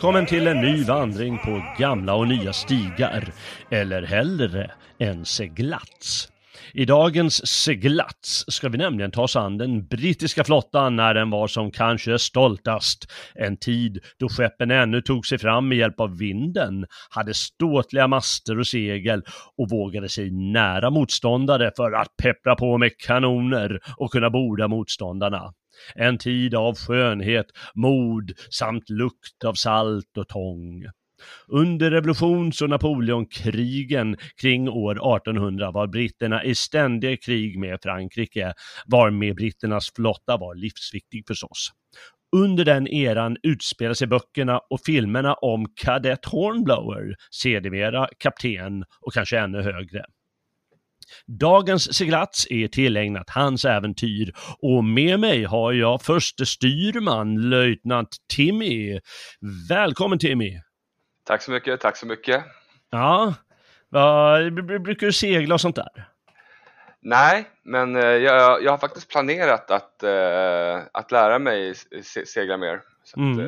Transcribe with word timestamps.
Välkommen 0.00 0.26
till 0.26 0.46
en 0.46 0.60
ny 0.60 0.84
vandring 0.84 1.38
på 1.38 1.62
gamla 1.78 2.14
och 2.14 2.28
nya 2.28 2.52
stigar, 2.52 3.32
eller 3.70 4.02
hellre 4.02 4.70
en 4.98 5.24
seglats. 5.24 6.28
I 6.74 6.84
dagens 6.84 7.46
seglats 7.46 8.44
ska 8.48 8.68
vi 8.68 8.78
nämligen 8.78 9.10
ta 9.10 9.22
oss 9.22 9.36
an 9.36 9.58
den 9.58 9.86
brittiska 9.86 10.44
flottan 10.44 10.96
när 10.96 11.14
den 11.14 11.30
var 11.30 11.46
som 11.46 11.70
kanske 11.70 12.18
stoltast. 12.18 13.12
En 13.34 13.56
tid 13.56 13.98
då 14.18 14.28
skeppen 14.28 14.70
ännu 14.70 15.02
tog 15.02 15.26
sig 15.26 15.38
fram 15.38 15.68
med 15.68 15.78
hjälp 15.78 16.00
av 16.00 16.18
vinden, 16.18 16.86
hade 17.10 17.34
ståtliga 17.34 18.08
master 18.08 18.58
och 18.58 18.66
segel 18.66 19.22
och 19.56 19.70
vågade 19.70 20.08
sig 20.08 20.30
nära 20.30 20.90
motståndare 20.90 21.70
för 21.76 21.92
att 21.92 22.16
peppra 22.22 22.56
på 22.56 22.78
med 22.78 22.98
kanoner 22.98 23.80
och 23.96 24.12
kunna 24.12 24.30
borda 24.30 24.68
motståndarna. 24.68 25.52
En 25.94 26.18
tid 26.18 26.54
av 26.54 26.74
skönhet, 26.76 27.46
mod 27.74 28.32
samt 28.50 28.90
lukt 28.90 29.44
av 29.44 29.54
salt 29.54 30.16
och 30.16 30.28
tång. 30.28 30.84
Under 31.48 31.90
revolutions 31.90 32.62
och 32.62 32.70
Napoleonkrigen 32.70 34.16
kring 34.40 34.68
år 34.68 35.16
1800 35.16 35.70
var 35.70 35.86
britterna 35.86 36.44
i 36.44 36.54
ständiga 36.54 37.16
krig 37.16 37.58
med 37.58 37.78
Frankrike, 37.82 38.52
varmed 38.86 39.36
britternas 39.36 39.92
flotta 39.96 40.36
var 40.36 40.54
livsviktig 40.54 41.24
förstås. 41.26 41.70
Under 42.36 42.64
den 42.64 42.88
eran 42.88 43.36
utspelar 43.42 43.94
sig 43.94 44.06
böckerna 44.06 44.58
och 44.70 44.80
filmerna 44.86 45.34
om 45.34 45.66
kadett 45.74 46.24
Hornblower, 46.24 47.14
sedermera 47.30 48.08
kapten 48.18 48.84
och 49.00 49.12
kanske 49.12 49.38
ännu 49.38 49.62
högre. 49.62 50.04
Dagens 51.26 51.96
seglats 51.96 52.46
är 52.50 52.68
tillägnat 52.68 53.30
hans 53.30 53.64
äventyr 53.64 54.32
och 54.62 54.84
med 54.84 55.20
mig 55.20 55.44
har 55.44 55.72
jag 55.72 56.02
förste 56.02 56.46
styrman, 56.46 57.50
löjtnant 57.50 58.08
Timmy. 58.34 59.00
Välkommen 59.68 60.18
Timmy! 60.18 60.60
Tack 61.24 61.42
så 61.42 61.50
mycket, 61.50 61.80
tack 61.80 61.96
så 61.96 62.06
mycket. 62.06 62.44
Ja, 62.90 63.34
br- 63.90 64.78
brukar 64.78 65.06
du 65.06 65.12
segla 65.12 65.54
och 65.54 65.60
sånt 65.60 65.76
där? 65.76 66.08
Nej, 67.02 67.44
men 67.62 67.96
eh, 67.96 68.02
jag, 68.04 68.62
jag 68.62 68.70
har 68.70 68.78
faktiskt 68.78 69.08
planerat 69.10 69.70
att, 69.70 70.02
eh, 70.02 70.78
att 70.92 71.10
lära 71.12 71.38
mig 71.38 71.74
se, 72.02 72.26
segla 72.26 72.56
mer. 72.56 72.80
Så 73.04 73.20
att, 73.20 73.24
Mm. 73.24 73.40
eh, 73.40 73.46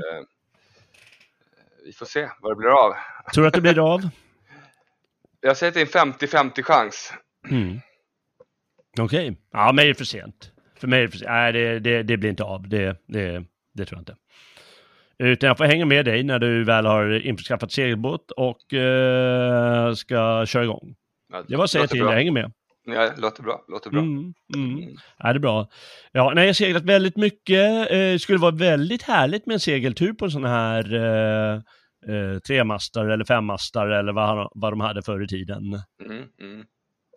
vi 1.84 1.92
får 1.92 2.06
se 2.06 2.28
vad 2.40 2.52
det 2.52 2.56
blir 2.56 2.68
av. 2.68 2.92
Tror 3.34 3.42
du 3.44 3.48
att 3.48 3.54
det 3.54 3.60
blir 3.60 3.92
av? 3.94 4.00
Jag 5.40 5.56
säger 5.56 5.70
att 5.70 5.74
det 5.74 5.94
är 5.96 6.06
en 6.06 6.12
50-50 6.12 6.62
chans. 6.62 7.12
Mm. 7.50 7.80
Okej, 9.00 9.36
ja 9.52 9.72
mig 9.72 9.84
är 9.84 9.88
det 9.88 9.94
för 9.94 10.04
sent. 10.04 10.52
För 10.76 10.88
mig 10.88 10.98
är 10.98 11.02
det 11.02 11.10
för 11.10 11.18
sent. 11.18 11.30
Nej, 11.30 11.52
det, 11.52 11.78
det, 11.78 12.02
det 12.02 12.16
blir 12.16 12.30
inte 12.30 12.44
av. 12.44 12.68
Det, 12.68 13.02
det, 13.08 13.44
det 13.74 13.84
tror 13.84 13.96
jag 13.98 14.02
inte. 14.02 14.16
Utan 15.18 15.46
jag 15.48 15.58
får 15.58 15.64
hänga 15.64 15.84
med 15.86 16.04
dig 16.04 16.22
när 16.22 16.38
du 16.38 16.64
väl 16.64 16.86
har 16.86 17.26
införskaffat 17.26 17.72
segelbåt 17.72 18.30
och 18.30 18.74
eh, 18.74 19.94
ska 19.94 20.46
köra 20.46 20.64
igång. 20.64 20.94
Ja, 21.32 21.42
Det 21.48 21.56
var 21.56 21.62
låter 21.78 21.86
till, 21.86 22.00
bra. 22.00 22.10
jag 22.10 22.16
hänger 22.16 22.32
med. 22.32 22.52
Ja, 22.84 23.10
låter 23.18 23.42
bra, 23.42 23.64
låter 23.68 23.90
bra. 23.90 24.00
Mm, 24.00 24.34
mm. 24.56 24.96
Ja, 25.18 25.32
det 25.32 25.36
är 25.36 25.40
bra. 25.40 25.68
Ja, 26.12 26.32
nej, 26.34 26.44
jag 26.44 26.48
har 26.48 26.54
seglat 26.54 26.82
väldigt 26.84 27.16
mycket. 27.16 27.90
Eh, 27.90 27.96
Det 27.96 28.18
skulle 28.22 28.38
vara 28.38 28.54
väldigt 28.54 29.02
härligt 29.02 29.46
med 29.46 29.54
en 29.54 29.60
segeltur 29.60 30.12
på 30.12 30.24
en 30.24 30.30
sån 30.30 30.44
här 30.44 30.94
eh, 30.94 31.54
eh, 32.14 32.38
tremastare 32.38 33.14
eller 33.14 33.24
femmastare 33.24 33.98
eller 33.98 34.12
vad, 34.12 34.26
han- 34.26 34.48
vad 34.54 34.72
de 34.72 34.80
hade 34.80 35.02
förr 35.02 35.24
i 35.24 35.28
tiden. 35.28 35.62
Mm, 36.04 36.22
mm. 36.40 36.64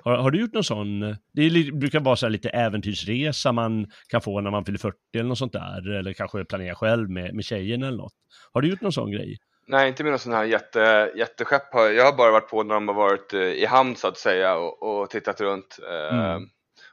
Har, 0.05 0.17
har 0.17 0.31
du 0.31 0.39
gjort 0.41 0.53
någon 0.53 0.63
sån? 0.63 0.99
Det 1.33 1.41
är, 1.41 1.71
brukar 1.71 1.99
vara 1.99 2.15
så 2.15 2.27
lite 2.29 2.49
äventyrsresa 2.49 3.51
man 3.51 3.91
kan 4.07 4.21
få 4.21 4.41
när 4.41 4.51
man 4.51 4.65
fyller 4.65 4.79
40 4.79 4.97
eller 5.13 5.23
något 5.23 5.37
sånt 5.37 5.53
där. 5.53 5.95
Eller 5.99 6.13
kanske 6.13 6.45
planera 6.45 6.75
själv 6.75 7.09
med, 7.09 7.33
med 7.35 7.45
tjejen 7.45 7.83
eller 7.83 7.97
något. 7.97 8.13
Har 8.53 8.61
du 8.61 8.67
gjort 8.69 8.81
någon 8.81 8.91
sån 8.91 9.11
grej? 9.11 9.37
Nej, 9.67 9.87
inte 9.87 10.03
med 10.03 10.11
någon 10.11 10.19
sån 10.19 10.33
här 10.33 10.43
jätte, 10.45 11.11
jätteskepp. 11.15 11.63
Jag 11.73 12.05
har 12.05 12.17
bara 12.17 12.31
varit 12.31 12.49
på 12.49 12.63
när 12.63 12.73
de 12.73 12.87
har 12.87 12.95
varit 12.95 13.33
eh, 13.33 13.39
i 13.41 13.65
hamn 13.65 13.95
så 13.95 14.07
att 14.07 14.17
säga 14.17 14.55
och, 14.55 14.83
och 15.01 15.09
tittat 15.09 15.41
runt. 15.41 15.79
Eh, 15.89 16.19
Mm. 16.19 16.43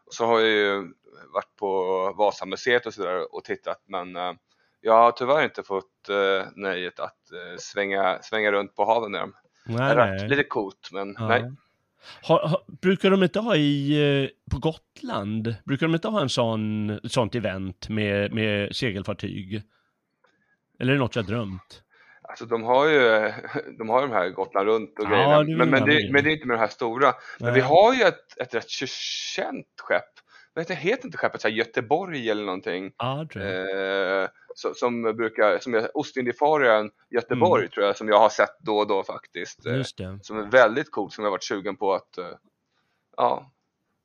och 0.06 0.14
så 0.14 0.26
har 0.26 0.40
jag 0.40 0.48
ju 0.48 0.74
varit 1.34 1.56
på 1.58 2.12
Vasamuseet 2.18 2.86
och 2.86 2.94
sådär 2.94 3.34
och 3.34 3.44
tittat 3.44 3.82
men 3.88 4.16
eh, 4.16 4.32
jag 4.80 4.92
har 4.92 5.12
tyvärr 5.12 5.44
inte 5.44 5.62
fått 5.62 6.08
nöjet 6.56 7.00
att 7.00 7.18
svänga, 7.58 8.18
svänga 8.22 8.52
runt 8.52 8.76
på 8.76 8.84
haven 8.84 9.10
med 9.12 9.20
dem. 9.20 9.32
Det 9.66 9.72
Nej, 9.72 9.88
har 9.88 9.96
varit 9.96 10.20
nej. 10.20 10.28
lite 10.28 10.44
coolt 10.44 10.88
men 10.92 11.16
Ja. 11.18 11.28
nej. 11.28 11.52
Har, 12.22 12.48
har, 12.48 12.62
brukar 12.82 13.10
de 13.10 13.22
inte 13.22 13.40
ha 13.40 13.56
i, 13.56 13.92
eh, 14.22 14.28
på 14.50 14.58
Gotland, 14.58 15.54
brukar 15.64 15.86
de 15.86 15.94
inte 15.94 16.08
ha 16.08 16.20
en 16.20 16.28
sån, 16.28 16.90
ett 16.90 17.12
sånt 17.12 17.34
event 17.34 17.88
med, 17.88 18.32
med 18.32 18.76
segelfartyg? 18.76 19.62
Eller 20.80 20.92
är 20.92 20.96
det 20.96 21.02
något 21.02 21.16
jag 21.16 21.26
drömt? 21.26 21.82
Alltså 22.22 22.44
de 22.46 22.62
har 22.62 22.88
ju 22.88 22.98
de, 23.78 23.88
har 23.88 24.00
ju 24.02 24.08
de 24.08 24.14
här 24.14 24.28
Gotland 24.28 24.68
runt 24.68 24.98
och 24.98 25.04
Ja, 25.04 25.08
grejerna. 25.10 25.42
det 25.42 25.56
Men, 25.56 25.70
men, 25.70 25.84
det, 25.84 26.12
men 26.12 26.24
det 26.24 26.30
är 26.30 26.32
inte 26.32 26.46
med 26.46 26.56
de 26.56 26.60
här 26.60 26.68
stora. 26.68 27.14
Men 27.38 27.52
Nej. 27.52 27.54
vi 27.54 27.60
har 27.60 27.94
ju 27.94 28.02
ett, 28.02 28.38
ett 28.40 28.54
rätt 28.54 28.70
känt 28.70 29.66
skepp. 29.80 30.12
Vet 30.54 30.68
jag, 30.68 30.76
heter 30.76 31.06
inte 31.06 31.18
skeppet 31.18 31.40
så 31.40 31.48
här 31.48 31.54
Göteborg 31.54 32.30
eller 32.30 32.44
någonting? 32.44 32.92
Jag. 32.98 33.36
Eh, 33.36 34.28
som 34.54 35.02
brukar, 35.02 35.58
som 35.58 35.74
är 35.74 35.96
Ostindiefararen 35.96 36.90
Göteborg 37.10 37.68
tror 37.68 37.86
jag, 37.86 37.96
som 37.96 38.08
jag 38.08 38.18
har 38.18 38.28
sett 38.28 38.58
då 38.60 38.76
och 38.78 38.86
då 38.88 39.02
faktiskt. 39.02 39.66
Eh, 39.66 39.70
Mm. 39.70 39.78
Just 39.78 39.96
det. 39.98 40.18
som 40.22 40.38
är 40.38 40.46
väldigt 40.50 40.90
coolt, 40.90 41.12
som 41.12 41.24
jag 41.24 41.30
varit 41.30 41.44
sugen 41.44 41.76
på 41.76 41.94
att 41.94 42.18
eh, 42.18 42.24
ja, 43.16 43.50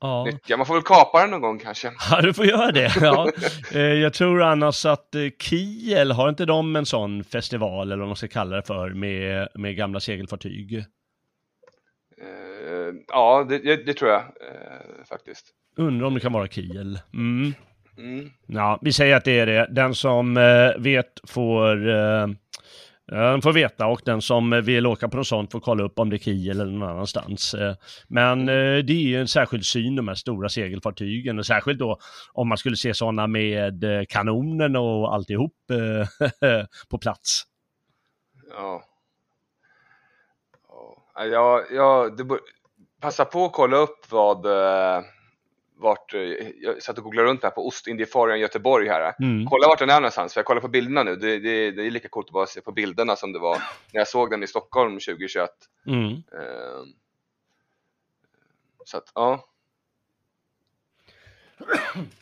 Ja. 0.02 0.24
nyttja. 0.26 0.58
Man 0.58 0.66
får 0.66 0.74
väl 0.74 0.84
kapa 0.84 1.22
den 1.22 1.30
någon 1.32 1.42
gång 1.42 1.60
kanske. 1.60 1.92
Ja, 2.12 2.22
du 2.22 2.34
får 2.34 2.46
göra 2.46 2.72
det. 2.72 2.92
Ja. 3.02 3.32
Eh, 3.74 3.82
Jag 3.82 4.14
tror 4.14 4.44
annars 4.44 4.86
att 4.86 5.16
Kiel, 5.40 6.12
har 6.12 6.30
inte 6.30 6.46
de 6.46 6.76
en 6.76 6.86
sån 6.86 7.24
festival, 7.24 7.88
eller 7.92 8.00
vad 8.00 8.08
man 8.08 8.16
ska 8.16 8.28
kalla 8.28 8.56
det 8.56 8.64
för, 8.64 8.90
med, 8.90 9.48
med 9.56 9.76
gamla 9.76 10.00
segelfartyg? 10.00 10.86
Ja, 13.08 13.46
det, 13.50 13.86
det, 13.86 13.94
tror 13.94 14.12
jag 14.12 14.24
faktiskt. 15.10 15.46
Undrar 15.78 16.08
om 16.08 16.14
det 16.14 16.20
kan 16.20 16.34
vara 16.34 16.48
Kiel. 16.48 17.00
Mm. 17.14 17.54
Mm. 17.98 18.30
Ja, 18.46 18.80
vi 18.82 18.94
säger 18.94 19.16
att 19.16 19.26
det 19.26 19.40
är 19.40 19.46
det. 19.46 19.68
Den 19.72 19.96
som 19.96 20.38
eh, 20.38 20.82
vet 20.82 21.20
får, 21.24 21.90
eh, 21.90 22.28
får 23.42 23.54
veta 23.54 23.88
och 23.88 24.02
den 24.06 24.22
som 24.22 24.62
vill 24.64 24.88
åka 24.88 25.10
på 25.10 25.18
något 25.18 25.28
sånt 25.28 25.52
får 25.52 25.60
kolla 25.60 25.84
upp 25.84 26.00
om 26.00 26.10
det 26.10 26.16
är 26.16 26.20
Kiel 26.20 26.62
eller 26.62 26.72
någon 26.72 26.90
annanstans. 26.90 27.54
Eh, 27.54 27.76
Men 28.08 28.40
eh, 28.50 28.78
det 28.84 28.94
är 28.94 29.08
ju 29.08 29.22
en 29.22 29.28
särskild 29.28 29.66
syn 29.66 29.96
de 29.96 30.08
här 30.08 30.16
stora 30.16 30.50
segelfartygen 30.50 31.40
och 31.40 31.46
särskilt 31.46 31.80
då 31.80 32.00
om 32.34 32.48
man 32.50 32.58
skulle 32.58 32.76
se 32.76 32.94
sådana 32.94 33.28
med 33.28 33.84
eh, 33.84 34.04
kanonen 34.10 34.76
och 34.76 35.14
alltihop 35.14 35.56
eh, 35.72 36.30
på 36.90 36.98
plats. 36.98 37.44
Ja. 38.50 38.84
Ja, 41.16 41.26
ja, 41.26 41.64
ja 41.72 42.26
bör, 42.26 42.40
passa 43.02 43.26
på 43.26 43.46
att 43.46 43.54
kolla 43.54 43.78
upp 43.78 44.12
vad 44.12 44.46
eh, 44.46 45.04
vart, 45.80 46.14
eh, 46.14 46.22
jag 46.62 46.84
satt 46.84 46.98
och 46.98 47.04
googlade 47.04 47.28
runt 47.28 47.44
här 47.44 47.50
på 47.50 47.68
Ostindiefararen 47.68 48.40
Göteborg 48.40 48.88
här. 48.88 49.14
Mm. 49.20 49.46
Kolla 49.46 49.68
vart 49.68 49.80
den 49.80 49.90
är 49.90 50.00
någonstans, 50.00 50.34
för 50.34 50.40
jag 50.40 50.46
kollar 50.46 50.62
på 50.62 50.68
bilderna 50.68 51.04
nu. 51.04 51.16
Det, 51.16 51.40
det, 51.40 51.72
det 51.72 51.88
är 51.88 51.92
lika 51.92 52.10
coolt 52.10 52.28
att 52.28 52.34
bara 52.34 52.46
se 52.46 52.62
på 52.62 52.72
bilderna 52.72 53.16
som 53.16 53.34
det 53.34 53.40
var 53.40 53.56
när 53.94 54.00
jag 54.00 54.08
såg 54.08 54.30
den 54.32 54.44
i 54.44 54.48
Stockholm 54.48 54.94
2021. 54.94 55.50
Mm. 55.88 56.12
Eh, 56.12 56.84
så 58.86 58.98
att, 58.98 59.12
ja. 59.16 59.46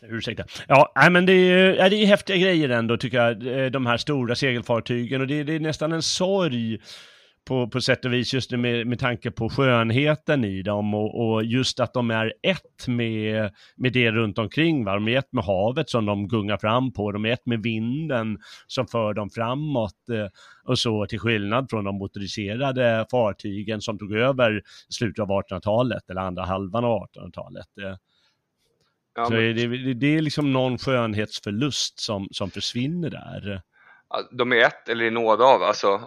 Ursäkta. 0.00 0.44
Ja, 0.68 0.92
nej, 0.96 1.10
men 1.10 1.26
det 1.26 1.32
är, 1.32 1.90
det 1.90 1.96
är 1.96 2.06
häftiga 2.06 2.36
grejer 2.36 2.68
ändå 2.68 2.96
tycker 2.96 3.18
jag, 3.18 3.72
de 3.72 3.86
här 3.86 3.96
stora 3.96 4.34
segelfartygen 4.34 5.20
och 5.20 5.26
det, 5.26 5.42
det 5.42 5.52
är 5.52 5.60
nästan 5.60 5.92
en 5.92 6.02
sorg 6.02 6.78
på, 7.46 7.68
på 7.70 7.80
sätt 7.80 8.04
och 8.04 8.12
vis 8.12 8.34
just 8.34 8.50
med, 8.50 8.86
med 8.86 8.98
tanke 8.98 9.30
på 9.30 9.48
skönheten 9.48 10.44
i 10.44 10.62
dem 10.62 10.94
och, 10.94 11.26
och 11.26 11.44
just 11.44 11.80
att 11.80 11.92
de 11.92 12.10
är 12.10 12.32
ett 12.42 12.86
med, 12.86 13.52
med 13.76 13.92
det 13.92 14.10
runt 14.10 14.38
omkring. 14.38 14.84
Va? 14.84 14.94
De 14.94 15.08
är 15.08 15.18
ett 15.18 15.32
med 15.32 15.44
havet 15.44 15.90
som 15.90 16.06
de 16.06 16.28
gungar 16.28 16.56
fram 16.56 16.92
på, 16.92 17.12
de 17.12 17.24
är 17.24 17.32
ett 17.32 17.46
med 17.46 17.62
vinden 17.62 18.38
som 18.66 18.86
för 18.86 19.14
dem 19.14 19.30
framåt 19.30 20.08
eh, 20.10 20.28
och 20.64 20.78
så 20.78 21.06
till 21.06 21.20
skillnad 21.20 21.70
från 21.70 21.84
de 21.84 21.98
motoriserade 21.98 23.06
fartygen 23.10 23.80
som 23.80 23.98
tog 23.98 24.12
över 24.12 24.62
slutet 24.88 25.22
av 25.22 25.28
1800-talet 25.28 26.10
eller 26.10 26.20
andra 26.20 26.44
halvan 26.44 26.84
av 26.84 27.06
1800-talet. 27.06 27.78
Eh, 27.82 27.96
ja 29.16 29.24
så 29.24 29.32
men, 29.32 29.56
det, 29.56 29.66
det, 29.66 29.94
det 29.94 30.16
är 30.16 30.22
liksom 30.22 30.52
någon 30.52 30.78
skönhetsförlust 30.78 32.00
som, 32.00 32.28
som 32.30 32.50
försvinner 32.50 33.10
där. 33.10 33.62
de 34.30 34.52
är 34.52 34.56
ett 34.56 34.88
eller 34.88 35.04
i 35.04 35.10
nåd 35.10 35.42
av. 35.42 35.62
Alltså, 35.62 35.88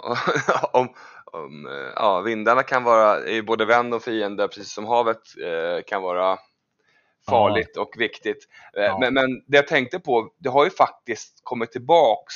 om, 0.74 0.90
om, 1.34 1.68
eh, 1.68 1.94
ja, 1.96 2.22
vindarna 2.22 2.64
kan 2.64 2.84
vara 2.84 3.26
är 3.26 3.42
både 3.42 3.66
vän 3.66 3.94
och 3.94 4.04
fiende, 4.04 4.48
precis 4.48 4.74
som 4.74 4.86
havet 4.86 5.22
eh, 5.44 5.84
kan 5.88 6.02
vara 6.02 6.38
farligt 7.30 7.78
och 7.78 7.96
viktigt. 7.98 8.48
Eh, 8.78 8.84
Ja. 8.84 8.98
Men, 9.00 9.14
men 9.14 9.44
det 9.48 9.58
jag 9.58 9.68
tänkte 9.68 10.00
på, 10.00 10.34
det 10.38 10.50
har 10.50 10.64
ju 10.64 10.70
faktiskt 10.70 11.40
kommit 11.44 11.72
tillbaks 11.72 12.34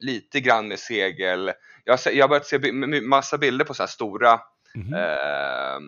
lite 0.00 0.40
grann 0.40 0.68
med 0.68 0.78
segel. 0.78 1.52
Jag 1.84 1.92
har, 1.92 1.98
se- 1.98 2.16
jag 2.16 2.24
har 2.24 2.28
börjat 2.28 2.46
se 2.46 2.72
massa 3.02 3.38
bilder 3.38 3.64
på 3.64 3.74
så 3.74 3.82
här 3.82 3.88
stora 3.88 4.40
Mhm. 4.74 4.94
eh, 4.94 5.78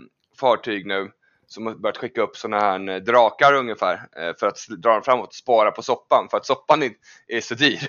fartyg 0.41 0.87
nu 0.87 1.11
som 1.49 1.67
har 1.67 1.75
börjat 1.75 1.97
skicka 1.97 2.23
upp 2.23 2.37
sådana 2.37 2.61
här 2.61 2.89
eh, 2.89 2.97
drakar 2.97 3.55
ungefär 3.55 3.95
eh, 3.95 4.37
för 4.41 4.47
att 4.47 4.59
dra 4.79 4.93
dem 4.93 5.03
framåt, 5.03 5.35
spara 5.35 5.71
på 5.71 5.83
soppan 5.83 6.29
för 6.31 6.37
att 6.37 6.47
soppan 6.47 6.83
är, 7.29 7.41
så 7.41 7.55
dyr. 7.55 7.79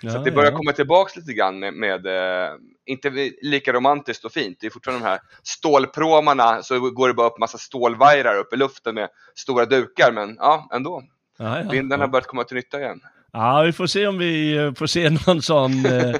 Så 0.00 0.06
Ja, 0.06 0.18
att 0.18 0.24
det 0.24 0.30
börjar 0.30 0.50
ja. 0.50 0.56
komma 0.56 0.72
tillbaks 0.72 1.16
lite 1.16 1.32
grann 1.32 1.58
med, 1.58 1.74
med 1.74 2.06
eh, 2.06 2.50
inte 2.86 3.10
lika 3.42 3.72
romantiskt 3.72 4.24
och 4.24 4.32
fint, 4.32 4.58
det 4.60 4.66
är 4.66 4.70
fortfarande 4.70 5.04
de 5.04 5.10
här 5.10 5.20
stålpråmarna 5.42 6.62
så 6.62 6.90
går 6.90 7.08
det 7.08 7.14
bara 7.14 7.26
upp 7.26 7.38
massa 7.38 7.58
stålvajrar 7.58 8.38
upp 8.38 8.52
i 8.52 8.56
luften 8.56 8.94
med 8.94 9.08
stora 9.34 9.66
dukar 9.66 10.12
men 10.12 10.36
ja, 10.38 10.68
ändå. 10.72 11.02
Ja. 11.38 11.62
Vinden 11.70 12.00
har 12.00 12.08
börjat 12.08 12.26
komma 12.26 12.44
till 12.44 12.56
nytta 12.56 12.80
igen. 12.80 13.00
Ja, 13.32 13.62
vi 13.62 13.72
får 13.72 13.86
se 13.86 14.06
om 14.06 14.18
vi 14.18 14.56
eh, 14.56 14.74
får 14.74 14.86
se 14.86 15.10
någon 15.26 15.42
sån 15.42 15.86
eh, 15.86 16.14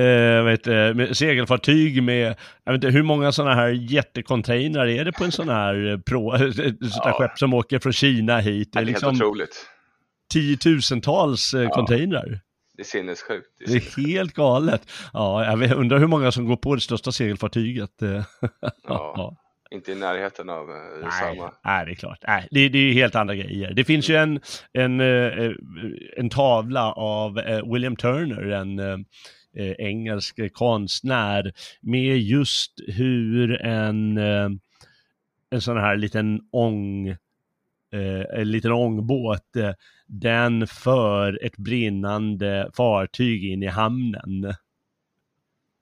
eh, 0.00 0.44
vet, 0.44 0.66
med 0.96 1.16
segelfartyg 1.16 2.02
med, 2.02 2.34
jag 2.64 2.72
vet 2.72 2.84
inte, 2.84 2.88
hur 2.96 3.02
många 3.02 3.32
sådana 3.32 3.54
här 3.54 3.68
jättecontainrar 3.68 4.86
är 4.86 5.04
det 5.04 5.12
på 5.12 5.24
en 5.24 5.32
sån 5.32 5.48
här 5.48 5.92
eh, 5.92 5.98
pro, 5.98 6.32
Ja. 6.80 7.12
skepp 7.18 7.38
som 7.38 7.54
åker 7.54 7.78
från 7.78 7.92
Kina 7.92 8.38
hit? 8.38 8.72
Det 8.72 8.78
Det 8.78 8.82
är 8.82 8.82
är 8.82 8.86
liksom 8.86 9.10
helt 9.10 9.22
otroligt. 9.22 9.66
tiotusentals 10.32 11.54
eh, 11.54 11.68
containrar. 11.70 12.40
Det 12.76 12.82
är 12.82 12.86
sinnessjukt. 12.86 13.46
Det 13.58 13.64
är 13.64 13.68
Det 13.80 14.00
är 14.02 14.06
helt 14.06 14.34
galet. 14.34 14.82
Ja, 15.12 15.44
jag 15.62 15.72
undrar 15.72 15.98
hur 15.98 16.06
många 16.06 16.32
som 16.32 16.44
går 16.46 16.56
på 16.56 16.74
det 16.74 16.80
största 16.80 17.12
segelfartyget. 17.12 18.02
eh. 18.02 18.24
Ja. 18.88 19.36
Inte 19.70 19.92
i 19.92 19.94
närheten 19.94 20.50
av 20.50 20.70
eh, 20.70 20.76
Nej, 21.02 21.12
samma. 21.12 21.52
nej, 21.64 21.86
det 21.86 21.92
är 21.92 21.94
klart. 21.94 22.18
Nej, 22.26 22.48
det, 22.50 22.68
det 22.68 22.78
är 22.78 22.82
ju 22.82 22.92
helt 22.92 23.14
andra 23.14 23.34
grejer. 23.34 23.74
Det 23.74 23.84
finns 23.84 24.10
ju 24.10 24.16
en, 24.16 24.40
en, 24.72 25.00
eh, 25.00 25.52
en 26.16 26.30
tavla 26.30 26.92
av 26.92 27.38
eh, 27.38 27.72
William 27.72 27.96
Turner, 27.96 28.42
en 28.42 28.78
eh, 28.78 28.98
eh, 29.56 29.72
engelsk 29.78 30.52
konstnär, 30.52 31.52
med 31.80 32.18
just 32.18 32.72
hur 32.86 33.62
en, 33.62 34.18
eh, 34.18 34.48
en 35.50 35.60
sån 35.60 35.76
här 35.76 35.96
liten 35.96 36.40
ång, 36.52 37.08
eh, 37.08 38.38
en 38.40 38.50
liten 38.50 38.72
ångbåt, 38.72 39.56
eh, 39.56 39.72
den 40.06 40.66
för 40.66 41.44
ett 41.44 41.56
brinnande 41.56 42.70
fartyg 42.76 43.44
in 43.44 43.62
i 43.62 43.66
hamnen. 43.66 44.54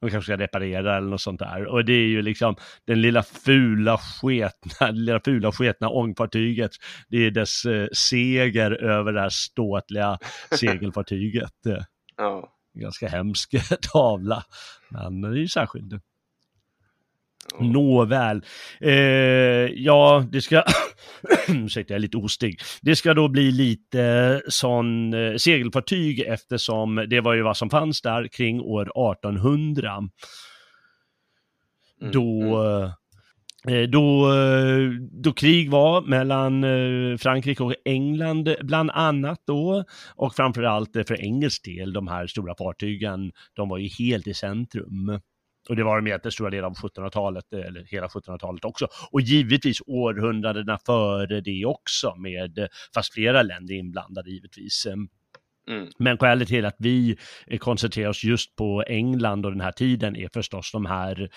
De 0.01 0.11
kanske 0.11 0.33
ska 0.33 0.43
reparera 0.43 0.97
eller 0.97 1.09
något 1.09 1.21
sånt 1.21 1.39
där. 1.39 1.67
Och 1.67 1.85
det 1.85 1.93
är 1.93 2.07
ju 2.07 2.23
liksom 2.23 2.57
den 2.87 3.01
lilla 3.01 3.23
fula 3.23 3.99
sketna, 3.99 4.91
lilla 4.93 5.21
fula 5.25 5.53
sketna 5.53 5.89
ångfartyget. 5.89 6.71
Det 7.09 7.17
är 7.17 7.31
dess 7.31 7.65
eh, 7.65 7.87
seger 7.93 8.71
över 8.71 9.13
det 9.13 9.21
här 9.21 9.31
ståtliga 9.33 10.19
segelfartyget. 10.51 11.53
Ja. 12.17 12.53
ganska 12.75 13.09
hemsk 13.09 13.55
tavla. 13.93 14.45
Men 14.91 15.21
det 15.21 15.39
är 15.39 15.41
ju 15.41 15.49
särskild. 15.49 16.01
Nåväl. 17.61 18.43
Eh, 18.81 18.93
ja, 19.75 20.27
det 20.33 20.41
ska... 20.41 20.63
Ursäkta, 21.49 21.93
jag 21.93 21.97
är 21.97 22.03
lite 22.03 22.17
ostig. 22.17 22.61
Det 22.83 22.97
ska 22.97 23.15
då 23.15 23.29
bli 23.29 23.53
lite 23.53 24.43
sån 24.49 25.15
eh, 25.15 25.37
segelfartyg 25.37 26.21
eftersom 26.21 27.07
det 27.11 27.21
var 27.21 27.35
ju 27.35 27.43
vad 27.43 27.57
som 27.57 27.71
fanns 27.71 28.03
där 28.03 28.29
kring 28.29 28.61
år 28.61 29.15
1800. 29.15 29.97
Mm, 32.01 32.13
Då, 32.13 32.57
mm. 32.57 33.83
eh, 33.83 33.89
då, 33.89 34.33
eh, 34.35 34.91
då 35.23 35.33
krig 35.33 35.71
var 35.71 36.03
mellan 36.03 36.65
eh, 36.65 37.17
Frankrike 37.17 37.63
och 37.63 37.75
England 37.85 38.55
bland 38.63 38.91
annat 38.91 39.43
då. 39.47 39.85
Och 40.15 40.35
framförallt 40.35 40.97
eh, 40.97 41.05
för 41.05 41.21
engelsk 41.21 41.65
del, 41.65 41.93
de 41.93 42.09
här 42.09 42.27
stora 42.27 42.55
fartygen, 42.59 43.33
de 43.55 43.69
var 43.69 43.79
ju 43.79 43.89
helt 43.89 44.27
i 44.27 44.35
centrum. 44.35 45.21
Och 45.69 45.77
det 45.77 45.85
var 45.85 46.21
de 46.23 46.31
stora 46.31 46.51
delar 46.51 46.69
av 46.69 46.75
1700-talet, 46.75 47.53
eh, 47.53 47.59
eller 47.61 47.85
hela 47.85 48.07
1700-talet 48.07 48.65
också. 48.65 48.89
Och 49.11 49.21
givetvis 49.21 49.81
århundradena 49.87 50.79
före 50.87 51.41
det 51.41 51.65
också, 51.65 52.15
med, 52.17 52.59
eh, 52.59 52.67
fast 52.95 53.15
flera 53.15 53.43
länder 53.43 53.75
inblandade 53.75 54.31
givetvis. 54.31 54.87
Eh, 54.87 54.97
Mm. 55.71 55.89
men 55.99 56.19
skälet 56.19 56.49
till 56.49 56.65
att 56.65 56.77
vi 56.79 57.17
eh, 57.47 57.59
koncentrerar 57.59 58.09
oss 58.09 58.25
just 58.25 58.57
på 58.57 58.85
England 58.87 59.47
och 59.47 59.53
den 59.53 59.61
här 59.61 59.73
tiden 59.73 60.17
är 60.17 60.29
förstås 60.35 60.73
de 60.73 60.87
här 60.87 61.29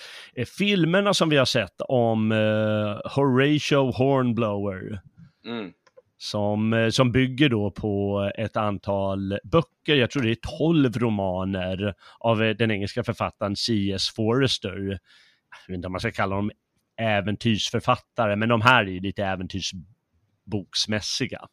filmerna 0.58 1.14
som 1.14 1.30
vi 1.30 1.38
har 1.38 1.46
sett 1.46 1.82
om 1.88 2.32
Horatio 3.16 3.92
Hornblower. 3.92 5.02
Mm. 5.46 5.72
Som, 6.24 6.74
eh, 6.74 6.90
som 6.90 7.12
bygger 7.12 7.50
då 7.50 7.72
på 7.72 8.32
ett 8.38 8.58
antal 8.58 9.40
böcker, 9.44 9.96
jag 9.96 10.12
tror 10.12 10.24
det 10.24 10.32
är 10.32 10.58
tolv 10.58 10.98
romaner 10.98 11.94
av 12.20 12.44
eh, 12.44 12.56
den 12.56 12.72
engelska 12.72 13.04
författaren 13.04 13.56
C.S. 13.56 14.10
Forrester. 14.16 14.78
Jag 14.80 15.00
vet 15.68 15.76
inte 15.76 15.86
om 15.86 15.92
man 15.92 16.02
ska 16.02 16.12
kalla 16.12 16.36
dem 16.36 16.52
äventyrsförfattare, 16.98 18.36
men 18.36 18.50
de 18.50 18.62
här 18.62 18.86
är 18.86 18.90
ju 18.90 19.00
lite 19.00 19.26
äventyrsboksmässiga. 19.26 21.48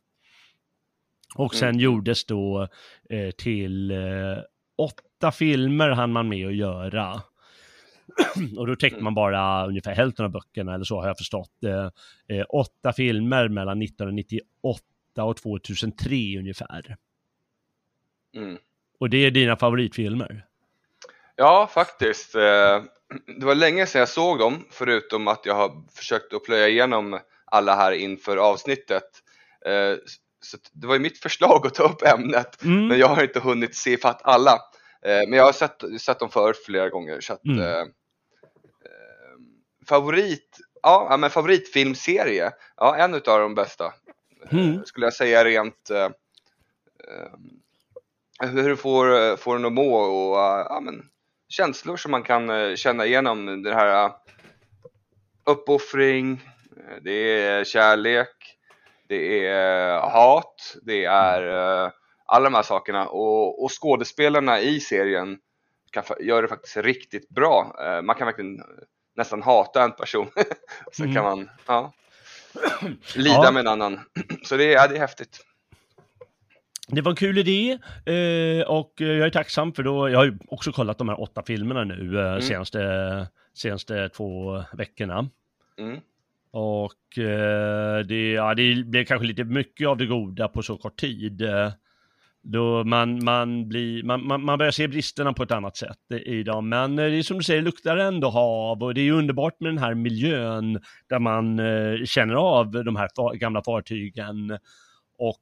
Och 1.34 1.54
sen 1.54 1.68
Mm. 1.68 1.80
gjordes 1.80 2.26
då 2.26 2.68
eh, 3.10 3.30
till 3.30 3.90
eh, 3.90 4.38
åtta 4.78 5.32
filmer 5.32 5.90
hann 5.90 6.12
man 6.12 6.28
med 6.28 6.46
att 6.46 6.56
göra. 6.56 7.22
Och 8.58 8.66
då 8.66 8.76
täckte 8.76 9.02
man 9.02 9.14
bara 9.14 9.66
ungefär 9.66 9.94
hälften 9.94 10.24
av 10.24 10.30
böckerna, 10.30 10.74
eller 10.74 10.84
så 10.84 11.00
har 11.00 11.06
jag 11.06 11.18
förstått. 11.18 11.64
Eh, 11.64 12.36
eh, 12.38 12.44
åtta 12.48 12.92
filmer 12.92 13.48
mellan 13.48 13.82
1998 13.82 14.82
och 15.22 15.36
2003 15.36 16.38
ungefär. 16.38 16.96
Mm. 18.36 18.58
Och 19.00 19.10
det 19.10 19.16
är 19.26 19.30
dina 19.30 19.56
favoritfilmer? 19.56 20.44
Ja, 21.36 21.68
faktiskt. 21.74 22.34
Eh, 22.34 22.82
Det 23.40 23.46
var 23.46 23.54
länge 23.54 23.86
sedan 23.86 23.98
jag 23.98 24.08
såg 24.08 24.38
dem, 24.38 24.64
förutom 24.70 25.28
att 25.28 25.46
jag 25.46 25.54
har 25.54 25.84
försökt 25.94 26.32
att 26.34 26.44
plöja 26.44 26.68
igenom 26.68 27.20
alla 27.44 27.74
här 27.74 27.92
inför 27.92 28.36
avsnittet. 28.36 29.04
Eh, 29.66 29.96
Så 30.40 30.56
det 30.72 30.86
var 30.86 30.94
ju 30.94 31.00
mitt 31.00 31.18
förslag 31.22 31.66
att 31.66 31.74
ta 31.74 31.82
upp 31.82 32.02
ämnet, 32.02 32.64
Mm. 32.64 32.86
men 32.88 32.98
jag 32.98 33.08
har 33.08 33.22
inte 33.22 33.40
hunnit 33.40 33.74
se 33.74 33.96
fatt 33.96 34.20
alla. 34.24 34.58
Men 35.02 35.32
jag 35.32 35.44
har 35.44 35.52
sett, 35.52 35.82
sett 36.00 36.18
dem 36.18 36.30
förut 36.30 36.56
flera 36.66 36.88
gånger. 36.88 37.20
Så 37.20 37.32
att, 37.32 37.44
Mm. 37.44 37.88
Eh, 39.90 39.96
eh, 39.96 40.00
favorit, 40.00 40.56
ja, 40.82 41.16
men 41.18 41.30
favoritfilmserie, 41.30 42.52
ja, 42.76 42.96
en 42.96 43.14
utav 43.14 43.40
de 43.40 43.54
bästa. 43.54 43.92
Mm. 44.50 44.84
skulle 44.84 45.06
jag 45.06 45.14
säga 45.14 45.44
rent 45.44 45.90
eh, 45.90 46.10
eh, 48.42 48.48
hur 48.48 48.68
du 48.68 48.76
får, 48.76 49.36
får 49.36 49.56
den 49.56 49.64
att 49.64 49.72
må 49.72 49.94
och 49.94 50.40
eh, 50.40 50.66
ja, 50.68 50.80
men, 50.80 51.04
känslor 51.48 51.96
som 51.96 52.10
man 52.10 52.22
kan 52.22 52.50
eh, 52.50 52.74
känna 52.74 53.06
igenom 53.06 53.62
det 53.62 53.74
här 53.74 54.04
eh, 54.04 54.12
uppoffring, 55.44 56.32
eh, 56.76 56.96
det 57.02 57.42
är 57.42 57.64
kärlek, 57.64 58.58
det 59.08 59.46
är 59.46 60.00
hat, 60.00 60.76
det 60.82 61.04
är 61.04 61.42
eh, 61.84 61.90
alla 62.26 62.44
de 62.44 62.54
här 62.54 62.62
sakerna 62.62 63.08
och, 63.08 63.64
och 63.64 63.82
skådespelarna 63.82 64.60
i 64.60 64.80
serien 64.80 65.38
kan, 65.90 66.04
gör 66.20 66.42
det 66.42 66.48
faktiskt 66.48 66.76
riktigt 66.76 67.28
bra. 67.28 67.76
Eh, 67.80 68.02
man 68.02 68.16
kan 68.16 68.26
verkligen 68.26 68.62
nästan 69.18 69.42
hata 69.42 69.82
en 69.84 69.92
person. 69.92 70.26
Sen 70.92 71.04
Mm. 71.06 71.14
kan 71.14 71.24
man 71.24 71.50
ja, 71.66 71.92
lida 73.16 73.30
Ja. 73.44 73.50
med 73.50 73.60
en 73.60 73.66
annan. 73.68 74.00
Så 74.44 74.56
det 74.56 74.64
är, 74.64 74.72
ja, 74.72 74.86
det 74.88 74.96
är 74.96 75.00
häftigt. 75.00 75.44
Det 76.90 77.00
var 77.00 77.10
en 77.12 77.16
kul 77.16 77.38
idé 77.38 77.78
eh, 78.06 78.66
och 78.68 78.92
jag 78.96 79.18
är 79.18 79.30
tacksam 79.30 79.72
för 79.72 79.82
då, 79.82 80.08
jag 80.10 80.18
har 80.18 80.24
ju 80.24 80.38
också 80.48 80.72
kollat 80.72 80.98
de 80.98 81.08
här 81.08 81.20
åtta 81.20 81.42
filmerna 81.46 81.84
nu 81.84 82.20
eh, 82.20 82.38
senaste, 82.40 83.28
senaste 83.54 84.08
två 84.08 84.62
veckorna. 84.72 85.28
Mm. 85.78 86.00
Och 86.50 87.18
eh, 87.18 87.98
det, 87.98 88.30
ja, 88.32 88.54
det 88.54 88.84
blev 88.86 89.04
kanske 89.04 89.26
lite 89.26 89.44
mycket 89.44 89.88
av 89.88 89.96
det 89.96 90.06
goda 90.06 90.48
på 90.48 90.62
så 90.62 90.76
kort 90.76 91.00
tid. 91.00 91.42
Då 92.50 92.84
man, 92.84 93.24
man, 93.24 93.68
blir, 93.68 94.02
man, 94.02 94.26
man, 94.26 94.44
man 94.44 94.58
börjar 94.58 94.72
se 94.72 94.88
bristerna 94.88 95.32
på 95.32 95.42
ett 95.42 95.50
annat 95.50 95.76
sätt 95.76 95.98
i 96.26 96.42
dem. 96.42 96.68
Men 96.68 96.98
eh, 96.98 97.04
det 97.04 97.16
är 97.16 97.22
som 97.22 97.38
du 97.38 97.44
säger, 97.44 97.62
luktar 97.62 97.96
ändå 97.96 98.30
hav 98.30 98.82
och 98.82 98.94
det 98.94 99.00
är 99.00 99.12
underbart 99.12 99.60
med 99.60 99.70
den 99.70 99.78
här 99.78 99.94
miljön 99.94 100.80
där 101.08 101.18
man 101.18 101.58
eh, 101.58 102.04
känner 102.04 102.34
av 102.34 102.70
de 102.70 102.96
här 102.96 103.36
gamla 103.36 103.62
fartygen 103.62 104.58
och 105.18 105.40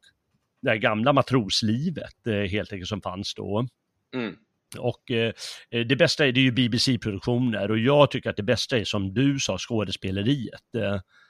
det 0.62 0.70
här 0.70 0.76
gamla 0.76 1.12
matroslivet 1.12 2.26
eh, 2.26 2.34
helt 2.34 2.72
enkelt 2.72 2.88
som 2.88 3.02
fanns 3.02 3.34
då. 3.34 3.66
Mm. 4.14 4.36
Och 4.78 5.10
eh, 5.10 5.32
det 5.70 5.96
bästa 5.96 6.26
är, 6.26 6.32
det 6.32 6.40
är 6.40 6.44
ju 6.44 6.52
BBC-produktioner 6.52 7.70
och 7.70 7.78
jag 7.78 8.10
tycker 8.10 8.30
att 8.30 8.36
det 8.36 8.42
bästa 8.42 8.78
är 8.78 8.84
som 8.84 9.14
du 9.14 9.38
sa, 9.38 9.58
skådespeleriet. 9.58 10.75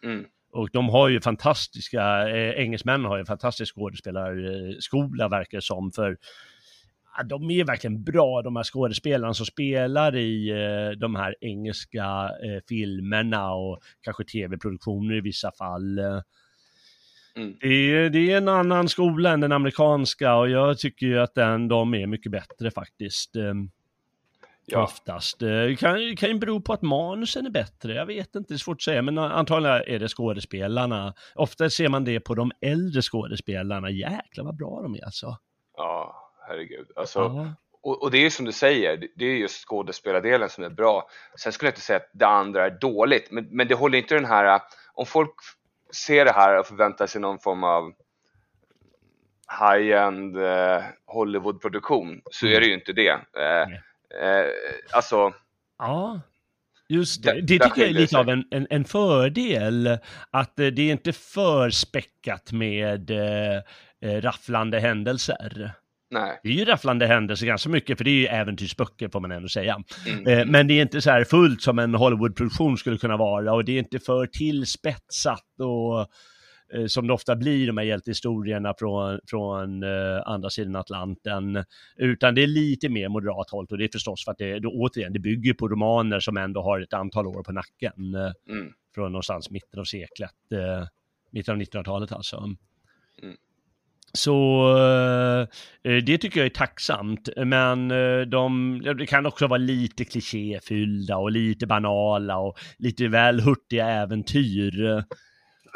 Mm. 0.05 0.25
Och 0.53 0.69
de 0.73 0.89
har 0.89 1.09
ju 1.09 1.21
fantastiska, 1.21 2.29
eh, 2.29 2.63
engelsmännen 2.63 3.07
har 3.07 3.17
ju 3.17 3.21
en 3.21 3.27
fantastisk 3.27 3.75
skådespelarskola 3.75 5.29
verkar 5.29 5.59
det 5.59 5.63
som, 5.63 5.93
för 5.93 6.17
ja, 7.17 7.23
de 7.25 7.51
är 7.51 7.65
verkligen 7.65 8.05
bra 8.05 8.43
de 8.43 8.57
här 8.57 8.65
skådespelarna 8.65 9.35
som 9.35 9.47
spelar 9.47 10.17
i 10.17 10.51
eh, 10.51 10.99
de 10.99 11.15
här 11.15 11.35
engelska 11.41 12.05
eh, 12.45 12.63
filmerna 12.69 13.53
och 13.53 13.79
kanske 14.01 14.25
tv-produktioner 14.25 15.15
i 15.15 15.21
vissa 15.21 15.53
fall. 15.53 15.99
Mm. 17.37 17.57
Det 17.61 17.69
är, 17.69 18.11
det 18.11 18.33
är 18.33 18.37
en 18.37 18.49
annan 18.49 18.89
skola 18.89 19.31
än 19.33 19.41
den 19.41 19.53
amerikanska 19.53 20.35
och 20.35 20.51
jag 20.51 20.79
tycker 20.79 21.07
ju 21.07 21.19
att 21.19 21.35
den, 21.35 21.69
de 21.69 21.95
är 21.95 22.07
mycket 22.07 22.33
bättre 22.33 22.71
faktiskt. 22.71 23.37
Eh, 24.69 24.73
Ja. 24.79 24.83
Oftast. 24.85 25.39
Det 25.39 25.77
kan, 25.79 26.17
kan 26.17 26.29
ju 26.29 26.39
bero 26.39 26.61
på 26.61 26.73
att 26.73 26.83
manusen 26.83 27.47
är 27.47 27.51
bättre, 27.51 27.95
jag 27.95 28.07
vet 28.07 28.35
inte, 28.35 28.53
det 28.53 28.57
är 28.57 28.59
svårt 28.59 28.77
att 28.77 28.83
säga, 28.83 29.03
men 29.03 29.19
antagligen 29.19 29.83
är 29.87 29.99
det 29.99 30.09
skådespelarna. 30.09 31.15
Ofta 31.35 31.71
ser 31.71 31.89
man 31.89 32.05
det 32.05 32.21
på 32.21 32.35
de 32.35 32.53
äldre 32.61 33.03
skådespelarna, 33.03 33.91
jäklar 33.91 34.45
vad 34.45 34.57
bra 34.57 34.81
de 34.83 34.95
är 34.95 35.05
alltså. 35.05 35.37
ja, 35.77 36.31
herregud. 36.49 36.87
Alltså, 36.97 37.19
Ja. 37.19 37.53
och, 37.83 38.03
och 38.03 38.11
det 38.11 38.19
är 38.19 38.23
ju 38.23 38.31
som 38.31 38.45
du 38.45 38.53
säger, 38.53 39.09
det- 39.17 39.25
är 39.25 39.35
just 39.37 39.69
skådespelardelen 39.69 40.49
som 40.49 40.65
är 40.65 40.71
bra. 40.71 41.09
Sen 41.39 41.53
skulle 41.53 41.67
jag 41.69 41.73
inte 41.73 41.81
säga 41.81 41.97
att 41.97 42.11
det 42.13 42.27
andra 42.27 42.67
är 42.67 42.71
dåligt, 42.71 43.31
men, 43.31 43.49
men 43.51 43.69
det 43.69 43.75
håller 43.75 43.99
inte 43.99 44.15
den 44.15 44.25
här, 44.25 44.61
om 44.95 45.07
folk 45.07 45.35
ser 45.93 46.25
det 46.25 46.33
här 46.33 46.59
och 46.59 46.67
förväntar 46.67 47.07
sig 47.07 47.21
någon 47.21 47.39
form 47.39 47.65
av 47.65 47.93
high-end 49.61 50.37
eh, 50.37 50.83
Hollywood-produktion 51.07 52.21
så 52.31 52.47
är 52.47 52.61
det 52.61 52.67
ju 52.67 52.75
inte 52.75 52.93
det. 52.93 53.09
Eh. 53.11 53.69
Eh, 54.23 54.47
alltså, 54.93 55.33
Ja, 55.79 56.21
just 56.89 57.23
det. 57.23 57.41
Det 57.41 57.59
tycker 57.59 57.81
jag 57.81 57.91
är 57.91 57.95
lite 57.95 58.07
sig. 58.11 58.19
av 58.19 58.29
en, 58.29 58.45
en, 58.51 58.67
en 58.71 58.85
fördel, 58.85 59.99
att 60.31 60.59
eh, 60.61 60.67
det 60.67 60.83
är 60.83 60.93
inte 60.93 61.13
för 61.13 61.71
späckat 61.71 62.53
med 62.53 63.11
eh, 63.11 63.57
eh, 64.03 64.21
rafflande 64.21 64.81
händelser. 64.81 65.73
nej. 66.11 66.41
Det 66.43 66.49
är 66.49 66.53
ju 66.53 66.65
rafflande 66.65 67.07
händelser 67.07 67.47
ganska 67.47 67.69
mycket, 67.69 67.99
för 67.99 68.05
det 68.05 68.11
är 68.11 68.21
ju 68.21 68.27
äventyrsböcker 68.27 69.09
får 69.09 69.21
man 69.21 69.33
ändå 69.33 69.49
säga. 69.49 69.77
Mm. 70.07 70.27
Eh, 70.27 70.47
Men 70.47 70.67
det 70.69 70.75
är 70.75 70.83
inte 70.83 71.01
så 71.01 71.11
här 71.11 71.25
fullt 71.25 71.63
som 71.63 71.79
en 71.79 71.95
Hollywoodproduktion 71.95 72.79
skulle 72.79 72.99
kunna 72.99 73.17
vara 73.17 73.53
och 73.53 73.65
det 73.65 73.73
är 73.73 73.79
inte 73.79 73.99
för 73.99 74.27
tillspetsat 74.27 75.61
och 75.61 76.11
som 76.89 77.07
det 77.07 77.13
ofta 77.13 77.37
blir 77.37 77.67
de 77.67 77.77
här 77.77 77.85
hjältehistorierna 77.85 78.75
från, 78.79 79.21
från 79.27 79.83
eh, 79.83 80.23
andra 80.27 80.51
sidan 80.51 80.77
Atlanten. 80.77 81.65
Utan 81.97 82.35
det 82.35 82.43
är 82.43 82.47
lite 82.47 82.89
mer 82.89 83.09
moderat 83.09 83.51
hållt 83.51 83.73
och 83.73 83.79
det 83.79 83.85
är 83.85 83.89
förstås 83.93 84.25
för 84.25 84.33
att 84.33 84.39
det, 84.39 84.59
då, 84.59 84.71
återigen, 84.71 85.13
det 85.13 85.19
bygger 85.19 85.55
på 85.55 85.69
romaner 85.69 86.21
som 86.21 86.37
ändå 86.37 86.63
har 86.63 86.81
ett 86.81 86.93
antal 86.93 87.27
år 87.27 87.43
på 87.43 87.53
nacken. 87.53 88.15
Eh, 88.15 88.33
Mm. 88.49 88.73
från 88.95 89.13
någonstans 89.13 89.51
mitten 89.51 89.81
av 89.81 89.85
seklet, 89.85 90.53
eh, 90.53 90.87
mitten 91.31 91.55
av 91.55 91.61
1900-talet 91.61 92.13
alltså. 92.13 92.37
Mm. 93.23 93.37
Så 94.13 94.69
eh, 95.83 95.97
det 96.07 96.19
tycker 96.19 96.41
jag 96.41 96.47
är 96.47 96.51
tacksamt, 96.51 97.29
men 97.37 97.91
eh, 97.91 98.21
de, 98.21 98.81
det 98.99 99.07
kan 99.07 99.27
också 99.27 99.47
vara 99.47 99.59
lite 99.59 100.05
klichéfyllda 100.05 101.17
och 101.17 101.31
lite 101.31 101.67
banala 101.67 102.39
och 102.39 102.59
lite 102.79 103.09
väl 103.09 103.41
hurtiga 103.41 103.87
äventyr. 103.87 105.05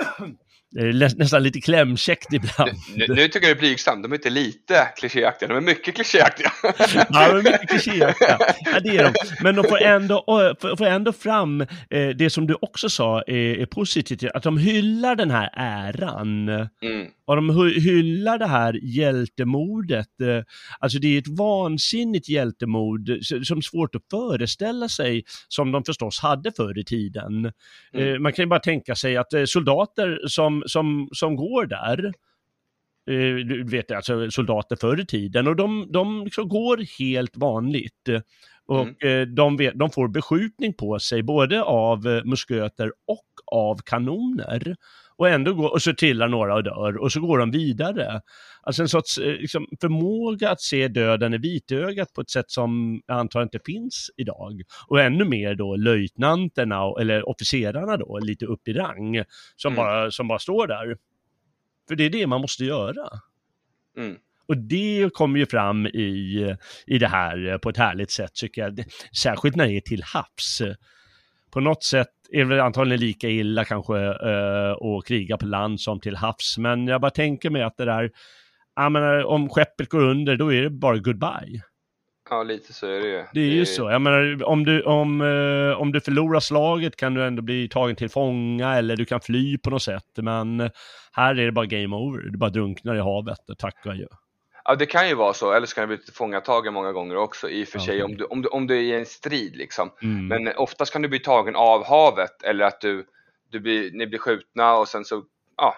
Det 0.73 0.81
är 0.81 0.93
nä- 0.93 1.09
nästan 1.17 1.43
lite 1.43 1.61
klämkäckt 1.61 2.33
ibland. 2.33 2.71
Nu, 2.97 3.07
nu 3.09 3.29
tycker 3.29 3.49
jag 3.49 3.57
det 3.57 3.59
är 3.59 3.61
blygsamt, 3.61 4.03
de 4.03 4.13
är 4.13 4.17
inte 4.17 4.31
lite 4.31 4.89
klichéaktiga, 4.97 5.49
de 5.49 5.57
är 5.57 5.61
mycket 5.61 5.95
klichéaktiga. 5.95 6.53
Ja, 7.11 7.29
de 7.33 7.39
är 7.39 7.43
mycket 7.43 7.69
klichéaktiga. 7.83 8.39
Ja, 8.73 8.81
det 8.81 8.89
är 8.97 9.05
de. 9.05 9.13
Men 9.43 9.55
de 9.55 9.65
får 9.65 9.83
ändå, 9.83 10.25
får 10.79 10.87
ändå 10.87 11.13
fram 11.13 11.61
eh, 11.61 12.09
det 12.17 12.31
som 12.31 12.47
du 12.47 12.57
också 12.61 12.89
sa 12.91 13.23
är, 13.27 13.61
är 13.61 13.67
positivt, 13.67 14.25
att 14.35 14.43
de 14.43 14.59
hyllar 14.59 15.17
den 15.17 15.31
här 15.31 15.51
äran. 15.57 16.49
Mm. 16.49 16.71
Och 17.31 17.37
de 17.37 17.51
hy- 17.51 17.81
hyllar 17.81 18.39
det 18.39 18.47
här 18.47 18.79
hjältemodet. 18.83 20.21
eh, 20.21 20.43
Alltså 20.79 20.99
det 20.99 21.09
är 21.15 21.19
ett 21.19 21.39
vansinnigt 21.39 22.29
hjältemod 22.29 23.11
s- 23.11 23.49
som 23.49 23.59
är 23.59 23.63
svårt 23.63 23.95
att 23.95 24.03
föreställa 24.11 24.89
sig, 24.89 25.25
som 25.49 25.73
de 25.73 25.85
förstås 25.85 26.21
hade 26.21 26.53
förr 26.53 26.79
i 26.79 26.85
tiden. 26.85 27.53
Mm. 27.93 28.15
Eh, 28.15 28.19
Man 28.19 28.33
kan 28.33 28.43
ju 28.43 28.47
bara 28.47 28.61
tänka 28.61 28.95
sig 28.95 29.17
att 29.17 29.33
eh, 29.33 29.45
soldater 29.45 30.21
som, 30.29 30.63
som, 30.67 31.09
som 31.13 31.37
går 31.37 31.67
där, 31.67 32.05
eh, 33.11 33.37
du 33.47 33.65
vet 33.65 33.91
alltså 33.91 34.31
soldater 34.31 34.77
förr 34.77 35.01
i 35.01 35.07
tiden, 35.07 35.47
och 35.49 35.57
de, 35.57 35.87
de 35.93 36.25
liksom 36.25 36.49
går 36.49 36.99
helt 36.99 37.37
vanligt. 37.37 38.09
eh, 38.09 38.21
Och 38.67 39.05
eh, 39.05 39.27
de, 39.27 39.57
vet, 39.57 39.75
de 39.79 39.91
får 39.91 40.09
beskjutning 40.09 40.73
på 40.73 40.99
sig 40.99 41.23
både 41.23 41.63
av 41.63 42.07
eh, 42.09 42.25
musköter 42.25 42.93
och 43.07 43.27
av 43.53 43.79
kanoner. 43.85 44.77
Och 45.21 45.29
ändå 45.29 45.55
går, 45.55 45.73
och 45.73 45.83
så 45.83 45.95
trillar 45.95 46.29
några 46.29 46.55
och 46.55 46.65
dör 46.65 46.97
och 46.97 47.13
så 47.13 47.21
går 47.21 47.39
de 47.39 47.51
vidare. 47.51 48.21
Alltså 48.63 48.83
en 48.83 48.89
sorts 48.89 49.19
eh, 49.19 49.33
liksom, 49.33 49.67
förmåga 49.81 50.51
att 50.51 50.61
se 50.61 50.89
döden 50.89 51.35
i 51.35 51.39
vitögat 51.39 52.13
på 52.13 52.21
ett 52.21 52.31
sätt 52.31 52.51
som 52.51 53.03
jag 53.07 53.19
antar 53.19 53.43
inte 53.43 53.59
finns 53.67 54.11
idag. 54.17 54.63
Och 54.87 55.01
ännu 55.01 55.25
mer 55.25 55.55
då 55.55 55.77
löjtnanterna, 55.77 56.95
eller 57.01 57.29
officerarna 57.29 57.97
då, 57.97 58.19
lite 58.19 58.47
upp 58.47 58.69
i 58.69 58.73
rang, 58.73 59.25
som, 59.57 59.73
Mm. 59.73 59.77
bara, 59.77 60.11
som 60.11 60.29
bara 60.29 60.39
står 60.39 60.67
där. 60.67 60.97
För 61.89 61.97
det 61.97 62.05
är 62.05 62.11
det 62.11 62.27
man 62.27 62.41
måste 62.41 62.65
göra. 62.65 63.09
Mm. 63.97 64.17
Och 64.49 64.57
det 64.57 65.11
kommer 65.13 65.39
ju 65.39 65.47
fram 65.47 65.87
i, 65.87 66.57
i 66.87 66.99
det 66.99 67.09
här 67.09 67.47
eh, 67.47 67.59
på 67.59 67.69
ett 67.71 67.77
härligt 67.77 68.11
sätt 68.11 68.35
tycker 68.35 68.63
jag. 68.63 68.85
Särskilt 69.17 69.57
när 69.57 69.67
det 69.67 69.77
är 69.77 69.81
till 69.81 70.03
havs. 70.03 70.63
På 71.51 71.61
något 71.61 71.85
sätt 71.85 72.09
är 72.33 72.45
väl 72.45 72.61
antagligen 72.61 73.01
lika 73.01 73.29
illa 73.29 73.65
kanske 73.65 73.99
eh, 74.07 74.71
att 74.71 75.07
kriga 75.07 75.37
på 75.37 75.47
land 75.47 75.81
som 75.81 76.01
till 76.01 76.17
havs. 76.17 76.59
Men 76.59 76.87
jag 76.87 77.01
bara 77.01 77.11
tänker 77.11 77.51
mig 77.51 77.63
att 77.63 77.77
det 77.77 77.85
där, 77.85 78.11
jag 78.77 78.93
menar, 78.93 79.25
om 79.25 79.49
skeppet 79.49 79.89
går 79.89 80.01
under 80.01 80.37
då 80.37 80.53
är 80.53 80.63
det 80.63 80.71
bara 80.71 80.99
goodbye. 80.99 81.63
Ja, 82.31 82.43
lite 82.43 82.73
så 82.73 82.87
är 82.87 83.01
det 83.01 83.09
ju. 83.09 83.25
Det 83.35 83.41
är 83.41 83.45
ju 83.45 83.67
så. 83.67 83.91
Jag 83.91 84.03
menar, 84.03 84.45
om 84.45 84.65
du, 84.65 84.83
om, 84.83 85.21
eh, 85.21 85.81
om 85.81 85.93
du 85.93 86.01
förlorar 86.01 86.41
slaget 86.41 86.97
kan 86.97 87.15
du 87.15 87.25
ändå 87.25 87.43
bli 87.43 87.69
tagen 87.69 87.97
till 87.97 88.09
fånga 88.09 88.75
eller 88.75 88.97
du 88.97 89.05
kan 89.05 89.21
fly 89.21 89.59
på 89.59 89.71
något 89.71 89.83
sätt. 89.83 90.09
Men 90.17 90.71
här 91.13 91.39
är 91.39 91.45
det 91.45 91.53
bara 91.53 91.67
game 91.67 91.97
over. 91.97 92.23
Du 92.31 92.39
bara 92.39 92.51
drunknar 92.51 92.95
i 92.95 93.01
havet 93.01 93.51
och 93.51 93.59
tack 93.59 93.87
och 93.87 93.93
adjö. 93.93 94.07
Ja, 94.71 94.77
det 94.77 94.87
kan 94.87 95.09
ju 95.09 95.15
vara 95.15 95.33
så, 95.35 95.53
eller 95.53 95.67
så 95.67 95.75
kan 95.75 95.89
det 95.89 95.97
bli 95.97 96.05
tillfångatagen 96.05 96.75
många 96.75 96.93
gånger 96.93 97.17
också 97.17 97.49
i 97.51 97.65
och 97.65 97.69
för 97.69 97.79
Ja, 97.79 97.85
sig 97.85 98.03
om 98.03 98.17
du, 98.17 98.25
om, 98.25 98.43
du, 98.43 98.49
om 98.49 98.67
du 98.67 98.77
är 98.77 98.81
i 98.81 98.93
en 98.93 99.07
strid 99.07 99.57
liksom. 99.57 99.91
Mm. 100.03 100.27
Men 100.45 100.57
oftast 100.57 100.93
kan 100.93 101.03
du 101.03 101.09
bli 101.09 101.19
tagen 101.19 101.57
av 101.57 101.85
havet 101.87 102.43
eller 102.43 102.65
att 102.65 102.81
du, 102.81 103.07
du 103.51 103.61
blir, 103.61 103.91
ni 103.93 104.07
blir 104.07 104.19
skjutna 104.19 104.77
och 104.77 104.89
sen 104.89 105.05
så, 105.05 105.25
ja, 105.57 105.75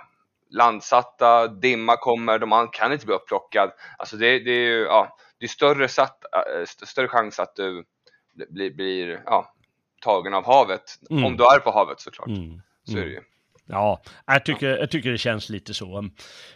landsatta, 0.51 1.47
dimma 1.49 1.97
kommer, 1.97 2.39
de 2.39 2.53
an- 2.53 2.69
kan 2.69 2.93
inte 2.93 3.07
bli 3.07 3.15
upplockad. 3.15 3.73
Alltså 3.99 4.17
det, 4.17 4.39
det 4.39 4.51
är 4.51 4.69
ju, 4.71 4.83
ja, 4.83 5.17
det 5.39 5.47
är 5.47 5.49
större, 5.49 5.89
satt, 5.89 6.25
äh, 6.57 6.63
st- 6.63 6.87
större 6.87 7.09
chans 7.09 7.39
att 7.41 7.57
du 7.57 7.85
blir, 8.49 8.75
blir 8.75 9.23
ja, 9.27 9.55
tagen 10.03 10.35
av 10.35 10.47
havet. 10.47 10.99
Mm. 11.11 11.25
Om 11.25 11.37
du 11.37 11.45
är 11.45 11.59
på 11.59 11.71
havet 11.71 12.01
såklart. 12.01 12.29
Mm. 12.29 12.61
Så 12.85 12.99
är 12.99 13.03
det 13.03 13.11
ju. 13.11 13.21
Ja, 13.73 14.03
jag 14.27 14.45
tycker, 14.45 14.69
jag 14.79 14.91
tycker 14.91 15.11
det 15.11 15.19
känns 15.19 15.49
lite 15.49 15.75
så. 15.75 16.11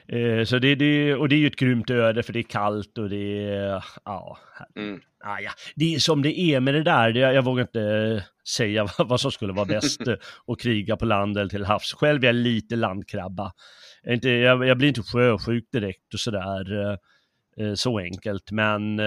Eh, 0.08 0.44
så 0.44 0.58
det, 0.58 0.74
det, 0.74 1.14
och 1.14 1.28
det 1.28 1.34
är 1.34 1.38
ju 1.38 1.46
ett 1.46 1.56
grymt 1.56 1.90
öde 1.90 2.22
för 2.22 2.32
det 2.32 2.38
är 2.38 2.42
kallt 2.42 2.98
och 2.98 3.08
det 3.08 3.48
är, 3.48 3.84
ja, 4.04 4.38
Mm. 4.76 5.00
ah, 5.24 5.38
ja. 5.40 5.50
det 5.76 5.94
är 5.94 5.98
som 5.98 6.22
det 6.22 6.40
är 6.40 6.60
med 6.60 6.74
det 6.74 6.82
där. 6.82 7.12
Det, 7.12 7.20
jag 7.20 7.44
vågar 7.44 7.62
inte 7.62 8.24
säga 8.56 8.86
vad, 8.98 9.20
som 9.20 9.30
skulle 9.32 9.52
vara 9.52 9.66
bäst 9.66 10.00
att 10.46 10.60
kriga 10.60 10.96
på 10.96 11.04
land 11.04 11.38
eller 11.38 11.50
till 11.50 11.64
havs. 11.64 11.94
Själv 11.94 12.22
är 12.22 12.26
jag 12.26 12.34
lite 12.34 12.76
landkrabba. 12.76 13.52
Jag, 14.02 14.14
inte, 14.14 14.28
jag, 14.30 14.66
jag 14.66 14.78
blir 14.78 14.88
inte 14.88 15.02
sjösjuk 15.02 15.64
direkt 15.72 16.14
och 16.14 16.20
sådär, 16.20 16.90
eh, 16.90 16.96
eh, 17.66 17.74
så 17.74 17.98
enkelt. 17.98 18.50
Men 18.50 18.98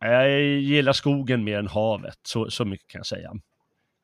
jag 0.00 0.40
gillar 0.42 0.92
skogen 0.92 1.44
mer 1.44 1.58
än 1.58 1.66
havet, 1.66 2.18
så, 2.22 2.50
så 2.50 2.64
mycket 2.64 2.88
kan 2.88 2.98
jag 2.98 3.06
säga. 3.06 3.32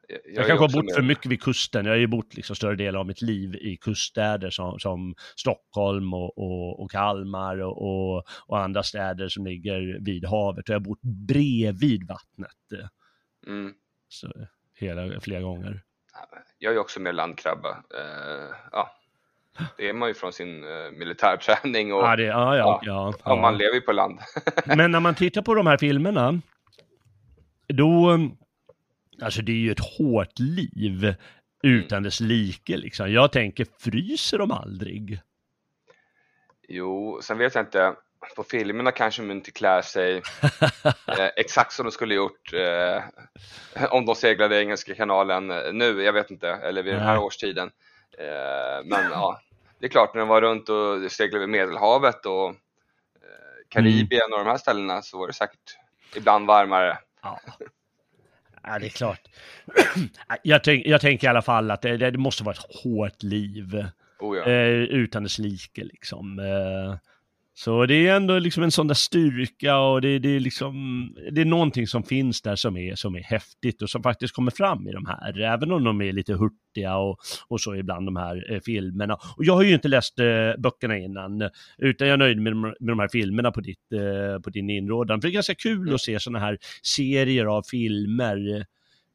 Jag, 0.08 0.20
Jag, 0.24 0.46
kanske 0.46 0.64
har 0.64 0.82
bott 0.82 0.94
för 0.94 1.02
mycket 1.02 1.26
vid 1.26 1.42
kusten. 1.42 1.84
Jag 1.84 1.92
har 1.92 1.98
ju 1.98 2.06
bott 2.06 2.34
liksom 2.34 2.56
större 2.56 2.76
delen 2.76 3.00
av 3.00 3.06
mitt 3.06 3.22
liv 3.22 3.54
i 3.54 3.76
kuststäder 3.76 4.50
som, 4.50 4.78
som 4.78 5.14
Stockholm 5.36 6.14
och, 6.14 6.38
och, 6.38 6.82
och 6.82 6.90
Kalmar 6.90 7.58
och, 7.62 8.24
och, 8.46 8.58
andra 8.58 8.82
städer 8.82 9.28
som 9.28 9.46
ligger 9.46 9.98
vid 10.00 10.24
havet. 10.24 10.68
Och 10.68 10.68
jag 10.68 10.74
har 10.74 10.84
bott 10.84 11.02
bredvid 11.02 12.08
vattnet 12.08 12.72
eh, 12.72 12.88
Mm. 13.46 13.74
så, 14.08 14.32
hela, 14.74 15.20
flera 15.20 15.40
gånger. 15.40 15.82
Jag 16.58 16.74
är 16.74 16.78
också 16.78 17.00
mer 17.00 17.12
landkrabba. 17.12 17.68
Eh, 17.70 18.54
ja. 18.72 18.94
Det 19.76 19.88
är 19.88 19.92
man 19.92 20.08
ju 20.08 20.14
från 20.14 20.32
sin 20.32 20.64
eh, 20.64 20.90
militärträning 20.92 21.92
och 21.94 22.02
Ja, 22.02 22.16
det, 22.16 22.22
ja, 22.22 22.56
ja, 22.56 22.80
ja, 22.82 23.14
ja, 23.24 23.36
man 23.36 23.58
lever 23.58 23.74
ju 23.74 23.80
på 23.80 23.92
land. 23.92 24.18
Men 24.76 24.90
när 24.90 25.00
man 25.00 25.14
tittar 25.14 25.42
på 25.42 25.54
de 25.54 25.66
här 25.66 25.76
filmerna, 25.76 26.40
då, 27.68 28.18
alltså 29.22 29.42
det 29.42 29.52
är 29.52 29.56
ju 29.56 29.72
ett 29.72 29.98
hårt 29.98 30.38
liv 30.38 31.14
utan 31.62 32.02
dess 32.02 32.20
like 32.20 32.76
liksom. 32.76 33.12
Jag 33.12 33.32
tänker, 33.32 33.66
fryser 33.78 34.38
de 34.38 34.50
aldrig? 34.50 35.20
Jo, 36.68 37.20
sen 37.22 37.38
vet 37.38 37.54
jag 37.54 37.64
inte. 37.64 37.94
På 38.36 38.44
filmerna 38.44 38.90
kanske 38.90 39.22
de 39.22 39.30
inte 39.30 39.50
klär 39.50 39.82
sig 39.82 40.16
eh, 41.06 41.30
exakt 41.36 41.72
som 41.72 41.84
de 41.84 41.92
skulle 41.92 42.14
gjort 42.14 42.52
eh, 42.52 43.02
om 43.90 44.06
de 44.06 44.14
seglade 44.14 44.60
Engelska 44.62 44.94
kanalen 44.94 45.50
eh, 45.50 45.72
nu, 45.72 46.02
jag 46.02 46.12
vet 46.12 46.30
inte, 46.30 46.48
eller 46.48 46.82
vid 46.82 46.94
den 46.94 47.02
här 47.02 47.16
Nej. 47.16 47.24
årstiden. 47.24 47.70
Eh, 48.18 48.84
men 48.84 49.10
ja, 49.10 49.40
det 49.78 49.86
är 49.86 49.90
klart 49.90 50.14
när 50.14 50.20
de 50.20 50.28
var 50.28 50.40
runt 50.40 50.68
och 50.68 51.12
seglade 51.12 51.38
vid 51.38 51.48
Medelhavet 51.48 52.26
och 52.26 52.48
eh, 52.48 52.54
Karibien 53.68 54.32
och 54.32 54.38
de 54.38 54.46
här 54.46 54.58
ställena 54.58 55.02
så 55.02 55.18
var 55.18 55.26
det 55.26 55.32
säkert 55.32 55.76
ibland 56.16 56.46
varmare. 56.46 56.98
Ja. 57.22 57.40
ja, 58.72 58.78
det 58.78 58.86
är 58.86 58.90
klart. 58.90 59.20
Jag, 60.42 60.64
tänk, 60.64 60.86
jag 60.86 61.00
tänker 61.00 61.26
i 61.26 61.30
alla 61.30 61.42
fall 61.42 61.70
att 61.70 61.82
det, 61.82 61.96
det 61.96 62.18
måste 62.18 62.44
vara 62.44 62.54
ett 62.54 62.82
hårt 62.84 63.22
liv 63.22 63.86
Oh, 64.20 64.36
ja. 64.36 64.44
eh, 64.44 64.68
utan 64.82 65.22
dess 65.22 65.38
like 65.38 65.84
liksom. 65.84 66.38
Eh, 66.38 66.96
så 67.64 67.86
det 67.86 68.08
är 68.08 68.16
ändå 68.16 68.38
liksom 68.38 68.62
en 68.62 68.70
sån 68.70 68.86
där 68.86 68.94
styrka 68.94 69.78
och 69.78 70.00
det, 70.00 70.18
det 70.18 70.28
är 70.36 70.40
liksom, 70.40 70.74
det 71.32 71.40
är 71.40 71.44
någonting 71.44 71.86
som 71.86 72.02
finns 72.02 72.42
där 72.42 72.56
som 72.56 72.76
är, 72.76 72.94
som 72.94 73.14
är 73.16 73.22
häftigt 73.22 73.82
och 73.82 73.90
som 73.90 74.02
faktiskt 74.02 74.34
kommer 74.34 74.50
fram 74.50 74.88
i 74.88 74.92
de 74.92 75.06
här, 75.06 75.40
även 75.40 75.72
om 75.72 75.84
de 75.84 76.02
är 76.02 76.12
lite 76.12 76.32
hurtiga 76.32 76.96
och, 76.96 77.18
och 77.48 77.60
så 77.60 77.74
ibland 77.74 78.06
de 78.06 78.16
här 78.16 78.52
eh, 78.52 78.60
filmerna. 78.60 79.14
Och 79.14 79.44
jag 79.44 79.54
har 79.54 79.62
ju 79.62 79.74
inte 79.74 79.88
läst 79.88 80.18
eh, 80.18 80.26
böckerna 80.58 80.98
innan, 80.98 81.50
utan 81.78 82.08
jag 82.08 82.14
är 82.14 82.18
nöjd 82.18 82.38
med, 82.38 82.52
de- 82.52 82.60
med 82.60 82.76
de 82.80 82.98
här 82.98 83.08
filmerna 83.08 83.50
på, 83.50 83.60
ditt, 83.60 83.92
eh, 83.92 84.42
på 84.42 84.50
din 84.50 84.70
inrådan. 84.70 85.20
För 85.20 85.28
det 85.28 85.32
är 85.32 85.34
ganska 85.34 85.54
kul 85.54 85.94
att 85.94 86.00
se 86.00 86.20
sådana 86.20 86.38
här 86.38 86.58
serier 86.82 87.46
av 87.46 87.62
filmer 87.70 88.66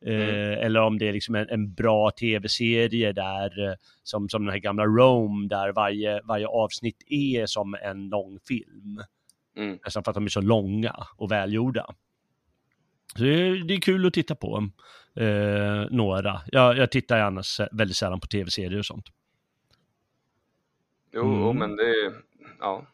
Eh, 0.06 0.66
eller 0.66 0.82
om 0.82 0.98
det 0.98 1.08
är 1.08 1.14
liksom 1.14 1.36
en, 1.36 1.50
en 1.50 1.74
bra 1.74 2.12
tv-serie 2.12 3.14
där, 3.14 3.70
eh, 3.70 3.76
som, 4.04 4.30
som 4.30 4.46
den 4.46 4.52
här 4.52 4.60
gamla 4.60 4.86
Rome, 4.86 5.48
där 5.48 5.72
varje, 5.74 6.22
varje 6.24 6.48
avsnitt 6.48 7.04
är 7.08 7.46
som 7.46 7.76
en 7.82 8.10
lång 8.10 8.40
film. 8.48 9.02
Mm. 9.58 9.80
Nästan 9.86 10.04
för 10.04 10.12
att 10.12 10.16
de 10.16 10.26
är 10.26 10.30
så 10.30 10.42
långa 10.42 10.96
och 11.18 11.32
välgjorda. 11.32 11.96
Så 13.16 13.24
det 13.24 13.30
är, 13.34 13.64
det 13.68 13.74
är 13.74 13.82
kul 13.82 14.06
att 14.06 14.14
titta 14.14 14.36
på. 14.36 14.70
Eh, 15.16 15.86
några. 15.92 16.42
Jag, 16.52 16.78
jag 16.78 16.92
tittar 16.92 17.20
annars 17.20 17.60
väldigt 17.72 17.98
sällan 17.98 18.20
på 18.20 18.28
tv-serier 18.28 18.80
och 18.80 18.86
sånt. 18.86 19.06
Jo, 21.14 21.22
Mm. 21.22 21.40
jo, 21.40 21.54
men 21.54 21.76
det 21.76 21.84
är, 21.84 22.14
ja. 22.60 22.88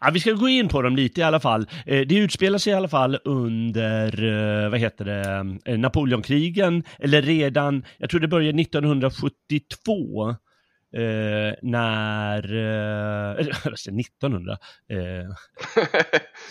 Ja, 0.00 0.10
vi 0.12 0.20
ska 0.20 0.32
gå 0.32 0.48
in 0.48 0.68
på 0.68 0.82
dem 0.82 0.96
lite 0.96 1.20
i 1.20 1.24
alla 1.24 1.40
fall. 1.40 1.66
Eh, 1.86 2.00
det 2.00 2.16
utspelar 2.16 2.58
sig 2.58 2.72
i 2.72 2.76
alla 2.76 2.88
fall 2.88 3.18
under, 3.24 4.24
eh, 4.64 4.70
vad 4.70 4.80
heter 4.80 5.04
det, 5.04 5.56
eh, 5.72 5.78
Napoleonkrigen, 5.78 6.84
eller 6.98 7.22
redan, 7.22 7.84
jag 7.98 8.10
tror 8.10 8.20
det 8.20 8.28
började 8.28 8.62
1972, 8.62 10.34
eh, 10.94 11.52
när, 11.62 12.54
eh, 12.54 13.36
vad 13.64 13.78
säger 13.78 13.96
jag, 13.96 14.00
1900, 14.00 14.58
eh, 14.88 15.28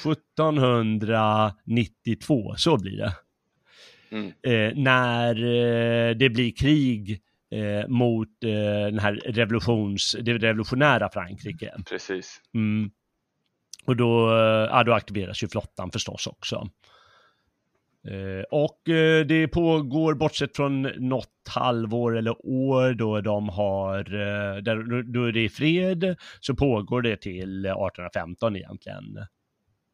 1792, 0.11 2.53
så 2.57 2.77
blir 2.77 2.97
det. 2.97 3.13
Mm. 4.11 4.27
Eh, 4.27 4.71
när 4.75 5.35
det 6.13 6.29
blir 6.29 6.51
krig 6.51 7.21
mot 7.87 8.27
den 8.41 8.99
här 8.99 9.13
revolutions, 9.13 10.15
det 10.21 10.37
revolutionära 10.37 11.09
Frankrike. 11.09 11.73
Precis. 11.89 12.41
Mm. 12.53 12.91
Och 13.85 13.95
då, 13.95 14.29
eh, 14.29 14.69
ja, 14.71 14.83
då 14.83 14.93
aktiveras 14.93 15.43
ju 15.43 15.47
flottan 15.47 15.91
förstås 15.91 16.27
också. 16.27 16.69
Eh, 18.07 18.43
och 18.51 18.89
eh, 18.89 19.25
det 19.25 19.47
pågår, 19.47 20.13
bortsett 20.13 20.55
från 20.55 20.81
något 20.81 21.29
halvår 21.49 22.17
eller 22.17 22.45
år 22.45 22.93
då 22.93 23.21
de 23.21 23.49
har, 23.49 23.99
eh, 23.99 24.55
där, 24.61 25.03
då 25.13 25.23
är 25.23 25.31
det 25.31 25.43
i 25.43 25.49
fred, 25.49 26.15
så 26.39 26.55
pågår 26.55 27.01
det 27.01 27.17
till 27.17 27.65
1815 27.65 28.55
egentligen, 28.55 29.03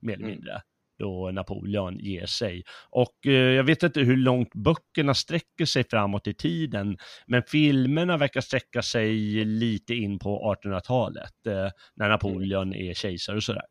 mer 0.02 0.14
eller 0.14 0.24
Mm. 0.26 0.36
mindre, 0.36 0.62
då 1.00 1.32
Napoleon 1.32 2.00
ger 2.00 2.26
sig. 2.26 2.64
Och 2.90 3.16
jag 3.56 3.64
vet 3.64 3.84
inte 3.84 4.00
hur 4.00 4.18
långt 4.18 4.54
böckerna 4.54 5.14
sträcker 5.14 5.66
sig 5.66 5.84
framåt 5.84 6.28
i 6.28 6.34
tiden, 6.34 6.98
men 7.28 7.44
filmerna 7.44 8.18
verkar 8.18 8.42
sträcka 8.42 8.82
sig 8.82 9.16
lite 9.46 9.96
in 9.96 10.20
på 10.20 10.56
1800-talet, 10.64 11.48
eh, 11.48 11.70
när 11.96 12.10
Napoleon 12.10 12.74
är 12.74 12.94
kejsare 12.94 13.36
och 13.36 13.44
sådär. 13.44 13.66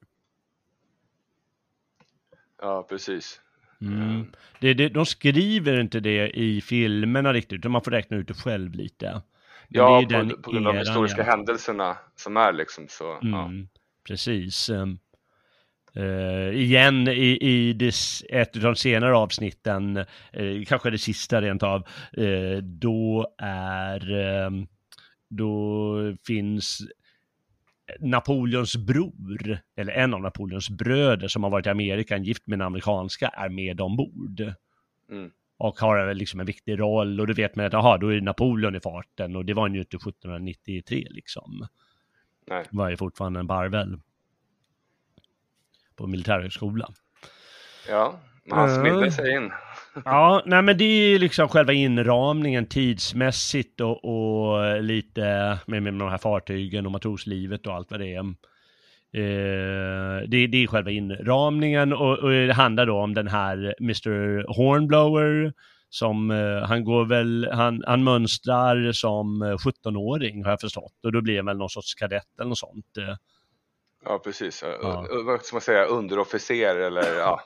Ja, 2.62 2.86
precis. 2.88 3.40
Mm. 3.80 4.26
Det, 4.60 4.74
det, 4.74 4.88
de 4.88 5.06
skriver 5.06 5.80
inte 5.80 6.00
det 6.00 6.30
i 6.38 6.60
filmerna 6.60 7.32
riktigt, 7.32 7.58
utan 7.58 7.70
man 7.70 7.82
får 7.82 7.90
räkna 7.90 8.16
ut 8.16 8.28
det 8.28 8.34
själv 8.34 8.74
lite. 8.74 9.12
Men 9.12 9.22
Ja, 9.68 10.04
det 10.08 10.14
är 10.16 10.24
på, 10.24 10.42
på 10.42 10.50
grund 10.50 10.66
av 10.66 10.74
de 10.74 10.78
historiska 10.80 11.24
fall. 11.24 11.36
händelserna 11.36 11.96
som 12.16 12.36
är 12.36 12.52
liksom 12.52 12.86
så. 12.88 13.18
Ja. 13.22 13.44
Mm, 13.44 13.68
Precis. 14.08 14.68
Um, 14.70 14.98
eh, 15.94 16.48
igen 16.60 17.08
i, 17.08 17.38
i 17.40 17.72
des, 17.72 18.24
ett 18.30 18.56
av 18.56 18.62
de 18.62 18.76
senare 18.76 19.16
avsnitten, 19.16 19.96
eh, 20.32 20.64
kanske 20.66 20.90
det 20.90 20.98
sista 20.98 21.40
rent 21.42 21.62
av, 21.62 21.86
eh, 22.16 22.56
då 22.62 23.34
är, 23.38 24.12
ehm, 24.14 24.66
då 25.30 25.94
finns 26.26 26.78
Napoleons 28.00 28.76
bror, 28.76 29.58
eller 29.76 29.92
en 29.92 30.14
av 30.14 30.20
Napoleons 30.20 30.70
bröder 30.70 31.28
som 31.28 31.42
har 31.42 31.50
varit 31.50 31.66
i 31.66 31.70
Amerika, 31.70 32.16
gift 32.16 32.46
med 32.46 32.56
en 32.56 32.66
amerikanska, 32.66 33.28
är 33.28 33.48
med 33.48 33.80
ombord. 33.80 34.40
Mm. 35.10 35.30
Och 35.56 35.80
har 35.80 36.14
liksom 36.14 36.40
en 36.40 36.46
viktig 36.46 36.80
roll 36.80 37.20
och 37.20 37.26
då 37.26 37.32
vet 37.32 37.56
man 37.56 37.66
att 37.66 37.74
aha, 37.74 37.98
då 37.98 38.12
är 38.12 38.20
Napoleon 38.20 38.76
i 38.76 38.80
farten 38.80 39.36
och 39.36 39.44
det 39.44 39.54
var 39.54 39.62
han 39.62 39.74
ju 39.74 39.80
inte 39.80 39.96
1793 39.96 41.06
liksom 41.10 41.66
Nej. 42.46 42.64
var 42.70 42.90
ju 42.90 42.96
fortfarande 42.96 43.40
en 43.40 43.46
barvel 43.46 44.00
på 45.96 46.06
militärhögskola. 46.06 46.88
Ja, 47.88 48.20
men 48.44 48.58
han 48.58 48.74
smidde 48.80 49.12
sig 49.12 49.32
in. 49.32 49.52
Ja, 50.04 50.42
nej 50.46 50.62
men 50.62 50.78
det 50.78 50.84
är 50.84 51.08
ju 51.08 51.18
liksom 51.18 51.48
själva 51.48 51.72
inramningen 51.72 52.66
tidsmässigt 52.66 53.80
och, 53.80 54.04
och 54.04 54.82
lite 54.82 55.58
med, 55.66 55.82
med 55.82 55.94
de 55.94 56.08
här 56.08 56.18
fartygen 56.18 56.86
och 56.86 56.92
matroslivet 56.92 57.66
och 57.66 57.74
allt 57.74 57.90
vad 57.90 58.00
det 58.00 58.14
är. 58.14 58.18
Eh, 59.12 60.28
det, 60.28 60.46
det 60.46 60.62
är 60.62 60.66
själva 60.66 60.90
inramningen 60.90 61.92
och, 61.92 62.18
och 62.18 62.30
det 62.30 62.52
handlar 62.52 62.86
då 62.86 62.96
om 62.96 63.14
den 63.14 63.28
här 63.28 63.74
Mr 63.80 64.44
Hornblower 64.56 65.52
som 65.90 66.30
eh, 66.30 66.68
han 66.68 66.84
går 66.84 67.04
väl, 67.04 67.48
han, 67.52 67.82
han 67.86 68.04
mönstrar 68.04 68.92
som 68.92 69.42
eh, 69.42 69.46
17-åring 69.46 70.44
har 70.44 70.50
jag 70.50 70.60
förstått 70.60 71.04
och 71.04 71.12
då 71.12 71.20
blir 71.20 71.36
han 71.36 71.46
väl 71.46 71.56
någon 71.56 71.70
sorts 71.70 71.94
kadett 71.94 72.40
eller 72.40 72.48
något 72.48 72.58
sånt. 72.58 72.86
Ja, 74.04 74.18
precis. 74.18 74.64
Ja. 74.82 75.06
Vad 75.26 75.42
ska 75.42 75.54
man 75.54 75.60
säga? 75.60 75.84
Underofficer 75.84 76.76
eller 76.76 77.18
ja. 77.18 77.40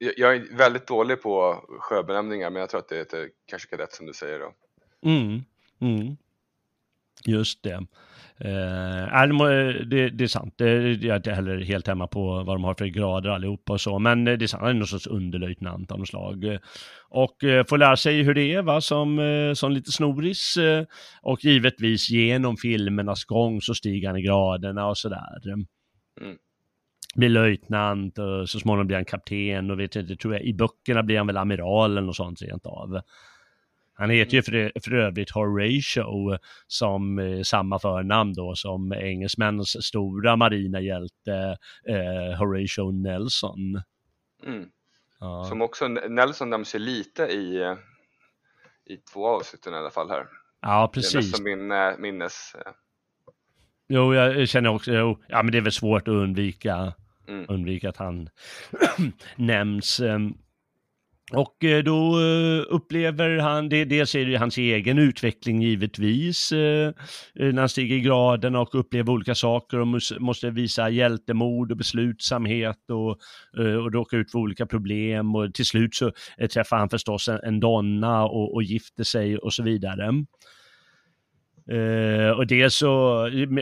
Jag- 0.00 0.36
är 0.36 0.56
väldigt 0.56 0.86
dålig 0.86 1.22
på 1.22 1.64
sjöbenämningar, 1.80 2.50
men 2.50 2.60
jag 2.60 2.70
tror 2.70 2.80
att 2.80 2.88
det 2.88 2.96
heter 2.96 3.28
kanske 3.46 3.68
kadett 3.68 3.92
som 3.92 4.06
du 4.06 4.12
säger 4.12 4.38
då. 4.38 4.52
Mm, 5.10 5.42
mm. 5.80 6.16
Just 7.26 7.62
det. 7.62 7.86
Uh, 8.44 9.84
det, 9.86 10.10
det, 10.10 10.24
är 10.24 10.26
sant, 10.26 10.54
jag 10.58 11.04
är 11.04 11.16
inte 11.16 11.32
heller 11.32 11.60
helt 11.60 11.86
hemma 11.86 12.06
på 12.06 12.42
vad 12.46 12.56
de 12.56 12.64
har 12.64 12.74
för 12.74 12.86
grader 12.86 13.30
allihopa 13.30 13.72
och 13.72 13.80
så, 13.80 13.98
men 13.98 14.24
det 14.24 14.32
är 14.32 14.46
sant, 14.46 14.60
han 14.60 14.70
är 14.70 14.74
någon 14.74 14.86
sorts 14.86 15.06
underlöjtnant 15.06 15.92
av 15.92 15.98
något 15.98 16.08
slag. 16.08 16.58
Och 17.08 17.44
uh, 17.44 17.64
får 17.64 17.78
lära 17.78 17.96
sig 17.96 18.22
hur 18.22 18.34
det 18.34 18.54
är 18.54 18.62
va, 18.62 18.80
som, 18.80 19.52
som 19.56 19.72
lite 19.72 19.92
snoris. 19.92 20.56
Och 21.22 21.44
givetvis 21.44 22.10
genom 22.10 22.56
filmernas 22.56 23.24
gång 23.24 23.60
så 23.60 23.74
stiger 23.74 24.08
han 24.08 24.16
i 24.16 24.22
graderna 24.22 24.86
och 24.86 24.98
sådär. 24.98 25.42
Mm. 26.20 26.36
Blir 27.14 27.28
löjtnant 27.28 28.18
och 28.18 28.48
så 28.48 28.60
småningom 28.60 28.86
blir 28.86 28.96
han 28.96 29.04
kapten 29.04 29.70
och 29.70 29.80
vet 29.80 29.96
inte, 29.96 30.16
tror 30.16 30.34
jag, 30.34 30.42
i 30.42 30.54
böckerna 30.54 31.02
blir 31.02 31.18
han 31.18 31.26
väl 31.26 31.36
amiral 31.36 31.90
eller 31.90 32.06
något 32.06 32.16
sånt 32.16 32.42
rent 32.42 32.66
av. 32.66 33.00
Han 34.00 34.10
heter 34.10 34.34
ju 34.34 34.42
för, 34.42 34.80
för 34.84 34.94
övrigt 34.94 35.30
Horatio 35.30 36.38
som 36.66 37.18
eh, 37.18 37.42
samma 37.42 37.78
förnamn 37.78 38.34
då 38.34 38.54
som 38.54 38.92
engelsmännens 38.92 39.86
stora 39.86 40.36
marina 40.36 40.80
hjälte 40.80 41.58
eh, 41.88 42.38
Horatio 42.38 42.90
Nelson. 42.90 43.82
Mm. 44.46 44.68
Ja. 45.20 45.44
Som 45.44 45.62
också, 45.62 45.88
Nelson 45.88 46.50
nämns 46.50 46.74
ju 46.74 46.78
lite 46.78 47.22
i, 47.22 47.62
eh, 47.62 47.74
i 48.84 48.96
två 48.96 49.26
avsnitten 49.26 49.74
i 49.74 49.76
alla 49.76 49.90
fall 49.90 50.10
här. 50.10 50.26
Ja, 50.60 50.90
precis. 50.94 51.12
Det 51.12 51.18
är 51.18 51.22
nästan 51.22 51.44
min 51.44 51.72
äh, 51.72 51.98
minnes... 51.98 52.56
Jo, 53.92 54.14
jag 54.14 54.48
känner 54.48 54.70
också, 54.70 54.92
jo, 54.92 55.18
ja 55.28 55.42
men 55.42 55.52
det 55.52 55.58
är 55.58 55.62
väl 55.62 55.72
svårt 55.72 56.08
att 56.08 56.14
undvika, 56.14 56.92
mm. 57.28 57.46
undvika 57.48 57.88
att 57.88 57.96
han 57.96 58.28
nämns. 59.36 60.00
Um, 60.00 60.34
och 61.32 61.64
eh, 61.64 61.82
då 61.82 62.20
eh, 62.20 62.64
upplever 62.68 63.38
han, 63.38 63.68
det, 63.68 63.84
dels 63.84 64.14
är 64.14 64.26
det 64.26 64.36
hans 64.36 64.58
egen 64.58 64.98
utveckling 64.98 65.62
givetvis, 65.62 66.52
eh, 66.52 66.92
när 67.34 67.58
han 67.58 67.68
stiger 67.68 67.96
i 67.96 68.00
graden 68.00 68.56
och 68.56 68.74
upplever 68.74 69.12
olika 69.12 69.34
saker 69.34 69.78
och 69.78 69.88
måste 70.20 70.50
visa 70.50 70.90
hjältemod 70.90 71.70
och 71.70 71.76
beslutsamhet 71.76 72.90
och, 72.90 73.10
och 73.82 73.92
råka 73.92 74.16
ut 74.16 74.30
för 74.30 74.38
olika 74.38 74.66
problem 74.66 75.34
och 75.34 75.54
till 75.54 75.66
slut 75.66 75.94
så 75.94 76.12
träffar 76.52 76.76
han 76.76 76.90
förstås 76.90 77.28
en, 77.28 77.40
en 77.42 77.60
donna 77.60 78.24
och, 78.24 78.54
och 78.54 78.62
gifter 78.62 79.04
sig 79.04 79.38
och 79.38 79.52
så 79.52 79.62
vidare. 79.62 80.24
Uh, 81.72 82.30
och 82.30 82.46
det 82.46 82.70
så, 82.70 82.92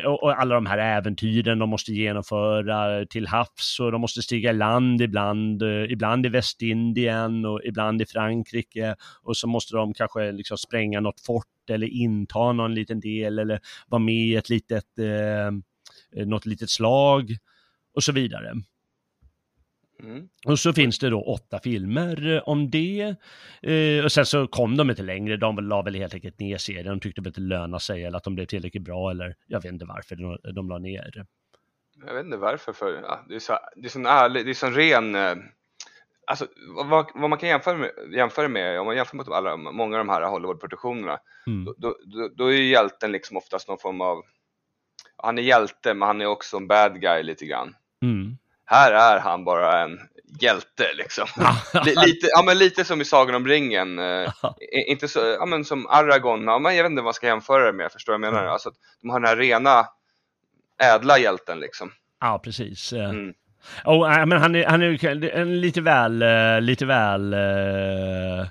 och 0.06 0.40
alla 0.40 0.54
de 0.54 0.66
här 0.66 0.78
äventyren 0.78 1.58
de 1.58 1.68
måste 1.68 1.92
genomföra 1.92 3.06
till 3.06 3.26
havs 3.26 3.80
och 3.80 3.92
de 3.92 4.00
måste 4.00 4.22
stiga 4.22 4.50
i 4.50 4.54
land 4.54 5.02
ibland, 5.02 5.62
uh, 5.62 5.92
ibland 5.92 6.26
i 6.26 6.28
Västindien 6.28 7.44
och 7.44 7.60
ibland 7.64 8.02
i 8.02 8.06
Frankrike 8.06 8.96
och 9.22 9.36
så 9.36 9.46
måste 9.46 9.76
de 9.76 9.94
kanske 9.94 10.32
liksom 10.32 10.58
spränga 10.58 11.00
något 11.00 11.20
fort 11.20 11.70
eller 11.70 11.86
inta 11.86 12.52
någon 12.52 12.74
liten 12.74 13.00
del 13.00 13.38
eller 13.38 13.60
vara 13.88 14.02
med 14.02 14.26
i 14.26 14.36
ett 14.36 14.48
litet, 14.48 14.98
uh, 14.98 16.26
något 16.26 16.46
litet 16.46 16.70
slag 16.70 17.36
och 17.94 18.02
så 18.02 18.12
vidare. 18.12 18.52
Mm. 20.02 20.28
Och 20.46 20.58
så 20.58 20.72
finns 20.72 20.98
det 20.98 21.10
då 21.10 21.22
åtta 21.22 21.58
filmer 21.58 22.36
eh, 22.36 22.42
om 22.42 22.70
det. 22.70 23.14
Eh, 23.62 24.04
och 24.04 24.12
sen 24.12 24.26
så 24.26 24.46
kom 24.46 24.76
de 24.76 24.90
inte 24.90 25.02
längre, 25.02 25.36
de 25.36 25.68
la 25.68 25.82
väl 25.82 25.94
helt 25.94 26.14
enkelt 26.14 26.40
ner 26.40 26.58
serien, 26.58 26.86
de 26.86 27.00
tyckte 27.00 27.20
det 27.20 27.28
inte 27.28 27.40
lönade 27.40 27.80
sig 27.80 28.04
eller 28.04 28.16
att 28.16 28.24
de 28.24 28.34
blev 28.34 28.46
tillräckligt 28.46 28.82
bra 28.82 29.10
eller 29.10 29.34
jag 29.46 29.62
vet 29.62 29.72
inte 29.72 29.84
varför 29.84 30.16
de, 30.16 30.38
de 30.54 30.68
la 30.68 30.78
ner. 30.78 31.26
Jag 32.06 32.14
vet 32.14 32.24
inte 32.24 32.36
varför, 32.36 32.72
för 32.72 33.00
ja, 33.02 33.24
det 33.28 33.34
är 33.34 33.38
så, 33.38 33.58
det 33.76 33.86
är 33.86 33.90
sån 33.90 34.06
ärlig, 34.06 34.44
det 34.44 34.50
är 34.50 34.54
sån 34.54 34.74
ren 34.74 35.14
eh, 35.14 35.34
Alltså 36.26 36.46
vad, 36.76 37.10
vad, 37.14 37.30
man 37.30 37.38
kan 37.38 37.48
jämföra 37.48 37.76
med, 37.76 37.90
jämföra 38.12 38.48
med, 38.48 38.80
om 38.80 38.86
man 38.86 38.96
jämför 38.96 39.16
mot 39.16 39.28
alla, 39.28 39.56
många 39.56 39.98
av 39.98 40.06
de 40.06 40.12
här 40.12 40.22
Hollywood-produktionerna, 40.22 41.18
mm. 41.46 41.64
då, 41.64 41.74
då, 41.78 41.96
då, 42.04 42.28
då, 42.36 42.46
är 42.46 42.52
ju 42.52 42.68
hjälten 42.68 43.12
liksom 43.12 43.36
oftast 43.36 43.68
någon 43.68 43.78
form 43.78 44.00
av, 44.00 44.22
han 45.16 45.38
är 45.38 45.42
hjälte 45.42 45.94
men 45.94 46.06
han 46.06 46.20
är 46.20 46.26
också 46.26 46.56
en 46.56 46.66
bad 46.66 47.00
guy 47.00 47.22
lite 47.22 47.46
grann. 47.46 47.74
Mm 48.02 48.36
här 48.68 48.92
är 48.92 49.18
han 49.20 49.44
bara 49.44 49.82
en 49.82 49.98
hjälte 50.40 50.90
liksom. 50.96 51.26
lite, 51.84 52.26
ja, 52.26 52.42
men 52.46 52.58
lite 52.58 52.84
som 52.84 53.00
i 53.00 53.04
Sagan 53.04 53.34
om 53.34 53.46
ringen. 53.46 53.98
Eh, 53.98 54.32
inte 54.88 55.08
så, 55.08 55.18
ja, 55.18 55.46
men 55.46 55.64
som 55.64 55.86
Aragorn, 55.86 56.44
ja, 56.44 56.58
men 56.58 56.76
jag 56.76 56.82
vet 56.82 56.90
inte 56.90 57.00
vad 57.00 57.04
man 57.04 57.14
ska 57.14 57.26
jämföra 57.26 57.66
det 57.66 57.72
med, 57.72 57.92
förstår 57.92 58.12
jag 58.12 58.20
menar? 58.20 58.40
Mm. 58.40 58.52
Alltså, 58.52 58.70
de 59.02 59.10
har 59.10 59.20
den 59.20 59.28
här 59.28 59.36
rena, 59.36 59.86
ädla 60.82 61.18
hjälten 61.18 61.60
liksom. 61.60 61.92
Ja, 62.20 62.40
precis. 62.44 62.92
Mm. 62.92 63.34
Oh, 63.84 64.26
men 64.26 64.40
han 64.40 64.54
är, 64.54 64.66
han 64.66 64.82
är 64.82 65.44
lite 65.44 65.80
väl, 65.80 66.22
eh, 66.22 66.60
lite 66.60 66.86
väl 66.86 67.34
Eh, 67.34 68.46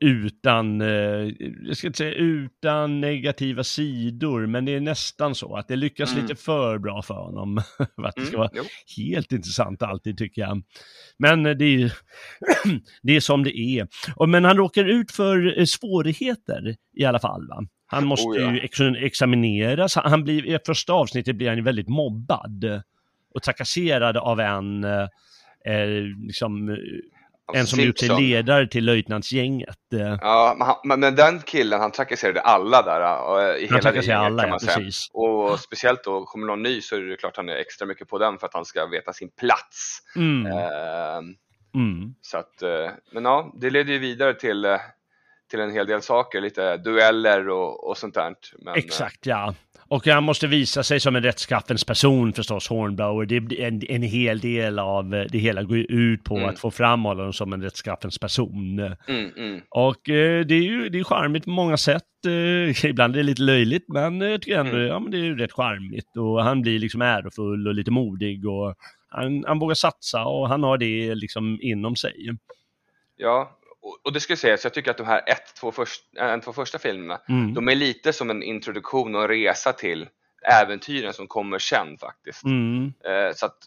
utan, 0.00 0.80
eh, 0.80 1.32
jag 1.66 1.76
ska 1.76 1.86
inte 1.86 1.96
säga 1.96 2.14
utan 2.14 3.00
negativa 3.00 3.64
sidor, 3.64 4.46
men 4.46 4.64
det 4.64 4.74
är 4.74 4.80
nästan 4.80 5.34
så 5.34 5.56
att 5.56 5.68
det 5.68 5.76
lyckas 5.76 6.12
mm. 6.12 6.22
lite 6.22 6.42
för 6.42 6.78
bra 6.78 7.02
för 7.02 7.14
honom. 7.14 7.62
för 7.76 8.04
att 8.04 8.14
det 8.16 8.26
ska 8.26 8.36
mm, 8.36 8.38
vara 8.38 8.64
helt 8.96 9.32
intressant 9.32 9.82
alltid 9.82 10.18
tycker 10.18 10.42
jag. 10.42 10.62
Men 11.18 11.42
det 11.42 11.64
är, 11.64 11.92
det 13.02 13.16
är 13.16 13.20
som 13.20 13.44
det 13.44 13.58
är. 13.58 13.88
men 14.26 14.44
han 14.44 14.56
råkar 14.56 14.84
ut 14.84 15.12
för 15.12 15.58
eh, 15.58 15.64
svårigheter 15.64 16.76
i 16.96 17.04
alla 17.04 17.18
fall. 17.18 17.48
Va? 17.48 17.64
Han 17.86 18.06
måste 18.06 18.28
oh, 18.28 18.40
ja. 18.40 18.52
ju 18.52 18.60
ex 18.60 18.80
examineras. 18.80 19.96
Han 19.96 20.24
blir, 20.24 20.46
I 20.46 20.58
första 20.66 20.92
avsnittet 20.92 21.36
blir 21.36 21.48
han 21.48 21.56
ju 21.56 21.62
väldigt 21.62 21.88
mobbad 21.88 22.82
och 23.34 23.42
trakasserad 23.42 24.16
av 24.16 24.40
en 24.40 24.84
eh, 24.84 25.08
liksom, 26.26 26.76
en 27.54 27.66
som 27.66 27.80
gjort 27.80 27.98
sig 27.98 28.08
ledare 28.08 28.66
till 28.66 28.84
löjtnantsgänget. 28.84 29.92
Eh. 29.94 30.18
Ja, 30.20 30.76
men, 30.84 31.00
men, 31.00 31.14
den 31.14 31.40
killen 31.40 31.80
han 31.80 31.92
trakasserade 31.92 32.40
alla 32.40 32.82
där 32.82 33.00
eh, 33.00 33.56
i 33.56 33.68
han 33.70 33.94
gänget 33.94 34.08
alla, 34.08 34.48
ja. 34.48 34.58
Precis. 34.58 35.10
Och 35.12 35.60
speciellt 35.60 36.04
då, 36.04 36.24
kommer 36.24 36.46
någon 36.46 36.62
ny 36.62 36.80
så 36.80 36.96
är 36.96 37.00
det 37.00 37.16
klart 37.16 37.36
han 37.36 37.48
är 37.48 37.56
extra 37.56 37.86
mycket 37.86 38.08
på 38.08 38.18
den 38.18 38.38
för 38.38 38.46
att 38.46 38.54
han 38.54 38.64
ska 38.64 38.86
veta 38.86 39.12
sin 39.12 39.30
plats. 39.40 39.98
Mm. 40.16 40.46
Uh, 40.46 41.18
mm. 41.74 42.14
Så 42.20 42.38
att, 42.38 42.62
men 43.12 43.24
ja, 43.24 43.54
det 43.60 43.70
leder 43.70 43.92
ju 43.92 43.98
vidare 43.98 44.34
till, 44.34 44.78
till 45.50 45.60
en 45.60 45.70
hel 45.70 45.86
del 45.86 46.02
saker, 46.02 46.40
lite 46.40 46.76
dueller 46.76 47.48
och, 47.48 47.88
och 47.88 47.96
sånt 47.96 48.14
där. 48.14 48.34
Men, 48.58 48.74
Exakt, 48.74 49.26
ja. 49.26 49.54
Och 49.90 50.06
han 50.06 50.24
måste 50.24 50.46
visa 50.46 50.82
sig 50.82 51.00
som 51.00 51.16
en 51.16 51.22
rättskaffens 51.22 51.84
person 51.84 52.32
förstås, 52.32 52.68
Hornblower. 52.68 53.26
Det 53.26 53.36
är 53.36 53.66
en, 53.66 53.82
en 53.88 54.02
hel 54.02 54.38
del 54.38 54.78
av 54.78 55.10
det 55.10 55.38
hela 55.38 55.62
går 55.62 55.78
ut 55.78 56.24
på 56.24 56.36
mm. 56.36 56.48
att 56.48 56.58
få 56.58 56.70
fram 56.70 57.04
honom 57.04 57.32
som 57.32 57.52
en 57.52 57.62
rättskaffens 57.62 58.18
person. 58.18 58.78
Mm, 59.08 59.30
mm. 59.36 59.60
Och 59.68 60.08
eh, 60.08 60.44
det 60.46 60.54
är 60.54 60.62
ju 60.62 60.88
det 60.88 60.98
är 60.98 61.04
charmigt 61.04 61.44
på 61.44 61.50
många 61.50 61.76
sätt. 61.76 62.02
Eh, 62.26 62.84
ibland 62.90 63.14
är 63.14 63.16
det 63.16 63.22
lite 63.22 63.42
löjligt, 63.42 63.84
men 63.88 64.20
jag 64.20 64.42
tycker 64.42 64.58
ändå 64.58 64.76
mm. 64.76 64.86
ja, 64.86 64.98
men 65.00 65.10
det 65.10 65.18
är 65.18 65.34
rätt 65.34 65.52
charmigt. 65.52 66.16
Och 66.16 66.44
han 66.44 66.62
blir 66.62 66.78
liksom 66.78 67.02
ärofull 67.02 67.68
och 67.68 67.74
lite 67.74 67.90
modig 67.90 68.48
och 68.48 68.74
han, 69.08 69.44
han 69.46 69.58
vågar 69.58 69.74
satsa 69.74 70.24
och 70.24 70.48
han 70.48 70.62
har 70.62 70.78
det 70.78 71.14
liksom 71.14 71.58
inom 71.62 71.96
sig. 71.96 72.36
Ja, 73.16 73.59
och 74.04 74.12
det 74.12 74.20
ska 74.20 74.36
sägas, 74.36 74.64
jag 74.64 74.74
tycker 74.74 74.90
att 74.90 74.96
de 74.96 75.06
här 75.06 75.22
ett, 75.26 75.54
två, 75.60 75.72
först, 75.72 76.04
äh, 76.16 76.40
två 76.40 76.52
första 76.52 76.78
filmerna, 76.78 77.20
mm. 77.28 77.54
de 77.54 77.68
är 77.68 77.74
lite 77.74 78.12
som 78.12 78.30
en 78.30 78.42
introduktion 78.42 79.14
och 79.14 79.22
en 79.22 79.28
resa 79.28 79.72
till 79.72 80.08
äventyren 80.42 81.12
som 81.12 81.26
kommer 81.26 81.58
sen 81.58 81.98
faktiskt. 81.98 82.44
Mm. 82.44 82.92
Eh, 83.04 83.34
så 83.34 83.46
att 83.46 83.58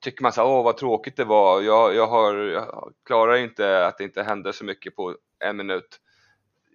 tycker 0.00 0.22
man 0.22 0.32
så 0.32 0.44
åh 0.44 0.64
vad 0.64 0.76
tråkigt 0.76 1.16
det 1.16 1.24
var, 1.24 1.60
jag, 1.60 1.94
jag, 1.94 2.06
har, 2.06 2.34
jag 2.34 2.92
klarar 3.06 3.36
inte 3.36 3.86
att 3.86 3.98
det 3.98 4.04
inte 4.04 4.22
hände 4.22 4.52
så 4.52 4.64
mycket 4.64 4.96
på 4.96 5.16
en 5.44 5.56
minut. 5.56 6.00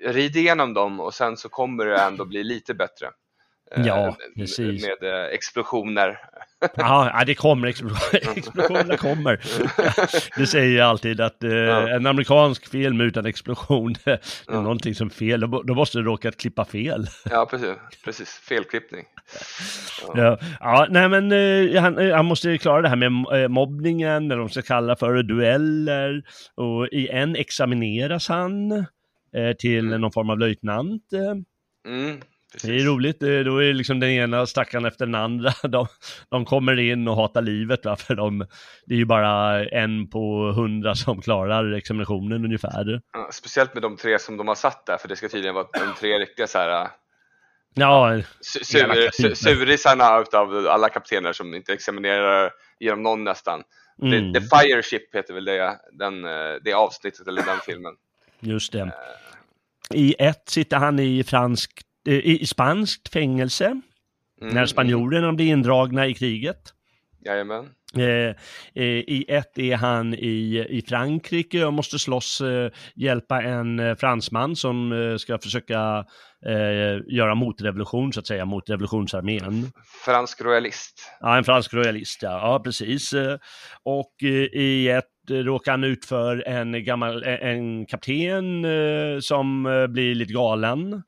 Rid 0.04 0.36
igenom 0.36 0.74
dem 0.74 1.00
och 1.00 1.14
sen 1.14 1.38
så 1.38 1.50
kommer 1.50 1.86
det 1.86 2.02
ändå 2.02 2.26
bli 2.26 2.44
lite 2.44 2.74
bättre. 2.74 3.12
Ja, 3.71 4.08
eh, 4.08 4.15
precis. 4.38 4.86
Med 4.88 5.10
eh, 5.13 5.34
explosioner. 5.34 6.19
Ja, 6.75 7.23
det 7.25 7.36
kommer 7.36 7.67
explosioner. 7.67 8.38
Explosioner 8.38 8.97
kommer. 8.97 9.39
Det 10.39 10.47
säger 10.47 10.78
jag 10.78 10.88
alltid 10.88 11.21
att 11.21 11.43
eh, 11.43 11.51
ja. 11.51 11.89
en 11.89 12.06
amerikansk 12.06 12.69
film 12.69 13.01
utan 13.01 13.25
explosion, 13.25 13.93
det 14.04 14.12
är 14.12 14.19
ja. 14.47 14.62
någonting 14.62 14.95
som 14.95 15.10
fel. 15.10 15.39
Då 15.39 15.75
måste 15.75 15.97
du 15.97 16.04
råka 16.04 16.32
klippa 16.32 16.65
fel. 16.65 17.08
Ja, 17.30 17.47
precis. 17.49 17.69
precis. 18.06 18.30
Felklippning. 18.30 19.06
Ja. 20.08 20.13
ja. 20.15 20.38
Ja, 20.60 20.88
nej 20.89 21.10
men 21.10 21.32
han, 21.78 22.12
han 22.12 22.25
måste 22.25 22.58
klara 22.58 22.82
det 22.82 22.89
här 22.89 23.10
med 23.10 23.51
mobbningen, 23.51 24.32
eller 24.32 24.38
de 24.38 24.49
ska 24.49 24.62
kalla 24.62 24.95
för 24.95 25.23
dueller. 25.23 26.23
Och 26.56 26.88
i 26.88 27.10
en 27.10 27.36
examineras 27.36 28.28
han 28.28 28.86
till 29.60 29.88
mm. 29.88 30.01
någon 30.01 30.12
form 30.12 30.30
av 30.30 30.39
löjtnant. 30.39 31.04
Mm. 31.88 32.21
Precis. 32.56 32.70
Det 32.70 32.76
är 32.76 32.86
roligt, 32.86 33.20
då 33.20 33.63
är 33.63 33.74
liksom 33.74 34.00
den 34.00 34.10
ena 34.10 34.46
stackaren 34.46 34.86
efter 34.86 35.06
den 35.06 35.15
andra, 35.15 35.54
de, 35.63 35.88
de 36.30 36.46
kommer 36.46 36.80
in 36.80 37.08
och 37.08 37.15
hatar 37.15 37.41
livet 37.41 37.86
va? 37.86 37.96
för 37.96 38.15
de, 38.15 38.46
det 38.86 38.94
är 38.94 38.98
ju 38.98 39.06
bara 39.06 39.65
en 39.65 40.10
på 40.10 40.52
hundra 40.52 40.96
som 40.96 41.22
klarar 41.22 41.74
examinationen 41.74 42.46
ungefär. 42.46 43.02
Ja, 43.13 43.30
speciellt 43.32 43.74
med 43.74 43.84
de 43.84 43.98
tre 43.98 44.20
som 44.20 44.38
de 44.38 44.48
har 44.48 44.56
satt 44.56 44.86
där, 44.86 44.98
för 44.98 45.08
det 45.08 45.15
ska 45.15 45.30
tydligen 45.30 45.56
vara 45.56 45.68
de 45.74 45.94
tre 46.00 46.20
riktiga 46.20 46.48
så 46.48 46.58
här 46.58 46.88
Ja, 47.78 48.22
sur, 48.41 49.34
surisarna 49.36 50.20
utav 50.20 50.68
alla 50.68 50.89
kaptener 50.89 51.34
som 51.34 51.54
inte 51.54 51.74
examinerar 51.74 52.52
genom 52.80 53.04
någon 53.04 53.24
nästan. 53.24 53.63
Mm. 54.02 54.34
The, 54.34 54.39
The 54.39 54.46
Fire 54.46 54.84
Ship 54.84 55.15
heter 55.15 55.34
väl 55.34 55.46
det, 55.46 55.80
den, 55.91 56.22
det 56.63 56.74
avsnittet 56.74 57.28
eller 57.28 57.41
den 57.41 57.60
filmen. 57.65 57.94
Just 58.39 58.72
det. 58.72 58.91
I 59.94 60.15
ett 60.20 60.50
sitter 60.50 60.78
han 60.78 61.00
i 61.00 61.24
franskt 61.24 61.80
eh, 61.80 61.95
i 62.12 62.46
spanskt 62.46 63.13
fängelse 63.13 63.82
Mm, 64.41 64.54
när 64.54 64.65
spanjorerna 64.65 65.34
blir 65.34 65.48
indragna 65.48 66.08
i 66.08 66.13
kriget. 66.13 66.58
Jajamän. 67.26 67.70
Eh, 67.98 68.04
eh, 68.04 68.86
I 68.86 69.26
ett 69.28 69.58
är 69.58 69.76
han 69.76 70.13
i, 70.13 70.65
i 70.70 70.82
Frankrike 70.88 71.65
och 71.65 71.74
måste 71.74 72.00
slåss, 72.00 72.41
eh, 72.41 72.72
hjälpa 72.96 73.41
en 73.41 73.80
eh, 73.80 73.96
fransman 73.96 74.56
som 74.56 74.91
eh, 74.91 75.18
ska 75.18 75.38
försöka 75.38 76.06
eh, 76.46 77.15
göra 77.15 77.36
motrevolution 77.36 78.13
så 78.13 78.20
att 78.20 78.28
säga 78.28 78.46
mot 78.46 78.70
revolutionsarmén. 78.70 79.72
Fransk 80.06 80.41
royalist. 80.41 81.12
Ja, 81.20 81.38
en 81.38 81.44
fransk 81.44 81.74
royalist, 81.74 82.20
ja, 82.22 82.30
ja 82.30 82.60
precis. 82.63 83.13
Eh, 83.13 83.38
Och 83.84 84.13
eh, 84.24 84.30
i 84.62 84.89
ett 84.89 85.30
eh, 85.32 85.36
råkar 85.36 85.72
han 85.72 85.84
ut 85.84 86.06
för 86.06 86.48
en 86.48 86.84
gammal, 86.84 87.24
en 87.24 87.86
kapten 87.86 88.65
eh, 88.65 89.20
som 89.20 89.65
eh, 89.65 89.88
blir 89.88 90.15
lite 90.15 90.34
galen. 90.34 91.04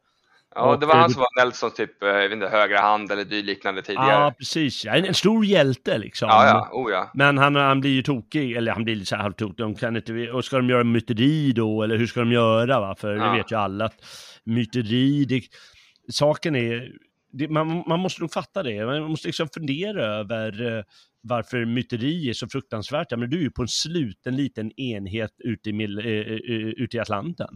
Ja, 0.57 0.73
Och, 0.73 0.79
det 0.79 0.85
var 0.85 0.95
eh, 0.95 0.99
han 1.01 1.09
som 1.09 1.19
var 1.19 1.45
Nelsons 1.45 1.73
typ, 1.73 2.03
eh, 2.03 2.09
jag 2.09 2.29
vet 2.29 2.31
inte, 2.31 2.47
högra 2.47 2.79
hand 2.79 3.11
eller 3.11 3.23
dyliknande 3.23 3.81
tidigare. 3.81 4.11
Ja, 4.11 4.33
precis. 4.37 4.85
En, 4.85 5.05
en 5.05 5.13
stor 5.13 5.45
hjälte 5.45 5.97
liksom. 5.97 6.27
ja, 6.29 6.45
ja, 6.45 6.69
oh 6.71 6.91
ja. 6.91 7.11
Men 7.13 7.37
han, 7.37 7.55
han 7.55 7.81
blir 7.81 7.91
ju 7.91 8.03
tokig, 8.03 8.51
eller 8.51 8.71
han 8.71 8.83
blir 8.83 8.95
lite 8.95 9.07
så 9.07 9.15
här 9.15 9.23
halvtokig. 9.23 9.57
De 9.57 9.75
kan 9.75 9.95
inte, 9.95 10.31
och 10.31 10.45
ska 10.45 10.57
de 10.57 10.69
göra 10.69 10.83
myteri 10.83 11.51
då, 11.51 11.83
eller 11.83 11.97
hur 11.97 12.07
ska 12.07 12.19
de 12.19 12.31
göra? 12.31 12.79
Va? 12.79 12.95
För 12.95 13.15
Ja. 13.15 13.23
det 13.25 13.37
vet 13.37 13.51
ju 13.51 13.55
alla 13.55 13.85
att 13.85 14.05
myteri, 14.43 15.25
det, 15.25 15.41
saken 16.11 16.55
är, 16.55 16.91
det, 17.33 17.47
man, 17.47 17.83
man 17.87 17.99
måste 17.99 18.21
nog 18.21 18.33
fatta 18.33 18.63
det. 18.63 18.85
Man 18.85 19.03
måste 19.03 19.27
liksom 19.27 19.47
fundera 19.53 20.05
över 20.05 20.77
eh, 20.77 20.83
varför 21.21 21.65
myteri 21.65 22.29
är 22.29 22.33
så 22.33 22.47
fruktansvärt. 22.47 23.07
Ja, 23.09 23.17
men 23.17 23.29
du 23.29 23.37
är 23.37 23.41
ju 23.41 23.51
på 23.51 23.61
en 23.61 23.67
sluten 23.67 24.35
liten 24.35 24.79
enhet 24.79 25.31
ute 25.43 25.69
i, 25.69 26.73
ute 26.77 26.97
i 26.97 26.99
Atlanten. 26.99 27.47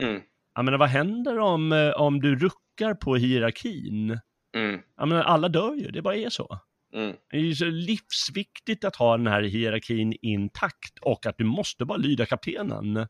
Mm, 0.00 0.20
Jag 0.58 0.64
menar, 0.64 0.78
vad 0.78 0.88
händer 0.88 1.38
om, 1.38 1.72
eh, 1.72 1.90
om 1.90 2.20
du 2.20 2.36
ruckar 2.36 2.94
på 2.94 3.16
hierarkin? 3.16 4.18
mm, 4.56 4.80
Jag 4.96 5.08
menar, 5.08 5.22
alla 5.22 5.48
dör 5.48 5.74
ju, 5.74 5.90
det 5.90 6.02
bara 6.02 6.14
är 6.16 6.28
så. 6.28 6.58
mm. 6.94 7.16
Det 7.30 7.36
är 7.36 7.40
ju 7.40 7.54
så 7.54 7.64
livsviktigt 7.64 8.84
att 8.84 8.96
ha 8.96 9.16
den 9.16 9.26
här 9.26 9.42
hierarkin 9.42 10.14
intakt 10.22 10.98
och 11.00 11.26
att 11.26 11.38
du 11.38 11.44
måste 11.44 11.84
bara 11.84 11.98
lyda 11.98 12.26
kaptenen. 12.26 13.06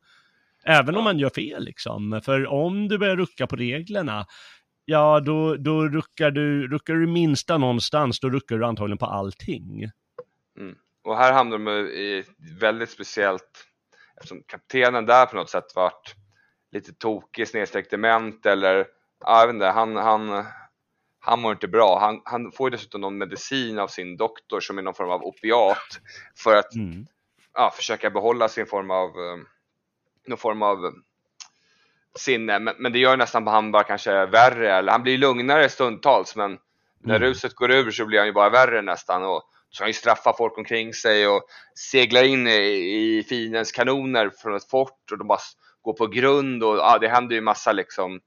Även 0.64 0.96
om 0.96 1.04
man 1.04 1.18
gör 1.18 1.30
fel 1.30 1.64
liksom. 1.64 2.20
För 2.24 2.46
om 2.46 2.88
du 2.88 2.98
börjar 2.98 3.16
rucka 3.16 3.46
på 3.46 3.56
reglerna, 3.56 4.26
ja 4.84 5.20
då, 5.20 5.56
då 5.56 5.88
ruckar 5.88 6.30
du, 6.30 6.68
ruckar 6.68 6.94
du 6.94 7.06
minsta 7.06 7.58
någonstans, 7.58 8.20
då 8.20 8.30
ruckar 8.30 8.58
du 8.58 8.66
antagligen 8.66 8.98
på 8.98 9.06
allting. 9.06 9.90
Och 11.04 11.16
här 11.16 11.32
hamnar 11.32 11.58
de 11.58 11.68
i 11.88 12.24
väldigt 12.60 12.90
speciellt, 12.90 13.64
eftersom 14.16 14.42
kaptenen 14.46 15.06
där 15.06 15.26
på 15.26 15.36
något 15.36 15.50
sätt 15.50 15.72
vart 15.74 16.14
lite 16.72 16.92
tokig, 16.92 17.48
snedstreckt 17.48 17.90
dement 17.90 18.46
eller, 18.46 18.86
ja, 19.20 19.40
jag 19.40 19.46
vet 19.46 19.54
inte, 19.54 19.66
han, 19.66 19.96
han, 19.96 20.44
han 21.20 21.40
mår 21.40 21.52
inte 21.52 21.68
bra. 21.68 21.98
Han, 21.98 22.20
han 22.24 22.52
får 22.52 22.70
dessutom 22.70 23.00
någon 23.00 23.18
medicin 23.18 23.78
av 23.78 23.88
sin 23.88 24.16
doktor 24.16 24.60
som 24.60 24.78
är 24.78 24.82
någon 24.82 24.94
form 24.94 25.10
av 25.10 25.22
opiat 25.24 26.00
för 26.36 26.56
att 26.56 26.74
Mm. 26.74 27.06
ja, 27.54 27.70
försöka 27.70 28.10
behålla 28.10 28.48
sin 28.48 28.66
form 28.66 28.90
av, 28.90 29.08
eh, 29.08 29.36
någon 30.26 30.38
form 30.38 30.62
av 30.62 30.92
sinne. 32.18 32.58
Men, 32.58 32.74
men 32.78 32.92
det 32.92 32.98
gör 32.98 33.16
nästan 33.16 33.44
på 33.44 33.50
han 33.50 33.72
bara 33.72 33.84
kanske 33.84 34.26
värre, 34.26 34.76
eller 34.76 34.92
han 34.92 35.02
blir 35.02 35.18
lugnare 35.18 35.68
stundtals 35.68 36.36
men 36.36 36.58
när 37.04 37.16
Mm. 37.16 37.28
ruset 37.28 37.54
går 37.54 37.70
ur 37.70 37.90
så 37.90 38.06
blir 38.06 38.18
han 38.18 38.26
ju 38.26 38.32
bara 38.32 38.50
värre 38.50 38.82
nästan. 38.82 39.24
Och 39.24 39.42
så 39.70 39.82
han 39.82 39.88
ju 39.88 39.92
straffa 39.94 40.32
folk 40.32 40.58
omkring 40.58 40.94
sig 40.94 41.28
och 41.28 41.42
seglar 41.74 42.22
in 42.24 42.46
i, 42.46 42.52
i 43.18 43.24
fiendens 43.28 43.72
kanoner 43.72 44.30
från 44.42 44.56
ett 44.56 44.70
fort 44.70 45.12
och 45.12 45.18
de 45.18 45.26
bara 45.28 45.38
går 45.88 45.94
på 45.94 46.06
grund 46.06 46.62
och 46.62 46.76
ja, 46.76 46.98
det 46.98 47.08
händer 47.08 47.34
ju 47.34 47.40
massa 47.40 47.72
liksom. 47.72 48.20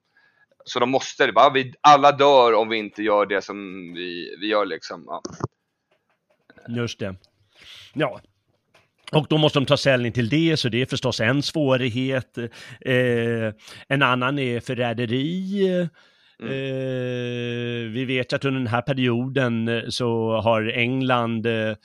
Så 0.64 0.80
de 0.80 0.90
måste, 0.90 1.32
bara, 1.32 1.54
vi, 1.54 1.74
alla 1.82 2.12
dör 2.12 2.54
om 2.54 2.70
vi 2.70 2.78
inte 2.78 3.04
gör 3.04 3.26
det 3.26 3.42
som 3.42 3.58
vi, 3.94 4.36
vi 4.42 4.48
gör 4.48 4.66
liksom. 4.66 5.04
Ja. 5.08 5.22
Just 6.68 7.00
det. 7.00 7.16
Ja. 7.94 8.22
Och 9.12 9.28
då 9.30 9.38
måste 9.38 9.60
de 9.60 9.66
ta 9.66 9.78
ställning 9.78 10.12
till 10.12 10.30
det, 10.30 10.58
så 10.58 10.70
det 10.70 10.82
är 10.82 10.86
förstås 10.86 11.20
en 11.20 11.44
svårighet. 11.44 12.38
Eh, 12.82 13.54
en 13.88 14.02
annan 14.02 14.40
är 14.40 14.60
förräderi. 14.60 15.90
Mm. 16.42 16.52
Eh, 16.52 17.92
vi 17.92 18.06
vet 18.06 18.34
att 18.34 18.46
under 18.46 18.60
den 18.60 18.68
här 18.68 18.82
perioden 18.82 19.68
eh, 19.68 19.84
så 19.90 20.42
har 20.42 20.70
England, 20.70 21.46
eh, 21.46 21.76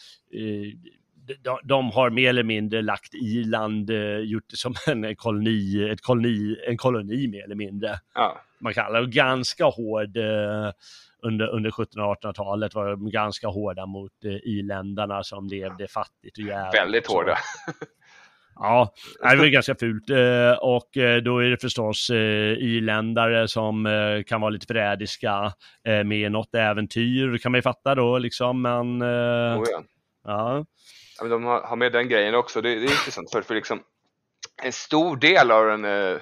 de, 1.45 1.59
de 1.65 1.91
har 1.91 2.11
mer 2.11 2.29
eller 2.29 2.43
mindre 2.43 2.83
lagt 2.83 3.15
Irland, 3.15 3.91
eh, 3.91 4.19
gjort 4.19 4.45
det 4.51 4.57
som 4.57 4.75
en 4.87 5.17
koloni, 5.17 5.91
ett 5.91 6.01
koloni, 6.03 6.57
en 6.69 6.77
koloni 6.77 7.29
mer 7.29 7.45
eller 7.45 7.55
mindre 7.55 7.99
Ja. 8.15 8.41
man 8.61 8.75
kallar 8.75 9.01
det, 9.03 9.07
ganska 9.07 9.65
hård 9.65 10.17
eh, 10.17 10.71
under, 11.23 11.49
under 11.49 11.71
1700 11.71 12.07
och 12.11 12.17
1800-talet 12.23 12.75
var 12.75 12.91
de 12.91 13.11
ganska 13.11 13.49
hårda 13.49 13.87
mot 13.87 14.25
eh, 14.25 14.37
iländarna 14.43 15.23
som 15.23 15.47
levde 15.47 15.89
fattigt 15.89 16.39
och 16.39 16.45
jävligt. 16.45 16.81
Väldigt 16.83 17.07
hårda. 17.07 17.39
Ja, 18.59 18.93
det 19.23 19.37
var 19.37 19.47
ganska 19.47 19.75
fult. 19.75 20.11
eh, 20.11 20.53
Och 20.61 20.89
då 21.25 21.39
är 21.39 21.51
det 21.51 21.57
förstås 21.61 22.11
eh, 22.11 22.53
irländare 22.59 23.49
som 23.49 23.87
eh, 23.87 24.23
kan 24.23 24.41
vara 24.41 24.51
lite 24.51 24.67
förrädiska 24.67 25.53
med 26.05 26.33
något 26.33 26.55
äventyr, 26.55 27.39
kan 27.39 27.53
man 27.53 27.59
ju 27.59 27.63
fatta 27.63 27.95
då 27.95 28.19
liksom, 28.19 28.63
men... 28.63 29.03
Oh, 29.03 29.65
ja. 29.73 29.83
Ja, 30.25 30.65
Ja, 31.21 31.27
de 31.29 31.45
har, 31.45 31.61
har 31.61 31.77
med 31.77 31.93
den 31.93 32.09
grejen 32.09 32.35
också. 32.35 32.61
Det, 32.61 32.69
det 32.75 32.87
är 32.87 32.91
intressant 32.91 33.31
för, 33.31 33.43
för 33.43 33.55
liksom 33.55 33.83
en 34.63 34.73
stor 34.73 35.17
del 35.17 35.51
av 35.51 35.67
den 35.67 35.85
eh, 35.85 36.19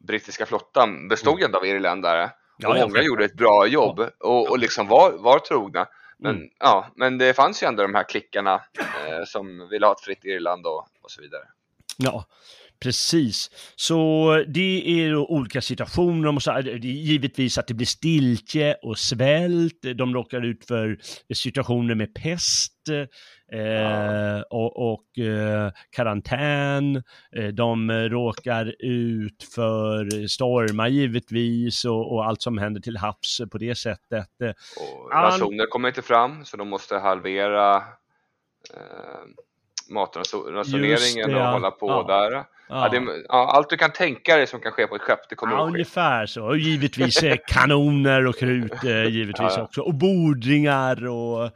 brittiska 0.00 0.46
flottan 0.46 1.08
bestod 1.08 1.42
ändå 1.42 1.58
av 1.58 1.66
irländare. 1.66 2.22
Mm. 2.22 2.32
Ja, 2.58 2.68
och 2.68 2.78
ja, 2.78 2.86
många 2.86 3.02
gjorde 3.02 3.24
ett 3.24 3.34
bra 3.36 3.66
jobb 3.66 4.00
och, 4.18 4.50
och 4.50 4.58
liksom 4.58 4.88
var, 4.88 5.12
var 5.12 5.38
trogna. 5.38 5.86
Men, 6.18 6.36
Mm. 6.36 6.48
ja, 6.58 6.86
men 6.94 7.18
det 7.18 7.34
fanns 7.34 7.62
ju 7.62 7.66
ändå 7.66 7.82
de 7.82 7.94
här 7.94 8.08
klickarna 8.08 8.54
eh, 8.54 9.24
som 9.26 9.68
ville 9.68 9.86
ha 9.86 9.92
ett 9.92 10.00
fritt 10.00 10.24
Irland 10.24 10.66
och, 10.66 10.88
och 11.02 11.10
så 11.10 11.22
vidare. 11.22 11.42
Ja, 11.96 12.24
precis. 12.80 13.50
Så 13.76 14.30
det 14.48 15.00
är 15.00 15.10
då 15.12 15.26
olika 15.26 15.60
situationer. 15.60 16.26
De 16.26 16.34
måste, 16.34 16.62
det 16.62 16.70
är 16.70 16.78
givetvis 16.78 17.58
att 17.58 17.66
det 17.66 17.74
blir 17.74 17.86
stiltje 17.86 18.74
och 18.82 18.98
svält. 18.98 19.82
De 19.96 20.14
råkar 20.14 20.44
ut 20.44 20.66
för 20.66 20.98
situationer 21.34 21.94
med 21.94 22.14
pest 22.14 22.72
eh, 23.52 24.40
och, 24.50 24.92
och 24.92 25.18
eh, 25.18 25.70
karantän. 25.90 26.96
Eh, 27.36 27.48
de 27.48 27.90
råkar 27.90 28.74
ut 28.78 29.42
för 29.54 30.26
stormar 30.26 30.88
givetvis 30.88 31.84
och, 31.84 32.12
och 32.12 32.26
allt 32.26 32.42
som 32.42 32.58
händer 32.58 32.80
till 32.80 32.96
havs 32.96 33.40
på 33.52 33.58
det 33.58 33.74
sättet. 33.74 34.28
Och 34.80 35.08
Ja, 35.10 35.16
ransoner 35.16 35.66
kommer 35.66 35.88
inte 35.88 36.02
fram 36.02 36.44
så 36.44 36.56
de 36.56 36.68
måste 36.68 36.98
halvera 36.98 37.76
eh, 38.74 39.22
matransoneringen 39.90 41.30
det, 41.30 41.34
och 41.36 41.40
ja. 41.42 41.50
hålla 41.52 41.70
på 41.70 41.88
Ja. 41.88 42.04
där. 42.08 42.44
Ja. 42.68 42.88
det, 42.88 43.24
ja, 43.28 43.50
allt 43.56 43.70
du 43.70 43.76
kan 43.76 43.92
tänka 43.92 44.36
dig 44.36 44.46
som 44.46 44.60
kan 44.60 44.72
ske 44.72 44.86
på 44.86 44.96
ett 44.96 45.02
skepp, 45.02 45.28
det 45.28 45.34
kommer 45.34 45.52
Ja, 45.52 45.58
att 45.58 45.66
ske. 45.66 45.72
ungefär 45.72 46.26
så. 46.26 46.44
Och 46.46 46.58
givetvis 46.58 47.22
eh, 47.22 47.36
kanoner 47.46 48.26
och 48.26 48.36
krut 48.38 48.84
givetvis 48.84 49.56
också. 49.58 49.80
Och 49.80 49.94
bordringar 49.94 51.06
och... 51.06 51.50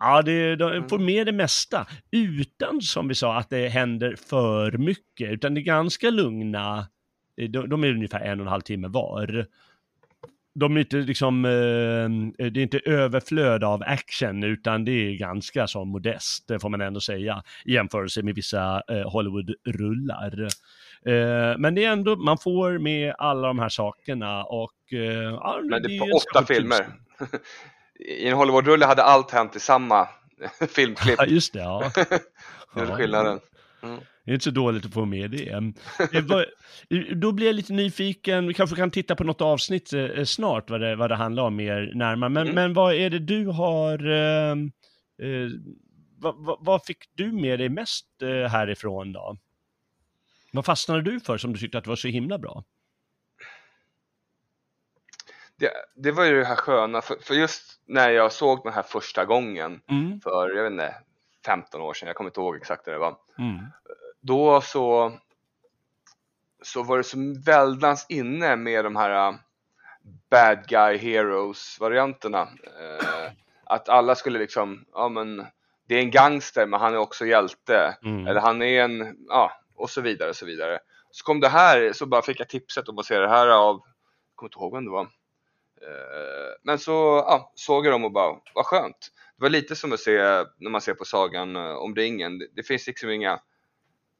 Ja, 0.00 0.22
det, 0.22 0.56
de 0.56 0.88
får 0.88 0.98
med 0.98 1.26
det 1.26 1.32
mesta. 1.32 1.86
Utan, 2.10 2.80
som 2.80 3.08
vi 3.08 3.14
sa, 3.14 3.36
att 3.36 3.50
det 3.50 3.68
händer 3.68 4.16
för 4.28 4.72
mycket. 4.72 5.30
Utan 5.30 5.54
det 5.54 5.60
är 5.60 5.62
ganska 5.62 6.10
lugna. 6.10 6.86
eh, 7.40 7.48
De, 7.48 7.68
de 7.68 7.84
är 7.84 7.88
ungefär 7.90 8.20
en 8.20 8.40
och 8.40 8.46
en 8.46 8.50
halv 8.50 8.60
timme 8.62 8.88
var. 8.88 9.46
De 10.60 10.76
är 10.76 10.80
inte 10.80 10.96
liksom, 10.96 11.44
eh, 11.44 11.50
det 12.50 12.60
är 12.60 12.62
inte 12.62 12.80
överflöd 12.84 13.64
av 13.64 13.82
action, 13.86 14.44
utan 14.44 14.84
det 14.84 14.90
är 14.92 15.18
ganska 15.18 15.66
så 15.66 15.84
modest, 15.84 16.48
det 16.48 16.58
får 16.60 16.68
man 16.68 16.80
ändå 16.80 17.00
säga, 17.00 17.42
i 17.64 17.72
jämförelse 17.72 18.22
med 18.22 18.34
vissa 18.34 18.82
eh, 18.88 19.10
Hollywood-rullar. 19.10 20.42
Eh, 21.06 21.58
men 21.58 21.74
det 21.74 21.84
är 21.84 21.92
ändå, 21.92 22.16
man 22.16 22.38
får 22.38 22.78
med 22.78 23.14
alla 23.18 23.48
de 23.48 23.58
här 23.58 23.68
sakerna 23.68 24.44
och... 24.44 24.92
Eh, 24.92 24.98
ja, 24.98 25.60
Men 25.64 25.82
det 25.82 25.88
är 25.88 25.94
är 25.94 25.98
på 25.98 26.04
en 26.04 26.12
åtta 26.12 26.44
stor 26.44 26.54
filmer. 26.54 26.86
I 28.00 28.28
en 28.28 28.36
Hollywood-rulle 28.36 28.86
hade 28.86 29.02
allt 29.02 29.30
hänt 29.30 29.56
i 29.56 29.60
samma 29.60 30.08
filmklipp. 30.74 31.14
Ja, 31.18 31.24
just 31.26 31.52
det. 31.52 31.58
Ja. 31.58 31.90
Det 32.74 32.80
är 32.80 32.86
Ja. 32.86 32.96
skillnaden. 32.96 33.40
Det 34.28 34.32
är 34.32 34.34
inte 34.34 34.44
så 34.44 34.50
dåligt 34.50 34.86
att 34.86 34.92
få 34.94 35.04
med 35.04 35.30
det. 35.30 35.48
Eh, 35.48 35.62
Då 37.16 37.32
blir 37.32 37.46
jag 37.46 37.54
lite 37.54 37.72
nyfiken, 37.72 38.48
vi 38.48 38.54
kanske 38.54 38.76
kan 38.76 38.90
titta 38.90 39.16
på 39.16 39.24
något 39.24 39.40
avsnitt 39.40 39.92
eh, 39.92 40.24
snart 40.24 40.70
vad 40.70 40.80
det, 40.80 40.96
vad 40.96 41.10
det 41.10 41.14
handlar 41.16 41.42
om 41.42 41.56
mer 41.56 41.92
närmare. 41.94 42.30
Men, 42.30 42.42
Mm. 42.42 42.54
men 42.54 42.74
vad 42.74 42.94
är 42.94 43.10
det 43.10 43.18
du 43.18 43.46
har, 43.46 44.06
eh, 44.10 44.50
eh, 44.50 45.48
vad, 46.18 46.34
vad, 46.44 46.56
vad 46.60 46.84
fick 46.84 46.98
du 47.14 47.32
med 47.32 47.58
dig 47.58 47.68
mest 47.68 48.06
eh, 48.22 48.28
härifrån 48.50 49.12
då? 49.12 49.36
Vad 50.52 50.64
fastnade 50.64 51.02
du 51.02 51.20
för 51.20 51.38
som 51.38 51.52
du 51.52 51.58
tyckte 51.58 51.78
att 51.78 51.86
var 51.86 51.96
så 51.96 52.08
himla 52.08 52.38
bra? 52.38 52.64
Det, 55.56 55.70
det 55.96 56.12
var 56.12 56.24
ju 56.24 56.38
det 56.38 56.44
här 56.44 56.56
sköna, 56.56 57.02
för, 57.02 57.16
för 57.22 57.34
just 57.34 57.80
när 57.86 58.10
jag 58.10 58.32
såg 58.32 58.60
den 58.64 58.72
här 58.72 58.82
första 58.82 59.24
gången 59.24 59.80
Mm, 59.90 60.20
för, 60.20 60.50
jag 60.56 60.62
vet 60.62 60.72
inte, 60.72 60.94
15 61.46 61.80
år 61.80 61.94
sedan, 61.94 62.06
jag 62.06 62.16
kommer 62.16 62.30
inte 62.30 62.40
ihåg 62.40 62.56
exakt 62.56 62.86
när 62.86 62.92
det 62.92 62.98
var. 62.98 63.16
mm, 63.38 63.58
Då 64.28 64.60
så, 64.60 65.12
så 66.62 66.82
var 66.82 66.96
det 66.96 67.04
så 67.04 67.16
väldans 67.46 68.06
inne 68.08 68.56
med 68.56 68.84
de 68.84 68.96
här 68.96 69.28
äh, 69.28 69.34
bad 70.30 70.68
guy 70.68 70.96
heroes 70.96 71.80
varianterna. 71.80 72.40
Eh, 72.40 73.32
att 73.64 73.88
alla 73.88 74.14
skulle 74.14 74.38
liksom, 74.38 74.84
ja 74.92 75.08
men 75.08 75.46
det 75.88 75.94
är 75.94 76.00
en 76.00 76.10
gangster 76.10 76.66
men 76.66 76.80
han 76.80 76.94
är 76.94 76.98
också 76.98 77.26
hjälte. 77.26 77.96
Mm. 78.02 78.26
Eller 78.26 78.40
han 78.40 78.62
är 78.62 78.84
en, 78.84 79.16
ja 79.28 79.52
och 79.74 79.90
så 79.90 80.00
vidare 80.00 80.28
och 80.30 80.36
så 80.36 80.46
vidare. 80.46 80.78
Så 81.10 81.24
kom 81.24 81.40
det 81.40 81.48
här, 81.48 81.92
så 81.92 82.06
bara 82.06 82.22
fick 82.22 82.40
jag 82.40 82.48
tipset 82.48 82.88
om 82.88 82.98
att 82.98 83.06
se 83.06 83.18
det 83.18 83.28
här 83.28 83.48
av, 83.48 83.74
jag 83.74 83.82
kommer 84.34 84.48
inte 84.48 84.58
ihåg 84.58 84.74
vem 84.74 84.84
det 84.84 84.90
var. 84.90 85.02
Eh, 85.82 86.54
Men 86.62 86.78
så 86.78 87.24
ja, 87.26 87.52
såg 87.54 87.86
jag 87.86 87.92
dem 87.92 88.04
och 88.04 88.12
bara, 88.12 88.36
vad 88.54 88.66
skönt. 88.66 89.12
Det 89.36 89.42
var 89.42 89.50
lite 89.50 89.76
som 89.76 89.92
att 89.92 90.00
se 90.00 90.18
när 90.58 90.70
man 90.70 90.80
ser 90.80 90.94
på 90.94 91.04
Sagan 91.04 91.56
eh, 91.56 91.72
om 91.72 91.94
ringen. 91.94 92.38
Det, 92.38 92.48
det 92.52 92.62
finns 92.62 92.86
liksom 92.86 93.10
inga 93.10 93.40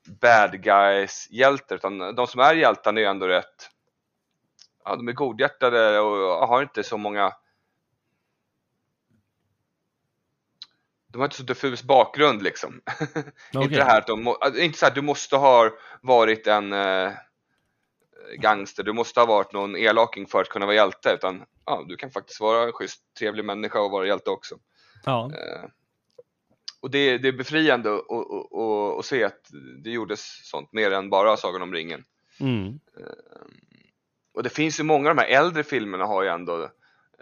bad 0.08 0.62
guys 0.62 1.28
hjältar 1.30 1.76
utan 1.76 2.14
de 2.14 2.26
som 2.26 2.40
är 2.40 2.54
hjältarna 2.54 3.00
är 3.00 3.04
ändå 3.04 3.26
rätt, 3.26 3.70
ja 4.84 4.96
de 4.96 5.08
är 5.08 5.12
godhjärtade 5.12 6.00
och 6.00 6.48
har 6.48 6.62
inte 6.62 6.82
så 6.84 6.96
många 6.96 7.32
de 11.08 11.18
har 11.18 11.24
inte 11.26 11.36
så 11.36 11.42
diffus 11.42 11.82
bakgrund 11.82 12.42
liksom. 12.42 12.80
Okej. 13.54 13.62
inte 13.62 13.76
det 13.76 13.84
här 13.84 13.98
att 13.98 14.06
de, 14.06 14.36
inte 14.56 14.78
så 14.78 14.86
att 14.86 14.94
du 14.94 15.02
måste 15.02 15.36
ha 15.36 15.70
varit 16.02 16.46
en 16.46 16.72
eh, 16.72 17.12
gangster, 18.36 18.82
du 18.82 18.92
måste 18.92 19.20
ha 19.20 19.26
varit 19.26 19.52
någon 19.52 19.76
elaking 19.76 20.26
för 20.26 20.40
att 20.40 20.48
kunna 20.48 20.66
vara 20.66 20.76
hjälte 20.76 21.12
utan 21.12 21.44
ja, 21.66 21.84
du 21.88 21.96
kan 21.96 22.10
faktiskt 22.10 22.40
vara 22.40 22.64
en 22.64 22.72
schysst, 22.72 23.02
trevlig 23.18 23.44
människa 23.44 23.80
och 23.80 23.90
vara 23.90 24.06
hjälte 24.06 24.30
också. 24.30 24.58
Ja. 25.04 25.30
Eh, 25.32 25.68
och 26.80 26.90
det, 26.90 27.18
det 27.18 27.28
är 27.28 27.32
befriande 27.32 28.00
att, 28.98 29.06
se 29.06 29.24
att 29.24 29.50
det 29.84 29.90
gjordes 29.90 30.48
sånt 30.50 30.72
mer 30.72 30.90
än 30.90 31.10
bara 31.10 31.36
Sagan 31.36 31.62
om 31.62 31.72
ringen. 31.72 32.04
Mm. 32.40 32.80
Och 34.34 34.42
det 34.42 34.50
finns 34.50 34.80
ju 34.80 34.84
många 34.84 35.10
av 35.10 35.16
de 35.16 35.22
här 35.22 35.28
äldre 35.28 35.62
filmerna 35.64 36.04
har 36.04 36.22
ju 36.22 36.28
ändå 36.28 36.62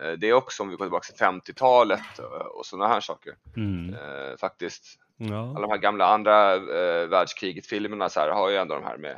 eh, 0.00 0.12
det 0.18 0.28
är 0.28 0.32
också 0.32 0.62
om 0.62 0.68
vi 0.68 0.76
går 0.76 0.84
tillbaka 0.84 1.12
till 1.12 1.26
50-talet 1.26 2.18
eh, 2.18 2.24
och 2.24 2.66
sådana 2.66 2.88
här 2.88 3.00
saker 3.00 3.36
Mm. 3.56 3.94
eh, 3.94 4.36
faktiskt. 4.36 4.98
Ja. 5.16 5.40
Alla 5.40 5.60
de 5.60 5.70
här 5.70 5.78
gamla 5.78 6.06
andra 6.06 6.54
eh, 6.54 7.08
världskriget-filmerna 7.08 8.08
så 8.08 8.20
här, 8.20 8.30
har 8.30 8.50
ju 8.50 8.56
ändå 8.56 8.74
de 8.74 8.84
här 8.84 8.96
med 8.96 9.12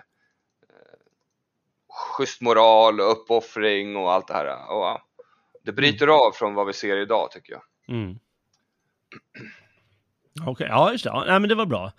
eh, 0.62 0.98
schysst 2.16 2.40
moral 2.40 3.01
och 3.01 3.12
uppoffring 3.12 3.96
och 3.96 4.12
allt 4.12 4.27
det 4.29 4.35
här. 4.35 4.46
Och, 4.46 4.83
ja, 4.83 5.03
det 5.62 5.72
bryter 5.72 6.07
av 6.07 6.33
från 6.33 6.55
vad 6.55 6.66
vi 6.66 6.72
ser 6.72 6.96
idag 6.96 7.31
tycker 7.31 7.53
jag. 7.53 7.62
Mm. 7.88 8.18
Okej, 10.46 10.66
ja 10.70 10.92
just 10.92 11.05
det. 11.05 11.11
Ja, 11.11 11.24
nej, 11.27 11.40
men 11.40 11.48
det 11.48 11.55
var 11.55 11.66
bra. 11.66 11.92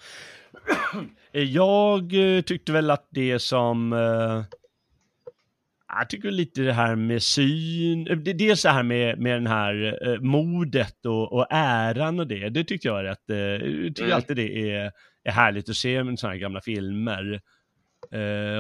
Jag 1.32 2.14
eh, 2.38 2.42
tyckte 2.42 2.72
väl 2.72 2.92
att 2.92 3.08
det 3.10 3.40
som... 3.40 3.94
eh, 3.94 4.44
Jag 6.00 6.10
tycker 6.10 6.32
lite 6.32 6.62
det 6.62 6.74
här 6.74 6.96
med 6.96 7.24
syn, 7.24 8.08
eh, 8.08 8.18
det- 8.18 8.34
dels 8.34 8.62
det 8.64 8.70
här 8.70 8.84
med, 8.84 9.20
med 9.20 9.34
den 9.36 9.48
här 9.48 10.00
eh, 10.08 10.20
modet 10.20 11.06
och, 11.06 11.34
och 11.34 11.48
äran 11.50 12.20
och 12.20 12.28
det, 12.28 12.50
det 12.50 12.64
tyckte 12.64 12.88
jag 12.88 13.00
är 13.00 13.04
rätt, 13.04 13.30
eh, 13.30 13.38
jag 13.38 13.96
tycker 13.96 14.04
Mm. 14.04 14.16
alltid 14.16 14.36
det 14.36 14.72
är, 14.72 14.92
är 15.24 15.32
härligt 15.32 15.70
att 15.70 15.76
se 15.76 16.04
med 16.04 16.20
sådana 16.20 16.34
här 16.34 16.40
gamla 16.42 16.62
filmer. 16.62 17.42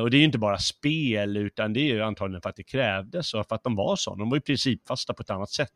Och 0.02 0.10
det 0.12 0.18
är 0.18 0.20
ju 0.20 0.24
inte 0.24 0.38
bara 0.38 0.58
spel, 0.58 1.38
utan 1.38 1.74
det 1.74 1.80
är 1.80 1.94
ju 1.94 2.02
antagligen 2.02 2.42
för 2.42 2.50
att 2.50 2.56
det 2.56 2.64
krävdes 2.64 3.34
och 3.34 3.48
för 3.48 3.56
att 3.56 3.64
de 3.64 3.76
var 3.76 3.96
så. 3.96 4.16
De 4.16 4.30
var 4.30 4.38
ju 4.38 4.42
principfasta 4.42 5.14
på 5.14 5.22
ett 5.24 5.30
annat 5.30 5.50
sätt, 5.50 5.70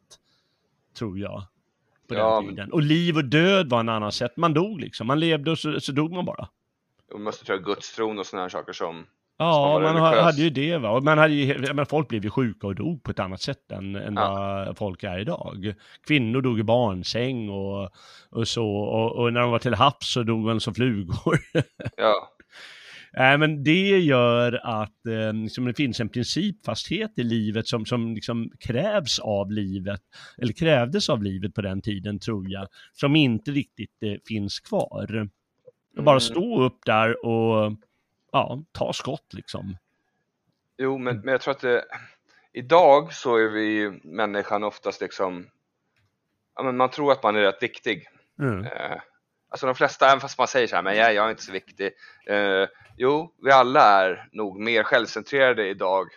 tror 0.98 1.20
jag. 1.20 1.44
På 2.10 2.16
Ja, 2.16 2.36
den 2.36 2.46
men- 2.46 2.56
tiden. 2.56 2.72
Och 2.74 2.82
liv 2.82 3.18
och 3.18 3.26
död 3.26 3.70
var 3.70 3.80
en 3.80 3.90
annan 3.90 4.12
sätt. 4.12 4.38
Man 4.38 4.54
dog 4.54 4.80
liksom. 4.82 5.08
Man 5.08 5.20
levde 5.20 5.52
och 5.52 5.60
så, 5.60 5.80
så 5.80 5.92
dog 5.92 6.12
man 6.12 6.26
bara. 6.26 6.48
Och 7.12 7.20
man 7.20 7.24
måste 7.24 7.46
tro 7.46 7.58
gudstron 7.58 8.20
och 8.20 8.26
sådana 8.26 8.44
här 8.44 8.50
saker 8.50 8.74
som 8.74 9.06
Ja, 9.38 9.62
vara 9.80 9.94
man 9.94 10.04
religiös. 10.04 10.24
hade 10.24 10.42
ju 10.42 10.50
det 10.50 10.78
va. 10.78 11.00
Man 11.02 11.18
hade 11.18 11.34
ju, 11.34 11.60
menar, 11.60 11.86
folk 11.86 12.08
blev 12.08 12.24
ju 12.24 12.30
sjuka 12.30 12.68
och 12.68 12.76
dog 12.76 13.04
på 13.04 13.12
ett 13.12 13.20
annat 13.20 13.42
sätt 13.42 13.72
än, 13.72 13.96
än 13.96 14.14
Ja. 14.16 14.64
vad 14.68 14.78
folk 14.78 15.04
är 15.04 15.20
idag. 15.20 15.74
Kvinnor 16.08 16.42
dog 16.42 16.60
i 16.60 16.64
barnsäng 16.64 17.50
och, 17.50 17.90
och 18.30 18.48
så. 18.48 18.68
Och, 18.68 19.12
och 19.16 19.34
när 19.34 19.42
de 19.42 19.52
var 19.52 19.60
till 19.60 19.74
havs 19.74 19.96
så 20.14 20.24
dog 20.24 20.48
de 20.48 20.60
som 20.60 20.74
flugor. 20.74 21.40
ja, 21.98 22.30
Nej, 23.18 23.38
men 23.38 23.64
det 23.64 24.00
gör 24.00 24.60
att 24.64 25.06
eh, 25.06 25.34
liksom 25.34 25.66
det 25.66 25.74
finns 25.74 26.00
en 26.00 26.10
principfasthet 26.10 27.12
i 27.16 27.24
livet 27.24 27.68
som, 27.68 27.86
som 27.86 28.16
liksom 28.16 28.52
krävs 28.60 29.20
av 29.20 29.52
livet, 29.52 30.02
eller 30.38 30.54
krävdes 30.54 31.10
av 31.10 31.24
livet 31.24 31.54
på 31.54 31.62
den 31.62 31.82
tiden 31.82 32.20
tror 32.20 32.50
jag, 32.50 32.68
som 32.94 33.16
inte 33.16 33.52
riktigt 33.52 34.04
eh, 34.04 34.16
finns 34.28 34.60
kvar. 34.60 35.30
Att 35.98 36.04
Bara 36.04 36.14
Mm. 36.16 36.20
stå 36.20 36.64
upp 36.64 36.80
där 36.86 37.26
och 37.26 37.74
ja, 38.32 38.64
ta 38.72 38.94
skott 38.94 39.34
liksom. 39.34 39.78
Jo, 40.78 40.98
men, 40.98 41.20
men 41.20 41.32
jag 41.32 41.42
tror 41.42 41.52
att 41.52 41.60
det, 41.62 41.86
idag 42.54 43.14
så 43.14 43.36
är 43.38 43.50
vi 43.50 44.00
människan 44.04 44.64
oftast 44.64 45.02
liksom, 45.02 45.48
ja 46.56 46.64
men 46.64 46.78
man 46.78 46.90
tror 46.92 47.12
att 47.12 47.24
man 47.24 47.36
är 47.36 47.42
rätt 47.42 47.64
viktig. 47.64 48.08
Mm. 48.40 48.66
Eh, 48.66 48.98
alltså 49.54 49.66
de 49.66 49.76
flesta, 49.76 50.08
även 50.08 50.22
fast 50.22 50.38
man 50.38 50.48
säger 50.48 50.68
så 50.68 50.76
här, 50.76 50.84
men 50.84 50.98
jag, 50.98 51.14
jag 51.14 51.26
är 51.26 51.30
inte 51.30 51.44
så 51.44 51.52
viktig. 51.52 51.92
Eh, 52.26 52.68
jo, 52.98 53.34
vi 53.44 53.52
alla 53.52 53.82
är 54.04 54.28
nog 54.32 54.60
mer 54.60 54.84
självcentrerade 54.84 55.68
idag 55.68 56.08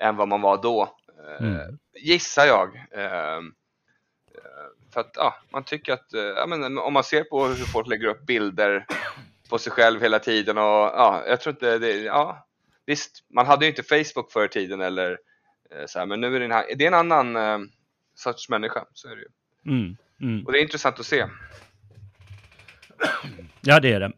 än 0.00 0.16
vad 0.16 0.28
man 0.28 0.40
var 0.40 0.62
då, 0.62 0.96
eh, 1.28 1.46
Mm. 1.46 1.78
gissar 1.94 2.46
jag. 2.46 2.76
Eh, 2.90 3.36
eh, 3.36 3.40
för 4.92 5.00
att 5.00 5.10
ja, 5.14 5.34
man 5.52 5.64
tycker 5.64 5.92
att, 5.92 6.14
eh, 6.14 6.20
ja, 6.22 6.46
men 6.46 6.78
om 6.78 6.92
man 6.92 7.04
ser 7.04 7.24
på 7.24 7.44
hur 7.44 7.64
folk 7.64 7.86
lägger 7.88 8.06
upp 8.06 8.26
bilder 8.26 8.86
på 9.50 9.58
sig 9.58 9.72
själv 9.72 10.00
hela 10.02 10.18
tiden 10.18 10.58
och 10.58 10.64
ja, 10.64 11.24
jag 11.26 11.40
tror 11.40 11.52
inte 11.54 11.78
det, 11.78 11.92
ja, 11.92 12.46
visst, 12.86 13.24
man 13.28 13.46
hade 13.46 13.64
ju 13.64 13.70
inte 13.70 13.82
Facebook 13.82 14.32
förr 14.32 14.44
i 14.44 14.48
tiden 14.48 14.80
eller 14.80 15.18
eh, 15.70 15.86
så 15.86 15.98
här, 15.98 16.06
men 16.06 16.20
nu 16.20 16.36
är 16.36 16.40
det 16.40 16.44
en, 16.46 16.78
det 16.78 16.84
är 16.84 16.88
en 16.94 17.12
annan 17.12 17.70
sorts 18.14 18.48
människa, 18.48 18.84
så 18.92 19.08
är 19.08 19.16
det 19.16 19.22
ju. 19.22 19.28
Mm. 19.72 19.96
Mm. 20.20 20.46
Och 20.46 20.52
det 20.52 20.58
är 20.58 20.62
intressant 20.62 21.00
att 21.00 21.06
se. 21.06 21.26
Ja, 23.68 23.80
det 23.80 23.92
är 23.92 24.00
det. 24.00 24.12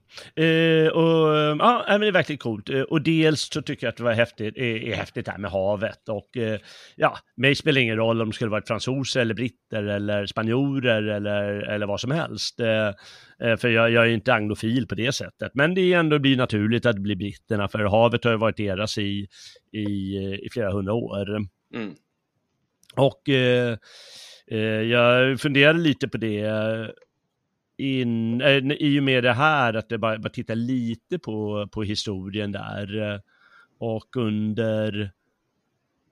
Eh, 0.44 0.88
och, 0.88 1.36
ja, 1.58 1.84
men 1.88 2.00
det 2.00 2.06
är 2.06 2.12
verkligen 2.12 2.38
coolt. 2.38 2.70
Eh, 2.70 2.80
och 2.80 3.02
dels 3.02 3.40
så 3.40 3.62
tycker 3.62 3.86
jag 3.86 3.90
att 3.90 3.96
det 3.96 4.02
var 4.02 4.12
häftigt, 4.12 4.56
är, 4.56 4.76
är 4.76 4.94
häftigt 4.94 5.24
det 5.24 5.30
här 5.30 5.38
med 5.38 5.50
havet. 5.50 6.08
Och 6.08 6.36
eh, 6.36 6.60
ja, 6.96 7.18
mig 7.36 7.54
spelar 7.54 7.80
ingen 7.80 7.96
roll 7.96 8.22
om 8.22 8.28
det 8.28 8.34
skulle 8.34 8.50
varit 8.50 8.68
fransoser 8.68 9.20
eller 9.20 9.34
britter 9.34 9.82
eller 9.82 10.26
spanjorer 10.26 11.02
eller, 11.02 11.44
eller 11.44 11.86
vad 11.86 12.00
som 12.00 12.10
helst. 12.10 12.60
Eh, 12.60 12.88
eh, 13.48 13.56
för 13.56 13.68
jag, 13.68 13.90
jag 13.90 14.04
är 14.04 14.10
inte 14.10 14.34
anglofil 14.34 14.86
på 14.86 14.94
det 14.94 15.12
sättet. 15.12 15.52
Men 15.54 15.74
det 15.74 15.80
är 15.80 15.98
ändå 15.98 16.18
blir 16.18 16.36
naturligt 16.36 16.86
att 16.86 16.96
det 16.96 17.02
blir 17.02 17.16
britterna, 17.16 17.68
för 17.68 17.78
havet 17.78 18.24
har 18.24 18.30
ju 18.30 18.38
varit 18.38 18.56
deras 18.56 18.98
i, 18.98 19.28
i, 19.72 20.16
eh, 20.16 20.34
i 20.34 20.48
flera 20.52 20.72
hundra 20.72 20.92
år. 20.92 21.36
Mm. 21.74 21.94
Och 22.96 23.28
eh, 23.28 23.76
eh, 24.50 24.58
jag 24.82 25.40
funderade 25.40 25.78
lite 25.78 26.08
på 26.08 26.18
det 26.18 26.50
in, 27.78 28.40
äh, 28.40 28.56
i 28.56 29.00
och 29.00 29.04
med 29.04 29.24
det 29.24 29.32
här, 29.32 29.74
att 29.74 29.88
det 29.88 29.98
bara, 29.98 30.18
bara 30.18 30.28
titta 30.28 30.54
lite 30.54 31.18
på, 31.18 31.68
på 31.72 31.82
historien 31.82 32.52
där. 32.52 33.12
Eh, 33.12 33.20
och 33.78 34.16
under, 34.16 35.10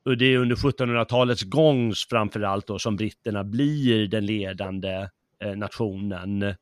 och 0.04 0.16
det 0.16 0.24
är 0.24 0.38
under 0.38 0.56
1700-talets 0.56 1.42
gång 1.42 1.92
framförallt 2.10 2.66
då 2.66 2.78
som 2.78 2.96
britterna 2.96 3.44
blir 3.44 4.06
den 4.06 4.26
ledande 4.26 5.08
eh, 5.42 5.56
nationen. 5.56 6.54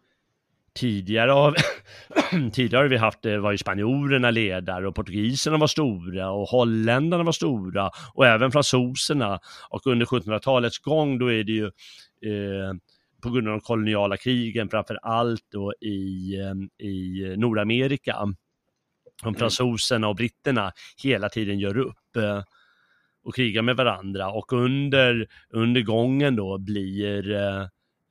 Tidigare 0.74 1.32
av, 1.32 1.54
tidigare 2.52 2.82
har 2.82 2.88
vi 2.88 2.96
haft, 2.96 3.26
eh, 3.26 3.36
var 3.36 3.52
ju 3.52 3.58
spanjorerna 3.58 4.30
ledare 4.30 4.88
och 4.88 4.94
portugiserna 4.94 5.56
var 5.56 5.66
stora 5.66 6.30
och 6.30 6.48
holländarna 6.48 7.24
var 7.24 7.32
stora 7.32 7.90
och 8.14 8.26
även 8.26 8.52
fransoserna. 8.52 9.40
Och 9.70 9.86
under 9.86 10.06
1700-talets 10.06 10.78
gång 10.78 11.18
då 11.18 11.32
är 11.32 11.44
det 11.44 11.52
ju 11.52 11.64
eh, 11.64 12.74
på 13.24 13.30
grund 13.30 13.48
av 13.48 13.52
de 13.52 13.60
koloniala 13.60 14.16
krigen 14.16 14.68
framför 14.68 14.98
allt 15.02 15.46
då 15.52 15.72
i, 15.80 16.34
eh, 16.40 16.87
i 16.87 17.34
Nordamerika. 17.37 18.16
Om 19.22 19.34
fransoserna 19.34 20.08
och 20.08 20.16
britterna 20.16 20.72
hela 21.02 21.28
tiden 21.28 21.58
gör 21.58 21.78
upp 21.78 22.16
eh, 22.16 22.42
och 23.24 23.34
krigar 23.34 23.62
med 23.62 23.76
varandra 23.76 24.30
och 24.30 24.52
under, 24.52 25.26
under 25.50 25.80
gången 25.80 26.37
då 26.37 26.58
blir 26.58 27.30
eh, 27.30 27.62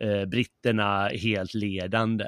eh, 0.09 0.25
britterna 0.25 1.07
helt 1.07 1.53
ledande. 1.53 2.25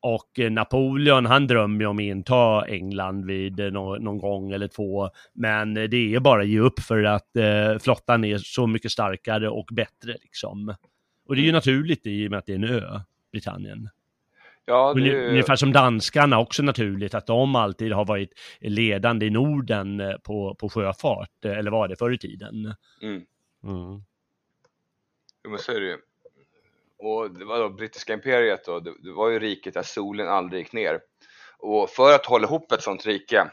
Och 0.00 0.50
Napoleon, 0.50 1.26
han 1.26 1.46
drömmer 1.46 1.80
ju 1.80 1.86
om 1.86 1.98
att 1.98 2.02
inta 2.02 2.66
England 2.66 3.26
vid 3.26 3.72
nå- 3.72 3.98
någon 3.98 4.18
gång 4.18 4.52
eller 4.52 4.68
två. 4.68 5.10
Men 5.34 5.74
det 5.74 6.14
är 6.14 6.20
bara 6.20 6.42
att 6.42 6.48
ge 6.48 6.58
upp 6.58 6.80
för 6.80 7.04
att 7.04 7.36
eh, 7.36 7.78
flottan 7.78 8.24
är 8.24 8.38
så 8.38 8.66
mycket 8.66 8.90
starkare 8.90 9.48
och 9.48 9.68
bättre 9.72 10.16
liksom. 10.22 10.74
Och 11.28 11.36
det 11.36 11.42
är 11.42 11.44
ju 11.44 11.52
naturligt 11.52 12.06
i 12.06 12.26
och 12.26 12.30
med 12.30 12.38
att 12.38 12.46
det 12.46 12.52
är 12.52 12.56
en 12.56 12.64
ö, 12.64 13.00
Britannien. 13.32 13.88
Ja, 14.64 14.94
det 14.94 15.28
Ungefär 15.28 15.56
som 15.56 15.72
danskarna 15.72 16.38
också 16.38 16.62
naturligt, 16.62 17.14
att 17.14 17.26
de 17.26 17.56
alltid 17.56 17.92
har 17.92 18.04
varit 18.04 18.32
ledande 18.60 19.26
i 19.26 19.30
Norden 19.30 20.00
eh, 20.00 20.16
på, 20.16 20.54
på 20.54 20.68
sjöfart, 20.68 21.44
eh, 21.44 21.58
eller 21.58 21.70
var 21.70 21.88
det 21.88 21.96
förr 21.96 22.12
i 22.12 22.18
tiden. 22.18 22.74
mm, 23.02 23.24
Mm. 23.64 24.02
jo, 25.44 25.50
men 25.50 25.58
så 25.58 25.72
är 25.72 25.80
det 25.80 25.86
ju. 25.86 25.98
Och 26.98 27.30
det 27.30 27.44
var 27.44 27.58
då 27.58 27.68
brittiska 27.68 28.12
imperiet 28.12 28.64
då, 28.64 28.80
det, 28.80 28.92
det 29.02 29.12
var 29.12 29.28
ju 29.28 29.38
riket 29.38 29.74
där 29.74 29.82
solen 29.82 30.28
aldrig 30.28 30.62
gick 30.62 30.72
ner. 30.72 31.00
Och 31.58 31.90
för 31.90 32.14
att 32.14 32.26
hålla 32.26 32.46
ihop 32.46 32.72
ett 32.72 32.82
sånt 32.82 33.06
rike, 33.06 33.50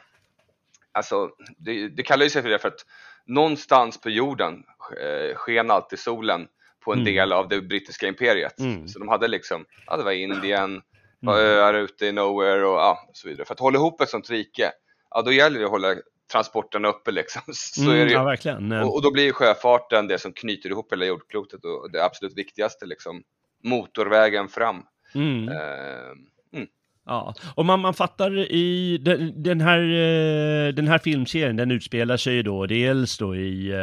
alltså 0.91 1.30
det, 1.57 1.88
det 1.88 2.03
kallar 2.03 2.23
ju 2.23 2.30
sig 2.30 2.41
för 2.41 2.49
det 2.49 2.59
för 2.59 2.67
att 2.67 2.86
någonstans 3.26 4.01
på 4.01 4.09
jorden 4.09 4.63
eh, 5.01 5.36
sken 5.36 5.71
alltid 5.71 5.99
solen 5.99 6.47
på 6.86 6.94
en 6.94 7.00
Mm. 7.00 7.14
del 7.14 7.32
av 7.34 7.48
det 7.50 7.62
brittiska 7.62 8.08
imperiet. 8.08 8.60
Mm. 8.60 8.88
Så 8.88 9.00
de 9.00 9.08
hade 9.08 9.28
liksom, 9.28 9.66
ja 9.88 9.98
det 9.98 10.04
var 10.04 10.12
Indien, 10.12 10.82
var 11.20 11.38
öar 11.40 11.74
ute 11.74 12.06
i 12.06 12.12
nowhere 12.12 12.66
och 12.66 12.78
ja, 12.78 13.10
så 13.14 13.28
vidare. 13.30 13.46
För 13.46 13.54
att 13.54 13.60
hålla 13.60 13.78
ihop 13.78 14.02
ett 14.02 14.10
sånt 14.10 14.30
rike, 14.30 14.72
ja 15.10 15.22
då 15.22 15.32
gäller 15.32 15.60
det 15.60 15.66
att 15.66 15.72
hålla 15.72 15.96
transporterna 16.32 16.88
uppe 16.88 17.12
liksom. 17.12 17.42
Så 17.54 17.82
Mm, 17.82 17.94
är 17.96 18.06
det 18.06 18.10
ju. 18.12 18.14
ja, 18.18 18.24
verkligen. 18.24 18.72
Och, 18.72 18.96
och 18.96 19.02
då 19.02 19.12
blir 19.12 19.32
sjöfarten 19.32 20.08
det 20.08 20.20
som 20.20 20.34
knyter 20.34 20.70
ihop 20.70 20.92
hela 20.92 21.06
jordklotet 21.06 21.66
och 21.66 21.92
det 21.92 22.04
absolut 22.06 22.38
viktigaste 22.38 22.86
liksom 22.86 23.24
motorvägen 23.64 24.48
fram. 24.48 24.84
Mm. 25.16 25.48
Eh, 25.50 26.12
mm. 26.54 26.68
Ja, 27.06 27.34
och 27.56 27.66
man, 27.66 27.80
man 27.80 27.94
fattar 27.94 28.38
i 28.40 28.98
den, 28.98 29.44
den, 29.44 29.62
här, 29.62 29.80
eh, 29.80 30.74
den 30.74 30.88
här 30.88 30.98
filmserien, 30.98 31.56
den 31.56 31.72
utspelar 31.72 32.18
sig 32.18 32.34
ju 32.36 32.44
då 32.44 32.66
dels 32.66 33.18
då 33.18 33.36
i, 33.36 33.74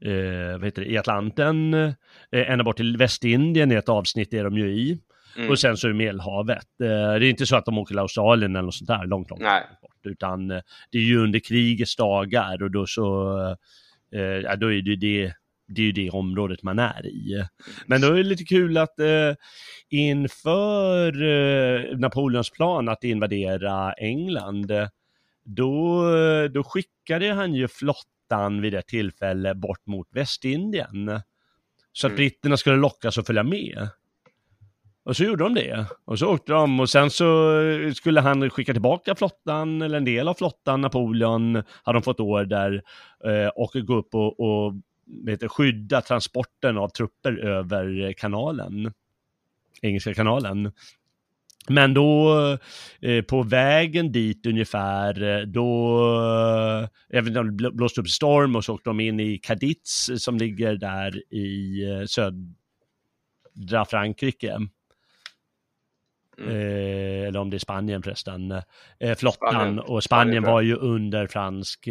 eh, 0.00 0.12
eh, 0.12 0.52
vad 0.52 0.64
heter 0.64 0.82
det, 0.82 0.90
i 0.90 0.98
Atlanten, 0.98 1.74
eh, 1.74 1.92
ända 2.30 2.64
bort 2.64 2.76
till 2.76 2.96
Västindien 2.96 3.72
i 3.72 3.74
ett 3.74 3.88
avsnitt 3.88 4.34
är 4.34 4.44
de 4.44 4.58
ju 4.58 4.70
i, 4.70 4.98
Mm. 5.36 5.50
och 5.50 5.58
sen 5.58 5.76
så 5.76 5.86
är 5.86 5.88
det 5.92 5.96
Medelhavet. 5.96 6.66
Eh, 6.82 6.86
det 6.88 7.26
är 7.26 7.30
inte 7.30 7.46
så 7.46 7.56
att 7.56 7.64
de 7.64 7.78
åker 7.78 7.88
till 7.92 7.98
Australien 7.98 8.56
eller 8.56 8.62
något 8.62 8.74
sånt 8.74 8.88
där, 8.88 9.06
långt, 9.06 9.30
långt 9.30 9.42
Nej. 9.42 9.62
bort, 9.82 10.06
utan 10.06 10.50
eh, 10.50 10.60
det 10.90 10.98
är 10.98 11.02
ju 11.02 11.18
under 11.18 11.38
krigets 11.38 11.96
dagar 11.96 12.62
och 12.62 12.70
då 12.70 12.86
så, 12.86 13.38
eh, 14.12 14.58
då 14.58 14.72
är 14.72 14.82
det 14.82 14.90
ju 14.90 14.96
det, 14.96 15.32
det 15.68 15.80
är 15.82 15.86
ju 15.86 15.92
det 15.92 16.10
området 16.10 16.62
man 16.62 16.78
är 16.78 17.06
i. 17.06 17.44
Men 17.86 18.00
då 18.00 18.06
är 18.06 18.16
det 18.16 18.22
lite 18.22 18.44
kul 18.44 18.76
att 18.78 19.00
eh, 19.00 19.34
inför 19.90 21.22
eh, 21.22 21.98
Napoleons 21.98 22.50
plan 22.50 22.88
att 22.88 23.04
invadera 23.04 23.92
England, 23.92 24.70
eh, 24.70 24.88
då, 25.44 26.02
då 26.48 26.64
skickade 26.64 27.32
han 27.32 27.54
ju 27.54 27.68
flottan 28.28 28.60
vid 28.60 28.74
ett 28.74 28.86
tillfälle 28.86 29.54
bort 29.54 29.86
mot 29.86 30.08
Västindien. 30.12 31.20
Så 31.92 32.06
att 32.06 32.10
Mm. 32.10 32.16
britterna 32.16 32.56
skulle 32.56 32.76
lockas 32.76 33.18
att 33.18 33.26
följa 33.26 33.42
med. 33.42 33.88
Och 35.04 35.16
så 35.16 35.24
gjorde 35.24 35.44
de 35.44 35.54
det. 35.54 35.86
Och 36.04 36.18
så 36.18 36.26
åkte 36.34 36.52
de 36.52 36.80
och 36.80 36.90
sen 36.90 37.10
så 37.10 37.60
skulle 37.94 38.20
han 38.20 38.50
skicka 38.50 38.72
tillbaka 38.72 39.14
flottan, 39.14 39.82
eller 39.82 39.96
en 39.96 40.04
del 40.04 40.28
av 40.28 40.34
flottan, 40.34 40.80
Napoleon, 40.80 41.62
hade 41.82 41.96
de 41.98 42.02
fått 42.02 42.20
order, 42.20 42.82
eh, 43.24 43.48
och 43.48 43.72
gå 43.86 43.94
upp 43.94 44.14
och, 44.14 44.40
och 44.40 44.74
vet 45.24 45.50
skydda 45.50 46.00
transporten 46.00 46.78
av 46.78 46.88
trupper 46.88 47.38
över 47.38 48.12
kanalen. 48.12 48.92
Engelska 49.82 50.14
kanalen. 50.14 50.72
Men 51.68 51.94
då 51.94 52.38
eh, 53.00 53.22
på 53.22 53.42
vägen 53.42 54.12
dit 54.12 54.46
ungefär, 54.46 55.22
eh, 55.22 55.40
då, 55.46 55.98
eh, 56.82 56.88
även 57.18 57.36
om 57.36 57.46
det 57.46 57.52
blå- 57.52 57.72
blåste 57.72 58.00
upp 58.00 58.08
storm 58.08 58.56
och 58.56 58.64
så 58.64 58.74
åkte 58.74 58.90
de 58.90 59.00
in 59.00 59.20
i 59.20 59.38
Cadiz 59.38 60.08
eh, 60.10 60.16
som 60.16 60.38
ligger 60.38 60.74
där 60.74 61.34
i 61.34 61.82
eh, 61.90 62.04
södra 62.06 63.84
Frankrike. 63.84 64.52
Mm. 66.38 66.50
Eh, 66.50 67.28
eller 67.28 67.36
om 67.36 67.50
det 67.50 67.56
är 67.56 67.58
Spanien 67.58 68.02
förresten. 68.02 68.50
Eh, 69.00 69.14
flottan 69.16 69.50
Spanien. 69.50 69.78
och 69.78 70.04
Spanien 70.04 70.32
Spanien, 70.32 70.42
var 70.42 70.60
ju 70.60 70.76
under 70.76 71.26
fransk, 71.26 71.88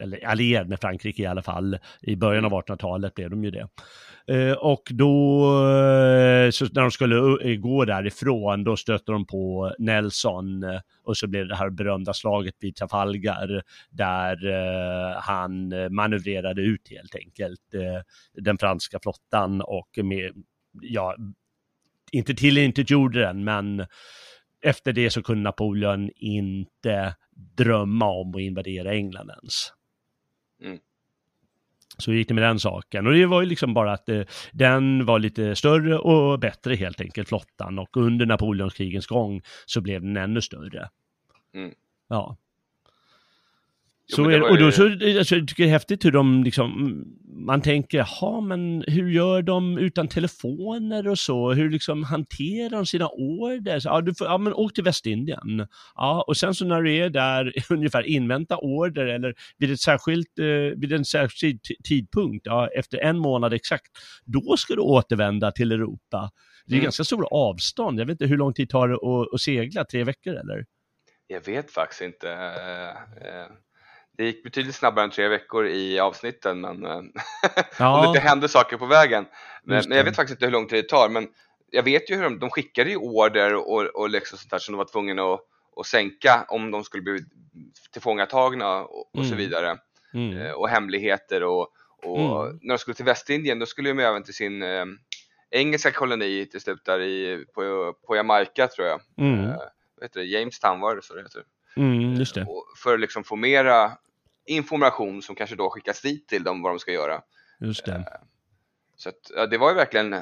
eller 0.00 0.26
allierad 0.26 0.68
med 0.68 0.80
Frankrike 0.80 1.22
i 1.22 1.26
alla 1.26 1.42
fall. 1.42 1.78
I 2.00 2.16
början 2.16 2.44
Mm. 2.44 2.52
av 2.52 2.62
1800-talet 2.62 3.14
blev 3.14 3.30
de 3.30 3.44
ju 3.44 3.50
det. 3.50 3.68
Eh, 4.28 4.52
och 4.52 4.82
då, 4.90 5.44
eh, 5.44 6.50
så 6.50 6.64
när 6.64 6.80
de 6.80 6.90
skulle 6.90 7.16
eh, 7.50 7.56
gå 7.56 7.84
därifrån, 7.84 8.64
då 8.64 8.76
stötte 8.76 9.12
de 9.12 9.26
på 9.26 9.74
Nelson 9.78 10.64
och 11.04 11.16
så 11.16 11.26
blev 11.26 11.48
det 11.48 11.56
här 11.56 11.70
berömda 11.70 12.14
slaget 12.14 12.54
vid 12.60 12.76
Trafalgar 12.76 13.62
där 13.90 14.38
han 15.20 15.68
manövrerade 15.94 16.62
ut 16.62 16.90
helt 16.90 17.14
enkelt 17.14 17.60
den 18.34 18.58
franska 18.58 18.98
flottan 19.02 19.60
och 19.60 19.88
med, 20.02 20.32
ja, 20.82 21.16
inte 22.12 22.34
till 22.34 22.58
inte 22.58 22.84
gjorde 22.86 23.20
den, 23.20 23.44
men 23.44 23.86
efter 24.62 24.92
det 24.92 25.10
så 25.10 25.22
kunde 25.22 25.42
Napoleon 25.42 26.10
inte 26.16 27.14
drömma 27.56 28.10
om 28.10 28.34
att 28.34 28.40
invadera 28.40 28.92
England 28.92 29.30
ens. 29.30 29.72
Mm. 30.62 30.78
Så 31.98 32.12
gick 32.12 32.28
det 32.28 32.34
med 32.34 32.44
den 32.44 32.60
saken. 32.60 33.06
Och 33.06 33.12
det 33.12 33.26
var 33.26 33.42
ju 33.42 33.48
liksom 33.48 33.74
bara 33.74 33.92
att 33.92 34.08
eh, 34.08 34.22
den 34.52 35.04
var 35.04 35.18
lite 35.18 35.56
större 35.56 35.98
och 35.98 36.38
bättre 36.38 36.74
helt 36.74 37.00
enkelt, 37.00 37.28
flottan. 37.28 37.78
Och 37.78 37.96
under 37.96 38.26
Napoleonskrigens 38.26 39.06
gång 39.06 39.42
så 39.66 39.80
blev 39.80 40.02
den 40.02 40.16
ännu 40.16 40.42
större. 40.42 40.88
Mm. 41.54 41.74
Ja. 42.08 42.36
Så 44.14 44.30
är, 44.30 44.42
och 44.50 44.58
då 44.58 44.72
så, 44.72 44.92
alltså, 45.18 45.36
jag 45.36 45.48
tycker 45.48 45.62
det 45.62 45.68
är 45.68 45.72
häftigt 45.72 46.04
hur 46.04 46.12
de 46.12 46.44
liksom, 46.44 47.04
man 47.46 47.62
tänker, 47.62 48.06
ja 48.20 48.40
men 48.40 48.84
hur 48.86 49.10
gör 49.10 49.42
de 49.42 49.78
utan 49.78 50.08
telefoner 50.08 51.08
och 51.08 51.18
så? 51.18 51.52
Hur 51.52 51.70
liksom 51.70 52.04
hanterar 52.04 52.70
de 52.70 52.86
sina 52.86 53.08
order? 53.08 53.80
Så, 53.80 53.88
ja, 53.88 54.00
du 54.00 54.14
får, 54.14 54.26
ja 54.26 54.38
men 54.38 54.52
åk 54.52 54.74
till 54.74 54.84
Västindien. 54.84 55.66
Ja, 55.94 56.24
och 56.26 56.36
sen 56.36 56.54
så 56.54 56.64
när 56.64 56.82
du 56.82 56.96
är 56.96 57.10
där, 57.10 57.52
ungefär 57.70 58.02
invänta 58.02 58.56
order 58.56 59.06
eller 59.06 59.34
vid, 59.58 59.70
ett 59.72 59.80
särskilt, 59.80 60.38
eh, 60.38 60.78
vid 60.80 60.92
en 60.92 61.04
särskild 61.04 61.60
tidpunkt, 61.88 62.46
ja, 62.46 62.68
efter 62.68 62.98
en 62.98 63.18
månad 63.18 63.52
exakt, 63.52 63.86
då 64.24 64.56
ska 64.56 64.74
du 64.74 64.80
återvända 64.80 65.50
till 65.52 65.72
Europa. 65.72 66.30
Det 66.66 66.72
är 66.74 66.76
Mm. 66.76 66.84
ganska 66.84 67.04
stora 67.04 67.26
avstånd, 67.26 68.00
jag 68.00 68.06
vet 68.06 68.12
inte 68.12 68.26
hur 68.26 68.36
lång 68.36 68.54
tid 68.54 68.70
tar 68.70 68.88
det 68.88 68.94
att, 68.94 69.34
att 69.34 69.40
segla, 69.40 69.84
tre 69.84 70.04
veckor 70.04 70.34
eller? 70.34 70.64
Jag 71.26 71.46
vet 71.46 71.70
faktiskt 71.70 72.00
inte. 72.02 72.28
Eh, 74.18 74.24
eh, 74.24 74.24
Det 74.24 74.24
gick 74.24 74.42
betydligt 74.44 74.74
snabbare 74.74 75.04
än 75.04 75.10
tre 75.10 75.28
veckor 75.28 75.66
i 75.66 75.98
avsnitten 76.00 76.60
men 76.60 76.84
eh, 76.86 77.00
Ja. 77.78 77.94
om 77.96 78.02
det 78.02 78.08
inte 78.08 78.20
hände 78.28 78.48
saker 78.48 78.76
på 78.76 78.86
vägen. 78.86 79.26
Men, 79.64 79.84
men 79.88 79.96
jag 79.98 80.04
vet 80.04 80.16
faktiskt 80.16 80.36
inte 80.36 80.44
hur 80.46 80.52
lång 80.52 80.66
tid 80.68 80.84
det 80.84 80.88
tar. 80.88 81.08
Men 81.08 81.28
jag 81.70 81.82
vet 81.82 82.10
ju 82.10 82.14
hur 82.14 82.22
de, 82.22 82.38
de 82.38 82.50
skickade 82.50 82.90
ju 82.90 82.96
order 82.96 83.54
och, 83.54 83.82
och 83.86 84.10
liksom 84.10 84.38
sånt 84.38 84.50
där 84.50 84.58
som 84.58 84.72
de 84.72 84.76
var 84.78 84.84
tvungna 84.84 85.22
att, 85.34 85.40
att 85.76 85.86
sänka 85.86 86.44
om 86.48 86.70
de 86.70 86.84
skulle 86.84 87.02
bli 87.02 87.20
tillfångatagna 87.92 88.82
och, 88.84 88.98
och 89.14 89.24
så 89.24 89.34
Mm. 89.34 89.36
vidare. 89.36 89.78
Mm. 90.14 90.38
Eh, 90.38 90.52
Och 90.52 90.68
hemligheter 90.68 91.42
och, 91.42 91.68
och 92.04 92.44
Mm. 92.46 92.58
när 92.62 92.74
de 92.74 92.78
skulle 92.78 92.94
till 92.94 93.04
Västindien 93.04 93.58
då 93.58 93.66
skulle 93.66 93.88
de 93.90 93.98
även 93.98 94.22
till 94.22 94.34
sin 94.34 94.62
eh, 94.62 94.84
engelska 95.50 95.90
koloni 95.90 96.46
till 96.46 96.60
slut 96.60 96.84
där 96.84 97.00
i, 97.00 97.44
på, 97.54 97.94
på 98.06 98.16
Jamaica 98.16 98.68
tror 98.68 98.86
jag. 98.88 99.00
Mm. 99.18 99.44
Eh, 99.44 99.56
vad 99.94 100.04
heter 100.04 100.20
det? 100.20 100.26
Jamestown 100.26 100.80
var 100.80 100.96
det 100.96 101.02
så 101.02 101.14
det 101.14 101.22
heter. 101.22 101.42
Mm, 101.76 102.14
just 102.14 102.34
det. 102.34 102.42
Och 102.48 102.64
för 102.82 102.94
att 102.94 103.00
liksom 103.00 103.24
få 103.24 103.36
mera 103.36 103.92
information 104.48 105.22
som 105.22 105.34
kanske 105.34 105.56
då 105.56 105.70
skickas 105.70 106.00
dit 106.00 106.28
till 106.28 106.42
dem 106.44 106.62
vad 106.62 106.72
de 106.72 106.78
ska 106.78 106.92
göra. 106.92 107.20
Just 107.60 107.84
det. 107.84 108.04
Så 108.96 109.08
att, 109.08 109.30
ja, 109.36 109.46
det 109.46 109.58
var 109.58 109.68
ju 109.70 109.74
verkligen 109.76 110.16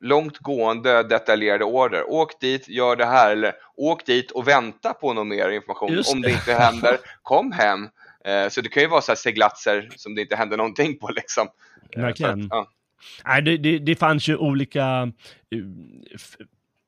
långt 0.00 0.38
gående 0.38 1.02
detaljerade 1.02 1.64
order. 1.64 2.10
Åk 2.10 2.40
dit, 2.40 2.68
gör 2.68 2.96
det 2.96 3.06
här 3.06 3.32
eller 3.32 3.54
åk 3.76 4.06
dit 4.06 4.30
och 4.30 4.48
vänta 4.48 4.94
på 4.94 5.12
någon 5.12 5.28
mer 5.28 5.50
information. 5.50 5.92
Just 5.92 6.14
Om 6.14 6.22
det. 6.22 6.30
inte 6.30 6.54
händer, 6.54 6.96
kom 7.22 7.52
hem. 7.52 7.88
Eh, 8.24 8.48
Så 8.48 8.60
det 8.60 8.68
kan 8.68 8.82
ju 8.82 8.88
vara 8.88 9.00
så 9.00 9.10
här 9.12 9.16
seglatser 9.16 9.88
som 9.96 10.14
det 10.14 10.20
inte 10.22 10.36
händer 10.36 10.56
någonting 10.56 10.98
på 10.98 11.08
liksom. 11.08 11.48
Eh, 11.96 12.02
Verkligen. 12.02 12.38
för 12.38 12.44
att, 12.44 12.50
ja. 12.50 12.68
Nej, 13.24 13.42
det, 13.42 13.56
det, 13.56 13.78
det 13.78 13.96
fanns 13.96 14.28
ju 14.28 14.36
olika 14.36 15.12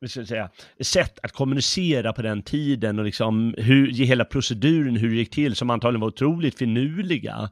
ska 0.09 0.27
säga, 0.27 0.51
sätt 0.81 1.19
att 1.23 1.33
kommunicera 1.33 2.13
på 2.13 2.23
den 2.23 2.43
tiden 2.43 2.99
och 2.99 3.05
liksom 3.05 3.55
hur, 3.59 3.93
hela 3.93 4.25
proceduren, 4.25 4.97
hur 4.97 5.11
det 5.11 5.17
gick 5.17 5.31
till, 5.31 5.57
som 5.57 5.71
antagligen 5.71 6.01
var 6.01 6.09
otroligt 6.09 6.59
finurliga. 6.59 7.51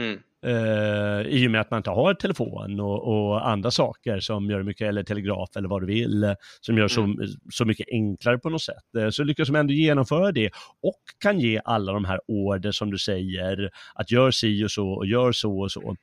Mm. 0.00 0.18
Uh, 0.46 1.26
I 1.26 1.46
och 1.46 1.50
med 1.50 1.60
att 1.60 1.70
man 1.70 1.78
inte 1.78 1.90
har 1.90 2.14
telefon 2.14 2.80
och, 2.80 3.08
och 3.08 3.48
andra 3.48 3.70
saker 3.70 4.20
som 4.20 4.50
gör 4.50 4.62
mycket, 4.62 4.88
eller 4.88 5.02
telegraf 5.02 5.56
eller 5.56 5.68
vad 5.68 5.82
du 5.82 5.86
vill, 5.86 6.34
som 6.60 6.78
gör 6.78 6.88
så, 6.88 7.16
så 7.50 7.64
mycket 7.64 7.86
enklare 7.90 8.38
på 8.38 8.50
något 8.50 8.62
sätt. 8.62 8.94
Eh, 8.98 9.08
Så 9.10 9.24
lyckas 9.24 9.48
de 9.48 9.56
ändå 9.56 9.72
genomföra 9.72 10.32
det 10.32 10.50
och 10.82 11.00
kan 11.18 11.40
ge 11.40 11.60
alla 11.64 11.92
de 11.92 12.04
här 12.04 12.20
order 12.28 12.72
som 12.72 12.90
du 12.90 12.98
säger, 12.98 13.70
att 13.94 14.10
gör 14.10 14.30
si 14.30 14.64
och 14.64 14.70
så 14.70 14.88
och 14.88 15.06
gör 15.06 15.32
så 15.32 15.58
och 15.60 15.72
så. 15.72 15.96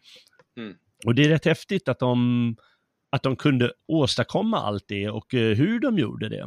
Mm. 0.57 0.73
Och 1.05 1.15
det 1.15 1.25
är 1.25 1.29
rätt 1.29 1.45
häftigt 1.45 1.87
att 1.87 1.99
de, 1.99 2.55
att 3.15 3.23
de 3.23 3.35
kunde 3.35 3.71
åstadkomma 3.87 4.57
allt 4.57 4.87
det 4.87 5.09
och 5.09 5.33
eh, 5.33 5.55
hur 5.57 5.79
de 5.79 5.97
gjorde 5.97 6.29
det. 6.29 6.45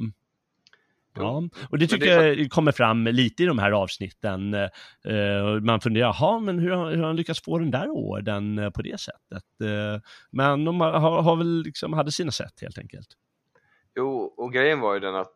Ja, 1.18 1.42
och 1.70 1.78
det 1.78 1.86
tycker 1.86 2.06
det 2.20 2.34
jag 2.34 2.50
kommer 2.50 2.72
fram 2.72 3.04
lite 3.06 3.42
i 3.42 3.46
de 3.46 3.58
här 3.58 3.70
avsnitten. 3.72 4.54
Eh, 4.54 5.40
och 5.46 5.62
man 5.62 5.80
funderar, 5.80 6.06
jaha, 6.06 6.38
men 6.40 6.58
hur, 6.58 6.70
har- 6.70 6.90
hur 6.90 6.96
har 7.00 7.06
han 7.06 7.16
lyckats 7.16 7.42
få 7.42 7.58
den 7.58 7.70
där 7.70 7.88
orden 7.90 8.58
eh, 8.58 8.70
på 8.70 8.82
det 8.82 9.00
sättet? 9.00 9.44
Eh, 9.62 10.00
men 10.30 10.64
de 10.64 10.80
har, 10.80 11.22
har 11.22 11.36
väl 11.36 11.62
liksom, 11.62 11.92
hade 11.92 12.12
sina 12.12 12.30
sätt 12.30 12.60
helt 12.60 12.78
enkelt. 12.78 13.08
Jo, 13.96 14.34
och 14.36 14.52
grejen 14.52 14.80
var 14.80 14.94
ju 14.94 15.00
den 15.00 15.14
att 15.14 15.32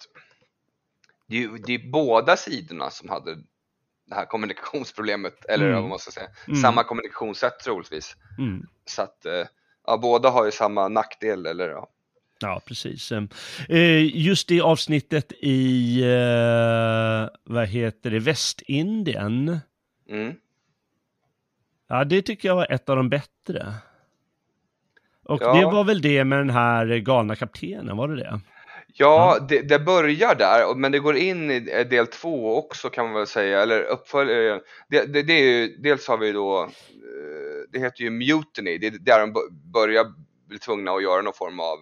det 1.29 1.43
är, 1.45 1.67
det 1.67 1.75
är 1.75 1.91
båda 1.93 2.37
sidorna 2.37 2.91
som 2.91 3.09
hade 3.09 3.35
det 4.07 4.15
här 4.15 4.25
kommunikationsproblemet, 4.27 5.45
eller 5.45 5.67
Mm. 5.69 5.81
vad 5.81 5.89
man 5.89 5.99
ska 5.99 6.11
säga, 6.11 6.29
Mm. 6.47 6.57
samma 6.61 6.85
kommunikationssätt 6.85 7.59
troligtvis. 7.65 8.17
Mm. 8.39 8.63
Så 8.85 9.03
att 9.03 9.27
eh, 9.27 9.45
ja, 9.87 9.97
båda 9.97 10.31
har 10.31 10.45
ju 10.45 10.51
samma 10.53 10.89
nackdel, 10.89 11.47
eller 11.47 11.69
ja. 11.69 11.89
Ja, 12.43 12.61
precis. 12.67 13.13
Eh, 13.69 14.17
just 14.17 14.49
det 14.49 14.61
avsnittet 14.61 15.33
i, 15.41 16.01
eh, 16.03 17.29
vad 17.45 17.67
heter 17.67 18.11
det, 18.11 18.19
Västindien, 18.19 19.59
Mm. 20.11 20.35
Ja, 21.89 22.05
det 22.05 22.23
tycker 22.23 22.49
jag 22.49 22.57
var 22.57 22.73
ett 22.73 22.89
av 22.89 22.97
de 22.97 23.09
bättre. 23.09 23.73
Och 25.25 25.43
Ja. 25.43 25.55
det 25.55 25.65
var 25.65 25.85
väl 25.85 26.03
det 26.03 26.25
med 26.25 26.39
den 26.39 26.51
här 26.51 26.87
galna 26.99 27.37
kaptenen, 27.37 27.97
var 27.97 28.09
det 28.09 28.17
det? 28.17 28.41
Ja, 28.95 29.39
det, 29.49 29.61
det 29.63 29.79
börjar 29.79 30.35
där, 30.35 30.75
men 30.75 30.93
det 30.93 30.99
går 30.99 31.17
in 31.17 31.51
i 31.51 31.69
eh, 31.73 31.89
del 31.89 32.07
två 32.07 32.57
också 32.57 32.91
kan 32.91 33.05
man 33.05 33.15
väl 33.15 33.27
säga, 33.27 33.63
eller 33.63 33.83
uppföljare. 33.83 34.61
Det, 34.89 35.13
det, 35.13 35.23
det 35.23 35.33
är 35.33 35.45
ju, 35.45 35.77
dels 35.77 36.09
har 36.09 36.19
vi 36.19 36.33
då, 36.33 36.71
det 37.73 37.79
heter 37.79 38.03
ju 38.05 38.11
Mutiny, 38.11 38.79
det 38.79 38.87
är 38.87 38.91
där 38.91 39.21
de 39.21 39.33
bör- 39.33 39.73
börjar 39.73 40.07
bli 40.49 40.59
tvungna 40.59 40.91
att 40.91 41.03
göra 41.03 41.23
någon 41.23 41.33
form 41.35 41.61
av 41.61 41.79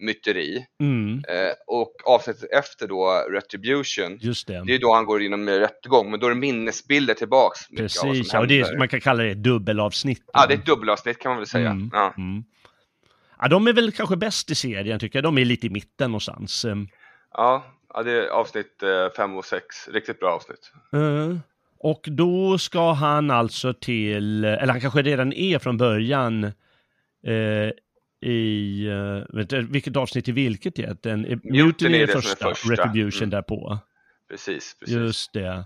myteri. 0.00 0.66
Mm, 0.80 1.24
Eh, 1.28 1.52
och 1.66 1.94
avsnittet 2.04 2.50
efter 2.52 2.88
då, 2.88 3.24
Retribution, 3.30 4.18
just 4.20 4.46
det. 4.46 4.62
det 4.66 4.74
är 4.74 4.78
då 4.78 4.92
han 4.94 5.04
går 5.04 5.20
igenom 5.20 5.48
en 5.48 5.58
rättegång, 5.60 6.10
men 6.10 6.20
då 6.20 6.26
är 6.26 6.30
det 6.30 6.36
minnesbilder 6.36 7.14
tillbaks. 7.14 7.68
Precis, 7.68 8.34
och 8.34 8.46
det 8.46 8.60
är, 8.60 8.78
man 8.78 8.88
kan 8.88 9.00
kalla 9.00 9.22
det 9.22 9.34
dubbelavsnitt. 9.34 10.24
Ja, 10.32 10.46
det 10.46 10.54
är 10.54 10.58
ett 10.58 10.66
dubbelavsnitt 10.66 11.18
kan 11.18 11.30
man 11.30 11.38
väl 11.38 11.46
säga. 11.46 11.70
Mm, 11.70 11.90
Ja. 11.92 12.14
mm. 12.16 12.44
Ja, 13.42 13.48
de 13.48 13.66
är 13.66 13.72
väl 13.72 13.92
kanske 13.92 14.16
bäst 14.16 14.50
i 14.50 14.54
serien 14.54 15.00
tycker 15.00 15.16
jag. 15.18 15.24
De 15.24 15.38
är 15.38 15.44
lite 15.44 15.66
i 15.66 15.70
mitten 15.70 16.10
någonstans. 16.10 16.64
Eh, 16.64 16.76
Ja, 17.32 17.64
ja, 17.94 18.02
det 18.02 18.12
är 18.12 18.28
avsnitt 18.28 18.82
5 19.16 19.36
och 19.36 19.44
6, 19.44 19.88
riktigt 19.88 20.20
bra 20.20 20.30
avsnitt. 20.34 20.72
Eh, 21.84 21.90
och 21.90 22.08
då 22.10 22.58
ska 22.58 22.92
han 22.92 23.30
alltså 23.30 23.74
till, 23.74 24.44
eller 24.44 24.72
han 24.72 24.80
kanske 24.80 25.02
redan 25.02 25.32
är 25.32 25.58
från 25.58 25.76
början 25.76 26.44
eh, 27.26 27.70
i, 28.30 28.86
uh, 28.88 29.36
vet 29.36 29.50
du, 29.50 29.66
vilket 29.66 29.96
avsnitt 29.96 30.28
i 30.28 30.32
vilket 30.32 30.78
egentligen? 30.78 31.24
Eh, 31.24 31.38
Mutiny 31.44 31.96
är 31.96 32.06
det 32.06 32.12
som 32.12 32.18
är 32.18 32.22
första, 32.22 32.54
första. 32.54 32.72
Retribution 32.72 33.22
Mm. 33.22 33.30
därpå. 33.30 33.78
Precis, 34.30 34.76
precis. 34.80 34.96
Just 34.96 35.32
det. 35.32 35.64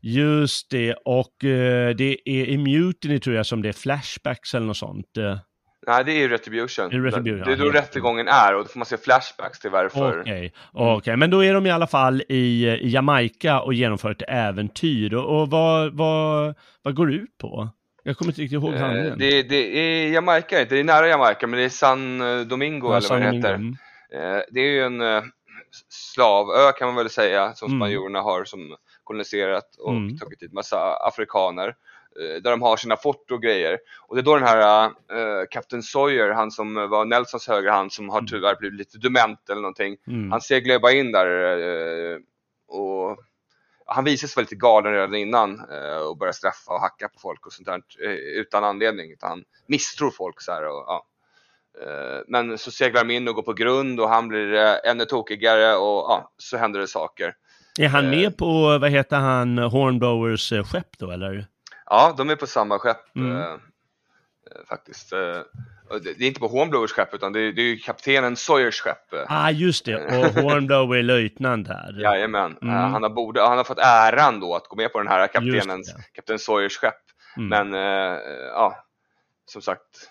Just 0.00 0.70
det, 0.70 0.94
och 0.94 1.44
eh, 1.44 1.94
det 1.94 2.18
är 2.24 2.46
i 2.46 2.58
Mutiny 2.58 3.18
tror 3.18 3.36
jag 3.36 3.46
som 3.46 3.62
det 3.62 3.68
är 3.68 3.72
flashbacks 3.72 4.54
eller 4.54 4.66
något 4.66 4.76
sånt. 4.76 5.16
Eh, 5.16 5.38
Nej, 5.86 6.04
det 6.04 6.12
är 6.12 6.18
ju 6.18 6.28
Retribution. 6.28 6.88
Det 6.90 6.96
är 6.96 7.00
Retribution, 7.00 7.44
det 7.46 7.52
är 7.52 7.56
då 7.56 7.66
ja. 7.66 7.72
rättegången 7.72 8.28
är 8.28 8.54
och 8.54 8.62
då 8.62 8.68
får 8.68 8.78
man 8.78 8.86
se 8.86 8.96
flashbacks 8.96 9.58
till 9.60 9.70
varför. 9.70 10.20
Okej, 10.20 10.52
okej. 10.72 11.16
men 11.16 11.30
då 11.30 11.44
är 11.44 11.54
de 11.54 11.66
i 11.66 11.70
alla 11.70 11.86
fall 11.86 12.22
i, 12.28 12.66
i 12.68 12.88
Jamaica 12.88 13.60
och 13.60 13.74
genomför 13.74 14.10
ett 14.10 14.22
äventyr. 14.28 15.14
Och, 15.14 15.40
och 15.42 15.50
vad, 15.50 15.92
vad, 15.96 16.54
vad 16.82 16.94
går 16.94 17.06
det 17.06 17.14
ut 17.14 17.38
på? 17.38 17.68
Jag 18.02 18.16
kommer 18.16 18.30
inte 18.32 18.42
riktigt 18.42 18.62
ihåg 18.62 18.74
Eh, 18.74 18.80
handlingen. 18.80 19.18
det, 19.18 19.42
det 19.42 19.76
är 19.78 20.08
Jamaica, 20.12 20.60
inte 20.60 20.74
det 20.74 20.80
är 20.80 20.84
nära 20.84 21.08
Jamaica, 21.08 21.46
men 21.46 21.58
det 21.58 21.64
är 21.64 21.68
San 21.68 22.20
eh, 22.20 22.40
Domingo 22.46 22.86
Ja, 22.90 22.96
eller 22.96 23.08
vad 23.08 23.20
det 23.20 23.24
San 23.26 23.34
heter. 23.36 23.54
Eh, 24.14 24.40
det 24.50 24.60
är 24.60 24.70
ju 24.70 24.82
en 24.82 25.00
eh, 25.00 25.22
slavö 25.88 26.72
kan 26.78 26.88
man 26.88 26.96
väl 26.96 27.10
säga, 27.10 27.52
som 27.52 27.68
Mm. 27.68 27.80
spanjorerna 27.80 28.20
har 28.20 28.44
som 28.44 28.76
koloniserat 29.04 29.76
och 29.78 29.92
Mm. 29.92 30.18
tagit 30.18 30.42
hit 30.42 30.52
massa 30.52 30.78
afrikaner. 31.08 31.74
Eh, 32.20 32.42
Där 32.42 32.50
de 32.50 32.62
har 32.62 32.76
sina 32.76 32.96
fort 32.96 33.30
och 33.30 33.42
grejer. 33.42 33.78
Och 34.00 34.16
det 34.16 34.20
är 34.20 34.24
då 34.24 34.34
den 34.34 34.48
här 34.48 34.86
uh, 34.86 35.44
Captain 35.50 35.82
Sawyer, 35.82 36.30
han 36.30 36.50
som 36.50 36.74
var 36.74 37.04
Nelsons 37.04 37.48
högerhand 37.48 37.92
som 37.92 38.08
har 38.08 38.22
tyvärr 38.22 38.56
blivit 38.56 38.78
lite 38.78 38.98
dement 38.98 39.50
eller 39.50 39.60
någonting. 39.60 39.96
Mm. 40.06 40.30
Han 40.30 40.40
seglar 40.40 40.74
ju 40.74 40.80
bara 40.80 40.92
in 40.92 41.12
där 41.12 41.58
eh, 42.12 42.18
och 42.68 43.18
han 43.86 44.04
visar 44.04 44.28
sig 44.28 44.42
lite 44.42 44.54
galen 44.54 44.92
redan 44.92 45.14
innan 45.14 45.60
eh, 45.70 45.96
och 46.08 46.18
börjar 46.18 46.32
straffa 46.32 46.72
och 46.72 46.80
hacka 46.80 47.08
på 47.08 47.18
folk 47.20 47.46
och 47.46 47.52
sånt 47.52 47.66
där 47.66 47.82
utan 48.40 48.64
anledning. 48.64 49.12
Utan 49.12 49.30
han 49.30 49.44
misstror 49.66 50.10
folk 50.10 50.40
så 50.40 50.52
här 50.52 50.64
och 50.64 50.84
ja. 50.86 51.06
Men 52.26 52.58
så 52.58 52.70
seglar 52.70 53.04
de 53.04 53.14
in 53.14 53.28
och 53.28 53.34
går 53.34 53.42
på 53.42 53.52
grund 53.52 54.00
och 54.00 54.08
han 54.08 54.28
blir 54.28 54.54
ännu 54.86 55.04
tokigare 55.04 55.74
och 55.74 56.04
ja, 56.08 56.32
så 56.38 56.56
händer 56.56 56.80
det 56.80 56.86
saker. 56.86 57.34
Är 57.78 57.88
han 57.88 58.10
med 58.10 58.36
på, 58.36 58.78
vad 58.78 58.90
heter 58.90 59.16
han, 59.16 59.58
Hornblowers 59.58 60.52
skepp 60.70 60.98
då 60.98 61.10
eller? 61.10 61.46
Ja, 61.90 62.14
de 62.16 62.30
är 62.30 62.36
på 62.36 62.46
samma 62.46 62.78
skepp 62.78 63.16
Mm. 63.16 63.36
eh, 63.36 63.42
eh, 63.46 63.56
faktiskt. 64.68 65.12
Eh, 65.12 65.18
det, 66.02 66.10
är 66.10 66.22
inte 66.22 66.40
på 66.40 66.48
Hornblowers 66.48 66.90
skepp 66.92 67.14
utan 67.14 67.32
det 67.32 67.40
är, 67.40 67.52
det 67.52 67.62
är 67.62 67.66
ju 67.66 67.76
kaptenen 67.76 68.36
Sawyers 68.36 68.80
skepp. 68.80 69.12
eh. 69.12 69.20
Ah, 69.28 69.50
just 69.50 69.84
det, 69.84 69.96
och 69.96 70.26
Hornblower 70.42 70.98
är 70.98 71.02
löjtnant 71.02 71.68
här. 71.68 72.00
Jajamän. 72.02 72.56
Mm. 72.62 72.74
Han, 72.74 73.02
har 73.02 73.10
borde, 73.10 73.40
han 73.42 73.56
har 73.56 73.64
fått 73.64 73.78
äran 73.78 74.40
då 74.40 74.54
att 74.54 74.68
gå 74.68 74.76
med 74.76 74.92
på 74.92 74.98
den 74.98 75.08
här 75.08 75.26
kaptenens, 75.26 75.94
kapten 76.12 76.38
Sawyers 76.38 76.76
skepp. 76.78 76.94
Mm. 77.36 77.48
Men 77.48 77.74
eh, 77.74 78.18
ja, 78.52 78.84
som 79.46 79.62
sagt, 79.62 80.10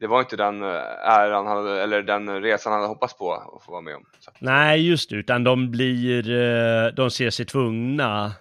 det 0.00 0.06
var 0.06 0.20
inte 0.20 0.36
den 0.36 0.62
äran 0.62 1.46
han 1.46 1.66
eller 1.78 2.02
den 2.02 2.42
resan 2.42 2.72
han 2.72 2.80
hade 2.82 2.88
hoppats 2.94 3.18
på 3.18 3.34
att 3.34 3.64
få 3.64 3.72
vara 3.72 3.80
med 3.82 3.96
om. 3.96 4.04
Så. 4.20 4.30
Nej, 4.38 4.88
just 4.88 5.10
det, 5.10 5.16
utan 5.16 5.44
de 5.44 5.70
blir, 5.70 6.92
de 6.92 7.10
ser 7.10 7.30
sig 7.30 7.46
tvungna, 7.46 8.32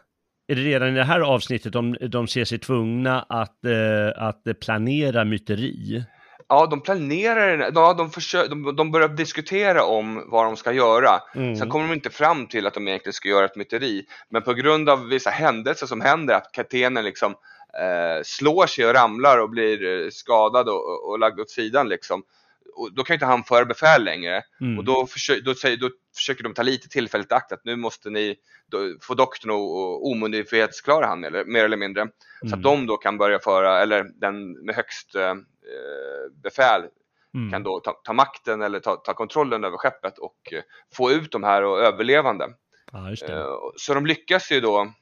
redan 0.55 0.89
i 0.89 0.95
det 0.95 1.03
här 1.03 1.19
avsnittet 1.19 1.73
de, 1.73 1.97
de 2.01 2.27
ser 2.27 2.45
sig 2.45 2.59
tvungna 2.59 3.21
att, 3.29 3.65
eh, 3.65 4.23
att 4.23 4.59
planera 4.59 5.25
myteri? 5.25 6.03
Ja, 6.47 6.65
de 6.65 6.81
planerar, 6.81 7.71
ja, 7.75 7.93
de, 7.93 8.09
försöker, 8.09 8.49
de, 8.49 8.75
de 8.75 8.91
börjar 8.91 9.07
diskutera 9.07 9.83
om 9.83 10.23
vad 10.27 10.45
de 10.45 10.57
ska 10.57 10.71
göra. 10.71 11.09
Mm. 11.35 11.55
Sen 11.55 11.69
kommer 11.69 11.87
de 11.87 11.93
inte 11.93 12.09
fram 12.09 12.47
till 12.47 12.67
att 12.67 12.73
de 12.73 12.87
egentligen 12.87 13.13
ska 13.13 13.29
göra 13.29 13.45
ett 13.45 13.55
myteri. 13.55 14.05
Men 14.29 14.41
på 14.41 14.53
grund 14.53 14.89
av 14.89 15.07
vissa 15.07 15.29
händelser 15.29 15.87
som 15.87 16.01
händer, 16.01 16.33
att 16.35 16.51
kaptenen 16.51 17.05
liksom 17.05 17.31
eh, 17.81 18.23
slår 18.23 18.67
sig 18.67 18.85
och 18.85 18.93
ramlar 18.93 19.37
och 19.37 19.49
blir 19.49 20.03
eh, 20.03 20.09
skadad 20.09 20.69
och, 20.69 20.75
och, 20.75 21.09
och 21.09 21.19
lagd 21.19 21.39
åt 21.39 21.49
sidan 21.49 21.89
liksom. 21.89 22.23
Och 22.75 22.93
då 22.93 23.03
kan 23.03 23.13
inte 23.13 23.25
han 23.25 23.43
föra 23.43 23.65
befäl 23.65 24.03
längre. 24.03 24.41
Mm. 24.61 24.77
Och 24.77 24.83
då, 24.83 25.05
försö- 25.05 25.41
då, 25.45 25.53
säger, 25.53 25.77
då 25.77 25.89
försöker 26.15 26.43
de 26.43 26.53
ta 26.53 26.61
lite 26.63 26.89
tillfälligt 26.89 27.31
i 27.31 27.35
akt 27.35 27.51
att 27.51 27.65
nu 27.65 27.75
måste 27.75 28.09
ni 28.09 28.35
få 29.01 29.13
doktorn 29.13 29.51
att 29.51 30.01
omyndighetsförklara 30.11 31.05
han, 31.05 31.23
eller, 31.23 31.45
mer 31.45 31.65
eller 31.65 31.77
mindre. 31.77 32.07
Så 32.39 32.45
Mm. 32.47 32.59
att 32.59 32.63
de 32.63 32.87
då 32.87 32.97
kan 32.97 33.17
börja 33.17 33.39
föra, 33.39 33.81
eller 33.81 34.03
den 34.03 34.51
med 34.65 34.75
högst 34.75 35.15
eh, 35.15 35.33
befäl 36.43 36.81
Mm. 37.35 37.51
kan 37.51 37.63
då 37.63 37.79
ta, 37.79 37.91
ta 38.03 38.13
makten 38.13 38.61
eller 38.61 38.79
ta, 38.79 38.95
ta 38.95 39.13
kontrollen 39.13 39.63
över 39.63 39.77
skeppet 39.77 40.17
och 40.17 40.53
eh, 40.53 40.61
få 40.93 41.11
ut 41.11 41.31
de 41.31 41.43
här 41.43 41.63
och 41.63 41.79
överlevande. 41.79 42.49
Ja. 42.91 43.11
Eh, 43.29 43.45
så 43.77 43.93
de 43.93 44.05
lyckas 44.05 44.51
ju 44.51 44.59
då, 44.61 44.93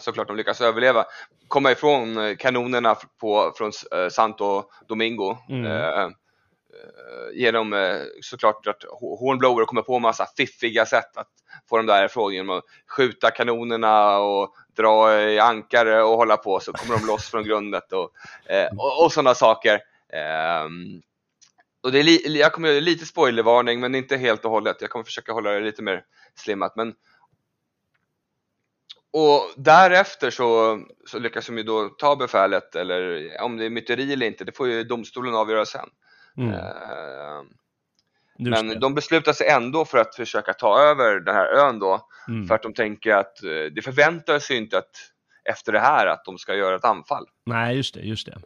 såklart 0.00 0.26
de 0.28 0.36
lyckas 0.36 0.60
överleva, 0.60 1.04
komma 1.48 1.70
ifrån 1.72 2.18
eh, 2.18 2.36
kanonerna 2.36 2.96
på, 3.20 3.52
från 3.56 3.72
eh, 3.92 4.08
Santo 4.08 4.64
Domingo. 4.88 5.36
Mm. 5.48 6.12
Eh, 6.74 7.40
genom 7.40 7.72
eh, 7.72 8.00
såklart 8.22 8.66
att 8.66 8.84
Ho- 8.84 9.18
Hornblower 9.18 9.64
kommer 9.64 9.82
på 9.82 9.98
massa 9.98 10.26
fiffiga 10.36 10.86
sätt 10.86 11.16
att 11.16 11.28
få 11.68 11.76
dem 11.76 11.86
därifrån 11.86 12.34
genom 12.34 12.58
att 12.58 12.64
skjuta 12.96 13.30
kanonerna 13.30 14.18
och 14.18 14.54
dra 14.76 15.20
i 15.20 15.38
ankare 15.38 16.02
och 16.02 16.16
hålla 16.16 16.36
på 16.36 16.60
så 16.60 16.72
kommer 16.72 16.98
de 16.98 17.06
loss 17.06 17.30
från 17.30 17.44
grundet 17.44 17.92
och, 17.92 18.10
eh, 18.50 18.68
och, 18.78 19.04
och 19.04 19.12
sådana 19.12 19.34
saker. 19.34 19.80
Ehm, 20.12 21.02
och 21.82 21.92
det 21.92 21.98
är 21.98 22.02
li, 22.02 22.40
jag 22.40 22.52
kommer 22.52 22.80
lite 22.80 23.06
spoilervarning 23.06 23.80
men 23.80 23.94
inte 23.94 24.16
helt 24.16 24.44
och 24.44 24.50
hållet. 24.50 24.76
Jag 24.80 24.90
kommer 24.90 25.04
försöka 25.04 25.32
hålla 25.32 25.50
det 25.50 25.60
lite 25.60 25.82
mer 25.82 26.04
slimmat. 26.34 26.76
Men 26.76 26.94
och 29.12 29.52
därefter 29.56 30.30
så, 30.30 30.80
så 31.06 31.18
lyckas 31.18 31.46
de 31.46 31.58
ju 31.58 31.64
då 31.64 31.88
ta 31.88 32.16
befälet 32.16 32.74
eller 32.76 33.30
om 33.42 33.56
det 33.56 33.64
är 33.64 33.70
myteri 33.70 34.12
eller 34.12 34.26
inte, 34.26 34.44
det 34.44 34.56
får 34.56 34.68
ju 34.68 34.84
domstolen 34.84 35.34
avgöra 35.34 35.66
sen. 35.66 35.88
Mm. 36.36 36.50
Eh, 36.54 37.42
men 38.38 38.80
de 38.80 38.94
beslutar 38.94 39.32
sig 39.32 39.48
ändå 39.48 39.84
för 39.84 39.98
att 39.98 40.14
försöka 40.14 40.52
ta 40.52 40.80
över 40.80 41.20
den 41.20 41.34
här 41.34 41.46
ön 41.46 41.78
då. 41.78 42.08
Mm. 42.28 42.46
För 42.46 42.54
att 42.54 42.62
de 42.62 42.74
tänker 42.74 43.10
att 43.14 43.42
eh, 43.42 43.50
det 43.74 43.82
förväntar 43.84 44.38
sig 44.38 44.56
inte 44.56 44.78
att 44.78 44.90
efter 45.44 45.72
det 45.72 45.80
här 45.80 46.06
att 46.06 46.24
de 46.24 46.38
ska 46.38 46.54
göra 46.54 46.76
ett 46.76 46.84
anfall. 46.84 47.26
Nej, 47.46 47.76
just 47.76 47.94
det, 47.94 48.00
just 48.00 48.26
det. 48.26 48.38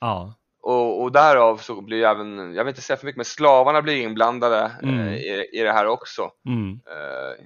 Ja. 0.00 0.34
Och, 0.62 1.02
och 1.02 1.12
därav 1.12 1.56
så 1.56 1.80
blir 1.80 2.04
även, 2.04 2.54
jag 2.54 2.64
vill 2.64 2.70
inte 2.70 2.82
säga 2.82 2.96
för 2.96 3.06
mycket, 3.06 3.16
men 3.16 3.24
slavarna 3.24 3.82
blir 3.82 3.96
inblandade 3.96 4.72
Mm. 4.82 4.98
eh, 4.98 5.14
i, 5.14 5.48
i 5.52 5.62
det 5.62 5.72
här 5.72 5.86
också. 5.86 6.30
Mm. 6.46 6.80
Eh, 6.86 7.44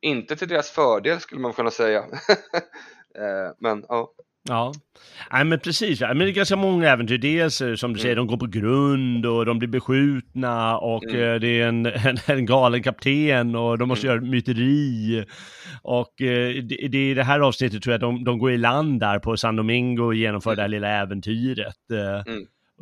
inte 0.00 0.36
till 0.36 0.48
deras 0.48 0.70
fördel 0.70 1.20
skulle 1.20 1.40
man 1.40 1.52
kunna 1.52 1.70
säga. 1.70 1.98
eh, 3.18 3.52
men 3.58 3.84
ja. 3.88 4.12
Ja, 4.48 4.72
Nej, 5.32 5.44
men 5.44 5.58
precis. 5.60 6.00
Ja, 6.00 6.08
Men 6.08 6.18
det 6.18 6.30
är 6.30 6.32
ganska 6.32 6.56
många 6.56 6.88
äventyr. 6.88 7.18
Dels 7.18 7.60
eh, 7.60 7.74
som 7.74 7.92
du 7.94 8.00
säger, 8.00 8.16
de 8.16 8.26
går 8.26 8.36
på 8.36 8.46
grund 8.46 9.26
och 9.26 9.46
de 9.46 9.58
blir 9.58 9.68
beskjutna 9.68 10.78
och 10.78 11.04
Mm. 11.04 11.20
eh, 11.34 11.34
det 11.40 11.48
är 11.60 11.68
en, 11.68 11.86
en, 12.06 12.16
en 12.26 12.46
galen 12.46 12.82
kapten 12.82 13.56
och 13.56 13.78
de 13.78 13.88
måste 13.88 14.06
Mm. 14.06 14.16
göra 14.24 14.30
myteri. 14.30 15.24
Och 15.82 16.22
eh, 16.22 16.54
det, 16.62 16.88
det 16.88 16.98
är 16.98 17.10
i 17.10 17.14
det 17.14 17.24
här 17.24 17.40
avsnittet 17.40 17.82
tror 17.82 17.92
jag 17.92 18.00
de, 18.00 18.24
de 18.24 18.38
går 18.38 18.52
i 18.52 18.58
land 18.58 19.00
där 19.00 19.18
på 19.18 19.36
San 19.36 19.56
Domingo 19.56 20.04
och 20.04 20.14
genomför 20.14 20.56
det 20.56 20.62
här 20.62 20.68
lilla 20.68 20.88
äventyret. 20.88 21.76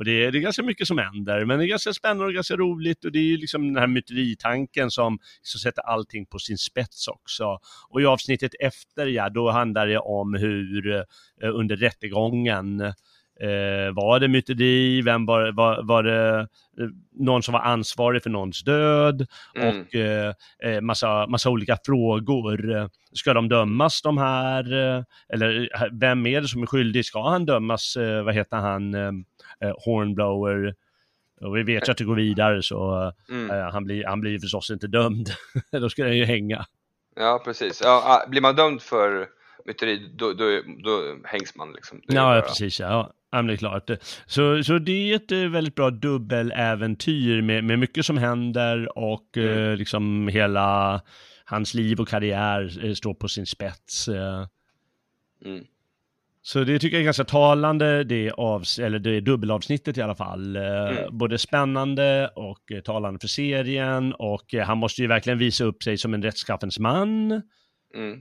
Och 0.01 0.07
det 0.07 0.25
är, 0.25 0.33
det 0.33 0.39
är 0.39 0.41
ganska 0.41 0.63
mycket 0.63 0.87
som 0.87 0.99
händer, 0.99 1.45
men 1.45 1.59
det 1.59 1.65
är 1.65 1.69
ganska 1.69 1.93
spännande 1.93 2.25
och 2.25 2.35
ganska 2.35 2.57
roligt 2.57 3.05
och 3.05 3.13
det 3.13 3.19
är 3.19 3.23
ju 3.23 3.37
liksom 3.37 3.67
den 3.67 3.77
här 3.77 3.87
myteritanken 3.87 4.91
som, 4.91 5.19
som 5.43 5.59
sätter 5.59 5.83
allting 5.83 6.27
på 6.27 6.39
sin 6.39 6.59
spets 6.59 7.09
också. 7.09 7.59
Och 7.89 8.03
i 8.03 8.05
avsnittet 8.05 8.51
efter, 8.61 9.07
ja, 9.07 9.29
då 9.29 9.51
handlar 9.51 9.87
det 9.87 9.99
om 9.99 10.35
hur 10.35 10.95
eh, 11.43 11.55
under 11.55 11.77
rättegången 11.77 12.93
Eh, 13.41 13.93
var 13.95 14.21
det 14.21 14.29
myteri? 14.29 15.03
Vem 15.03 15.27
var, 15.27 15.53
var, 15.53 15.83
var 15.83 16.03
det 16.03 16.39
eh, 16.39 16.89
någon 17.13 17.43
som 17.43 17.53
var 17.53 17.61
ansvarig 17.61 18.23
för 18.23 18.31
någons 18.31 18.65
död? 18.65 19.27
Mm. 19.57 19.69
Och 19.69 19.95
eh, 19.95 20.35
eh, 20.65 20.81
massa, 20.81 21.27
massa 21.27 21.51
olika 21.51 21.77
frågor. 21.87 22.89
Ska 23.13 23.35
de 23.35 23.49
dömas 23.49 24.03
de 24.03 24.19
här? 24.19 24.73
Eller 25.33 25.69
eh, 25.75 25.89
vem 25.93 26.27
är 26.27 26.41
det 26.41 26.49
som 26.49 26.63
är 26.63 26.67
skyldig? 26.67 27.05
Ska 27.05 27.29
han 27.29 27.47
dömas? 27.47 27.97
Eh, 27.97 28.23
Vad 28.23 28.35
heter 28.35 28.57
han? 28.57 28.95
Eh, 29.65 29.73
Hornblower. 29.85 30.75
Och 31.41 31.57
vi 31.57 31.63
vet 31.63 31.89
ju 31.89 31.93
att 31.93 31.99
det 31.99 32.05
går 32.05 32.17
vidare 32.17 32.63
så 32.63 33.13
Mm. 33.31 33.51
eh, 33.51 33.73
han, 33.73 33.85
blir, 33.85 34.05
han 34.05 34.21
blir 34.21 34.39
förstås 34.39 34.71
inte 34.71 34.87
dömd. 34.87 35.29
Då 35.73 35.89
ska 35.91 36.05
den 36.05 36.17
ju 36.17 36.25
hänga. 36.25 36.67
Ja, 37.17 37.43
precis. 37.45 37.81
Ja, 37.85 38.03
ah, 38.07 38.29
blir 38.31 38.41
man 38.41 38.57
dömd 38.57 38.83
för 38.83 39.27
myteri, 39.67 40.11
då, 40.19 40.33
då, 40.33 40.45
då 40.85 41.17
hängs 41.25 41.57
man 41.57 41.73
liksom. 41.73 42.01
Ja, 42.07 42.15
bara- 42.23 42.37
ja 42.37 42.43
precis. 42.43 42.81
Ja. 42.81 43.13
Ja, 43.33 43.43
det 43.43 43.53
är 43.53 43.57
klart. 43.57 43.91
Så, 44.27 44.63
så 44.65 44.79
det 44.79 44.93
är 45.13 45.17
ett 45.17 45.33
eh, 45.33 45.39
väldigt 45.39 45.75
bra 45.75 45.91
dubbeläventyr 45.91 47.43
med, 47.43 47.65
med 47.65 47.79
mycket 47.79 48.07
som 48.07 48.19
händer 48.19 48.99
och 48.99 49.37
eh, 49.39 49.77
liksom 49.77 50.29
hela 50.29 51.01
hans 51.45 51.75
liv 51.75 52.01
och 52.01 52.09
karriär 52.09 52.95
står 52.95 53.15
på 53.15 53.29
sin 53.29 53.47
spets. 53.47 54.09
Mm. 55.45 55.65
Så 56.43 56.65
det 56.65 56.79
tycker 56.79 56.97
jag 56.97 57.01
är 57.01 57.05
ganska 57.05 57.25
talande, 57.25 58.05
det, 58.05 58.31
avs 58.31 58.79
eller 58.79 58.99
det 58.99 59.21
dubbelavsnittet 59.21 59.99
i 59.99 60.03
alla 60.03 60.15
fall. 60.15 60.57
Eh, 60.57 60.63
Mm. 60.63 61.19
Både 61.19 61.39
spännande 61.39 62.31
och 62.37 62.73
eh, 62.73 62.81
talande 62.81 63.21
för 63.21 63.29
serien 63.29 64.15
och 64.15 64.55
eh, 64.55 64.67
han 64.67 64.79
måste 64.79 65.03
ju 65.03 65.09
verkligen 65.09 65.39
visa 65.39 65.65
upp 65.65 65.83
sig 65.83 65.99
som 65.99 66.15
en 66.15 66.23
rättskaffens 66.23 66.79
man. 66.79 67.43
Mm. 67.95 68.21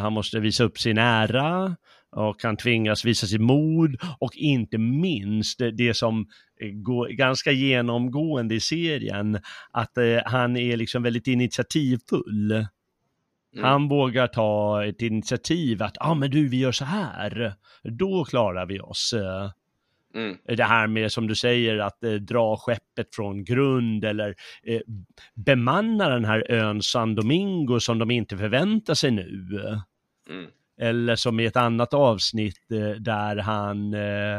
Han 0.00 0.12
måste 0.12 0.40
visa 0.40 0.64
upp 0.64 0.78
sin 0.78 0.98
ära 0.98 1.76
och 2.16 2.36
han 2.42 2.56
tvingas 2.56 3.04
visa 3.04 3.26
sitt 3.26 3.40
mod 3.40 3.96
och 4.18 4.36
inte 4.36 4.78
minst 4.78 5.58
det, 5.72 5.96
som 5.96 6.26
går 6.72 7.08
ganska 7.08 7.50
genomgående 7.52 8.54
i 8.54 8.60
serien, 8.60 9.38
att 9.70 9.92
han 10.24 10.56
är 10.56 10.76
liksom 10.76 11.02
väldigt 11.02 11.26
initiativfull. 11.26 12.66
Mm. 13.54 13.64
Han 13.64 13.88
vågar 13.88 14.26
ta 14.26 14.84
ett 14.84 15.02
initiativ 15.02 15.82
att, 15.82 15.96
ja 16.00 16.06
ah, 16.06 16.14
men 16.14 16.30
du 16.30 16.48
vi 16.48 16.58
gör 16.58 16.72
så 16.72 16.84
här, 16.84 17.54
då 17.82 18.24
klarar 18.24 18.66
vi 18.66 18.80
oss. 18.80 19.14
Mm. 20.14 20.36
Det 20.56 20.64
här 20.64 20.86
med 20.86 21.12
som 21.12 21.26
du 21.26 21.34
säger 21.34 21.78
att 21.78 22.04
eh, 22.04 22.12
dra 22.12 22.56
skeppet 22.56 23.14
från 23.14 23.44
grund 23.44 24.04
eller 24.04 24.34
eh, 24.62 24.80
bemanna 25.34 26.08
den 26.08 26.24
här 26.24 26.50
ön 26.50 26.82
San 26.82 27.14
Domingo 27.14 27.80
som 27.80 27.98
de 27.98 28.10
inte 28.10 28.36
förväntar 28.36 28.94
sig 28.94 29.10
nu. 29.10 29.48
Mm. 30.30 30.50
Eller 30.80 31.16
som 31.16 31.40
i 31.40 31.44
ett 31.44 31.56
annat 31.56 31.94
avsnitt 31.94 32.70
eh, 32.72 32.90
där 32.90 33.36
han 33.36 33.94
eh, 33.94 34.36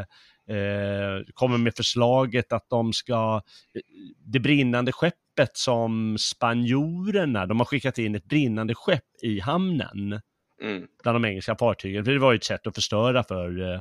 eh, 0.56 1.22
kommer 1.34 1.58
med 1.58 1.74
förslaget 1.76 2.52
att 2.52 2.66
de 2.70 2.92
ska, 2.92 3.42
eh, 3.74 3.80
det 4.26 4.40
brinnande 4.40 4.92
skeppet 4.92 5.20
som 5.52 6.18
spanjorerna, 6.18 7.46
de 7.46 7.60
har 7.60 7.64
skickat 7.64 7.98
in 7.98 8.14
ett 8.14 8.24
brinnande 8.24 8.74
skepp 8.74 9.04
i 9.22 9.40
hamnen 9.40 10.20
Mm. 10.62 10.86
bland 11.02 11.14
de 11.16 11.28
engelska 11.28 11.56
fartygen, 11.56 12.04
för 12.04 12.12
det 12.12 12.18
var 12.18 12.32
ju 12.32 12.36
ett 12.36 12.44
sätt 12.44 12.66
att 12.66 12.74
förstöra 12.74 13.24
för 13.24 13.60
eh, 13.60 13.80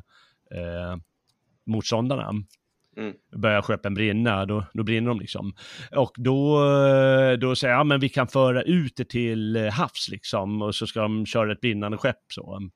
eh, 0.59 0.97
motståndarna. 1.65 2.29
Mm. 2.97 3.13
Börjar 3.35 3.61
skeppen 3.61 3.93
brinna, 3.93 4.45
då, 4.45 4.65
då 4.73 4.83
brinner 4.83 5.09
de 5.09 5.19
liksom. 5.19 5.53
Och 5.91 6.11
då, 6.15 6.65
eh, 6.65 7.33
då 7.33 7.55
säger 7.55 7.73
jag, 7.73 7.79
ja 7.79 7.83
men 7.83 7.99
vi 7.99 8.09
kan 8.09 8.27
föra 8.27 8.61
ut 8.61 8.95
det 8.95 9.09
till 9.09 9.55
eh, 9.55 9.71
havs 9.71 10.09
liksom, 10.11 10.61
och 10.61 10.75
så 10.75 10.87
ska 10.87 11.01
de 11.01 11.25
köra 11.25 11.51
ett 11.51 11.61
brinnande 11.61 11.97
skepp 11.97 12.23
så. 12.27 12.69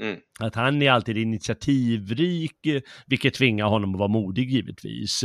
Mm. 0.00 0.18
Att 0.40 0.54
han 0.54 0.82
är 0.82 0.90
alltid 0.90 1.18
initiativrik, 1.18 2.66
vilket 3.06 3.34
tvingar 3.34 3.66
honom 3.66 3.94
att 3.94 3.98
vara 3.98 4.08
modig 4.08 4.50
givetvis. 4.50 5.24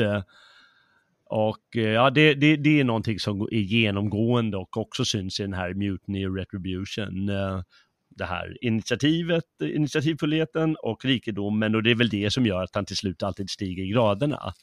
Och 1.27 1.75
eh, 1.75 1.81
ja, 1.83 2.09
det, 2.09 2.33
det, 2.33 2.55
det 2.55 2.79
är 2.79 2.83
någonting 2.83 3.19
som 3.19 3.41
är 3.41 3.47
genomgående 3.59 4.57
och 4.57 4.77
också 4.77 5.05
syns 5.05 5.39
i 5.39 5.43
den 5.43 5.53
här 5.53 5.73
Mutiny 5.73 6.27
och 6.27 6.35
Retribution. 6.35 7.29
eh, 7.29 7.61
Det 8.09 8.25
här 8.25 8.57
initiativet, 8.61 9.43
initiativfullheten 9.61 10.75
och 10.83 11.05
rikedomen 11.05 11.75
och 11.75 11.83
det 11.83 11.91
är 11.91 11.95
väl 11.95 12.09
det 12.09 12.31
som 12.31 12.45
gör 12.45 12.63
att 12.63 12.75
han 12.75 12.85
till 12.85 12.97
slut 12.97 13.23
alltid 13.23 13.49
stiger 13.49 13.83
i 13.83 13.87
graderna. 13.87 14.53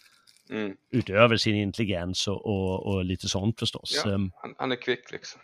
Mm. 0.50 0.76
Utöver 0.90 1.36
sin 1.36 1.54
intelligens 1.56 2.28
och, 2.28 2.46
och, 2.46 2.86
och 2.86 3.04
lite 3.04 3.28
sånt 3.28 3.58
förstås. 3.58 4.02
Ja, 4.04 4.10
Eh, 4.12 4.18
han, 4.34 4.54
han 4.58 4.72
är 4.72 4.76
kvick 4.76 5.12
liksom. 5.12 5.40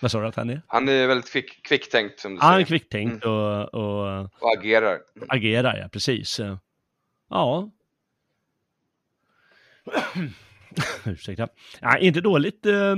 Vad 0.00 0.10
sa 0.10 0.20
du 0.20 0.26
att 0.26 0.36
han 0.36 0.50
är? 0.50 0.62
Han 0.66 0.88
är 0.88 1.06
väldigt 1.06 1.32
kvick, 1.32 1.62
kvicktänkt 1.66 2.20
som 2.20 2.34
du 2.34 2.40
Han 2.40 2.50
är 2.52 2.56
säger. 2.56 2.66
kvicktänkt 2.66 3.24
och, 3.24 3.74
och 3.74 4.20
Och 4.40 4.52
agerar. 4.58 4.98
agerar, 5.28 5.76
ja 5.76 5.88
precis. 5.88 6.40
Ja. 7.30 7.70
Ursäkta. 11.04 11.48
Ja, 11.80 11.98
inte 11.98 12.20
dåligt. 12.20 12.66
eh, 12.66 12.96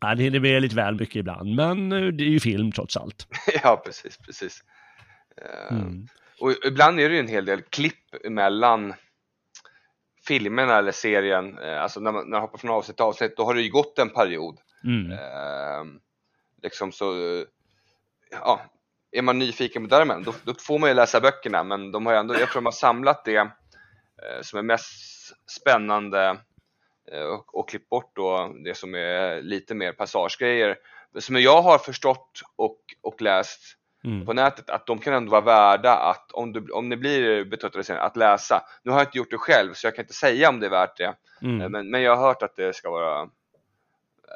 Ja, 0.00 0.14
det 0.14 0.22
hinner 0.22 0.40
med 0.40 0.62
lite 0.62 0.76
väl 0.76 0.94
mycket 1.00 1.16
ibland, 1.16 1.54
men 1.54 1.92
eh, 1.92 2.06
det 2.08 2.24
är 2.24 2.28
ju 2.28 2.40
film 2.40 2.72
trots 2.72 2.96
allt. 2.96 3.26
ja, 3.62 3.82
precis, 3.84 4.18
precis. 4.18 4.64
Eh, 5.36 5.76
Mm. 5.76 6.06
Och 6.40 6.54
ibland 6.66 7.00
är 7.00 7.08
det 7.08 7.14
ju 7.14 7.20
en 7.20 7.28
hel 7.28 7.44
del 7.44 7.62
klipp 7.62 8.24
emellan 8.24 8.94
filmerna 10.26 10.78
eller 10.78 10.92
serien. 10.92 11.58
Alltså 11.58 12.00
när 12.00 12.12
man, 12.12 12.24
när 12.24 12.30
man 12.30 12.40
hoppar 12.40 12.58
från 12.58 12.70
avsnitt 12.70 12.96
till 12.96 13.04
avsnitt, 13.04 13.36
då 13.36 13.44
har 13.44 13.54
det 13.54 13.62
ju 13.62 13.70
gått 13.70 13.98
en 13.98 14.10
period. 14.10 14.58
Mm. 14.84 15.12
Eh, 15.12 15.84
liksom 16.62 16.92
så, 16.92 17.14
ja, 18.30 18.60
är 19.12 19.22
man 19.22 19.38
nyfiken 19.38 19.82
på 19.82 19.88
Därmen, 19.96 20.22
då, 20.22 20.34
då 20.44 20.54
får 20.54 20.78
man 20.78 20.88
ju 20.90 20.94
läsa 20.94 21.20
böckerna, 21.20 21.64
men 21.64 21.92
de 21.92 22.06
har 22.06 22.12
ju 22.12 22.18
ändå, 22.18 22.34
jag 22.34 22.48
tror 22.50 22.60
de 22.62 22.64
har 22.64 22.72
samlat 22.72 23.24
det 23.24 23.36
eh, 23.36 23.48
som 24.42 24.58
är 24.58 24.62
mest 24.62 25.17
spännande 25.46 26.38
eh, 27.12 27.22
och, 27.22 27.58
och 27.58 27.68
klippt 27.68 27.88
bort 27.88 28.12
då 28.16 28.54
det 28.64 28.74
som 28.74 28.94
är 28.94 29.42
lite 29.42 29.74
mer 29.74 29.92
passagegrejer. 29.92 30.76
Som 31.18 31.36
jag 31.36 31.62
har 31.62 31.78
förstått 31.78 32.40
och, 32.56 32.78
och 33.02 33.22
läst 33.22 33.74
Mm. 34.04 34.26
på 34.26 34.32
nätet 34.32 34.70
att 34.70 34.86
de 34.86 34.98
kan 34.98 35.14
ändå 35.14 35.30
vara 35.30 35.40
värda 35.40 35.96
att 35.96 36.32
om, 36.32 36.52
du, 36.52 36.70
om 36.72 36.88
ni 36.88 36.96
blir 36.96 37.44
betröttade 37.44 37.84
sen 37.84 37.96
att 37.98 38.16
läsa. 38.16 38.62
Nu 38.82 38.90
har 38.90 38.98
jag 38.98 39.06
inte 39.06 39.18
gjort 39.18 39.30
det 39.30 39.38
själv 39.38 39.72
så 39.74 39.86
jag 39.86 39.94
kan 39.94 40.02
inte 40.02 40.14
säga 40.14 40.48
om 40.48 40.60
det 40.60 40.66
är 40.66 40.70
värt 40.70 40.96
det. 40.96 41.04
Eh, 41.04 41.12
Mm. 41.42 41.72
Men, 41.72 41.90
men 41.90 42.02
jag 42.02 42.16
har 42.16 42.26
hört 42.26 42.42
att 42.42 42.56
det 42.56 42.76
ska 42.76 42.90
vara 42.90 43.20
eh, 43.22 43.28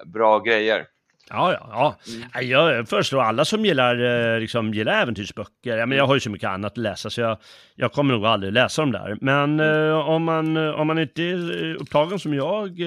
bra 0.06 0.38
grejer. 0.38 0.86
Ja, 1.32 1.52
ja, 1.52 1.68
ja. 1.70 2.14
Nej, 2.34 2.50
Jag 2.50 2.88
föreslår 2.88 3.22
alla 3.22 3.44
som 3.44 3.64
gillar, 3.64 4.34
eh, 4.34 4.40
liksom, 4.40 4.74
gillar 4.74 5.02
äventyrsböcker, 5.02 5.76
ja, 5.76 5.86
men 5.86 5.98
jag 5.98 6.06
har 6.06 6.14
ju 6.14 6.20
så 6.20 6.30
mycket 6.30 6.48
annat 6.48 6.72
att 6.72 6.78
läsa 6.78 7.10
så 7.10 7.20
jag, 7.20 7.38
jag 7.74 7.92
kommer 7.92 8.14
nog 8.14 8.26
aldrig 8.26 8.52
läsa 8.52 8.82
dem 8.82 8.92
där. 8.92 9.18
Men 9.20 9.60
eh, 9.60 10.08
om, 10.08 10.24
man, 10.24 10.56
eh, 10.56 10.70
om 10.70 10.86
man 10.86 10.98
inte 10.98 11.22
är 11.22 11.64
eh, 11.64 11.76
upptagen 11.80 12.18
som 12.18 12.34
jag 12.34 12.80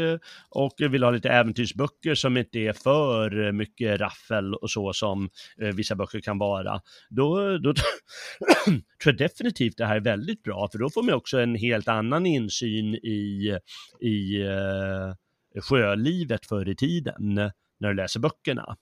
och 0.50 0.74
vill 0.78 1.04
ha 1.04 1.12
lite 1.12 1.30
äventyrsböcker 1.30 2.16
som 2.16 2.38
inte 2.38 2.60
är 2.60 2.74
för 2.74 3.52
mycket 3.52 4.00
raffel 4.00 4.54
och 4.54 4.72
så 4.72 4.94
som 4.94 5.30
eh, 5.62 5.68
vissa 5.68 5.96
böcker 5.96 6.20
kan 6.20 6.38
vara, 6.38 6.82
då, 7.10 7.58
då 7.58 7.74
tror 8.66 8.84
jag 9.04 9.18
definitivt 9.18 9.78
det 9.78 9.86
här 9.86 9.96
är 9.96 10.02
väldigt 10.02 10.44
bra, 10.44 10.70
för 10.72 10.80
då 10.80 10.90
får 10.90 11.04
man 11.04 11.16
också 11.16 11.40
en 11.40 11.56
helt 11.56 11.88
annan 11.88 12.26
insyn 12.26 12.96
i, 12.96 13.58
i 14.02 14.42
eh, 14.42 15.62
sjölivet 15.62 16.46
förr 16.46 16.70
i 16.70 16.76
tiden 16.76 17.52
när 17.78 17.90
du 17.90 17.96
läser 17.96 18.20
böckerna. 18.20 18.78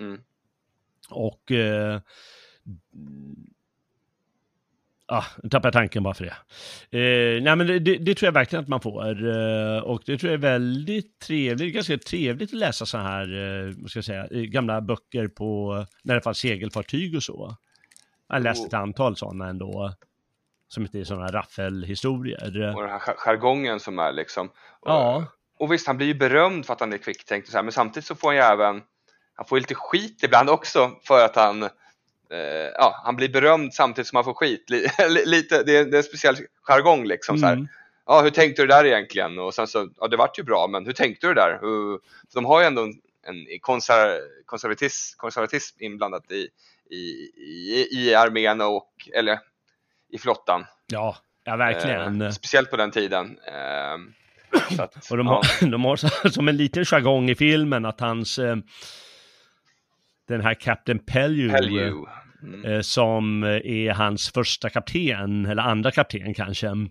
Mm. 0.00 0.20
Och... 1.10 1.52
Eh, 1.52 2.00
ah, 5.06 5.24
nu 5.42 5.48
tappade 5.48 5.66
jag 5.66 5.72
tanken 5.72 6.02
bara 6.02 6.14
för 6.14 6.24
det. 6.24 6.36
Eh, 6.98 7.42
nej 7.42 7.56
men 7.56 7.66
det, 7.66 7.78
det, 7.78 8.14
tror 8.14 8.26
jag 8.26 8.32
verkligen 8.32 8.62
att 8.62 8.68
man 8.68 8.80
får. 8.80 9.28
Eh, 9.28 9.78
och 9.78 10.02
det 10.06 10.18
tror 10.18 10.32
jag 10.32 10.38
är 10.38 10.42
väldigt 10.42 11.18
trevligt, 11.18 11.74
ganska 11.74 11.98
trevligt 11.98 12.50
att 12.52 12.58
läsa 12.58 12.86
så 12.86 12.98
här, 12.98 13.22
eh, 13.34 13.74
vad 13.76 13.90
ska 13.90 13.98
jag 13.98 14.04
säga, 14.04 14.26
eh, 14.26 14.40
gamla 14.40 14.80
böcker 14.80 15.28
på, 15.28 15.86
när 16.02 16.14
det 16.14 16.20
fanns 16.20 16.38
segelfartyg 16.38 17.16
och 17.16 17.22
så. 17.22 17.56
Jag 18.28 18.34
har 18.34 18.40
läst 18.40 18.66
ett 18.66 18.74
antal 18.74 19.16
sådana 19.16 19.48
ändå. 19.48 19.94
Som 20.70 20.82
inte 20.82 21.00
är 21.00 21.04
sådana 21.04 21.26
raffelhistorier. 21.32 22.44
Och 22.76 22.82
den 22.82 22.90
här 22.90 22.98
jar- 22.98 23.14
jargongen 23.16 23.80
som 23.80 23.98
är 23.98 24.12
liksom. 24.12 24.46
Och, 24.80 24.90
Ja. 24.90 25.26
Och 25.58 25.72
visst, 25.72 25.86
han 25.86 25.96
blir 25.96 26.06
ju 26.06 26.14
berömd 26.14 26.66
för 26.66 26.72
att 26.72 26.80
han 26.80 26.92
är 26.92 26.98
kvicktänkt 26.98 27.46
och 27.46 27.52
så 27.52 27.58
här, 27.58 27.62
men 27.62 27.72
samtidigt 27.72 28.06
så 28.06 28.14
får 28.14 28.28
han 28.28 28.36
ju 28.36 28.42
även, 28.42 28.82
han 29.34 29.46
får 29.46 29.58
ju 29.58 29.60
lite 29.60 29.74
skit 29.74 30.22
ibland 30.22 30.50
också 30.50 30.90
för 31.04 31.24
att 31.24 31.36
han, 31.36 31.62
eh, 31.62 31.70
ja, 32.74 33.00
han 33.04 33.16
blir 33.16 33.28
berömd 33.28 33.74
samtidigt 33.74 34.08
som 34.08 34.16
han 34.16 34.24
får 34.24 34.34
skit. 34.34 34.70
Li- 34.70 34.88
li- 35.08 35.26
lite, 35.26 35.62
det 35.62 35.76
är, 35.76 35.84
det 35.84 35.96
är 35.96 35.98
en 35.98 36.02
speciell 36.02 36.36
jargong 36.62 37.04
liksom. 37.04 37.38
Så 37.38 37.46
här. 37.46 37.52
Mm. 37.52 37.68
Ja, 38.06 38.20
hur 38.20 38.30
tänkte 38.30 38.62
du 38.62 38.66
där 38.66 38.84
egentligen? 38.84 39.38
Och 39.38 39.54
sen 39.54 39.66
så, 39.66 39.88
ja 39.96 40.08
det 40.08 40.16
vart 40.16 40.38
ju 40.38 40.42
bra, 40.42 40.66
men 40.70 40.86
hur 40.86 40.92
tänkte 40.92 41.26
du 41.26 41.34
där? 41.34 41.58
Hur, 41.60 42.00
de 42.34 42.44
har 42.44 42.60
ju 42.60 42.66
ändå 42.66 42.82
en, 42.82 43.46
en 43.48 43.58
konser, 43.60 44.20
konservatism, 44.46 45.16
konservatism 45.18 45.76
inblandat 45.80 46.30
i, 46.30 46.48
i, 46.90 47.00
i, 47.36 47.88
i 47.90 48.14
armén 48.14 48.60
och, 48.60 48.92
eller 49.14 49.38
i 50.10 50.18
flottan. 50.18 50.64
Ja, 50.86 51.16
ja 51.44 51.56
verkligen. 51.56 52.22
Eh, 52.22 52.30
speciellt 52.30 52.70
på 52.70 52.76
den 52.76 52.90
tiden. 52.90 53.38
Eh, 53.46 53.98
att, 54.78 55.10
Och 55.10 55.16
de 55.16 55.26
ja. 55.26 55.42
har, 55.60 55.66
de 55.70 55.84
har 55.84 55.96
så- 55.96 56.30
som 56.30 56.48
en 56.48 56.56
liten 56.56 56.84
jargong 56.84 57.30
i 57.30 57.34
filmen 57.34 57.84
att 57.84 58.00
hans... 58.00 58.38
Eh, 58.38 58.56
den 60.28 60.40
här 60.40 60.54
Captain 60.54 60.98
Pellew, 60.98 61.52
Pellew. 61.58 61.94
Mm. 62.42 62.64
eh, 62.64 62.80
som 62.80 63.42
är 63.44 63.92
hans 63.92 64.30
första 64.32 64.70
kapten, 64.70 65.46
eller 65.46 65.62
andra 65.62 65.90
kapten 65.90 66.34
kanske. 66.34 66.66
Mm. 66.68 66.88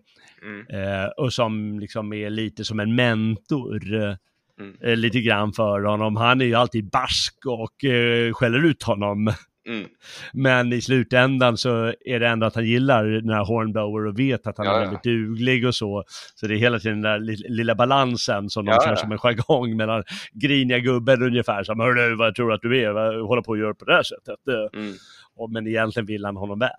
Eh, 0.69 1.05
och 1.17 1.33
som 1.33 1.79
liksom 1.79 2.13
är 2.13 2.29
lite 2.29 2.65
som 2.65 2.79
en 2.79 2.95
mentor. 2.95 3.93
eh, 4.03 4.15
Mm. 4.59 4.75
eh, 4.81 4.95
lite 4.95 5.19
grann 5.21 5.53
för 5.53 5.81
honom. 5.81 6.15
Han 6.15 6.41
är 6.41 6.45
ju 6.45 6.55
alltid 6.55 6.89
barsk 6.89 7.35
och 7.45 7.85
eh, 7.85 8.33
skäller 8.33 8.65
ut 8.65 8.83
honom. 8.83 9.33
Mm. 9.67 9.87
Men 10.33 10.73
i 10.73 10.81
slutändan 10.81 11.57
så 11.57 11.93
är 12.05 12.19
det 12.19 12.27
ändå 12.27 12.45
att 12.47 12.55
han 12.55 12.65
gillar 12.65 13.05
den 13.05 13.29
här 13.29 13.45
Hornblower 13.45 14.05
och 14.07 14.19
vet 14.19 14.47
att 14.47 14.57
han 14.57 14.65
Ja, 14.67 14.71
är 14.73 14.75
ja. 14.75 14.81
väldigt 14.85 15.03
duglig 15.03 15.67
och 15.67 15.75
så. 15.75 16.03
Så 16.35 16.47
det 16.47 16.53
är 16.53 16.57
hela 16.57 16.79
tiden 16.79 17.01
den 17.01 17.11
där 17.11 17.19
li- 17.19 17.45
lilla 17.49 17.75
balansen 17.75 18.49
som 18.49 18.65
de 18.65 18.71
Ja, 18.71 18.81
kör 18.83 18.89
ja. 18.89 18.95
som 18.95 19.11
en 19.11 19.17
jargong 19.17 19.77
mellan 19.77 20.03
griniga 20.33 20.79
gubben 20.79 21.23
ungefär 21.23 21.63
som 21.63 21.79
Hörru, 21.79 22.15
vad 22.15 22.35
tror 22.35 22.47
du 22.49 22.55
att 22.55 22.61
du 22.61 22.81
är? 22.83 22.91
Vad 22.91 23.27
håller 23.27 23.41
på 23.41 23.53
att 23.53 23.59
göra 23.59 23.73
på 23.73 23.85
det 23.85 23.93
här 23.93 24.03
sättet? 24.03 24.39
Mm. 24.73 24.93
och, 25.35 25.51
men 25.51 25.67
egentligen 25.67 26.05
vill 26.05 26.25
han 26.25 26.35
honom 26.35 26.59
väl. 26.59 26.69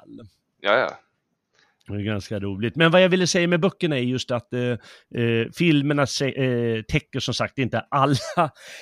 Ja, 0.61 0.79
ja. 0.79 0.91
Det 1.89 1.95
är 1.95 2.05
ganska 2.05 2.39
roligt. 2.39 2.77
Men 2.77 2.91
vad 2.91 3.03
jag 3.03 3.09
ville 3.09 3.27
säga 3.27 3.49
med 3.49 3.61
böckerna 3.61 3.97
är 3.99 4.03
just 4.03 4.31
att 4.31 4.53
eh, 4.53 4.61
eh, 5.23 5.47
filmerna 5.59 6.03
eh, 6.03 6.83
täcker 6.83 7.21
som 7.21 7.35
sagt 7.35 7.59
inte 7.59 7.81
alla, 7.89 8.17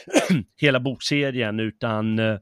hela 0.61 0.81
bokserien, 0.81 1.61
utan 1.61 2.19
eh, 2.19 2.37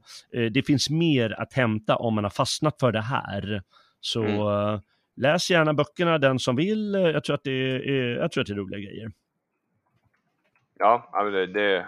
det 0.53 0.65
finns 0.67 0.89
mer 0.89 1.41
att 1.41 1.53
hämta 1.53 1.95
om 1.95 2.15
man 2.15 2.23
har 2.23 2.31
fastnat 2.31 2.79
för 2.79 2.91
det 2.91 3.01
här. 3.01 3.61
Så 4.01 4.23
Mm. 4.23 4.39
eh, 4.39 4.79
läs 5.17 5.51
gärna 5.51 5.73
böckerna, 5.73 6.17
den 6.17 6.39
som 6.39 6.55
vill. 6.55 6.95
Eh, 6.95 7.01
Jag 7.01 7.23
tror 7.23 7.33
att 7.35 7.43
det 7.43 7.51
är, 7.51 8.15
jag 8.15 8.31
tror 8.31 8.41
att 8.41 8.47
det 8.47 8.53
är 8.53 8.57
roliga 8.57 8.79
grejer. 8.79 9.11
Ja, 10.79 11.09
det, 11.31 11.47
det 11.47 11.85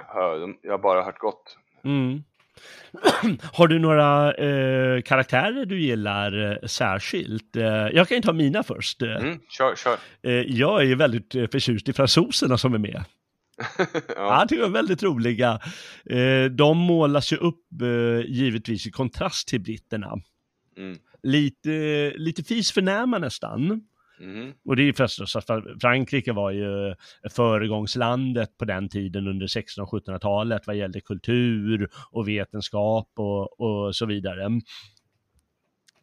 jag 0.63 0.71
har 0.71 0.77
bara 0.77 1.03
hört 1.03 1.19
gott. 1.19 1.57
Mm. 1.83 2.23
Har 3.53 3.67
du 3.67 3.79
några 3.79 4.33
eh, 4.33 5.01
karaktärer 5.01 5.65
du 5.65 5.81
gillar 5.81 6.51
eh, 6.51 6.67
särskilt? 6.67 7.55
Eh, 7.55 7.63
jag 7.65 8.07
kan 8.07 8.17
ju 8.17 8.21
ta 8.21 8.33
mina 8.33 8.63
först. 8.63 9.01
Eh, 9.01 9.15
Mm, 9.15 9.39
kör, 9.49 9.75
kör. 9.75 9.97
Jag 10.47 10.83
är 10.91 10.95
väldigt 10.95 11.35
eh, 11.35 11.47
förtjust 11.47 11.89
i 11.89 11.93
fransoserna 11.93 12.57
som 12.57 12.73
är 12.73 12.77
med. 12.77 13.03
Ja, 14.15 14.39
jag 14.39 14.49
tycker 14.49 14.61
de 14.63 14.67
är 14.69 14.73
väldigt 14.73 15.03
roliga. 15.03 15.59
De 16.51 16.77
målas 16.77 17.33
ju 17.33 17.37
upp 17.37 17.65
givetvis 18.25 18.87
i 18.87 18.91
kontrast 18.91 19.47
till 19.47 19.61
britterna. 19.61 20.13
Mm. 20.77 20.97
Lite, 21.23 21.69
lite 22.15 22.43
fisförnäma 22.43 23.17
nästan. 23.17 23.81
Mm. 24.19 24.53
Och 24.65 24.75
det 24.75 24.81
är 24.81 24.85
ju 24.85 24.93
förstås 24.93 25.35
att 25.35 25.49
Frankrike 25.81 26.33
var 26.33 26.51
ju 26.51 26.95
föregångslandet 27.31 28.57
på 28.57 28.65
den 28.65 28.89
tiden 28.89 29.27
under 29.27 29.45
1600 29.45 29.83
och 29.83 30.03
1700-talet 30.03 30.67
vad 30.67 30.75
gällde 30.75 31.01
kultur 31.01 31.89
och 32.11 32.27
vetenskap 32.27 33.11
och, 33.15 33.59
och 33.59 33.95
så 33.95 34.05
vidare. 34.05 34.45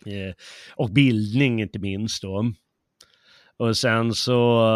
Eh, 0.06 0.34
och 0.76 0.90
bildning 0.90 1.62
inte 1.62 1.78
minst 1.78 2.22
då. 2.22 2.52
Och 3.56 3.76
sen 3.76 4.14
så 4.14 4.66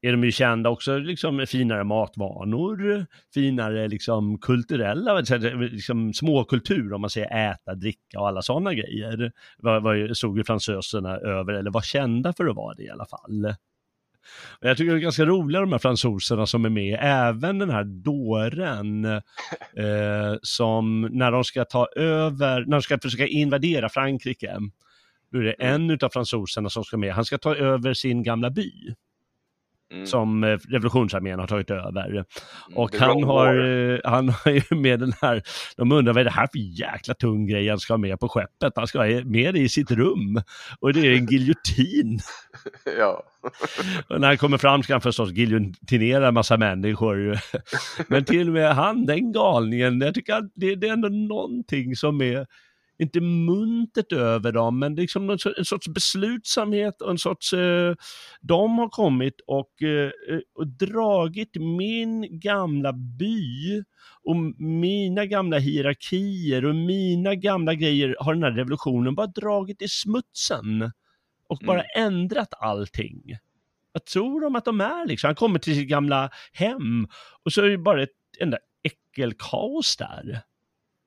eh, 0.00 0.08
är 0.08 0.12
de 0.12 0.24
ju 0.24 0.32
kända 0.32 0.70
också 0.70 0.98
liksom 0.98 1.36
med 1.36 1.48
finare 1.48 1.84
matvanor, 1.84 3.06
finare 3.34 3.88
liksom 3.88 4.38
kulturella, 4.38 5.22
liksom 5.54 6.14
småkultur 6.14 6.92
om 6.92 7.00
man 7.00 7.10
säger 7.10 7.50
äta, 7.52 7.74
dricka 7.74 8.20
och 8.20 8.28
alla 8.28 8.42
sådana 8.42 8.74
grejer. 8.74 9.32
Var, 9.58 9.80
var, 9.80 10.14
stod 10.14 10.38
ju 10.38 10.44
fransöserna 10.44 11.16
över, 11.16 11.52
eller 11.52 11.70
var 11.70 11.80
kända 11.80 12.32
för 12.32 12.46
att 12.46 12.56
vara 12.56 12.74
det 12.74 12.82
i 12.82 12.90
alla 12.90 13.06
fall. 13.06 13.54
Och 14.60 14.68
jag 14.68 14.76
tycker 14.76 14.92
det 14.92 14.98
är 14.98 15.00
ganska 15.00 15.24
roliga 15.24 15.60
de 15.60 15.72
här 15.72 15.78
fransoserna 15.78 16.46
som 16.46 16.64
är 16.64 16.70
med, 16.70 16.98
även 17.02 17.58
den 17.58 17.70
här 17.70 17.84
dåren 17.84 19.04
eh, 19.04 20.34
som 20.42 21.00
när 21.00 21.32
de 21.32 21.44
ska 21.44 21.64
ta 21.64 21.86
över, 21.96 22.60
när 22.60 22.70
de 22.70 22.82
ska 22.82 22.98
försöka 22.98 23.26
invadera 23.26 23.88
Frankrike, 23.88 24.58
då 25.34 25.40
är 25.40 25.44
det 25.44 25.52
en 25.52 25.90
utav 25.90 26.08
fransoserna 26.08 26.70
som 26.70 26.84
ska 26.84 26.96
med, 26.96 27.14
han 27.14 27.24
ska 27.24 27.38
ta 27.38 27.54
över 27.54 27.94
sin 27.94 28.22
gamla 28.22 28.50
by 28.50 28.94
Mm. 29.92 30.06
som 30.06 30.44
eh, 30.44 30.58
revolutionsarmén 30.68 31.38
har 31.38 31.46
tagit 31.46 31.70
över. 31.70 32.24
Och 32.74 32.92
The 32.92 32.98
han 32.98 33.22
har, 33.22 33.54
eh, 33.54 33.98
han 34.04 34.28
har 34.28 34.50
ju 34.52 34.76
med 34.76 35.00
den 35.00 35.12
här, 35.22 35.42
de 35.76 35.92
undrar 35.92 36.12
vad 36.12 36.20
är 36.20 36.24
det 36.24 36.30
här 36.30 36.48
för 36.52 36.58
jäkla 36.58 37.14
tung 37.14 37.46
grej 37.46 37.68
han 37.68 37.78
ska 37.78 37.92
ha 37.92 37.98
med 37.98 38.20
på 38.20 38.28
skeppet? 38.28 38.72
Han 38.76 38.86
ska 38.86 38.98
ha 38.98 39.24
med 39.24 39.54
det 39.54 39.60
i 39.60 39.68
sitt 39.68 39.90
rum. 39.90 40.42
Och 40.80 40.92
det 40.92 41.00
är 41.00 41.16
en 41.16 41.26
giljotin. 41.26 42.20
Ja. 42.98 43.22
Och 44.08 44.20
när 44.20 44.28
han 44.28 44.38
kommer 44.38 44.58
fram 44.58 44.82
ska 44.82 44.94
han 44.94 45.00
förstås 45.00 45.30
giljotinera 45.30 46.28
en 46.28 46.34
massa 46.34 46.56
människor. 46.56 47.38
Men 48.08 48.24
till 48.24 48.48
och 48.48 48.54
med 48.54 48.74
han, 48.74 49.06
den 49.06 49.32
galningen, 49.32 50.00
jag 50.00 50.14
tycker 50.14 50.34
att 50.34 50.50
det, 50.54 50.74
det 50.74 50.88
är 50.88 50.92
ändå 50.92 51.08
någonting 51.08 51.96
som 51.96 52.20
är 52.22 52.46
inte 52.98 53.20
muntert 53.20 54.12
över 54.12 54.52
dem, 54.52 54.78
men 54.78 54.94
liksom 54.94 55.30
en 55.30 55.38
sorts, 55.38 55.58
en 55.58 55.64
sorts 55.64 55.88
beslutsamhet 55.88 57.02
och 57.02 57.10
en 57.10 57.18
sorts... 57.18 57.52
Eh, 57.52 57.94
de 58.40 58.78
har 58.78 58.88
kommit 58.88 59.40
och, 59.46 59.82
eh, 59.82 60.10
och 60.54 60.66
dragit 60.66 61.54
min 61.56 62.40
gamla 62.40 62.92
by 62.92 63.82
och 64.22 64.36
mina 64.58 65.26
gamla 65.26 65.58
hierarkier 65.58 66.64
och 66.64 66.74
mina 66.74 67.34
gamla 67.34 67.74
grejer 67.74 68.16
har 68.20 68.34
den 68.34 68.42
här 68.42 68.50
revolutionen 68.50 69.14
bara 69.14 69.26
dragit 69.26 69.82
i 69.82 69.88
smutsen 69.88 70.92
och 71.48 71.58
bara 71.66 71.82
ändrat 71.82 72.54
allting. 72.58 73.22
Vad 73.92 74.04
tror 74.04 74.40
de 74.40 74.56
att 74.56 74.64
de 74.64 74.80
är 74.80 75.06
liksom? 75.06 75.28
Han 75.28 75.34
kommer 75.34 75.58
till 75.58 75.74
sitt 75.74 75.88
gamla 75.88 76.30
hem 76.52 77.08
och 77.44 77.52
så 77.52 77.62
är 77.62 77.68
det 77.68 77.78
bara 77.78 78.02
ett 78.02 78.10
enda 78.40 78.58
äckelkaos 78.82 79.96
där. 79.96 80.40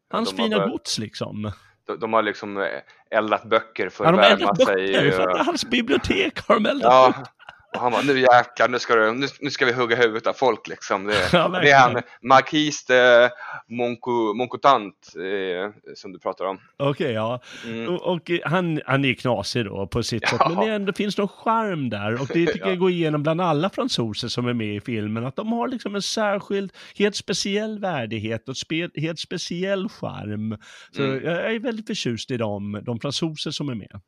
Hans 0.09 0.29
De 0.29 0.35
fina 0.35 0.57
börjat- 0.57 0.71
gods 0.71 0.99
liksom. 0.99 1.51
De, 1.87 1.99
de 1.99 2.13
har 2.13 2.21
liksom 2.23 2.57
eh, 2.57 2.67
eldat 3.11 3.43
böcker 3.43 3.89
för 3.89 4.05
Ja, 4.05 4.09
att 4.09 4.15
har 4.29 4.37
värma 4.37 4.55
sig. 4.55 4.65
böcker, 4.75 5.11
för 5.11 5.27
att 5.29 5.45
hans 5.45 5.65
bibliotek 5.65 6.47
har 6.47 6.55
de 6.55 6.65
eldat 6.65 6.83
Ja, 6.93 7.13
upp. 7.21 7.27
Och 7.75 7.81
han 7.81 7.91
bara, 7.91 8.01
nu 8.01 8.19
jäklar, 8.19 8.67
nu 8.67 8.79
ska, 8.79 8.95
du, 8.95 9.11
nu, 9.11 9.27
nu 9.39 9.49
ska 9.49 9.65
vi 9.65 9.71
hugga 9.73 9.95
huvudet 9.95 10.27
av 10.27 10.33
folk 10.33 10.67
liksom. 10.67 11.03
Det, 11.05 11.15
Ja, 11.33 11.47
det 11.47 11.71
är 11.71 11.79
han. 11.79 12.01
Marquis 12.21 12.85
de 12.85 13.29
Monco, 13.69 14.33
Moncotant, 14.33 15.13
eh, 15.15 15.71
som 15.95 16.11
du 16.11 16.19
pratar 16.19 16.45
om. 16.45 16.59
Okej, 16.77 17.11
ja. 17.11 17.41
Mm. 17.65 17.89
Och, 17.89 18.13
och 18.13 18.31
han, 18.43 18.81
han 18.85 19.05
är 19.05 19.13
knasig 19.13 19.65
då 19.65 19.87
på 19.87 20.03
sitt 20.03 20.27
sätt, 20.29 20.37
Ja. 20.39 20.49
men 20.49 20.65
det 20.67 20.73
ändå 20.73 20.93
finns 20.93 21.17
någon 21.17 21.27
charm 21.27 21.89
där 21.89 22.21
och 22.21 22.27
det 22.27 22.33
tycker 22.45 22.59
Ja. 22.59 22.67
jag 22.67 22.79
går 22.79 22.89
igenom 22.91 23.23
bland 23.23 23.41
alla 23.41 23.69
fransoser 23.69 24.27
som 24.27 24.47
är 24.47 24.53
med 24.53 24.75
i 24.75 24.81
filmen, 24.81 25.25
att 25.25 25.35
de 25.35 25.51
har 25.51 25.67
liksom 25.67 25.95
en 25.95 26.01
särskild, 26.01 26.71
helt 26.97 27.15
speciell 27.15 27.79
värdighet 27.79 28.49
och 28.49 28.57
spe, 28.57 28.89
helt 28.95 29.19
speciell 29.19 29.89
charm. 29.89 30.57
Så 30.91 31.03
Mm. 31.03 31.23
jag 31.25 31.55
är 31.55 31.59
väldigt 31.59 31.87
förtjust 31.87 32.31
i 32.31 32.37
dem, 32.37 32.81
de 32.85 32.99
fransoser 32.99 33.51
som 33.51 33.69
är 33.69 33.75
med. 33.75 34.01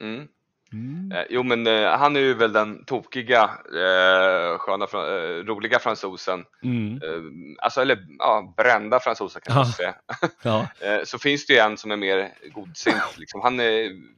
Mm. 0.00 0.26
Mm. 0.74 1.12
Eh, 1.12 1.24
jo 1.30 1.42
men 1.42 1.66
eh, 1.66 1.90
han 1.90 2.16
är 2.16 2.20
ju 2.20 2.34
väl 2.34 2.52
den 2.52 2.84
tokiga, 2.84 3.42
eh, 3.74 4.58
sköna, 4.58 4.86
fra- 4.86 5.16
eh, 5.18 5.44
roliga 5.44 5.78
fransosen. 5.78 6.44
Mm. 6.62 6.92
Eh, 7.02 7.64
alltså, 7.64 7.80
eller 7.80 7.98
ja, 8.18 8.54
brända 8.56 9.00
fransosen 9.00 9.42
kan 9.44 9.56
man 9.56 9.66
Ja. 9.66 9.72
säga. 9.72 9.94
Ja. 10.42 10.66
Så 11.04 11.18
finns 11.18 11.46
det 11.46 11.52
ju 11.52 11.58
en 11.58 11.76
som 11.76 11.90
är 11.90 11.96
mer 11.96 12.32
godsint. 12.54 13.18
Liksom. 13.18 13.40
Han 13.40 13.58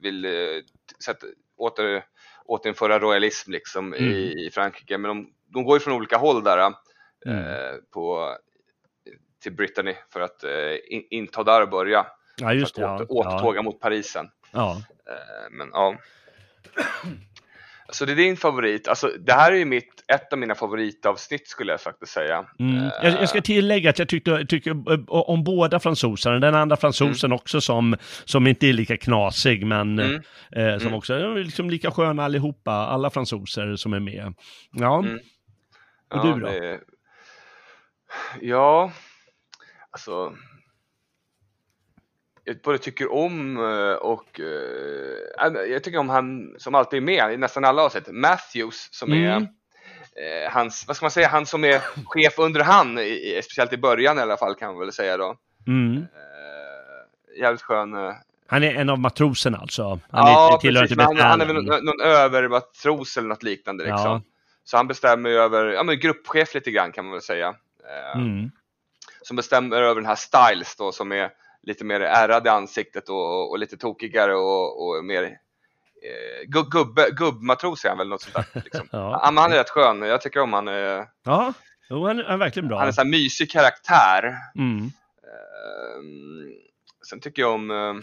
vill 0.01 0.27
sätta, 1.05 1.27
åter, 1.59 2.05
återinföra 2.45 2.99
royalism 2.99 3.51
liksom, 3.53 3.95
Mm. 3.95 4.05
i, 4.11 4.47
i 4.47 4.51
Frankrike. 4.55 4.99
Men 4.99 5.09
de, 5.09 5.29
de 5.53 5.65
går 5.65 5.77
ju 5.77 5.81
från 5.81 5.95
olika 5.95 6.17
håll 6.17 6.45
där. 6.45 6.59
Mm. 6.59 6.75
på, 7.95 8.31
till 9.43 9.53
Brittany 9.53 9.95
för 10.13 10.21
att 10.21 10.45
in, 10.89 11.03
inta 11.11 11.43
där 11.45 11.63
och 11.63 11.69
börja. 11.69 12.07
ja, 12.37 12.53
just 12.53 12.75
det. 12.75 12.81
för 12.81 12.89
Ja. 12.89 12.95
att 12.95 13.11
åter, 13.11 13.33
återtåga 13.33 13.63
mot 13.63 13.81
Parisen. 13.81 14.31
Ja. 14.53 14.77
Men 15.51 15.71
ja. 15.73 15.97
Så 17.91 18.05
det 18.05 18.13
är 18.13 18.17
din 18.17 18.37
favorit. 18.37 18.89
Alltså, 18.89 19.11
det 19.27 19.33
här 19.33 19.53
är 19.53 19.57
ju 19.57 19.65
mitt, 19.65 20.05
ett 20.13 20.33
av 20.33 20.39
mina 20.39 20.55
favoritavsnitt 20.55 21.49
skulle 21.49 21.73
jag 21.73 21.81
faktiskt 21.81 22.13
säga. 22.13 22.45
Mm. 22.59 22.77
Eh, 22.77 22.91
Jag, 23.03 23.13
jag 23.13 23.29
ska 23.29 23.41
tillägga 23.41 23.91
att 23.91 23.99
jag 23.99 24.09
tyckte, 24.09 24.47
tycker 24.47 24.71
eh, 24.71 25.01
om 25.09 25.45
båda 25.45 25.81
fransoserna, 25.81 26.39
den 26.39 26.55
andra 26.55 26.77
fransosen 26.77 27.33
också 27.33 27.61
som, 27.61 27.97
som 28.25 28.47
inte 28.47 28.67
är 28.67 28.73
lika 28.73 28.97
knasig 28.97 29.67
men 29.67 29.99
Mm. 29.99 30.15
eh, 30.53 30.79
som 30.79 30.87
Mm. 30.87 30.95
också 30.95 31.15
är 31.15 31.35
liksom 31.45 31.71
lika 31.71 31.91
sköna 31.91 32.25
allihopa, 32.25 32.73
alla 32.73 33.11
fransoser 33.11 33.77
som 33.77 33.93
är 33.93 34.01
med. 34.01 34.35
Ja, 34.73 34.99
Mm. 34.99 35.15
och 35.15 35.21
ja, 36.11 36.23
du 36.35 36.41
då? 36.41 36.47
det- 36.47 36.81
Ja, 38.41 38.93
alltså. 39.91 40.33
Jag 42.49 42.57
både 42.65 42.79
tycker 42.79 43.13
om 43.13 43.57
eh, 43.57 43.93
och 43.95 44.41
eh, 44.41 45.47
äh, 45.47 45.53
jag 45.73 45.85
tycker 45.85 45.99
om 45.99 46.09
han 46.09 46.55
som 46.59 46.75
alltid 46.75 46.97
är 46.97 47.01
med 47.01 47.33
i 47.33 47.37
nästan 47.37 47.65
alla 47.65 47.83
avsnitt. 47.83 48.09
Matthews 48.13 48.89
som 48.93 49.13
är 49.13 49.17
Mm. 49.37 49.43
eh, 49.43 50.53
hans, 50.53 50.85
vad 50.87 50.97
ska 50.97 51.05
man 51.05 51.11
säga, 51.11 51.29
han 51.29 51.47
som 51.47 51.65
är 51.65 51.79
chef 52.05 52.39
under 52.39 52.61
han, 52.61 52.99
i, 52.99 53.41
speciellt 53.45 53.73
i 53.73 53.77
början 53.77 54.19
i 54.19 54.21
alla 54.21 54.37
fall 54.37 54.55
kan 54.55 54.69
man 54.73 54.79
väl 54.81 54.93
säga 54.93 55.17
då. 55.17 55.37
Mm. 55.67 55.97
Eh, 55.97 57.41
jävligt 57.41 57.63
skön. 57.63 57.95
eh, 57.95 58.13
Han 58.49 58.63
är 58.63 58.75
en 58.75 58.91
av 58.91 58.99
matroserna 58.99 59.59
alltså? 59.59 59.83
Han 59.83 60.01
ja, 60.11 60.61
är, 60.65 60.73
precis. 60.73 60.99
han, 60.99 61.17
han 61.17 61.41
är 61.41 61.47
väl 61.47 61.55
någon, 61.65 61.85
någon 61.85 62.01
övermatros 62.01 63.17
eller 63.17 63.29
något 63.29 63.43
liknande 63.43 63.85
liksom. 63.85 64.11
Ja. 64.11 64.23
Så 64.65 64.77
han 64.77 64.89
bestämmer 64.89 65.31
ju 65.31 65.37
över, 65.37 65.67
ja 65.67 65.83
men 65.83 65.99
gruppchef 66.01 66.55
lite 66.55 66.71
grann 66.71 66.93
kan 66.93 67.05
man 67.05 67.13
väl 67.13 67.23
säga. 67.23 67.49
Eh, 68.15 68.21
Mm. 68.21 68.51
Som 69.23 69.37
bestämmer 69.37 69.83
över 69.83 69.95
den 70.01 70.07
här 70.07 70.15
Styles 70.15 70.77
då 70.77 70.93
som 70.93 71.13
är 71.13 71.31
lite 71.67 71.85
mer 71.85 72.01
ärrad 72.01 72.47
i 72.47 72.49
ansiktet 72.51 73.09
och, 73.09 73.51
och 73.51 73.59
lite 73.59 73.77
tokigare 73.77 74.35
och, 74.37 74.87
och 74.89 75.05
mer 75.05 75.23
eh, 75.23 76.45
gubb, 76.49 76.71
gubbe, 76.71 77.11
gubbmatros 77.11 77.85
är 77.85 77.89
han 77.89 77.99
väl, 77.99 78.09
något 78.09 78.23
sånt 78.23 78.35
där. 78.55 78.63
Liksom. 78.65 78.89
Ja. 78.93 79.21
men 79.33 79.43
han 79.43 79.53
är 79.53 79.57
rätt 79.57 79.71
skön, 79.71 80.03
jag 80.03 80.21
tycker 80.21 80.41
om 80.41 80.53
han. 80.53 80.69
Eh, 80.69 81.05
Ja, 81.25 81.53
jo, 81.91 82.07
han 82.07 82.19
är 82.19 82.37
verkligen 82.37 82.69
bra. 82.69 82.77
han 82.79 82.85
är 82.85 82.89
en 82.89 82.95
sån 82.95 83.07
här 83.07 83.11
mysig 83.11 83.51
karaktär. 83.51 84.35
Mm. 84.55 84.79
Ehm, 84.85 86.53
sen 87.09 87.21
tycker 87.21 87.43
jag 87.43 87.55
om... 87.55 87.71
ehm, 87.71 88.03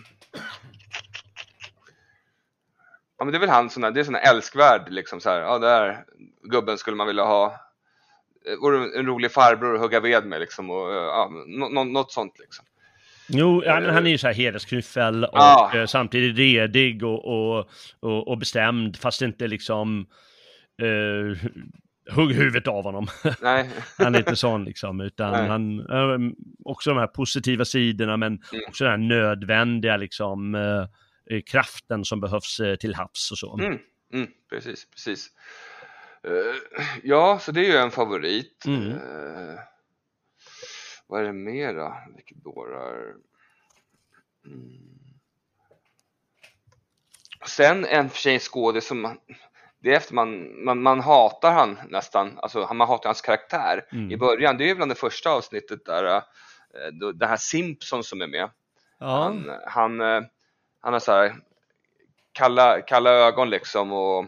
ja 3.18 3.26
men 3.26 3.32
det 3.32 3.38
är 3.38 3.39
väl 3.39 3.49
han 3.49 3.70
sån 3.70 3.84
här, 3.84 3.91
det 3.91 3.99
är 3.99 4.03
sån 4.03 4.16
här 4.16 4.34
älskvärd 4.34 4.89
liksom 4.89 5.20
så 5.20 5.30
här. 5.30 5.41
Ja 5.41 5.59
där 5.59 6.05
gubben 6.43 6.78
skulle 6.78 6.97
man 6.97 7.07
vilja 7.07 7.24
ha. 7.24 7.45
eh, 8.45 8.55
Vore 8.61 8.99
en 8.99 9.05
rolig 9.05 9.32
farbror 9.32 9.76
att 9.76 9.82
hugga 9.82 9.99
ved 9.99 10.26
med 10.26 10.39
liksom 10.39 10.70
och 10.72 10.89
eh, 10.93 10.95
ja, 11.03 11.32
nå- 11.47 11.70
nå- 11.70 11.84
något 11.84 12.11
sånt 12.11 12.39
liksom. 12.39 12.66
Jo, 13.39 13.63
ja, 13.65 13.79
men 13.79 13.93
han 13.93 14.05
är 14.07 14.11
ju 14.11 14.17
så 14.17 14.27
här 14.27 14.34
hedersknyffel 14.34 15.23
och 15.23 15.29
Ja. 15.38 15.71
eh, 15.75 15.86
samtidigt 15.86 16.38
redig 16.38 17.03
och, 17.03 17.25
och, 17.25 17.69
och, 17.99 18.27
och 18.27 18.38
bestämd, 18.38 18.97
fast 18.97 19.21
inte 19.21 19.47
liksom 19.47 20.05
eh, 20.81 21.38
hugg 22.15 22.31
huvudet 22.34 22.67
av 22.67 22.84
honom. 22.84 23.07
Nej, 23.41 23.69
Han 23.97 24.15
är 24.15 24.19
inte 24.19 24.36
sån 24.36 24.65
liksom, 24.65 25.01
utan 25.01 25.31
Nej. 25.31 25.47
han, 25.47 25.79
eh, 25.79 26.31
också 26.65 26.89
de 26.89 26.99
här 26.99 27.07
positiva 27.07 27.65
sidorna, 27.65 28.17
men 28.17 28.27
Mm. 28.34 28.63
också 28.67 28.84
den 28.84 28.91
här 28.91 28.97
nödvändiga 29.09 29.97
liksom, 29.97 30.55
eh, 30.55 31.41
kraften 31.51 32.05
som 32.05 32.19
behövs 32.21 32.59
eh, 32.59 32.75
till 32.75 32.95
havs 32.95 33.31
och 33.31 33.38
så. 33.38 33.57
Mm. 33.59 33.79
mm, 34.13 34.27
precis, 34.49 34.88
precis. 34.91 35.27
Eh, 36.27 36.55
ja, 37.03 37.39
så 37.41 37.51
det 37.51 37.61
är 37.61 37.71
ju 37.71 37.77
en 37.77 37.91
favorit. 37.91 38.63
Mm. 38.67 38.93
Vad 41.14 41.22
är 41.22 41.26
det 41.26 41.34
mer 41.34 41.74
då? 41.74 41.95
Vilket 42.16 42.38
dårar? 42.38 43.16
Mm. 44.45 44.80
Sen 47.47 47.86
en 47.86 48.09
för 48.09 48.18
sig 48.18 48.39
skådis 48.39 48.88
som 48.88 49.01
man, 49.01 49.20
det 49.80 49.91
är 49.91 49.97
efter 49.97 50.14
man, 50.14 50.64
man, 50.66 50.82
man 50.82 50.99
hatar 50.99 51.51
han 51.51 51.80
nästan, 51.89 52.39
alltså 52.39 52.74
man 52.74 52.88
hatar 52.88 53.09
hans 53.09 53.22
karaktär 53.22 53.86
Mm. 53.91 54.11
i 54.11 54.18
början. 54.18 54.57
Det 54.57 54.64
är 54.64 54.68
ju 54.68 54.76
bland 54.76 54.91
det 54.91 54.95
första 54.95 55.30
avsnittet 55.30 55.86
där 55.86 56.16
eh, 56.16 56.22
då, 56.91 57.11
den 57.11 57.30
här 57.30 57.38
Simpson 57.38 58.03
som 58.03 58.22
är 58.22 58.28
med. 58.28 58.49
Ja, 58.99 59.24
Han, 59.24 59.51
han, 59.68 60.01
eh, 60.01 60.22
han 60.80 60.93
har 60.93 60.99
så 60.99 61.11
här 61.11 61.36
kalla, 62.32 62.82
kalla 62.82 63.09
ögon 63.09 63.49
liksom 63.49 63.91
och, 63.91 64.26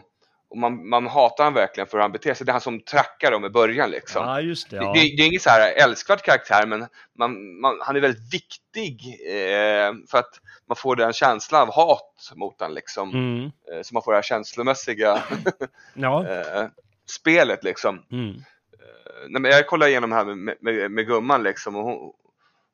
och 0.48 0.58
man, 0.58 0.88
man 0.88 1.06
hatar 1.06 1.44
han 1.44 1.54
verkligen 1.54 1.86
för 1.86 1.98
hur 1.98 2.02
han 2.02 2.12
beter 2.12 2.34
sig. 2.34 2.46
Det 2.46 2.50
är 2.50 2.52
han 2.52 2.60
som 2.60 2.80
trackar 2.80 3.30
dem 3.30 3.44
i 3.44 3.48
början 3.48 3.90
liksom. 3.90 4.24
ja 4.26 4.40
just 4.40 4.70
det. 4.70 4.76
Ja. 4.76 4.92
det, 4.92 5.00
det 5.16 5.22
är 5.22 5.26
ingen 5.26 5.40
så 5.40 5.50
här 5.50 5.72
älskvärd 5.72 6.22
karaktär 6.22 6.66
men 6.66 6.86
man, 7.18 7.60
man, 7.60 7.78
han 7.80 7.96
är 7.96 8.00
väldigt 8.00 8.34
viktig 8.34 9.18
eh, 9.28 9.92
för 10.10 10.18
att 10.18 10.40
man 10.68 10.76
får 10.76 10.96
den 10.96 11.12
känslan 11.12 11.62
av 11.62 11.74
hat 11.74 12.32
mot 12.34 12.60
honom 12.60 12.74
liksom. 12.74 13.10
Mm. 13.10 13.44
Eh, 13.44 13.82
så 13.82 13.94
man 13.94 14.02
får 14.02 14.12
det 14.12 14.16
här 14.16 14.22
känslomässiga 14.22 15.22
Ja. 15.94 16.28
eh, 16.28 16.66
spelet 17.06 17.64
liksom. 17.64 18.02
Mm. 18.12 18.28
Eh, 18.28 19.28
nej, 19.28 19.42
men 19.42 19.50
jag 19.50 19.66
kollade 19.66 19.90
igenom 19.90 20.12
här 20.12 20.24
med, 20.24 20.56
med, 20.60 20.90
med 20.90 21.06
gumman 21.06 21.42
liksom 21.42 21.76
och 21.76 21.84
hon, 21.84 22.12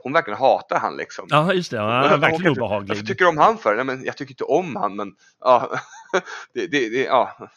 hon 0.03 0.13
verkligen 0.13 0.39
hatar 0.39 0.79
han 0.79 0.97
liksom. 0.97 1.27
ja, 1.29 1.53
just 1.53 1.71
det. 1.71 1.77
Ja, 1.77 1.91
han 1.91 2.05
är 2.05 2.17
verkligen 2.17 2.33
Varför 2.33 2.63
obehaglig. 2.63 3.07
tycker 3.07 3.25
du 3.25 3.29
om 3.29 3.39
han 3.39 3.59
för? 3.59 3.77
Nej, 3.77 3.85
men 3.85 4.05
jag 4.05 4.17
tycker 4.17 4.33
inte 4.33 4.45
om 4.45 4.77
han, 4.77 4.97
men 4.97 5.13
ja, 5.41 5.71
det, 6.55 6.67
det, 6.67 6.89
det, 6.89 7.05
ja. 7.05 7.49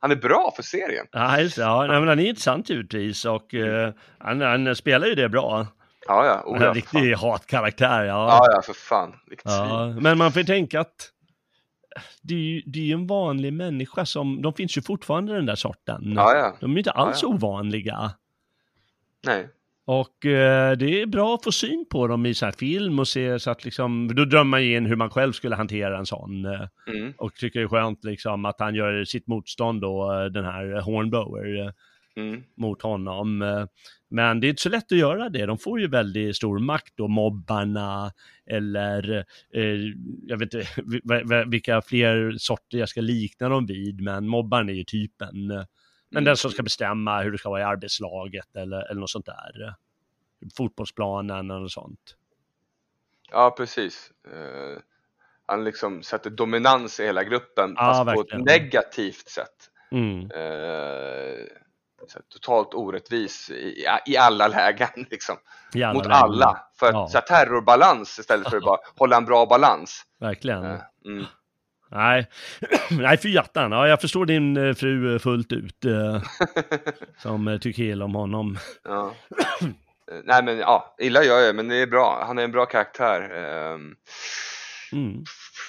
han 0.00 0.10
är 0.10 0.16
bra 0.16 0.52
för 0.56 0.62
serien. 0.62 1.06
Ja, 1.12 1.40
just 1.40 1.56
det. 1.56 1.62
Ja, 1.62 1.86
nej, 1.86 1.98
men 1.98 2.08
han 2.08 2.18
är 2.18 2.26
intressant 2.26 2.70
givetvis 2.70 3.24
och 3.24 3.54
eh, 3.54 3.92
han, 4.18 4.40
han 4.40 4.76
spelar 4.76 5.06
ju 5.06 5.14
det 5.14 5.28
bra. 5.28 5.66
Ja, 6.06 6.26
ja, 6.26 6.42
oh, 6.44 6.62
ja, 6.62 6.68
en 6.68 6.74
för 6.74 6.80
fan. 6.80 7.02
riktig 7.02 7.14
hatkaraktär, 7.14 8.04
ja. 8.04 8.28
ja, 8.28 8.52
ja, 8.54 8.62
för 8.62 8.72
fan. 8.72 9.14
Ja, 9.44 9.94
men 10.00 10.18
man 10.18 10.32
får 10.32 10.40
ju 10.40 10.46
tänka 10.46 10.80
att 10.80 11.08
det 12.22 12.34
är 12.34 12.38
ju 12.38 12.62
det 12.66 12.78
är 12.78 12.84
ju 12.84 12.92
en 12.92 13.06
vanlig 13.06 13.52
människa 13.52 14.06
som, 14.06 14.42
de 14.42 14.54
finns 14.54 14.78
ju 14.78 14.82
fortfarande 14.82 15.34
den 15.34 15.46
där 15.46 15.54
sorten. 15.54 16.12
Ja, 16.16 16.36
ja. 16.36 16.56
De 16.60 16.70
är 16.70 16.74
ju 16.74 16.78
inte 16.80 16.90
alls 16.90 17.22
Ja, 17.22 17.28
ovanliga. 17.28 18.10
Nej. 19.26 19.48
Och 20.00 20.26
eh, 20.26 20.76
det 20.76 21.02
är 21.02 21.06
bra 21.06 21.34
att 21.34 21.44
få 21.44 21.52
syn 21.52 21.86
på 21.90 22.06
dem 22.06 22.26
i 22.26 22.34
så 22.34 22.44
här 22.44 22.52
film 22.52 22.98
och 22.98 23.08
se 23.08 23.38
så 23.38 23.50
att 23.50 23.64
liksom, 23.64 24.14
då 24.14 24.24
drömmer 24.24 24.44
man 24.50 24.64
ju 24.64 24.76
in 24.76 24.86
hur 24.86 24.96
man 24.96 25.10
själv 25.10 25.32
skulle 25.32 25.54
hantera 25.56 25.98
en 25.98 26.06
sån. 26.06 26.44
Eh, 26.44 26.60
Mm, 26.86 27.12
och 27.18 27.34
tycker 27.34 27.58
det 27.60 27.64
är 27.66 27.68
skönt 27.68 28.04
liksom 28.04 28.44
att 28.44 28.60
han 28.60 28.74
gör 28.74 29.04
sitt 29.04 29.26
motstånd 29.26 29.80
då, 29.80 30.12
eh, 30.12 30.24
den 30.24 30.44
här 30.44 30.80
Hornblower. 30.80 31.60
Eh, 31.66 31.70
mm, 32.16 32.42
mot 32.56 32.82
honom. 32.82 33.38
Men 34.10 34.40
det 34.40 34.46
är 34.46 34.48
inte 34.48 34.62
så 34.62 34.68
lätt 34.68 34.92
att 34.92 34.98
göra 34.98 35.28
det. 35.28 35.46
De 35.46 35.58
får 35.58 35.80
ju 35.80 35.88
väldigt 35.88 36.36
stor 36.36 36.58
makt 36.58 36.92
då, 36.96 37.08
mobbarna 37.08 38.12
eller 38.50 39.24
jag 40.26 40.38
vet 40.38 40.54
inte 40.54 40.66
vi- 40.86 41.00
vi- 41.04 41.44
vilka 41.46 41.82
fler 41.82 42.32
sorter 42.38 42.78
jag 42.78 42.88
ska 42.88 43.00
likna 43.00 43.48
dem 43.48 43.66
vid, 43.66 44.00
men 44.00 44.28
mobbaren 44.28 44.68
är 44.68 44.72
ju 44.72 44.84
typen. 44.84 45.34
Men 46.12 46.18
Mm. 46.18 46.24
den 46.24 46.36
som 46.36 46.50
ska 46.50 46.62
bestämma 46.62 47.20
hur 47.22 47.30
det 47.32 47.38
ska 47.38 47.50
vara 47.50 47.60
i 47.60 47.64
arbetslaget 47.64 48.56
eller, 48.56 48.90
eller 48.90 49.00
något 49.00 49.10
sånt 49.10 49.26
där. 49.26 49.74
Fotbollsplanen 50.56 51.50
eller 51.50 51.60
något 51.60 51.72
sånt. 51.72 52.16
ja, 53.30 53.50
precis. 53.56 54.10
Eh, 54.32 54.78
han 55.46 55.64
liksom 55.64 56.02
sätter 56.02 56.30
dominans 56.30 57.00
i 57.00 57.04
hela 57.06 57.24
gruppen, 57.24 57.72
Ja, 57.76 57.82
fast 57.82 57.98
på 58.00 58.04
verkligen. 58.04 58.40
ett 58.40 58.46
negativt 58.46 59.28
sätt. 59.28 59.70
Mm. 59.90 60.30
Här, 60.34 61.48
totalt 62.28 62.74
orättvis 62.74 63.50
i, 63.50 63.84
i 64.06 64.16
alla 64.16 64.48
lägen, 64.48 64.88
liksom. 65.10 65.36
I 65.74 65.82
alla 65.82 65.94
Mot 65.94 66.06
lägen. 66.06 66.22
alla. 66.22 66.66
För 66.74 66.86
att 66.86 66.92
Ja. 66.94 67.08
så 67.08 67.18
här, 67.18 67.24
terrorbalans 67.44 68.18
istället 68.18 68.50
för 68.50 68.56
att 68.56 68.62
bara 68.64 68.78
hålla 68.98 69.16
en 69.16 69.24
bra 69.24 69.46
balans. 69.46 70.02
Verkligen. 70.18 70.64
Eh, 70.64 70.80
mm. 71.04 71.24
Nej, 71.92 72.26
nej 72.90 73.16
fy 73.18 73.28
hjärtan. 73.30 73.72
Ja, 73.72 73.88
jag 73.88 74.00
förstår 74.00 74.26
din 74.26 74.56
eh, 74.56 74.74
fru 74.74 75.18
fullt 75.18 75.52
ut. 75.52 75.84
Eh, 75.84 76.22
som 77.18 77.48
eh, 77.48 77.58
tycker 77.58 77.82
illa 77.82 78.04
om 78.04 78.14
honom. 78.14 78.58
Ja. 78.84 79.14
Nej 80.24 80.42
men 80.44 80.58
ja, 80.58 80.94
illa 80.98 81.24
gör 81.24 81.40
jag 81.40 81.54
men 81.56 81.68
det 81.68 81.76
är 81.76 81.86
bra. 81.86 82.24
Han 82.26 82.38
är 82.38 82.42
en 82.44 82.52
bra 82.52 82.66
karaktär. 82.66 83.20
Ehm, 83.34 83.94
Mm. 84.92 85.24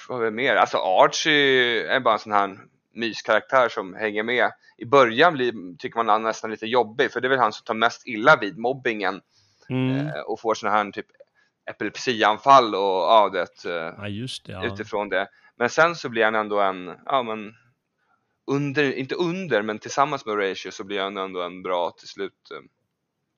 vad 0.08 0.20
är 0.20 0.24
det 0.24 0.30
mer? 0.30 0.56
Alltså 0.56 0.76
Archie 0.78 1.86
är 1.96 2.00
bara 2.00 2.14
en 2.14 2.20
sån 2.20 2.32
här 2.32 2.58
myskaraktär 2.94 3.68
som 3.68 3.94
hänger 3.94 4.22
med. 4.22 4.50
I 4.78 4.84
början 4.84 5.32
blir, 5.34 5.76
tycker 5.78 5.96
man 5.96 6.08
han 6.08 6.22
nästan 6.22 6.50
lite 6.50 6.66
jobbig 6.66 7.12
för 7.12 7.20
det 7.20 7.26
är 7.26 7.30
väl 7.30 7.38
han 7.38 7.52
som 7.52 7.64
tar 7.64 7.74
mest 7.74 8.06
illa 8.06 8.36
vid 8.40 8.58
mobbingen 8.58 9.20
Mm. 9.70 10.06
eh, 10.06 10.20
och 10.20 10.40
får 10.40 10.54
såna 10.54 10.72
här 10.72 10.90
typ 10.90 11.06
epilepsianfall 11.70 12.74
och 12.74 12.80
ja, 12.82 13.30
det, 13.32 13.68
Ja, 13.98 14.08
just 14.08 14.46
det. 14.46 14.52
Ja. 14.52 14.64
utifrån 14.66 15.08
det. 15.08 15.26
Men 15.56 15.70
sen 15.70 15.94
så 15.96 16.08
blir 16.08 16.24
han 16.24 16.34
ändå 16.34 16.60
en, 16.60 16.90
ja 17.06 17.22
men 17.22 17.54
under, 18.46 18.92
inte 18.92 19.14
under, 19.14 19.62
men 19.62 19.78
tillsammans 19.78 20.26
med 20.26 20.34
Horatio 20.34 20.70
så 20.70 20.84
blir 20.84 21.00
han 21.00 21.16
ändå 21.16 21.42
en 21.42 21.62
bra 21.62 21.90
till 21.98 22.08
slut. 22.08 22.50
eh, 22.50 22.58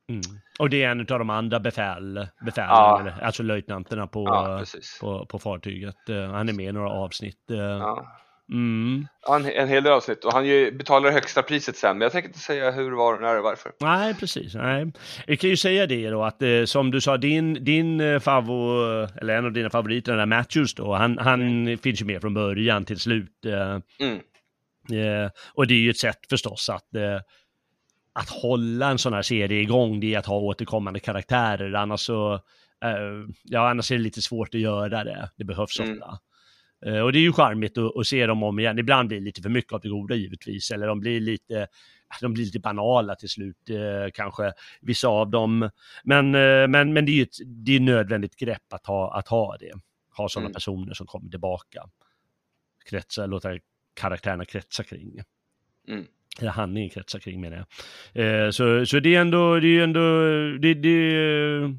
Mm. 0.09 0.21
Och 0.59 0.71
det 0.71 0.83
är 0.83 0.91
en 0.91 1.01
av 1.01 1.07
de 1.19 1.31
andra 1.31 1.61
befäl, 1.61 2.29
befälen, 2.45 2.69
Ja. 2.71 3.01
eller, 3.01 3.21
alltså 3.25 3.43
löjtnanterna 3.43 4.07
på, 4.07 4.25
Ja, 4.25 4.65
på, 5.01 5.27
på 5.27 5.39
fartyget. 5.39 6.09
Eh, 6.09 6.31
Han 6.31 6.49
är 6.49 6.53
med 6.53 6.67
i 6.69 6.73
några 6.73 6.91
avsnitt. 6.91 7.51
eh. 7.51 7.57
Ja. 7.57 8.07
Mm. 8.53 9.07
En, 9.29 9.47
en 9.47 9.69
hel 9.69 9.83
del 9.85 9.93
avsnitt 9.93 10.25
och 10.25 10.33
han 10.33 10.47
ju 10.47 10.73
betalar 10.73 11.11
högsta 11.11 11.43
priset 11.43 11.77
sen 11.77 11.99
men 11.99 12.03
jag 12.05 12.13
tänker 12.13 12.29
inte 12.29 12.39
säga 12.39 12.71
hur, 12.71 12.91
var, 12.93 13.19
när 13.19 13.39
och 13.39 13.45
varför. 13.45 13.73
Nej, 13.81 14.15
precis. 14.15 14.55
Nej. 14.55 14.93
Vi 15.27 15.37
kan 15.37 15.51
ju 15.51 15.57
säga 15.57 15.87
det 15.87 16.11
då 16.11 16.25
att 16.25 16.43
eh, 16.43 16.65
som 16.65 16.91
du 16.91 17.01
sa, 17.01 17.17
din, 17.17 17.65
din 17.65 18.01
eh, 18.01 18.19
favor, 18.19 19.09
eller 19.21 19.37
en 19.39 19.45
av 19.45 19.53
dina 19.53 19.71
favoriter, 19.71 20.13
den 20.13 20.19
där 20.31 20.37
Matthews 20.39 20.75
då, 20.75 20.95
han, 20.95 21.19
han 21.19 21.79
finns 21.83 22.01
ju 22.01 22.05
med 22.05 22.21
från 22.21 22.35
början 22.35 22.85
till 22.85 23.01
slut. 23.01 23.45
eh, 23.47 23.79
Mm. 24.07 24.21
Eh, 24.91 25.31
och 25.55 25.67
det 25.67 25.75
är 25.75 25.79
ju 25.79 25.91
ett 25.91 25.99
sätt 25.99 26.19
förstås 26.31 26.69
att, 26.69 26.95
eh, 26.95 27.21
att 28.13 28.29
hålla 28.29 28.91
en 28.91 28.99
sån 28.99 29.13
här 29.13 29.23
serie 29.23 29.61
igång, 29.61 30.01
det 30.01 30.15
är 30.15 30.19
att 30.19 30.27
ha 30.27 30.37
återkommande 30.37 31.01
karaktärer, 31.01 31.73
annars 31.75 32.01
så, 32.01 32.35
eh, 32.85 32.91
ja 33.45 33.71
annars 33.71 33.91
är 33.93 33.97
det 33.97 34.03
lite 34.03 34.23
svårt 34.23 34.55
att 34.55 34.61
göra 34.61 35.05
det, 35.05 35.31
det 35.37 35.45
behövs 35.45 35.81
Mm. 35.81 35.93
ofta. 35.93 36.19
Eh, 36.87 37.01
och 37.01 37.13
det 37.13 37.19
är 37.19 37.21
ju 37.21 37.33
charmigt 37.33 37.79
att, 37.79 37.97
att 37.97 38.07
se 38.07 38.27
dem 38.27 38.43
om 38.43 38.59
igen, 38.59 38.79
ibland 38.79 39.09
blir 39.09 39.19
det 39.19 39.25
lite 39.25 39.43
för 39.43 39.49
mycket 39.49 39.73
av 39.73 39.81
det 39.81 39.89
goda 39.89 40.15
givetvis, 40.15 40.71
eller 40.71 40.87
de 40.87 41.01
blir 41.01 41.21
lite, 41.21 41.67
de 42.21 42.35
blir 42.35 42.45
lite 42.45 42.61
banala 42.61 43.15
till 43.15 43.29
slut, 43.29 43.71
eh, 43.71 44.11
kanske 44.15 44.53
vissa 44.81 45.09
av 45.09 45.31
dem. 45.31 45.71
Men, 46.05 46.35
eh, 46.35 46.69
men, 46.69 46.93
men 46.93 47.07
det 47.07 47.13
är 47.13 47.17
ju 47.17 47.23
ett 47.23 47.37
det 47.47 47.77
är 47.77 47.81
nödvändigt 47.81 48.37
grepp 48.37 48.73
att 48.73 48.87
ha, 48.87 49.19
att 49.19 49.29
ha 49.29 49.57
det, 49.61 49.73
ha 50.17 50.29
sådana 50.29 50.47
Mm. 50.47 50.55
personer 50.55 50.95
som 50.95 51.07
kommer 51.07 51.31
tillbaka. 51.31 51.83
Kretsa, 52.91 53.27
låta 53.27 53.59
karaktärerna 53.95 54.45
kretsa 54.45 54.83
kring. 54.83 55.21
Mm. 55.89 56.05
Eller 56.41 56.51
handlingen 56.51 56.91
kretsar 56.91 57.19
kring 57.19 57.41
menar 57.41 57.67
jag. 58.13 58.55
Så, 58.55 58.87
så 58.87 59.01
det 59.01 59.15
är 59.15 59.21
ändå, 59.21 59.61
det 59.61 59.69
är 59.69 59.83
ändå, 59.83 60.01
det, 60.59 60.75
det, 60.75 60.99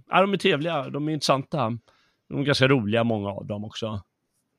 ja, 0.09 0.21
de 0.21 0.33
är 0.33 0.37
trevliga, 0.37 0.89
de 0.89 1.09
är 1.09 1.13
intressanta. 1.13 1.77
De 2.29 2.39
är 2.39 2.43
ganska 2.43 2.67
roliga 2.67 3.03
många 3.03 3.29
av 3.29 3.45
dem 3.45 3.65
också. 3.65 4.01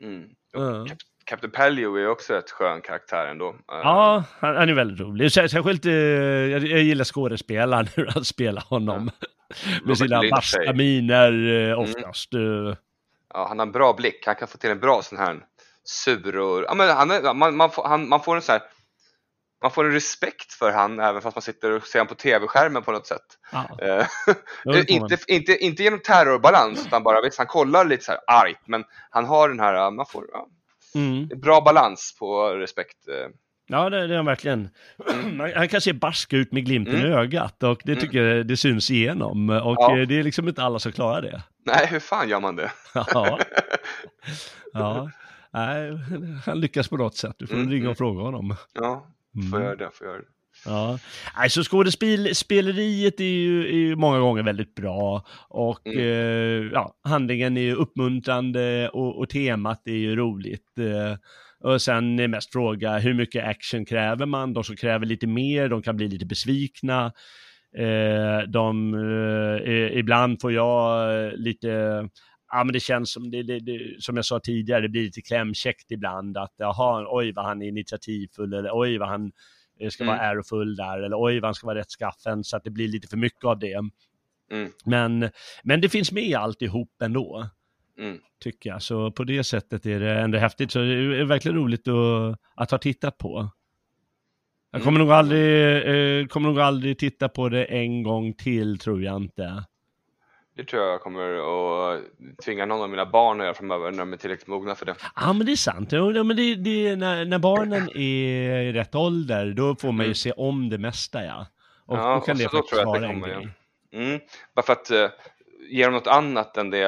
Mm. 0.02 0.28
Ja. 0.52 0.60
Cap- 0.60 0.98
Captain 1.24 1.50
Pelio 1.50 1.96
är 1.96 2.08
också 2.08 2.34
ett 2.38 2.50
skön 2.50 2.80
karaktär 2.80 3.26
ändå. 3.26 3.48
Eh, 3.48 3.54
Ja, 3.68 4.24
han, 4.40 4.56
han 4.56 4.68
är 4.68 4.72
väldigt 4.74 5.00
rolig. 5.00 5.26
Sär- 5.26 5.46
Särskilt, 5.48 5.86
eh, 5.86 5.92
jag, 5.92 6.62
jag 6.66 6.82
gillar 6.82 7.04
skådespelaren, 7.04 7.88
hur 7.96 8.06
han 8.06 8.24
spelar 8.24 8.62
honom. 8.62 9.04
Med 9.64 9.80
Robert 9.84 9.96
sina 9.98 10.22
barska 10.30 10.72
miner 10.72 11.68
eh, 11.70 11.78
oftast. 11.78 12.34
Eh, 12.34 12.40
ja, 13.34 13.46
han 13.48 13.58
har 13.58 13.66
en 13.66 13.72
bra 13.72 13.92
blick. 13.92 14.26
Han 14.26 14.34
kan 14.34 14.48
få 14.48 14.58
till 14.58 14.70
en 14.70 14.80
bra 14.80 15.02
sån 15.02 15.18
här 15.18 15.36
sur 15.84 16.38
och 16.38 16.64
ja, 16.66 16.74
men 16.74 16.88
han 16.96 17.38
man, 17.38 17.56
man, 17.56 17.70
får, 17.70 17.88
han, 17.88 18.08
man 18.08 18.20
får 18.22 18.36
en 18.36 18.42
sån 18.42 18.52
här 18.52 18.62
man 19.62 19.70
får 19.70 19.84
en 19.84 19.92
respekt 19.92 20.52
för 20.52 20.72
han 20.72 21.00
även 21.00 21.22
fast 21.22 21.36
man 21.36 21.42
sitter 21.42 21.70
och 21.72 21.86
ser 21.86 21.98
han 21.98 22.08
på 22.08 22.14
tv-skärmen 22.14 22.82
på 22.82 22.92
något 22.92 23.06
sätt. 23.06 23.26
Får 24.64 24.76
inte, 24.90 25.16
inte, 25.28 25.64
inte 25.64 25.82
genom 25.82 26.00
terrorbalans 26.00 26.86
utan 26.86 27.02
bara 27.02 27.20
visst, 27.20 27.38
han 27.38 27.46
kollar 27.46 27.84
lite 27.84 28.04
så 28.04 28.12
här 28.12 28.20
argt 28.26 28.62
men 28.68 28.84
han 29.10 29.24
har 29.24 29.48
den 29.48 29.60
här, 29.60 29.90
man 29.90 30.06
får 30.06 30.24
ja, 30.32 30.48
Mm. 30.94 31.28
bra 31.28 31.60
balans 31.60 32.16
på 32.18 32.48
respekt. 32.54 33.08
eh. 33.08 33.30
Ja, 33.70 33.90
det, 33.90 34.06
det 34.06 34.12
är 34.14 34.16
han 34.16 34.26
verkligen. 34.26 34.68
Han- 35.06 35.52
Han 35.56 35.68
kan 35.68 35.80
se 35.80 35.92
barsk 35.92 36.32
ut 36.32 36.52
med 36.52 36.64
glimten 36.66 36.96
i 36.96 37.04
ögat 37.04 37.62
och 37.62 37.80
det 37.84 37.96
tycker 37.96 38.22
jag 38.22 38.46
det 38.46 38.56
syns 38.56 38.90
igenom. 38.90 39.50
Och 39.50 39.76
Ja. 39.78 39.98
eh, 39.98 40.06
det 40.08 40.18
är 40.18 40.22
liksom 40.22 40.48
inte 40.48 40.62
alla 40.62 40.78
som 40.78 40.92
klarar 40.92 41.22
det. 41.22 41.42
Nej, 41.66 41.86
hur 41.86 42.00
fan 42.00 42.28
gör 42.28 42.40
man 42.40 42.56
det? 42.56 42.70
Ja. 42.94 43.38
ja. 44.72 45.10
Nej, 45.50 45.98
han 46.46 46.60
lyckas 46.60 46.88
på 46.88 46.96
något 46.96 47.16
sätt. 47.16 47.34
Du 47.38 47.46
får 47.46 47.54
Mm, 47.54 47.70
ringa 47.70 47.80
mm. 47.80 47.90
och 47.90 47.98
fråga 47.98 48.22
honom. 48.22 48.56
Ja, 48.72 49.06
får 49.50 49.56
Mm. 49.56 49.62
göra 49.62 49.76
det, 49.76 49.90
får 49.94 50.06
göra 50.06 50.18
det. 50.18 50.24
Ja, 50.64 50.98
Nej, 51.36 51.50
så 51.50 51.62
skådespeleriet 51.62 53.20
är 53.20 53.24
ju, 53.24 53.66
är 53.68 53.76
ju 53.76 53.96
många 53.96 54.18
gånger 54.18 54.42
väldigt 54.42 54.74
bra 54.74 55.24
och 55.48 55.86
Mm. 55.86 55.98
eh, 55.98 56.70
ja, 56.72 56.94
handlingen 57.04 57.56
är 57.56 57.60
ju 57.60 57.74
uppmuntrande 57.74 58.88
och, 58.88 59.18
och 59.18 59.28
temat 59.28 59.82
är 59.86 59.92
ju 59.92 60.16
roligt. 60.16 60.78
Eh, 60.78 61.16
och 61.72 61.82
sen 61.82 62.18
är 62.18 62.28
mest 62.28 62.52
fråga 62.52 62.98
hur 62.98 63.14
mycket 63.14 63.44
action 63.44 63.84
kräver 63.84 64.26
man? 64.26 64.52
De 64.52 64.64
som 64.64 64.76
kräver 64.76 65.06
lite 65.06 65.26
mer, 65.26 65.68
de 65.68 65.82
kan 65.82 65.96
bli 65.96 66.08
lite 66.08 66.26
besvikna. 66.26 67.12
Eh, 67.78 68.48
de, 68.48 68.94
eh, 69.66 69.98
ibland 69.98 70.40
får 70.40 70.52
jag 70.52 71.32
lite, 71.36 72.08
ja 72.50 72.64
men 72.64 72.72
det 72.72 72.80
känns 72.80 73.12
som, 73.12 73.30
det, 73.30 73.42
det, 73.42 73.58
det, 73.58 74.02
som 74.02 74.16
jag 74.16 74.24
sa 74.24 74.40
tidigare, 74.40 74.80
det 74.80 74.88
blir 74.88 75.02
lite 75.02 75.22
klämkäckt 75.22 75.90
ibland 75.90 76.36
att 76.36 76.54
jaha, 76.56 77.06
oj 77.10 77.32
vad 77.32 77.44
han 77.44 77.62
är 77.62 77.68
initiativfull 77.68 78.52
eller 78.54 78.70
oj 78.72 78.98
vad 78.98 79.08
han 79.08 79.32
eh, 79.80 79.88
ska 79.90 80.04
vara 80.04 80.18
Mm. 80.18 80.30
ärofull 80.30 80.76
där 80.76 80.98
eller 81.02 81.16
oj 81.24 81.40
vad 81.40 81.48
han 81.48 81.54
ska 81.54 81.66
vara 81.66 81.78
rättskaffen 81.78 82.44
så 82.44 82.56
att 82.56 82.64
det 82.64 82.70
blir 82.70 82.88
lite 82.88 83.08
för 83.08 83.16
mycket 83.16 83.44
av 83.44 83.58
det. 83.58 83.72
Mm. 84.52 84.72
Men, 84.84 85.30
men 85.62 85.80
det 85.80 85.88
finns 85.88 86.12
med 86.12 86.36
alltihop 86.36 87.02
ändå, 87.02 87.48
Mm. 87.98 88.18
tycker 88.40 88.70
jag. 88.70 88.82
Så 88.82 89.10
på 89.12 89.24
det 89.24 89.44
sättet 89.44 89.86
är 89.86 90.00
det 90.00 90.20
ändå 90.20 90.38
häftigt. 90.38 90.70
Så 90.72 90.78
det 90.78 90.94
är 91.20 91.24
verkligen 91.24 91.56
roligt 91.56 91.88
att, 91.88 92.38
att 92.54 92.70
ha 92.70 92.78
tittat 92.78 93.18
på. 93.18 93.50
Jag 94.70 94.82
kommer, 94.82 94.98
nog 94.98 95.10
aldrig, 95.12 95.76
eh, 96.20 96.26
kommer 96.26 96.48
nog 96.48 96.60
aldrig 96.60 96.98
titta 96.98 97.28
på 97.28 97.48
det 97.48 97.64
en 97.64 98.02
gång 98.02 98.34
till, 98.34 98.78
tror 98.78 99.02
jag 99.02 99.16
inte. 99.16 99.64
Det 100.58 100.64
tror 100.64 100.82
jag 100.82 101.00
kommer 101.00 101.34
att 101.96 102.02
tvinga 102.44 102.66
någon 102.66 102.82
av 102.82 102.90
mina 102.90 103.06
barn 103.06 103.40
att 103.40 103.44
göra 103.44 103.54
framöver 103.54 103.90
när 103.90 103.98
de 103.98 104.12
är 104.12 104.16
tillräckligt 104.16 104.48
mogna 104.48 104.74
för 104.74 104.86
det. 104.86 104.94
Ja, 105.16 105.32
men 105.32 105.46
det 105.46 105.52
är 105.52 105.56
sant. 105.56 105.92
Ja, 105.92 106.22
men 106.22 106.36
det, 106.36 106.54
det, 106.54 106.96
när, 106.96 107.24
när 107.24 107.38
barnen 107.38 107.88
är 107.88 108.62
i 108.62 108.72
rätt 108.72 108.94
ålder, 108.94 109.52
då 109.56 109.74
får 109.76 109.92
man 109.92 109.98
ju 109.98 110.04
Mm. 110.04 110.14
se 110.14 110.32
om 110.32 110.68
det 110.70 110.78
mesta, 110.78 111.24
ja. 111.24 111.46
Och 111.86 111.96
Ja, 111.96 112.14
då 112.14 112.20
kan 112.20 112.32
och 112.32 112.38
det 112.38 112.44
faktiskt 112.44 112.68
tror 112.68 112.80
jag 112.80 112.88
att 112.88 112.94
det 112.94 113.00
vara 113.00 113.10
en 113.12 113.20
kommer, 113.20 113.28
ja. 113.34 113.40
grej. 113.40 113.48
Mm. 113.92 114.20
Bara 114.54 114.62
för 114.62 114.72
att 114.72 114.90
eh, 114.90 115.08
ge 115.70 115.84
dem 115.84 115.92
något 115.92 116.06
annat 116.06 116.56
än 116.56 116.70
det 116.70 116.82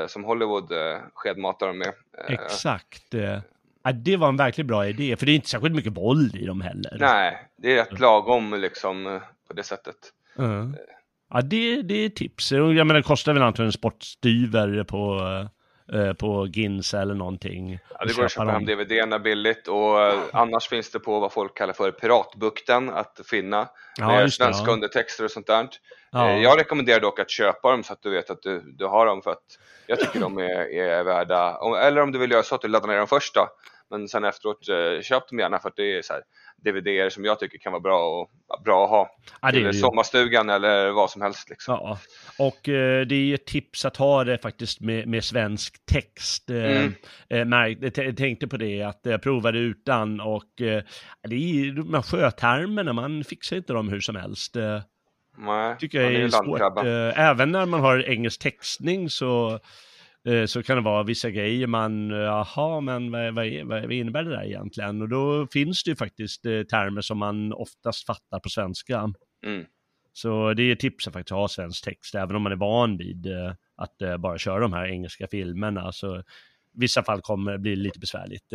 eh, 0.00 0.06
som 0.06 0.24
Hollywood 0.24 0.72
uh, 0.72 0.78
skedmatar 1.14 1.66
dem 1.66 1.78
med. 1.78 1.92
Eh, 2.28 2.34
Exakt. 2.34 3.14
Ja, 3.82 3.92
det 3.92 4.16
var 4.16 4.28
en 4.28 4.36
verkligen 4.36 4.68
bra 4.68 4.86
idé, 4.86 5.16
för 5.16 5.26
det 5.26 5.32
är 5.32 5.36
inte 5.36 5.48
särskilt 5.48 5.74
mycket 5.74 5.96
våld 5.96 6.36
i 6.36 6.46
dem 6.46 6.60
heller. 6.60 6.96
Nej, 7.00 7.46
det 7.56 7.72
är 7.72 7.76
rätt 7.76 8.00
lagom 8.00 8.54
liksom 8.60 9.20
på 9.48 9.54
det 9.54 9.62
sättet. 9.62 9.96
Ja. 10.36 10.44
Ja, 11.30 11.40
det, 11.40 11.82
det 11.82 11.94
är 12.04 12.08
tips. 12.08 12.52
Jag 12.52 12.76
menar, 12.76 12.94
det 12.94 13.02
kostar 13.02 13.32
väl 13.32 13.42
antagligen 13.42 13.68
en 13.68 13.72
sportstyver 13.72 14.84
på, 14.84 15.20
eh, 15.92 16.12
på 16.12 16.46
Gins 16.46 16.94
eller 16.94 17.14
någonting. 17.14 17.78
Ja, 17.98 18.04
det 18.04 18.16
går 18.16 18.24
att 18.24 18.32
köpa 18.32 18.50
hem 18.50 18.64
DVD-erna 18.64 19.18
billigt 19.18 19.68
och 19.68 20.00
eh, 20.02 20.18
annars 20.32 20.68
finns 20.68 20.90
det 20.90 20.98
på 20.98 21.20
vad 21.20 21.32
folk 21.32 21.56
kallar 21.56 21.72
för 21.72 21.90
Piratbukten 21.90 22.90
att 22.90 23.20
finna. 23.30 23.68
Ja, 23.98 24.06
med 24.06 24.24
det, 24.24 24.30
svenska 24.30 24.66
ja. 24.66 24.72
undertexter 24.72 25.24
och 25.24 25.30
sånt 25.30 25.46
där. 25.46 25.68
Ja. 26.10 26.30
Eh, 26.30 26.38
Jag 26.42 26.58
rekommenderar 26.60 27.00
dock 27.00 27.20
att 27.20 27.30
köpa 27.30 27.70
dem 27.70 27.82
så 27.82 27.92
att 27.92 28.02
du 28.02 28.10
vet 28.10 28.30
att 28.30 28.42
du, 28.42 28.60
du 28.78 28.86
har 28.86 29.06
dem 29.06 29.22
för 29.22 29.30
att 29.30 29.58
jag 29.86 30.00
tycker 30.00 30.20
de 30.20 30.38
är, 30.38 30.74
är 30.74 31.04
värda, 31.04 31.58
om- 31.58 31.74
eller 31.74 32.02
om 32.02 32.12
du 32.12 32.18
vill 32.18 32.30
göra 32.30 32.42
så 32.42 32.54
att 32.54 32.62
du 32.62 32.68
laddar 32.68 32.88
ner 32.88 32.96
dem 32.96 33.06
först 33.06 33.34
då. 33.34 33.48
Men 33.90 34.08
sen 34.08 34.24
efteråt, 34.24 34.68
eh, 34.68 35.02
köp 35.02 35.28
dem 35.28 35.38
gärna 35.38 35.58
för 35.58 35.68
att 35.68 35.76
det 35.76 35.98
är 35.98 36.02
så 36.02 36.12
här 36.12 36.22
DVD 36.64 37.12
som 37.12 37.24
jag 37.24 37.38
tycker 37.40 37.58
kan 37.58 37.72
vara 37.72 37.80
bra, 37.80 38.20
och, 38.20 38.30
bra 38.64 38.84
att 38.84 38.90
ha. 38.90 39.10
Ja, 39.42 39.50
det 39.52 39.58
är 39.64 39.70
till 39.72 39.80
sommarstugan 39.80 40.50
eller 40.50 40.90
vad 40.90 41.10
som 41.10 41.22
helst 41.22 41.50
liksom. 41.50 41.74
Ja, 41.74 41.98
och 42.38 42.68
eh, 42.68 43.06
det 43.06 43.14
är 43.14 43.20
ju 43.24 43.34
ett 43.34 43.46
tips 43.46 43.84
att 43.84 43.96
ha 43.96 44.24
det 44.24 44.38
faktiskt 44.38 44.80
med, 44.80 45.08
med 45.08 45.24
svensk 45.24 45.86
text. 45.86 46.50
Eh, 46.50 46.56
Mm. 46.56 46.94
eh, 47.30 47.44
märk, 47.44 47.78
jag 47.96 48.16
tänkte 48.16 48.48
på 48.48 48.56
det, 48.56 48.82
att 48.82 49.00
jag 49.02 49.22
provade 49.22 49.58
utan 49.58 50.20
och 50.20 50.60
eh, 50.60 50.82
det 51.22 51.34
är 51.34 51.38
ju 51.38 51.72
de 51.72 51.94
här 51.94 52.02
sjötermerna, 52.02 52.92
man 52.92 53.24
fixar 53.24 53.56
inte 53.56 53.72
dem 53.72 53.88
hur 53.88 54.00
som 54.00 54.16
helst. 54.16 54.56
Eh, 54.56 54.80
Nej, 55.40 55.76
tycker 55.78 56.00
jag 56.02 56.12
är 56.14 56.20
är 56.20 56.28
svårt. 56.28 56.60
även 57.16 57.52
när 57.52 57.66
man 57.66 57.80
har 57.80 58.10
engelsk 58.10 58.40
textning 58.42 59.10
så, 59.10 59.60
så 60.46 60.62
kan 60.62 60.76
det 60.76 60.82
vara 60.82 61.02
vissa 61.02 61.30
grejer 61.30 61.66
man, 61.66 62.10
eh, 62.10 62.16
jaha, 62.16 62.80
men 62.80 63.10
vad, 63.10 63.34
vad, 63.34 63.64
vad, 63.64 63.92
innebär 63.92 64.22
det 64.22 64.30
där 64.30 64.44
egentligen? 64.44 65.02
Och 65.02 65.08
då 65.08 65.46
finns 65.46 65.84
det 65.84 65.90
ju 65.90 65.96
faktiskt 65.96 66.46
eh, 66.46 66.62
termer 66.62 67.00
som 67.00 67.18
man 67.18 67.52
oftast 67.52 68.06
fattar 68.06 68.40
på 68.40 68.48
svenska. 68.48 69.12
Mm. 69.46 69.66
Så 70.12 70.54
det 70.54 70.62
är 70.62 70.76
tips 70.76 71.06
att 71.06 71.12
faktiskt 71.12 71.32
ha 71.32 71.48
svensk 71.48 71.84
text, 71.84 72.14
även 72.14 72.36
om 72.36 72.42
man 72.42 72.52
är 72.52 72.56
van 72.56 72.96
vid 72.96 73.26
eh, 73.26 73.52
att 73.76 74.02
eh, 74.02 74.16
bara 74.16 74.38
köra 74.38 74.60
de 74.60 74.72
här 74.72 74.86
engelska 74.86 75.26
filmerna. 75.30 75.92
Så 75.92 76.18
i 76.18 76.22
vissa 76.72 77.02
fall 77.02 77.20
kommer 77.20 77.52
det 77.52 77.58
bli 77.58 77.76
lite 77.76 77.98
besvärligt. 77.98 78.52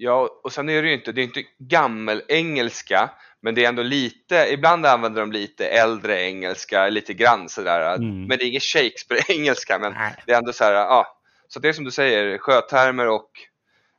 Ja, 0.00 0.40
och 0.42 0.52
sen 0.52 0.68
är 0.68 0.82
det 0.82 0.88
ju 0.88 0.94
inte, 0.94 1.12
det 1.12 1.20
är 1.20 1.24
inte 1.24 1.44
gammelengelska, 1.58 3.10
men 3.40 3.54
det 3.54 3.64
är 3.64 3.68
ändå 3.68 3.82
lite, 3.82 4.46
ibland 4.50 4.86
använder 4.86 5.20
de 5.20 5.32
lite 5.32 5.66
äldre 5.66 6.22
engelska, 6.22 6.88
lite 6.88 7.14
grann 7.14 7.48
sådär. 7.48 7.94
Mm. 7.96 8.24
Men 8.24 8.38
det 8.38 8.44
är 8.44 8.48
ingen 8.48 8.60
Shakespeare-engelska, 8.60 9.78
men 9.78 9.92
Nej. 9.92 10.14
det 10.26 10.32
är 10.32 10.38
ändå 10.38 10.52
så 10.52 10.64
här, 10.64 10.72
ja. 10.72 11.06
Så 11.48 11.60
det 11.60 11.68
är 11.68 11.72
som 11.72 11.84
du 11.84 11.90
säger, 11.90 12.38
sjötermer 12.38 13.08
och 13.08 13.30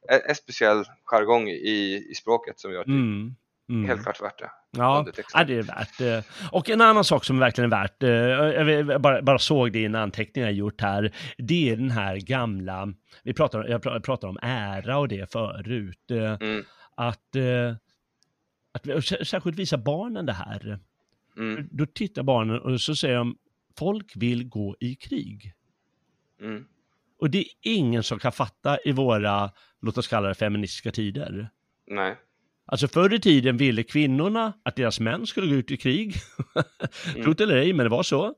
en, 0.10 0.22
en 0.30 0.36
speciell 0.36 0.86
jargong 1.06 1.50
i, 1.50 2.08
i 2.10 2.16
språket 2.16 2.60
som 2.60 2.72
gör 2.72 2.80
att 2.80 2.86
det 2.86 2.91
Mm. 2.91 3.36
Mm. 3.70 3.86
helt 3.88 4.03
klart 4.03 4.22
värt 4.22 4.39
det. 4.39 4.51
Ja, 4.72 5.05
ja, 5.34 5.43
det 5.43 5.57
är 5.57 5.63
värt 5.63 5.97
det. 5.97 6.24
Och 6.51 6.70
en 6.70 6.82
annan 6.82 7.03
sak 7.03 7.26
som 7.26 7.39
verkligen 7.39 7.74
är 7.74 7.78
värt, 7.82 8.03
eh, 8.03 8.09
jag 8.09 9.01
bara, 9.01 9.22
bara 9.22 9.39
såg 9.39 9.72
det 9.72 9.80
i 9.80 9.86
en 9.86 9.95
anteckning 9.95 10.43
jag 10.43 10.53
gjort 10.53 10.82
här, 10.82 11.11
det 11.38 11.70
är 11.70 11.76
den 11.78 11.91
här 11.91 12.15
gamla, 12.17 12.93
vi 13.24 13.34
pratar, 13.34 13.67
jag 13.67 13.82
pra- 13.84 13.99
pratar 14.01 14.28
om 14.28 14.38
ära 14.41 14.97
och 14.97 15.07
det 15.07 15.32
förut, 15.32 16.11
eh, 16.11 16.17
Mm, 16.41 16.63
att, 16.95 17.36
eh, 17.36 17.76
att 18.72 19.05
särskilt 19.28 19.59
visa 19.59 19.78
barnen 19.78 20.26
det 20.26 20.34
här. 20.34 20.80
mm, 21.38 21.67
Då 21.72 21.86
tittar 21.86 22.24
barnen 22.24 22.59
och 22.59 22.82
så 22.82 22.95
säger 22.95 23.15
de, 23.17 23.38
folk 23.80 24.13
vill 24.15 24.49
gå 24.49 24.76
i 24.80 24.95
krig. 24.95 25.53
mm. 26.41 26.65
Och 27.22 27.30
det 27.30 27.38
är 27.39 27.45
ingen 27.61 28.03
som 28.03 28.20
kan 28.20 28.32
fatta 28.32 28.78
i 28.86 28.91
våra, 28.91 29.51
låt 29.82 29.97
oss 29.97 30.07
kalla 30.07 30.28
det 30.28 30.34
feministiska 30.36 30.91
tider. 30.91 31.49
Nej. 31.88 32.17
Alltså 32.72 32.88
förr 32.88 33.13
i 33.13 33.20
tiden 33.20 33.57
ville 33.57 33.84
kvinnorna 33.84 34.53
att 34.63 34.76
deras 34.76 34.99
män 34.99 35.28
skulle 35.28 35.47
gå 35.47 35.53
ut 35.53 35.72
i 35.72 35.78
krig. 35.78 36.15
Mm. 37.09 37.24
Tro 37.24 37.34
det 37.34 37.43
eller 37.43 37.57
ej, 37.57 37.74
men 37.74 37.84
det 37.84 37.89
var 37.89 38.03
så. 38.03 38.34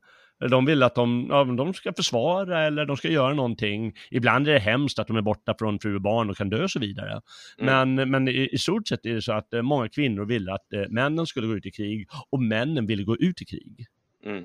De 0.50 0.66
ville 0.66 0.86
att 0.86 0.96
de, 0.96 1.28
ja, 1.30 1.44
de 1.44 1.74
ska 1.74 1.94
försvara 1.94 2.66
eller 2.68 2.86
de 2.86 2.98
ska 2.98 3.10
göra 3.10 3.34
någonting. 3.34 3.94
Ibland 4.12 4.48
är 4.48 4.54
det 4.54 4.60
hemskt 4.60 5.00
att 5.00 5.08
de 5.08 5.18
är 5.18 5.22
borta 5.22 5.56
från 5.60 5.80
fru 5.80 5.96
och 5.96 6.02
barn 6.02 6.30
och 6.30 6.38
kan 6.38 6.50
dö 6.50 6.64
och 6.64 6.72
så 6.72 6.80
vidare. 6.80 7.22
Mm. 7.58 7.96
Men, 7.96 8.10
men 8.12 8.28
i, 8.28 8.50
i 8.52 8.58
stort 8.58 8.88
sett 8.88 9.06
är 9.06 9.14
det 9.14 9.22
så 9.22 9.34
att 9.34 9.54
eh, 9.54 9.62
många 9.62 9.90
kvinnor 9.90 10.26
ville 10.26 10.54
att 10.54 10.74
eh, 10.74 10.82
männen 10.90 11.28
skulle 11.28 11.48
gå 11.48 11.54
ut 11.56 11.66
i 11.66 11.72
krig 11.72 12.08
och 12.30 12.42
männen 12.42 12.86
ville 12.86 13.04
gå 13.04 13.18
ut 13.18 13.42
i 13.42 13.46
krig. 13.46 13.86
Mm. 14.26 14.44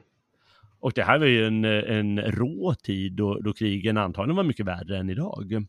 Och 0.81 0.93
det 0.95 1.03
här 1.03 1.19
var 1.19 1.27
ju 1.27 1.47
en, 1.47 1.65
eh, 1.65 1.97
en 1.99 2.21
rå 2.21 2.75
tid 2.75 3.13
då, 3.13 3.41
då 3.41 3.53
krigen 3.53 3.97
antagligen 3.97 4.37
var 4.37 4.45
mycket 4.45 4.67
värre 4.67 4.99
än 4.99 5.11
idag. 5.11 5.67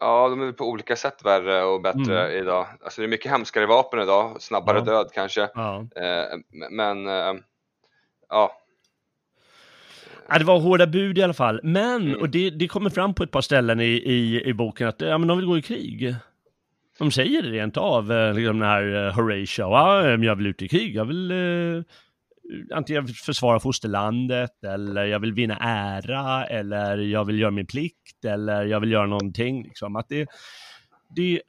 Ja, 0.00 0.28
de 0.28 0.48
är 0.48 0.52
på 0.52 0.64
olika 0.68 0.96
sätt 0.96 1.24
värre 1.24 1.62
och 1.64 1.80
bättre 1.82 2.38
idag. 2.38 2.66
Alltså 2.84 3.00
det 3.00 3.06
är 3.06 3.08
mycket 3.08 3.30
hemskare 3.30 3.66
vapen 3.66 4.00
idag, 4.00 4.42
snabbare 4.42 4.78
Mm. 4.78 4.88
Ja. 4.88 4.98
död 4.98 5.10
kanske. 5.14 5.48
Ja. 5.54 5.86
Eh, 5.96 6.38
men, 6.70 7.06
eh, 7.06 7.34
ja. 8.28 8.52
Ja, 10.28 10.38
det 10.38 10.44
var 10.44 10.58
hårda 10.60 10.86
bud 10.86 11.18
i 11.18 11.22
alla 11.22 11.34
fall. 11.34 11.60
Men, 11.62 12.02
Mm. 12.08 12.20
och 12.20 12.28
det, 12.28 12.50
det 12.50 12.68
kommer 12.68 12.90
fram 12.90 13.14
på 13.14 13.22
ett 13.22 13.30
par 13.30 13.40
ställen 13.40 13.80
i, 13.80 13.84
i, 13.84 14.42
i 14.44 14.52
boken 14.54 14.88
att 14.88 15.00
ja, 15.00 15.18
men 15.18 15.28
de 15.28 15.36
vill 15.38 15.46
gå 15.46 15.58
i 15.58 15.62
krig. 15.62 16.14
De 16.98 17.10
säger 17.10 17.42
det 17.42 17.48
rent 17.48 17.76
av, 17.76 18.12
eh, 18.12 18.34
liksom 18.34 18.58
den 18.58 18.68
här 18.68 19.06
eh, 19.06 19.14
Horatio. 19.14 19.62
Ja, 19.62 20.08
jag 20.10 20.36
vill 20.36 20.46
ut 20.46 20.62
i 20.62 20.68
krig. 20.68 20.94
Jag 20.96 21.04
vill 21.04 21.30
eh, 21.30 21.82
antingen 22.74 23.08
försvara 23.08 23.60
fosterlandet 23.60 24.64
eller 24.64 25.04
jag 25.04 25.20
vill 25.20 25.32
vinna 25.32 25.56
ära 25.60 26.46
eller 26.46 26.96
jag 26.96 27.24
vill 27.24 27.38
göra 27.38 27.50
min 27.50 27.66
plikt 27.66 28.24
eller 28.24 28.64
jag 28.64 28.80
vill 28.80 28.92
göra 28.92 29.06
någonting. 29.06 29.62
Liksom. 29.62 29.96
Att 29.96 30.08
det, 30.08 30.28
det, 31.16 31.40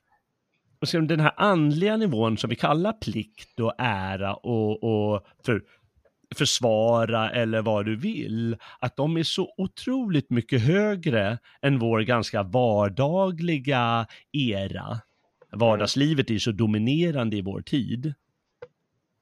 den 0.91 1.19
här 1.19 1.33
andliga 1.37 1.97
nivån 1.97 2.37
som 2.37 2.49
vi 2.49 2.55
kallar 2.55 2.93
plikt 2.93 3.59
och 3.59 3.73
ära 3.77 4.33
och, 4.33 4.83
och 4.83 5.25
för 5.45 5.61
försvara 6.35 7.31
eller 7.31 7.61
vad 7.61 7.85
du 7.85 7.95
vill, 7.95 8.57
att 8.79 8.95
de 8.95 9.17
är 9.17 9.23
så 9.23 9.53
otroligt 9.57 10.29
mycket 10.29 10.61
högre 10.61 11.37
än 11.61 11.79
vår 11.79 11.99
ganska 11.99 12.43
vardagliga 12.43 14.07
era. 14.31 14.99
Vardagslivet 15.51 16.29
är 16.29 16.37
så 16.37 16.51
dominerande 16.51 17.37
i 17.37 17.41
vår 17.41 17.61
tid. 17.61 18.13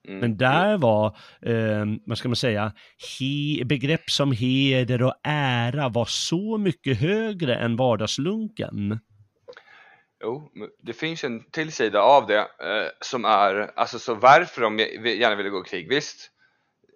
Mm. 0.09 0.19
Men 0.19 0.37
där 0.37 0.77
var, 0.77 1.07
eh, 1.41 1.85
vad 2.05 2.17
ska 2.17 2.29
man 2.29 2.35
säga, 2.35 2.73
he, 3.19 3.65
begrepp 3.65 4.09
som 4.09 4.31
heder 4.31 5.03
och 5.03 5.13
ära 5.23 5.89
var 5.89 6.05
så 6.05 6.57
mycket 6.57 6.99
högre 6.99 7.55
än 7.55 7.75
vardagslunken. 7.75 8.99
Jo, 10.23 10.51
det 10.83 10.93
finns 10.93 11.23
en 11.23 11.43
till 11.51 11.71
sida 11.71 12.01
av 12.01 12.27
det 12.27 12.39
eh, 12.39 12.87
som 13.01 13.25
är, 13.25 13.71
alltså 13.75 13.99
så 13.99 14.15
varför 14.15 14.61
de 14.61 14.79
gärna 14.79 15.35
ville 15.35 15.49
gå 15.49 15.65
i 15.65 15.69
krig, 15.69 15.89
visst. 15.89 16.31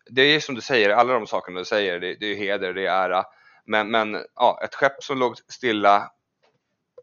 Det 0.10 0.22
är 0.22 0.40
som 0.40 0.56
du 0.56 0.62
säger, 0.62 0.90
alla 0.90 1.14
de 1.14 1.28
sakerna 1.28 1.60
du 1.60 1.66
säger, 1.66 2.00
det, 2.00 2.16
det 2.20 2.26
är 2.26 2.36
heder, 2.36 2.74
det 2.74 2.86
är 2.86 3.10
ära. 3.10 3.24
Men, 3.66 3.92
men 3.92 4.18
ja, 4.36 4.60
ett 4.64 4.76
skepp 4.76 5.04
som 5.04 5.18
låg 5.18 5.38
stilla 5.38 6.12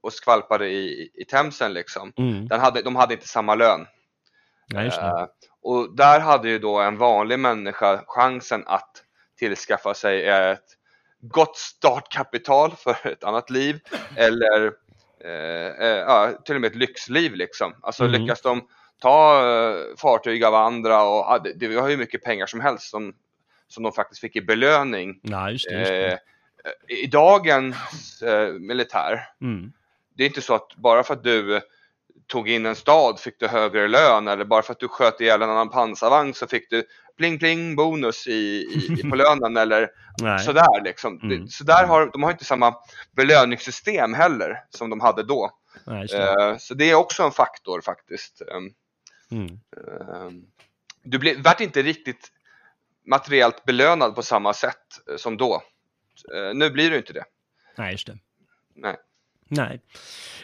och 0.02 0.12
skvalpade 0.12 0.68
i, 0.68 1.10
i 1.14 1.24
Themsen 1.24 1.72
liksom, 1.72 2.12
Mm. 2.18 2.48
den 2.48 2.60
hade, 2.60 2.82
de 2.82 2.96
hade 2.96 3.14
inte 3.14 3.28
samma 3.28 3.54
lön. 3.54 3.86
Ja, 4.66 4.82
just 4.82 5.00
det. 5.00 5.06
Eh, 5.06 5.26
och 5.62 5.96
där 5.96 6.20
hade 6.20 6.48
ju 6.48 6.58
då 6.58 6.78
en 6.78 6.96
vanlig 6.98 7.38
människa 7.38 8.04
chansen 8.06 8.62
att 8.66 9.04
tillskaffa 9.38 9.94
sig 9.94 10.28
ett 10.28 10.64
gott 11.20 11.56
startkapital 11.56 12.70
för 12.76 13.06
ett 13.06 13.24
annat 13.24 13.50
liv 13.50 13.80
eller 14.16 14.72
eh, 15.24 15.88
eh, 15.88 16.30
till 16.44 16.54
och 16.54 16.60
med 16.60 16.70
ett 16.70 16.76
lyxliv 16.76 17.34
liksom. 17.34 17.74
Alltså 17.82 18.04
Mm. 18.04 18.20
lyckas 18.20 18.42
de 18.42 18.68
ta 18.98 19.48
eh, 19.50 19.96
fartyg 19.96 20.44
av 20.44 20.54
andra 20.54 21.02
och 21.02 21.16
ja, 21.28 21.40
det, 21.44 21.52
det 21.52 21.68
var 21.76 21.88
hur 21.88 21.96
mycket 21.96 22.22
pengar 22.24 22.46
som 22.46 22.60
helst 22.60 22.90
som, 22.90 23.14
som 23.68 23.82
de 23.82 23.92
faktiskt 23.92 24.20
fick 24.20 24.36
i 24.36 24.40
belöning. 24.42 25.20
Ja, 25.22 25.50
just 25.50 25.68
det. 25.68 25.78
Just 25.78 25.90
det. 25.90 26.12
Eh, 26.12 26.98
I 27.04 27.06
dagens 27.06 28.22
eh, 28.22 28.52
militär 28.52 29.28
Mm. 29.40 29.72
det 30.16 30.22
är 30.22 30.26
inte 30.26 30.42
så 30.42 30.54
att 30.54 30.74
bara 30.76 31.02
för 31.02 31.14
att 31.14 31.22
du 31.24 31.60
tog 32.30 32.48
in 32.48 32.66
en 32.66 32.76
stad 32.76 33.20
fick 33.20 33.40
du 33.40 33.46
högre 33.48 33.88
lön 33.88 34.28
eller 34.28 34.44
bara 34.44 34.62
för 34.62 34.72
att 34.72 34.80
du 34.80 34.88
sköt 34.88 35.20
ihjäl 35.20 35.42
en 35.42 35.50
annan 35.50 35.70
pansarvagn 35.70 36.34
så 36.34 36.46
fick 36.46 36.70
du 36.70 36.84
pling 37.16 37.38
pling 37.38 37.76
bonus 37.76 38.26
i, 38.26 38.32
i, 38.32 39.10
på 39.10 39.16
lönen 39.16 39.56
eller 39.62 39.90
Nej. 40.22 40.38
sådär 40.38 40.84
liksom. 40.84 41.20
Mm. 41.22 41.48
Så 41.48 41.64
där 41.64 41.86
har, 41.86 42.10
de 42.12 42.22
har 42.22 42.30
inte 42.30 42.44
samma 42.44 42.74
belöningssystem 43.16 44.14
heller 44.14 44.64
som 44.70 44.90
de 44.90 45.00
hade 45.00 45.22
då. 45.22 45.50
Nej. 45.86 46.06
Eh, 46.14 46.56
så 46.58 46.74
det 46.74 46.90
är 46.90 46.94
också 46.94 47.22
en 47.22 47.32
faktor 47.32 47.80
faktiskt. 47.80 48.42
Um, 48.56 48.74
Mm. 49.32 49.60
um, 50.26 50.46
du 51.02 51.18
blev, 51.18 51.42
vart 51.42 51.60
inte 51.60 51.82
riktigt 51.82 52.32
materiellt 53.06 53.64
belönad 53.64 54.14
på 54.14 54.22
samma 54.22 54.54
sätt 54.54 55.08
eh, 55.10 55.16
som 55.16 55.36
då. 55.36 55.62
Eh, 56.34 56.54
nu 56.54 56.70
blir 56.70 56.90
du 56.90 56.96
inte 56.96 57.12
det. 57.12 57.24
Nej, 57.76 57.92
just 57.92 58.06
det. 58.06 58.18
Nej. 58.74 58.96
Nej. 59.50 59.80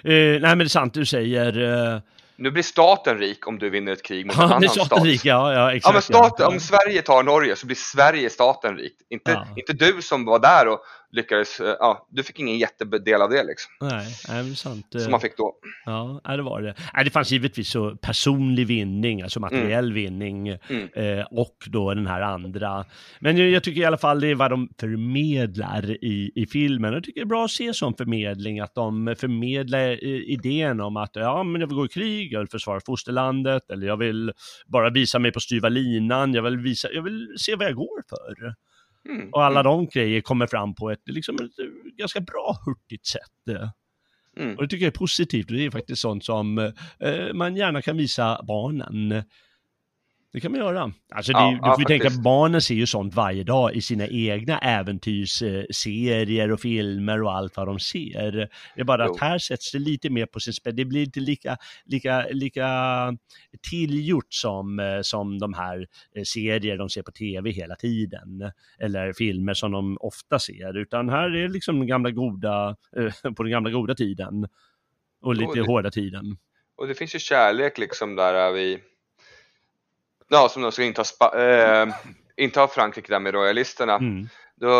Eh, 0.04 0.10
nej, 0.12 0.40
men 0.40 0.58
det 0.58 0.64
är 0.64 0.68
sant 0.68 0.94
du 0.94 1.06
säger. 1.06 1.62
Eh, 1.94 2.00
Nu 2.36 2.50
blir 2.50 2.62
staten 2.62 3.18
rik 3.18 3.46
om 3.48 3.58
du 3.58 3.70
vinner 3.70 3.92
ett 3.92 4.02
krig 4.02 4.26
mot 4.26 4.36
en 4.36 4.42
annan 4.42 4.64
är 4.64 4.68
stat. 4.68 4.86
staten 4.86 5.04
rik, 5.04 5.24
ja, 5.24 5.52
ja, 5.52 5.72
exakt. 5.72 5.88
Ja 5.88 5.92
men 5.92 6.02
staten, 6.02 6.44
ja. 6.44 6.48
om 6.48 6.60
Sverige 6.60 7.02
tar 7.02 7.22
Norge 7.22 7.56
så 7.56 7.66
blir 7.66 7.76
Sverige 7.76 8.30
staten 8.30 8.76
rikt. 8.76 9.00
Inte, 9.10 9.30
Ja. 9.30 9.46
inte 9.56 9.72
du 9.72 10.02
som 10.02 10.24
var 10.24 10.38
där 10.38 10.68
och 10.68 10.80
lyckades, 11.10 11.60
eh, 11.60 11.76
ja, 11.78 12.06
du 12.10 12.22
fick 12.22 12.38
ingen 12.40 12.58
jättedel 12.58 13.22
av 13.22 13.30
det 13.30 13.44
liksom. 13.44 13.72
Nej, 13.80 14.06
det 14.26 14.32
är 14.50 14.54
sant. 14.54 14.94
Eh, 14.94 15.00
Som 15.00 15.10
man 15.10 15.20
fick 15.20 15.36
då. 15.36 15.54
Ja, 15.84 16.20
det 16.36 16.42
var 16.42 16.62
det. 16.62 16.74
Nej, 16.94 17.04
det 17.04 17.10
fanns 17.10 17.30
givetvis 17.30 17.70
så 17.70 17.96
personlig 17.96 18.66
vinning, 18.66 19.22
alltså 19.22 19.40
materiell 19.40 19.92
vinning 19.92 20.48
Mm. 20.48 20.88
eh, 20.94 21.24
och 21.30 21.56
då 21.66 21.94
den 21.94 22.06
här 22.06 22.20
andra. 22.20 22.84
Men 23.20 23.50
jag, 23.52 23.62
tycker 23.62 23.80
i 23.80 23.84
alla 23.84 23.98
fall 23.98 24.20
det 24.20 24.28
är 24.28 24.34
vad 24.34 24.50
de 24.50 24.68
förmedlar 24.80 26.04
i, 26.04 26.32
i 26.34 26.46
filmen. 26.46 26.92
Jag 26.92 27.04
tycker 27.04 27.20
det 27.20 27.24
är 27.24 27.28
bra 27.28 27.44
att 27.44 27.50
se 27.50 27.74
som 27.74 27.94
förmedling, 27.94 28.60
att 28.60 28.74
de 28.74 29.14
förmedlar 29.18 29.78
eh, 29.88 29.96
idén 30.08 30.80
om 30.80 30.96
att 30.96 31.10
ja, 31.16 31.42
men 31.42 31.60
jag 31.60 31.68
vill 31.68 31.76
gå 31.76 31.84
i 31.84 31.88
krig, 31.88 32.32
jag 32.32 32.40
vill 32.40 32.48
försvara 32.48 32.80
fosterlandet, 32.86 33.70
eller 33.70 33.86
jag 33.86 33.96
vill 33.96 34.32
bara 34.66 34.90
visa 34.90 35.18
mig 35.18 35.32
på 35.32 35.40
styva 35.40 35.68
linan, 35.68 36.34
jag 36.34 36.42
vill, 36.42 36.56
visa, 36.58 36.88
jag 36.92 37.02
vill 37.02 37.28
se 37.38 37.54
vad 37.56 37.66
jag 37.66 37.74
går 37.74 38.02
för. 38.08 38.54
Mm. 39.08 39.28
Och 39.32 39.44
alla 39.44 39.62
de 39.62 39.86
grejer 39.86 40.20
kommer 40.20 40.46
fram 40.46 40.74
på 40.74 40.90
ett, 40.90 41.02
liksom, 41.06 41.34
ett 41.34 41.40
eh, 41.58 41.90
ganska 41.98 42.20
bra, 42.20 42.58
hurtigt 42.66 43.06
sätt. 43.06 43.56
eh. 43.56 43.68
Mm. 44.38 44.56
Och 44.56 44.62
det 44.62 44.68
tycker 44.68 44.84
jag 44.84 44.94
är 44.94 44.98
positivt 44.98 45.50
och 45.50 45.56
det 45.56 45.64
är 45.66 45.70
faktiskt 45.70 46.02
sånt 46.02 46.24
som 46.24 46.58
eh, 46.58 47.32
man 47.34 47.56
gärna 47.56 47.82
kan 47.82 47.96
visa 47.96 48.40
barnen. 48.48 49.22
Det 50.36 50.40
kan 50.40 50.52
man 50.52 50.60
göra. 50.60 50.92
Alltså 51.14 51.32
det, 51.32 51.38
Ja, 51.38 51.50
du 51.50 51.58
ja, 51.62 51.74
får 51.74 51.80
ju 51.80 51.84
tänka, 51.98 52.10
barnen 52.22 52.60
ser 52.60 52.74
ju 52.74 52.86
sånt 52.86 53.14
varje 53.14 53.44
dag 53.44 53.74
i 53.74 53.80
sina 53.80 54.06
egna 54.06 54.58
äventyrsserier 54.58 56.52
och 56.52 56.60
filmer 56.60 57.22
och 57.22 57.32
allt 57.32 57.56
vad 57.56 57.66
de 57.66 57.78
ser. 57.80 58.32
Det 58.74 58.80
är 58.80 58.84
bara 58.84 59.06
Jo. 59.06 59.12
att 59.12 59.20
här 59.20 59.38
sätts 59.38 59.72
det 59.72 59.78
lite 59.78 60.10
mer 60.10 60.26
på 60.26 60.40
sin 60.40 60.52
spets. 60.52 60.76
Det 60.76 60.84
blir 60.84 61.02
inte 61.04 61.20
lika, 61.20 61.56
lika, 61.84 62.26
lika 62.30 62.68
tillgjort 63.70 64.26
som, 64.34 64.78
eh, 64.78 65.00
som 65.02 65.38
de 65.38 65.54
här 65.54 65.86
eh, 66.16 66.22
serier 66.22 66.76
de 66.76 66.88
ser 66.90 67.02
på 67.02 67.12
tv 67.12 67.50
hela 67.50 67.74
tiden. 67.76 68.52
Eller 68.78 69.12
filmer 69.12 69.54
som 69.54 69.72
de 69.72 69.96
ofta 70.00 70.38
ser. 70.38 70.76
Utan 70.76 71.08
här 71.08 71.30
är 71.30 71.42
det 71.42 71.48
liksom 71.48 71.78
den 71.78 71.88
gamla 71.88 72.10
goda, 72.10 72.76
eh, 72.96 73.32
på 73.32 73.42
den 73.42 73.52
gamla 73.52 73.70
goda 73.70 73.94
tiden. 73.94 74.48
Och 75.22 75.34
lite 75.34 75.52
det- 75.54 75.66
hårda 75.66 75.90
tiden. 75.90 76.36
Och 76.76 76.86
det 76.86 76.94
finns 76.94 77.14
ju 77.14 77.18
kärlek 77.18 77.78
liksom 77.78 78.16
där 78.16 78.52
vi, 78.52 78.78
ja 80.28 80.48
som 80.48 80.62
de 80.62 80.72
ska 80.72 80.82
inta, 80.82 81.04
spa, 81.04 81.42
eh, 81.42 81.88
inta 82.36 82.68
Frankrike 82.68 83.12
där 83.12 83.20
med 83.20 83.34
royalisterna. 83.34 83.94
Mm. 83.94 84.28
Då 84.60 84.70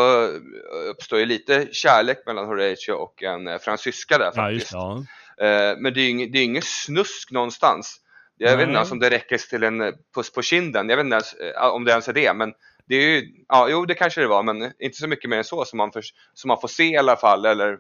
uppstår 0.91 1.19
ju 1.19 1.27
lite 1.27 1.69
kärlek 1.73 2.19
mellan 2.27 2.47
Horatio 2.47 2.93
och 2.93 3.23
en 3.23 3.49
eh, 3.49 3.59
fransyska 3.59 4.19
där 4.19 4.25
Ja, 4.25 4.33
faktiskt. 4.33 4.73
Ja. 4.73 5.05
Eh, 5.41 5.77
men 5.79 5.95
det 5.95 6.01
är 6.01 6.11
ju 6.11 6.27
det 6.27 6.39
är 6.39 6.45
inget 6.45 6.65
snusk 6.65 7.31
någonstans. 7.31 8.01
Jag 8.37 8.49
vet 8.49 8.57
Nej. 8.57 8.65
inte 8.65 8.77
ens 8.77 8.93
om 8.93 8.99
det 8.99 9.11
räcker 9.11 9.39
till 9.39 9.63
en 9.63 9.81
eh, 9.81 9.93
puss 10.15 10.33
på 10.33 10.43
kinden. 10.43 10.89
Jag 10.89 10.97
vet 10.97 11.05
inte 11.05 11.15
ens 11.15 11.35
eh, 11.35 11.67
om 11.67 11.85
det 11.85 11.91
ens 11.91 12.09
är 12.09 12.13
det. 12.13 12.35
Men 12.35 12.53
det 12.87 12.95
är 12.95 13.03
ju, 13.03 13.23
ja, 13.49 13.69
jo 13.71 13.85
det 13.87 13.95
kanske 13.95 14.21
det 14.21 14.27
var, 14.27 14.43
men 14.43 14.73
inte 14.79 14.97
så 14.97 15.09
mycket 15.09 15.31
mer 15.31 15.37
än 15.39 15.45
så 15.45 15.65
som 15.65 15.77
man, 15.77 15.93
för, 15.93 16.03
som 16.35 16.49
man 16.49 16.61
får 16.61 16.69
se 16.69 16.85
i 16.85 16.97
alla 16.97 17.17
fall 17.17 17.47
eller 17.47 17.79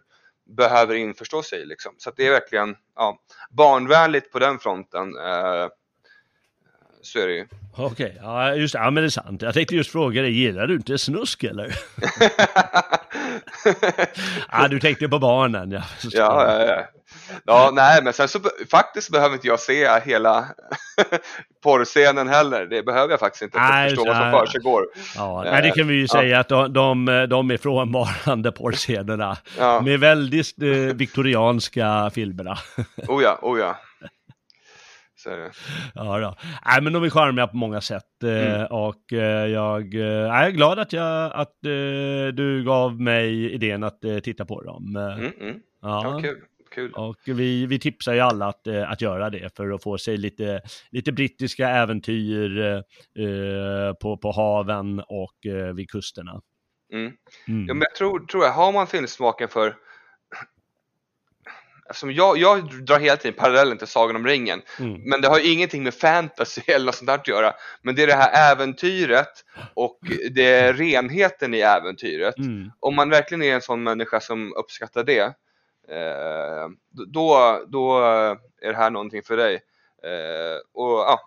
behöver 0.56 0.94
införstå 0.94 1.42
sig 1.42 1.66
liksom. 1.66 1.94
Så 1.98 2.10
att 2.10 2.16
det 2.16 2.26
är 2.26 2.30
verkligen 2.30 2.76
ja, 2.96 3.18
barnvänligt 3.50 4.32
på 4.32 4.38
den 4.38 4.58
fronten. 4.58 5.18
Eh, 5.18 5.68
så 7.06 7.18
är 7.18 7.26
det 7.26 7.32
ju. 7.34 7.46
Okej, 7.76 8.18
ja 8.22 8.54
just. 8.54 8.74
Ja 8.74 8.90
men 8.90 8.94
det 8.94 9.06
är 9.06 9.10
sant. 9.10 9.42
Jag 9.42 9.54
tänkte 9.54 9.74
just 9.76 9.92
fråga 9.92 10.22
dig, 10.22 10.32
gillar 10.32 10.66
du 10.66 10.74
inte 10.74 10.98
snusk 10.98 11.44
eller? 11.44 11.74
Ja, 14.52 14.68
du 14.68 14.80
tänkte 14.80 15.08
på 15.08 15.18
barnen 15.18 15.70
ja. 15.70 15.82
Ja, 16.02 16.58
ja, 16.58 16.64
ja. 16.66 16.82
ja, 17.44 17.70
nej, 17.74 18.02
men 18.02 18.12
sen 18.12 18.28
så 18.28 18.40
faktiskt 18.70 19.10
behöver 19.10 19.34
inte 19.34 19.46
jag 19.46 19.60
se 19.60 20.00
hela 20.04 20.44
porrscenen 21.62 22.28
heller. 22.28 22.66
Det 22.66 22.82
behöver 22.82 23.10
jag 23.10 23.20
faktiskt 23.20 23.42
inte 23.42 23.58
för 23.58 23.64
Nej, 23.68 23.84
att 23.84 23.90
förstå 23.90 24.04
vad 24.06 24.16
som 24.16 24.30
nej. 24.30 24.40
försiggår. 24.40 24.84
Ja, 25.16 25.42
nej, 25.44 25.62
det 25.62 25.70
kan 25.70 25.88
vi 25.88 25.94
ju 25.94 26.00
Ja. 26.02 26.08
säga 26.08 26.40
att 26.40 26.48
de, 26.48 26.72
de, 26.72 27.26
de 27.30 27.50
är 27.50 27.56
frånvarande 27.56 28.52
porrscenerna. 28.52 29.36
Ja. 29.58 29.80
Med 29.80 30.00
väldigt 30.00 30.62
eh, 30.62 30.68
viktorianska 30.96 32.10
filmerna. 32.14 32.58
Oh 33.08 33.22
ja, 33.22 33.38
oh 33.42 33.58
ja. 33.60 33.76
Så 35.26 35.32
är 35.32 35.36
det. 35.36 35.50
Ja, 35.94 36.18
då. 36.18 36.34
Nej, 36.66 36.82
men 36.82 36.92
de 36.92 37.04
är 37.04 37.10
charmiga 37.10 37.46
på 37.46 37.56
många 37.56 37.80
sätt 37.80 38.22
eh, 38.24 38.54
Mm. 38.54 38.66
och 38.70 39.12
eh, 39.12 39.46
jag, 39.46 39.94
eh, 39.94 40.00
jag 40.00 40.46
är 40.46 40.50
glad 40.50 40.78
att, 40.78 40.92
jag, 40.92 41.32
att 41.34 41.52
du 42.32 42.64
gav 42.66 43.00
mig 43.00 43.52
idén 43.52 43.82
att 43.84 44.00
titta 44.22 44.44
på 44.44 44.62
dem. 44.62 44.96
Mm, 44.96 45.32
mm. 45.40 45.60
ja. 45.82 46.02
Ja, 46.04 46.20
kul. 46.22 46.40
kul. 46.70 46.92
Och 46.92 47.16
vi, 47.24 47.66
vi 47.66 47.78
tipsar 47.78 48.14
ju 48.14 48.20
alla 48.20 48.46
att, 48.46 48.66
att 48.66 49.00
göra 49.00 49.30
det 49.30 49.56
för 49.56 49.70
att 49.70 49.82
få 49.82 49.98
sig 49.98 50.16
lite, 50.16 50.62
lite 50.90 51.12
brittiska 51.12 51.68
äventyr 51.68 52.58
eh, 53.18 53.92
på, 53.92 54.16
på 54.16 54.32
haven 54.32 55.02
och 55.08 55.46
eh, 55.46 55.74
vid 55.74 55.90
kusterna. 55.90 56.40
Mm. 56.92 57.12
Mm. 57.48 57.66
Ja, 57.68 57.74
men 57.74 57.82
jag 57.90 57.94
tror, 57.94 58.26
tror 58.26 58.44
jag, 58.44 58.52
har 58.52 58.72
man 58.72 58.86
filmsmaken 58.86 59.48
för 59.48 59.74
Eftersom 61.90 62.12
jag, 62.12 62.38
jag 62.38 62.84
drar 62.84 62.98
hela 62.98 63.16
tiden 63.16 63.38
parallellen 63.38 63.78
till 63.78 63.86
Sagan 63.86 64.16
om 64.16 64.26
ringen, 64.26 64.62
Mm. 64.78 65.00
men 65.04 65.20
det 65.20 65.28
har 65.28 65.38
ju 65.38 65.52
ingenting 65.52 65.82
med 65.82 65.94
fantasy 65.94 66.60
eller 66.66 66.86
något 66.86 66.94
sånt 66.94 67.06
där 67.06 67.14
att 67.14 67.28
göra. 67.28 67.54
Men 67.82 67.94
det 67.94 68.02
är 68.02 68.06
det 68.06 68.14
här 68.14 68.52
äventyret 68.52 69.28
och 69.74 69.98
det 70.30 70.44
är 70.44 70.72
renheten 70.72 71.54
i 71.54 71.60
äventyret. 71.60 72.38
Mm. 72.38 72.70
Om 72.80 72.94
man 72.94 73.10
verkligen 73.10 73.42
är 73.42 73.54
en 73.54 73.62
sån 73.62 73.82
människa 73.82 74.20
som 74.20 74.54
uppskattar 74.56 75.04
det, 75.04 75.34
eh, 75.88 76.68
då, 77.12 77.60
då 77.68 77.98
är 78.62 78.72
det 78.72 78.76
här 78.76 78.90
någonting 78.90 79.22
för 79.22 79.36
dig. 79.36 79.54
Eh, 80.02 80.58
och 80.74 80.90
ja, 80.98 81.20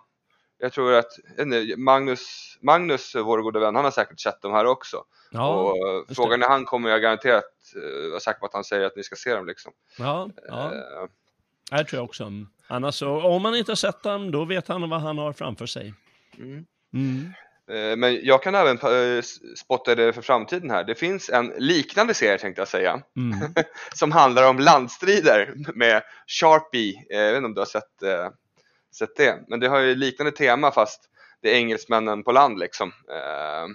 jag 0.60 0.72
tror 0.72 0.92
att 0.94 1.12
inte, 1.38 1.74
Magnus, 1.76 2.58
Magnus, 2.60 3.14
vår 3.14 3.42
goda 3.42 3.60
vän, 3.60 3.74
han 3.74 3.84
har 3.84 3.92
säkert 3.92 4.20
sett 4.20 4.42
de 4.42 4.52
här 4.52 4.64
också. 4.64 5.04
Ja, 5.30 5.54
och 5.54 5.76
eh, 5.76 6.14
frågan 6.14 6.42
är 6.42 6.48
han 6.48 6.64
kommer 6.64 6.90
jag 6.90 7.02
garanterat 7.02 7.44
uh, 7.76 8.10
vara 8.10 8.20
säker 8.20 8.40
på 8.40 8.46
att 8.46 8.54
han 8.54 8.64
säger 8.64 8.86
att 8.86 8.96
ni 8.96 9.02
ska 9.02 9.16
se 9.16 9.34
dem 9.34 9.46
liksom. 9.46 9.72
ja, 9.98 10.30
ja. 10.48 10.64
Eh, 10.74 11.78
det 11.78 11.84
tror 11.84 11.98
jag 11.98 12.04
också. 12.04 12.30
Annars 12.68 12.94
så, 12.94 13.22
om 13.22 13.42
man 13.42 13.54
inte 13.56 13.70
har 13.70 13.76
sett 13.76 14.02
den, 14.02 14.30
då 14.30 14.44
vet 14.44 14.68
han 14.68 14.90
vad 14.90 15.00
han 15.00 15.18
har 15.18 15.32
framför 15.32 15.66
sig. 15.66 15.94
mm. 16.38 16.64
Mm. 16.94 17.32
Eh, 17.70 17.96
Men 17.96 18.18
jag 18.24 18.42
kan 18.42 18.54
även 18.54 18.78
eh, 18.78 19.18
s- 19.18 19.58
spotta 19.58 19.94
det 19.94 20.12
för 20.12 20.22
framtiden 20.22 20.70
här. 20.70 20.84
Det 20.84 20.94
finns 20.94 21.30
en 21.30 21.46
liknande 21.58 22.14
serie 22.14 22.38
tänkte 22.38 22.60
jag 22.60 22.68
säga. 22.68 23.02
Mm. 23.16 23.38
som 23.94 24.12
handlar 24.12 24.48
om 24.50 24.58
landstrider 24.58 25.54
med 25.74 26.02
Sharpie. 26.40 27.06
Eh, 27.10 27.18
Jag 27.20 27.28
vet 27.32 27.36
inte 27.36 27.46
om 27.46 27.54
du 27.54 27.60
har 27.60 27.66
sett, 27.66 28.02
eh, 28.90 28.94
sett 28.98 29.16
det. 29.16 29.38
Men 29.48 29.60
det 29.60 29.68
har 29.68 29.78
ju 29.80 29.94
liknande 29.94 30.32
tema 30.32 30.70
fast 30.70 31.00
det 31.42 31.50
är 31.50 31.54
engelsmännen 31.54 32.22
på 32.22 32.32
land 32.32 32.58
liksom. 32.58 32.88
Eh, 32.88 33.74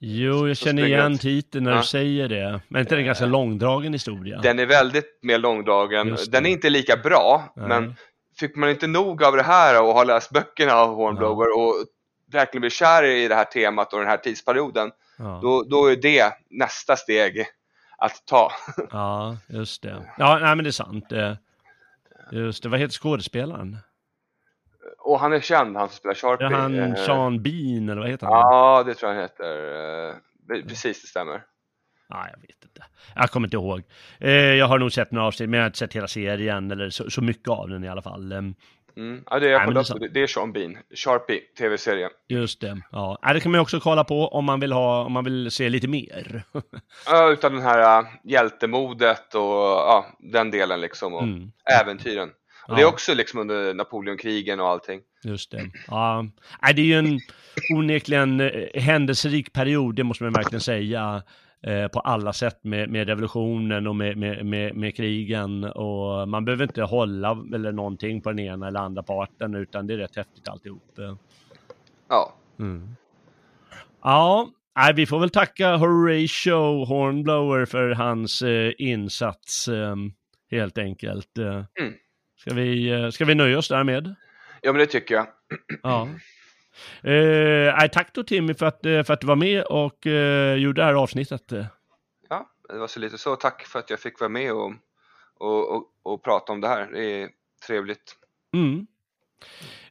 Jo, 0.00 0.48
jag 0.48 0.56
Så 0.56 0.64
känner 0.64 0.86
igen 0.86 1.18
titeln 1.18 1.64
när 1.64 1.70
Ja. 1.70 1.76
du 1.76 1.82
säger 1.82 2.28
det. 2.28 2.60
Men 2.68 2.80
inte 2.80 2.94
det 2.94 3.00
en 3.00 3.06
ganska 3.06 3.26
långdragen 3.26 3.92
historia? 3.92 4.38
Den 4.40 4.58
är 4.58 4.66
väldigt 4.66 5.18
mer 5.22 5.38
långdragen. 5.38 6.16
Den 6.28 6.46
är 6.46 6.50
inte 6.50 6.70
lika 6.70 6.96
bra. 6.96 7.52
Nej. 7.56 7.68
Men 7.68 7.94
fick 8.38 8.56
man 8.56 8.70
inte 8.70 8.86
nog 8.86 9.22
av 9.22 9.36
det 9.36 9.42
här 9.42 9.82
och 9.82 9.94
har 9.94 10.04
läst 10.04 10.30
böckerna 10.30 10.72
av 10.74 10.94
Hornblower 10.94 11.58
och 11.58 11.74
verkligen 12.32 12.60
blir 12.60 12.70
kär 12.70 13.04
i 13.04 13.28
det 13.28 13.34
här 13.34 13.44
temat 13.44 13.92
och 13.92 13.98
den 13.98 14.08
här 14.08 14.16
tidsperioden. 14.16 14.90
Ja. 15.18 15.38
Då, 15.42 15.62
då 15.62 15.86
är 15.86 15.96
det 15.96 16.32
nästa 16.50 16.96
steg 16.96 17.46
att 17.98 18.26
ta. 18.26 18.52
ja, 18.90 19.36
just 19.48 19.82
det. 19.82 20.02
Ja, 20.18 20.38
nej 20.42 20.56
men 20.56 20.64
det 20.64 20.70
är 20.70 20.72
sant. 20.72 21.12
Eh, 21.12 21.34
Just 22.32 22.62
det, 22.62 22.68
vad 22.68 22.80
heter 22.80 22.92
skådespelaren? 22.94 23.76
Och 24.98 25.20
han 25.20 25.32
är 25.32 25.40
känd, 25.40 25.76
han 25.76 25.88
som 25.88 25.96
spelar 25.96 26.14
Sharpie. 26.14 26.46
är 26.46 26.50
han 26.50 26.74
Eh, 26.78 26.94
Sean 26.94 27.42
Bean 27.42 27.88
eller 27.88 28.00
vad 28.00 28.10
heter 28.10 28.26
han? 28.26 28.34
Ja, 28.34 28.82
det 28.86 28.94
tror 28.94 29.10
jag 29.12 29.14
han 29.16 29.22
heter. 29.22 30.08
Eh, 30.08 30.14
det- 30.48 30.62
Precis, 30.68 31.02
det 31.02 31.08
stämmer. 31.08 31.42
Nej, 32.10 32.30
jag 32.32 32.40
vet 32.40 32.64
inte. 32.64 32.84
Jag 33.14 33.30
kommer 33.30 33.46
inte 33.46 33.56
ihåg. 33.56 33.82
Eh, 34.20 34.30
jag 34.32 34.66
har 34.66 34.78
nog 34.78 34.92
sett 34.92 35.10
några 35.10 35.26
avsnitt, 35.26 35.48
men 35.50 35.58
jag 35.58 35.64
har 35.64 35.68
inte 35.68 35.78
sett 35.78 35.94
hela 35.96 36.08
serien 36.08 36.70
eller 36.70 36.90
så, 36.90 37.10
så 37.10 37.22
mycket 37.22 37.48
av 37.48 37.68
den 37.68 37.84
i 37.84 37.88
alla 37.88 38.02
fall. 38.02 38.32
Eh, 38.32 38.40
Mm. 38.96 39.24
Ja, 39.30 39.38
det 39.38 39.46
är 39.48 39.50
jag 39.52 39.66
Nej, 39.66 39.74
det 39.74 39.84
sant. 39.84 40.02
Det 40.10 40.22
är 40.22 40.26
Sean 40.26 40.52
Bean. 40.52 40.78
Sharpie, 40.94 41.40
tv-serie. 41.58 42.08
Just 42.28 42.60
det. 42.60 42.80
Ja, 42.92 43.18
det 43.34 43.40
kan 43.40 43.52
man 43.52 43.60
också 43.60 43.80
kolla 43.80 44.04
på 44.04 44.28
om 44.28 44.44
man 44.44 44.60
vill 44.60 44.72
ha, 44.72 45.04
om 45.04 45.12
man 45.12 45.24
vill 45.24 45.50
se 45.50 45.68
lite 45.68 45.88
mer. 45.88 46.42
Ja, 47.06 47.30
utan 47.30 47.52
den 47.52 47.62
här 47.62 48.00
uh, 48.02 48.08
hjältemodet 48.24 49.34
och 49.34 49.42
ja, 49.42 50.06
den 50.18 50.50
delen 50.50 50.80
liksom. 50.80 51.14
Och 51.14 51.22
Mm. 51.22 51.52
äventyren. 51.82 52.30
Och 52.68 52.74
det 52.76 52.80
är 52.80 52.84
Ja. 52.84 52.88
också 52.88 53.14
liksom 53.14 53.40
under 53.40 53.74
Napoleonkrigen 53.74 54.60
och 54.60 54.66
allting. 54.68 55.00
Just 55.24 55.50
det. 55.50 55.70
Ja, 55.88 56.26
det 56.74 56.82
är 56.82 56.86
ju 56.86 56.94
en 56.98 57.18
onekligen 57.74 58.40
eh, 58.40 58.80
händelserik 58.80 59.52
period, 59.52 59.94
det 59.94 60.04
måste 60.04 60.24
man 60.24 60.32
verkligen 60.32 60.60
säga. 60.60 61.22
eh, 61.62 61.88
På 61.88 62.00
alla 62.00 62.32
sätt 62.32 62.64
med, 62.64 62.90
med 62.90 63.06
revolutionen 63.08 63.86
och 63.86 63.96
med, 63.96 64.16
med, 64.16 64.46
med, 64.46 64.76
med 64.76 64.96
krigen. 64.96 65.64
Och 65.64 66.28
man 66.28 66.44
behöver 66.44 66.64
inte 66.64 66.82
hålla 66.82 67.30
eller 67.54 67.72
någonting 67.72 68.20
på 68.22 68.28
den 68.30 68.38
ena 68.38 68.68
eller 68.68 68.80
andra 68.80 69.02
parten, 69.02 69.54
utan 69.54 69.86
det 69.86 69.94
är 69.94 69.98
rätt 69.98 70.16
häftigt 70.16 70.48
alltihop. 70.48 70.98
Ja, 72.08 72.34
Mm. 72.58 72.88
Ja, 74.02 74.48
nej, 74.76 74.94
vi 74.94 75.06
får 75.06 75.18
väl 75.20 75.30
tacka 75.30 75.76
Horatio 75.76 76.84
Hornblower 76.84 77.64
för 77.66 77.90
hans 77.90 78.42
eh, 78.42 78.72
insats 78.78 79.68
eh, 79.68 79.96
helt 80.50 80.78
enkelt. 80.78 81.38
Eh, 81.38 81.64
Mm. 81.80 81.94
Ska, 82.38 82.54
vi, 82.54 82.90
eh, 82.90 83.10
ska 83.10 83.24
vi 83.24 83.34
nöja 83.34 83.58
oss 83.58 83.68
därmed? 83.68 84.14
ja 84.62 84.72
men 84.72 84.78
det 84.78 84.86
tycker 84.86 85.14
jag. 85.14 85.26
Ja. 85.82 86.08
Eh, 87.10 87.88
tack 87.92 88.14
då 88.14 88.22
Timmy 88.22 88.54
för 88.54 88.66
att, 88.66 88.86
eh, 88.86 89.02
för 89.02 89.12
att 89.12 89.20
du 89.20 89.26
var 89.26 89.36
med 89.36 89.64
och 89.64 90.06
eh, 90.06 90.54
gjorde 90.54 90.80
det 90.80 90.84
här 90.84 90.94
avsnittet. 90.94 91.52
eh. 91.52 91.66
Ja, 92.28 92.50
det 92.68 92.78
var 92.78 92.86
så 92.86 93.00
lite 93.00 93.18
så. 93.18 93.36
Tack 93.36 93.66
för 93.66 93.78
att 93.78 93.90
jag 93.90 94.00
fick 94.00 94.20
vara 94.20 94.28
med 94.28 94.52
och, 94.52 94.72
och, 95.34 95.76
och, 95.76 95.84
och 96.02 96.22
prata 96.24 96.52
om 96.52 96.60
det 96.60 96.68
här. 96.68 96.88
Det 96.92 97.22
är 97.22 97.28
trevligt. 97.66 98.16
Mm. 98.54 98.86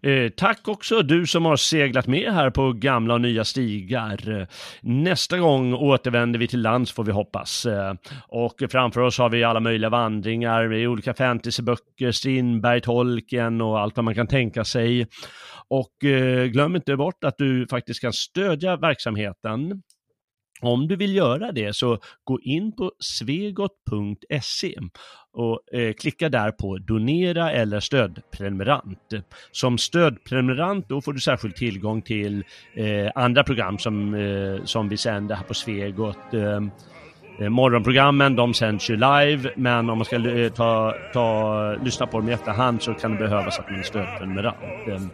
Eh, 0.02 0.30
tack 0.30 0.68
också 0.68 1.02
du 1.02 1.28
som 1.28 1.46
har 1.46 1.56
seglat 1.56 2.08
med 2.08 2.34
här 2.34 2.50
på 2.50 2.74
gamla 2.74 3.14
och 3.14 3.22
nya 3.22 3.44
stigar. 3.44 4.48
Nästa 4.82 5.38
gång 5.38 5.74
återvänder 5.74 6.40
vi 6.40 6.48
till 6.48 6.62
lands 6.62 6.92
får 6.92 7.04
vi 7.04 7.12
hoppas. 7.12 7.66
Eh, 7.66 7.94
och 8.28 8.64
framför 8.72 9.02
oss 9.02 9.18
har 9.18 9.30
vi 9.30 9.44
alla 9.44 9.60
möjliga 9.60 9.90
vandringar 9.90 10.74
i 10.74 10.88
olika 10.88 11.14
fantasyböcker, 11.14 12.12
Strindberg, 12.12 12.82
Tolkien 12.82 13.62
och 13.62 13.80
allt 13.80 13.98
vad 13.98 14.04
man 14.04 14.16
kan 14.16 14.28
tänka 14.28 14.64
sig. 14.64 15.08
Och 15.70 16.04
eh, 16.04 16.46
glöm 16.46 16.76
inte 16.76 16.96
bort 16.96 17.24
att 17.24 17.38
du 17.38 17.68
faktiskt 17.70 18.02
kan 18.02 18.14
stödja 18.14 18.78
verksamheten 18.78 19.82
om 20.62 20.88
du 20.88 20.96
vill 20.96 21.16
göra 21.16 21.52
det 21.52 21.76
så 21.76 22.00
gå 22.24 22.40
in 22.42 22.76
på 22.76 22.92
svegot.se 23.00 24.76
och 25.34 25.74
eh, 25.74 25.94
klicka 25.94 26.30
där 26.30 26.52
på 26.52 26.78
donera 26.78 27.52
eller 27.52 27.80
stödprenumerant. 27.80 29.14
Som 29.52 29.78
stödprenumerant 29.78 30.90
då 30.90 31.02
får 31.02 31.14
du 31.14 31.20
särskild 31.20 31.56
tillgång 31.56 32.02
till 32.02 32.44
eh, 32.76 33.12
andra 33.16 33.44
program 33.44 33.80
som, 33.80 34.14
eh, 34.14 34.64
som 34.64 34.90
vi 34.90 34.98
sänder 34.98 35.36
här 35.36 35.44
på 35.44 35.54
Svegot. 35.54 36.34
Eh, 36.34 36.62
eh, 37.40 37.50
morgonprogrammen 37.50 38.36
de 38.36 38.54
sänds 38.54 38.90
ju 38.90 38.96
live 38.96 39.52
men 39.56 39.90
om 39.90 39.98
man 39.98 40.06
ska 40.06 40.16
eh, 40.16 40.52
ta, 40.52 40.96
ta, 41.14 41.74
lyssna 41.84 42.08
på 42.08 42.20
dem 42.20 42.30
i 42.30 42.34
efterhand 42.34 42.82
så 42.82 42.94
kan 42.94 43.12
det 43.12 43.18
behövas 43.18 43.60
att 43.60 43.70
man 43.70 43.80
är 43.80 43.84
stödprenumerant. 43.84 45.12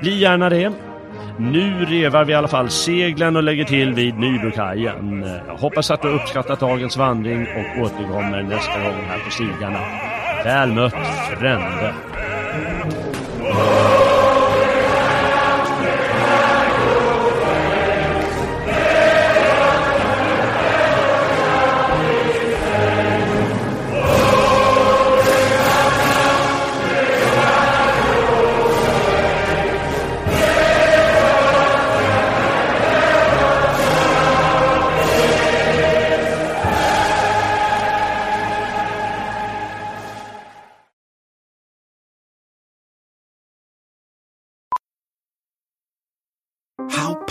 Bli 0.00 0.18
gärna 0.18 0.48
det. 0.48 0.97
Nu 1.40 1.84
revar 1.84 2.24
vi 2.24 2.32
i 2.32 2.36
alla 2.36 2.48
fall 2.48 2.70
seglen 2.70 3.36
och 3.36 3.42
lägger 3.42 3.64
till 3.64 3.94
vid 3.94 4.18
Nybrokajen. 4.18 5.24
Jag 5.46 5.56
hoppas 5.56 5.90
att 5.90 6.02
du 6.02 6.08
uppskattat 6.08 6.60
dagens 6.60 6.96
vandring 6.96 7.42
och 7.42 7.82
återkommer 7.82 8.42
nästa 8.42 8.78
gång 8.82 9.02
här 9.08 9.18
på 9.18 9.30
stigarna. 9.30 9.80
Väl 10.44 10.72
mött, 10.72 10.94
frände. 11.38 11.94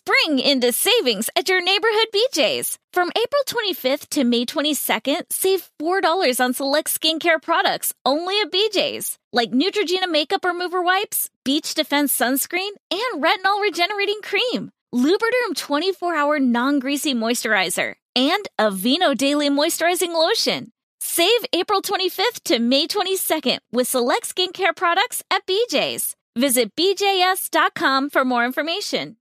Spring 0.00 0.38
into 0.38 0.72
savings 0.72 1.28
at 1.36 1.50
your 1.50 1.60
neighborhood 1.60 2.06
BJ's. 2.14 2.78
From 2.94 3.10
April 3.10 3.42
25th 3.46 4.08
to 4.10 4.24
May 4.24 4.46
22nd, 4.46 5.24
save 5.30 5.68
$4 5.78 6.40
on 6.40 6.54
select 6.54 6.88
skincare 6.88 7.42
products 7.42 7.92
only 8.06 8.34
at 8.40 8.50
BJ's, 8.50 9.18
like 9.32 9.50
Neutrogena 9.50 10.10
makeup 10.10 10.42
remover 10.44 10.80
wipes, 10.82 11.28
Beach 11.44 11.74
Defense 11.74 12.16
sunscreen, 12.16 12.70
and 12.90 13.22
retinol 13.22 13.60
regenerating 13.60 14.20
cream. 14.22 14.70
Lubriderm 14.94 15.54
24 15.54 16.14
hour 16.14 16.40
non 16.40 16.78
greasy 16.78 17.12
moisturizer, 17.14 17.94
and 18.16 18.48
Aveeno 18.58 19.14
Daily 19.14 19.50
Moisturizing 19.50 20.14
Lotion. 20.14 20.72
Save 21.00 21.44
April 21.52 21.82
25th 21.82 22.42
to 22.44 22.58
May 22.58 22.86
22nd 22.86 23.58
with 23.70 23.86
select 23.86 24.34
skincare 24.34 24.74
products 24.74 25.22
at 25.30 25.46
BJ's. 25.46 26.16
Visit 26.36 26.74
BJS.com 26.74 28.08
for 28.08 28.24
more 28.24 28.46
information. 28.46 29.16